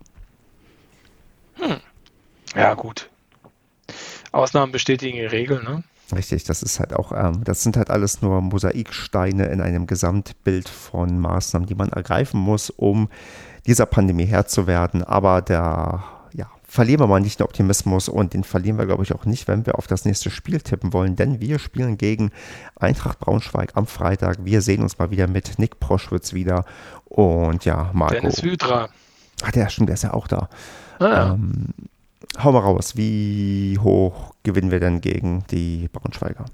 Hm. 1.55 1.81
Ja, 2.55 2.75
gut. 2.75 3.09
Ausnahmen 4.33 4.73
bestätigen 4.73 5.17
die 5.17 5.27
Regel, 5.27 5.63
ne? 5.63 5.83
Richtig, 6.15 6.45
das 6.45 6.63
ist 6.63 6.81
halt 6.81 6.93
auch, 6.93 7.13
ähm, 7.13 7.45
das 7.45 7.63
sind 7.63 7.77
halt 7.77 7.91
alles 7.91 8.21
nur 8.23 8.41
Mosaiksteine 8.41 9.47
in 9.47 9.61
einem 9.61 9.87
Gesamtbild 9.87 10.69
von 10.69 11.19
Maßnahmen, 11.21 11.69
die 11.69 11.75
man 11.75 11.91
ergreifen 11.91 12.41
muss, 12.41 12.71
um 12.71 13.09
dieser 13.67 13.87
Pandemie 13.87 14.25
Herr 14.25 14.47
zu 14.47 14.67
werden. 14.67 15.05
Aber 15.05 15.41
der, 15.41 16.03
ja, 16.33 16.51
verlieren 16.65 17.01
wir 17.01 17.07
mal 17.07 17.21
nicht 17.21 17.39
den 17.39 17.45
Optimismus 17.45 18.09
und 18.09 18.35
den 18.35 18.43
verlieren 18.43 18.79
wir, 18.79 18.87
glaube 18.87 19.05
ich, 19.05 19.15
auch 19.15 19.25
nicht, 19.25 19.47
wenn 19.47 19.67
wir 19.67 19.79
auf 19.79 19.87
das 19.87 20.05
nächste 20.05 20.31
Spiel 20.31 20.61
tippen 20.61 20.93
wollen, 20.93 21.15
denn 21.15 21.41
wir 21.41 21.59
spielen 21.59 21.97
gegen 21.97 22.33
Eintracht 22.77 23.21
Braunschweig 23.21 23.73
am 23.75 23.87
Freitag. 23.87 24.39
Wir 24.45 24.63
sehen 24.63 24.83
uns 24.83 24.99
mal 24.99 25.11
wieder 25.11 25.29
mit 25.29 25.59
Nick 25.59 25.79
Proschwitz 25.79 26.33
wieder 26.33 26.65
und 27.05 27.65
ja, 27.65 27.91
Marco. 27.93 28.15
Dennis 28.15 28.43
Hydra. 28.43 28.89
Ach, 29.43 29.53
der 29.53 29.69
stimmt, 29.69 29.89
der 29.89 29.95
ist 29.95 30.03
ja 30.03 30.13
auch 30.13 30.27
da. 30.27 30.49
Ah. 30.99 31.33
Ähm, 31.33 31.69
hau 32.39 32.53
mal 32.53 32.61
raus, 32.61 32.97
wie 32.97 33.79
hoch 33.79 34.35
gewinnen 34.43 34.71
wir 34.71 34.81
denn 34.81 35.01
gegen 35.01 35.45
die 35.51 35.89
Braunschweiger? 35.93 36.47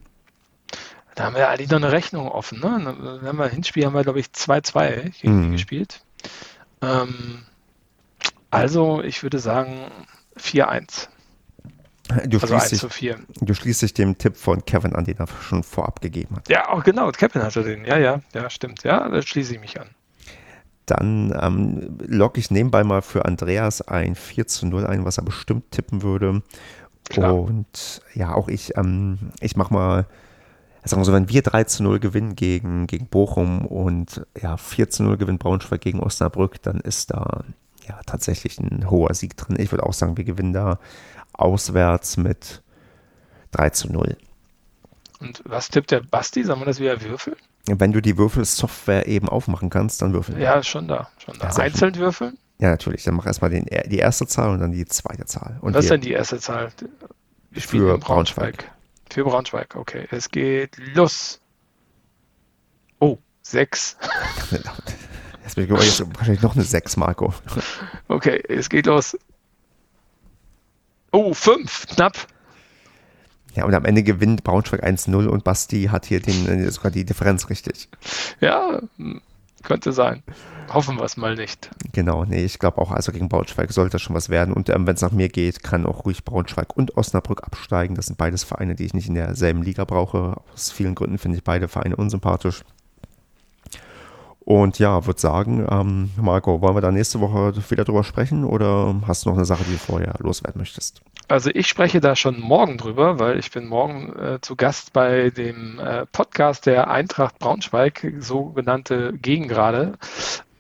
Da 1.15 1.25
haben 1.25 1.35
wir 1.35 1.49
eigentlich 1.49 1.71
noch 1.71 1.79
eine 1.79 1.93
Rechnung 1.93 2.29
offen. 2.29 2.61
Ne? 2.61 3.21
Wenn 3.23 3.37
wir 3.37 3.49
Hinspiel 3.49 3.87
haben 3.87 3.95
wir, 3.95 4.03
glaube 4.03 4.21
ich, 4.21 4.27
2-2 4.27 5.21
gegen 5.23 5.47
mhm. 5.49 5.53
gespielt. 5.53 6.03
Ähm, 6.83 7.43
also, 8.51 9.03
ich 9.03 9.23
würde 9.23 9.39
sagen 9.39 9.91
4-1. 10.39 11.09
Du, 12.27 12.39
also 12.39 12.47
schließt 12.47 12.73
dich, 12.73 13.17
du 13.41 13.55
schließt 13.55 13.83
dich 13.83 13.95
dem 13.95 14.17
Tipp 14.17 14.37
von 14.37 14.65
Kevin 14.65 14.95
an, 14.95 15.05
den 15.05 15.19
er 15.19 15.27
schon 15.27 15.65
vorab 15.65 16.01
gegeben 16.01 16.37
hat. 16.37 16.49
Ja, 16.49 16.69
auch 16.69 16.85
genau. 16.85 17.11
Kevin 17.11 17.43
hatte 17.43 17.65
den. 17.65 17.85
Ja, 17.85 17.99
ja, 17.99 18.21
ja, 18.33 18.49
stimmt. 18.49 18.85
Ja, 18.85 19.09
da 19.09 19.23
schließe 19.23 19.55
ich 19.55 19.61
mich 19.61 19.81
an. 19.81 19.89
Dann 20.87 21.37
ähm, 21.41 21.99
logge 22.07 22.39
ich 22.39 22.51
nebenbei 22.51 22.85
mal 22.85 23.03
für 23.03 23.25
Andreas 23.25 23.83
ein 23.83 24.15
4 24.15 24.47
zu 24.47 24.67
0 24.67 24.87
ein, 24.87 25.05
was 25.05 25.19
er 25.19 25.25
bestimmt 25.25 25.71
tippen 25.73 26.03
würde. 26.03 26.43
Klar. 27.09 27.35
Und 27.35 28.01
ja, 28.15 28.35
auch 28.35 28.49
ich, 28.49 28.77
ähm, 28.77 29.19
ich 29.41 29.57
mache 29.57 29.75
mal, 29.75 30.07
sagen 30.85 31.01
wir 31.01 31.05
so, 31.05 31.13
wenn 31.13 31.29
wir 31.29 31.43
3 31.43 31.65
zu 31.65 31.83
0 31.83 31.99
gewinnen 31.99 32.37
gegen, 32.37 32.87
gegen 32.87 33.07
Bochum 33.09 33.67
und 33.67 34.27
ja, 34.41 34.57
4 34.57 34.91
zu 34.91 35.03
0 35.03 35.17
gewinnt 35.17 35.41
Braunschweig 35.41 35.81
gegen 35.81 36.01
Osnabrück, 36.01 36.63
dann 36.63 36.81
ist 36.81 37.11
da 37.11 37.45
ja 37.87 38.01
tatsächlich 38.07 38.59
ein 38.59 38.91
hoher 38.91 39.15
Sieg 39.15 39.37
drin. 39.37 39.57
Ich 39.59 39.73
würde 39.73 39.85
auch 39.85 39.93
sagen, 39.93 40.17
wir 40.17 40.25
gewinnen 40.25 40.53
da 40.53 40.79
auswärts 41.33 42.17
mit 42.17 42.63
3 43.53 43.71
zu 43.71 43.93
0. 43.93 44.17
Und 45.21 45.43
was 45.45 45.69
tippt 45.69 45.91
der 45.91 46.01
Basti? 46.01 46.45
Sagen 46.45 46.61
wir 46.61 46.67
das 46.67 46.81
wieder 46.81 47.01
würfeln? 47.01 47.37
Wenn 47.69 47.93
du 47.93 48.01
die 48.01 48.17
Würfelsoftware 48.17 49.07
eben 49.07 49.29
aufmachen 49.29 49.71
kannst, 49.71 50.03
dann 50.03 50.13
würfeln. 50.13 50.41
Ja, 50.41 50.63
schon 50.63 50.89
da. 50.89 51.09
Schon 51.19 51.39
da. 51.39 51.49
Ja, 51.49 51.57
Einzeln 51.57 51.95
schön. 51.95 52.03
würfeln? 52.03 52.39
Ja, 52.59 52.71
natürlich. 52.71 53.05
Dann 53.05 53.15
mach 53.15 53.27
erstmal 53.27 53.51
den, 53.51 53.67
die 53.87 53.99
erste 53.99 54.27
Zahl 54.27 54.51
und 54.51 54.61
dann 54.61 54.73
die 54.73 54.87
zweite 54.87 55.27
Zahl. 55.27 55.59
Und 55.61 55.75
Was 55.75 55.85
ist 55.85 55.91
denn 55.91 56.01
die 56.01 56.13
erste 56.13 56.39
Zahl? 56.39 56.73
Wir 57.51 57.63
für 57.63 57.99
Braunschweig. 57.99 58.59
Braunschweig. 58.59 58.73
Für 59.11 59.25
Braunschweig, 59.25 59.77
okay. 59.77 60.07
Es 60.11 60.31
geht 60.31 60.77
los. 60.95 61.41
Oh, 62.99 63.19
sechs. 63.43 63.97
Jetzt 65.45 65.55
bin 65.55 65.65
ich 65.65 65.85
jetzt 65.85 66.01
wahrscheinlich 66.17 66.43
noch 66.43 66.57
eine 66.57 66.65
sechs, 66.65 66.97
Marco. 66.97 67.33
Okay, 68.09 68.43
es 68.49 68.69
geht 68.69 68.87
los. 68.87 69.17
Oh, 71.13 71.33
fünf, 71.35 71.87
knapp. 71.87 72.27
Ja, 73.57 73.65
und 73.65 73.75
am 73.75 73.85
Ende 73.87 74.03
gewinnt 74.03 74.45
Braunschweig 74.45 74.85
1-0 74.85 75.27
und 75.27 75.43
Basti 75.43 75.85
hat 75.85 76.05
hier 76.07 76.21
den, 76.21 76.47
äh, 76.47 76.71
sogar 76.71 76.91
die 76.91 77.05
Differenz 77.05 77.49
richtig. 77.49 77.89
Ja, 78.41 78.81
könnte 79.63 79.93
sein. 79.93 80.23
Hoffen 80.73 80.97
wir 80.99 81.05
es 81.05 81.17
mal 81.17 81.35
nicht. 81.37 81.71
Genau, 81.93 82.25
nee, 82.25 82.45
ich 82.45 82.59
glaube 82.59 82.79
auch, 82.79 82.91
also 82.91 83.13
gegen 83.13 83.29
Braunschweig 83.29 83.73
sollte 83.73 83.93
das 83.93 84.03
schon 84.03 84.15
was 84.15 84.29
werden. 84.29 84.53
Und 84.53 84.69
ähm, 84.69 84.87
wenn 84.87 84.95
es 84.95 85.01
nach 85.01 85.13
mir 85.13 85.29
geht, 85.29 85.63
kann 85.63 85.87
auch 85.87 86.05
ruhig 86.05 86.25
Braunschweig 86.25 86.77
und 86.77 86.97
Osnabrück 86.97 87.43
absteigen. 87.45 87.95
Das 87.95 88.07
sind 88.07 88.19
beides 88.19 88.45
Vereine, 88.45 88.75
die 88.75 88.85
ich 88.85 88.95
nicht 88.95 89.09
in 89.09 89.15
derselben 89.15 89.63
Liga 89.63 89.85
brauche. 89.85 90.37
Aus 90.53 90.71
vielen 90.71 90.95
Gründen 90.95 91.19
finde 91.19 91.39
ich 91.39 91.45
beide 91.45 91.69
Vereine 91.69 91.97
unsympathisch. 91.97 92.63
Und 94.41 94.79
ja, 94.79 95.05
würde 95.07 95.21
sagen, 95.21 95.67
ähm, 95.69 96.11
Marco, 96.17 96.61
wollen 96.61 96.77
wir 96.77 96.81
da 96.81 96.93
nächste 96.93 97.21
Woche 97.21 97.53
wieder 97.69 97.85
drüber 97.85 98.05
sprechen 98.05 98.45
oder 98.45 98.95
hast 99.07 99.25
du 99.25 99.31
noch 99.31 99.37
eine 99.37 99.45
Sache, 99.45 99.65
die 99.65 99.73
du 99.73 99.79
vorher 99.79 100.15
loswerden 100.21 100.61
möchtest? 100.61 101.01
Also 101.29 101.51
ich 101.53 101.67
spreche 101.67 102.01
da 102.01 102.15
schon 102.15 102.39
morgen 102.39 102.79
drüber, 102.79 103.19
weil 103.19 103.39
ich 103.39 103.51
bin 103.51 103.67
morgen 103.67 104.17
äh, 104.17 104.41
zu 104.41 104.55
Gast 104.55 104.93
bei 104.93 105.31
dem 105.31 105.81
äh, 105.81 106.07
Podcast 106.07 106.67
der 106.67 106.89
Eintracht 106.89 107.41
Braunschweig, 107.41 108.13
sogenannte 108.21 109.13
Gegengrade. 109.13 109.99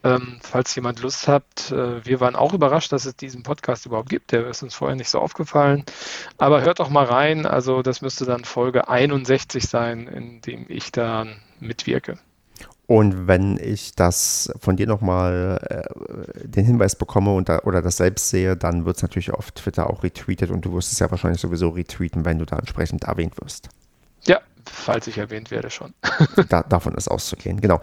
Ähm, 0.03 0.39
falls 0.41 0.75
jemand 0.75 1.01
Lust 1.03 1.29
hat, 1.29 1.71
äh, 1.71 2.05
wir 2.05 2.19
waren 2.19 2.35
auch 2.35 2.53
überrascht, 2.53 2.91
dass 2.93 3.07
es 3.07 3.15
diesen 3.15 3.45
Podcast 3.45 3.87
überhaupt 3.87 4.09
gibt. 4.09 4.33
Der 4.33 4.49
ist 4.49 4.65
uns 4.65 4.75
vorher 4.75 4.97
nicht 4.97 5.09
so 5.09 5.21
aufgefallen. 5.21 5.85
Aber 6.37 6.63
hört 6.63 6.81
doch 6.81 6.91
mal 6.91 7.05
rein. 7.05 7.47
Also 7.47 7.83
das 7.83 8.03
müsste 8.03 8.25
dann 8.25 8.45
Folge 8.45 8.89
61 8.89 9.69
sein, 9.69 10.09
in 10.09 10.41
dem 10.41 10.67
ich 10.69 10.91
da 10.91 11.27
mitwirke. 11.61 12.19
Und 12.87 13.27
wenn 13.27 13.59
ich 13.59 13.97
das 13.97 14.53
von 14.61 14.77
dir 14.77 14.87
nochmal 14.87 15.59
äh, 15.69 16.47
den 16.47 16.65
Hinweis 16.65 16.95
bekomme 16.95 17.35
und 17.35 17.49
da, 17.49 17.61
oder 17.61 17.83
das 17.83 17.97
selbst 17.97 18.31
sehe, 18.31 18.57
dann 18.57 18.85
wird 18.85 18.97
es 18.97 19.03
natürlich 19.03 19.33
auf 19.33 19.51
Twitter 19.51 19.91
auch 19.91 20.05
retweetet 20.05 20.51
und 20.51 20.65
du 20.65 20.73
wirst 20.73 20.93
es 20.93 21.01
ja 21.01 21.11
wahrscheinlich 21.11 21.41
sowieso 21.41 21.71
retweeten, 21.71 22.25
wenn 22.25 22.39
du 22.39 22.45
da 22.45 22.57
entsprechend 22.57 23.05
erwähnt 23.05 23.41
wirst. 23.41 23.71
Ja, 24.25 24.41
falls 24.71 25.09
ich 25.09 25.19
erwähnt 25.19 25.51
werde 25.51 25.69
schon. 25.71 25.95
da, 26.49 26.63
davon 26.63 26.95
ist 26.95 27.09
auszugehen, 27.09 27.61
genau. 27.61 27.81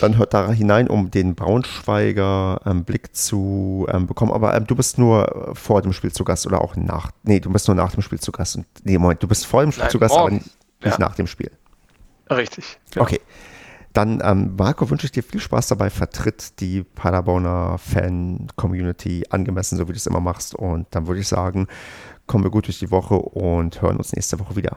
Dann 0.00 0.18
hört 0.18 0.34
da 0.34 0.52
hinein, 0.52 0.86
um 0.86 1.10
den 1.10 1.34
Braunschweiger 1.34 2.60
ähm, 2.66 2.84
Blick 2.84 3.16
zu 3.16 3.86
ähm, 3.90 4.06
bekommen. 4.06 4.30
Aber 4.30 4.54
ähm, 4.54 4.66
du 4.66 4.76
bist 4.76 4.98
nur 4.98 5.52
vor 5.54 5.80
dem 5.80 5.94
Spiel 5.94 6.12
zu 6.12 6.24
Gast 6.24 6.46
oder 6.46 6.60
auch 6.60 6.76
nach. 6.76 7.10
Nee, 7.22 7.40
du 7.40 7.50
bist 7.50 7.68
nur 7.68 7.74
nach 7.74 7.92
dem 7.92 8.02
Spiel 8.02 8.20
zu 8.20 8.32
Gast. 8.32 8.56
Und, 8.56 8.66
nee, 8.84 8.98
Moment, 8.98 9.22
du 9.22 9.28
bist 9.28 9.46
vor 9.46 9.62
dem 9.62 9.72
Spiel 9.72 9.84
Nein, 9.84 9.90
zu 9.90 9.98
Gast, 9.98 10.14
morgen. 10.14 10.36
aber 10.36 10.44
nicht, 10.84 10.98
ja. 10.98 10.98
nach 10.98 11.14
dem 11.14 11.26
Spiel. 11.26 11.50
Richtig. 12.30 12.78
Genau. 12.90 13.04
Okay. 13.06 13.20
Dann, 13.92 14.22
ähm, 14.24 14.54
Marco, 14.58 14.88
wünsche 14.88 15.06
ich 15.06 15.12
dir 15.12 15.22
viel 15.22 15.40
Spaß 15.40 15.68
dabei. 15.68 15.90
Vertritt 15.90 16.60
die 16.60 16.82
Paderborner 16.82 17.76
Fan-Community 17.78 19.24
angemessen, 19.28 19.76
so 19.76 19.84
wie 19.84 19.92
du 19.92 19.96
es 19.96 20.06
immer 20.06 20.20
machst. 20.20 20.54
Und 20.54 20.86
dann 20.92 21.06
würde 21.06 21.20
ich 21.20 21.28
sagen, 21.28 21.66
kommen 22.26 22.44
wir 22.44 22.50
gut 22.50 22.66
durch 22.68 22.78
die 22.78 22.90
Woche 22.90 23.16
und 23.16 23.82
hören 23.82 23.98
uns 23.98 24.12
nächste 24.14 24.40
Woche 24.40 24.56
wieder. 24.56 24.74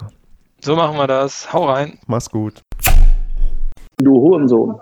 So 0.60 0.76
machen 0.76 0.98
wir 0.98 1.08
das. 1.08 1.54
Hau 1.54 1.66
rein. 1.66 2.00
Mach's 2.08 2.30
gut. 2.30 2.62
Du 3.98 4.12
Hurensohn. 4.12 4.74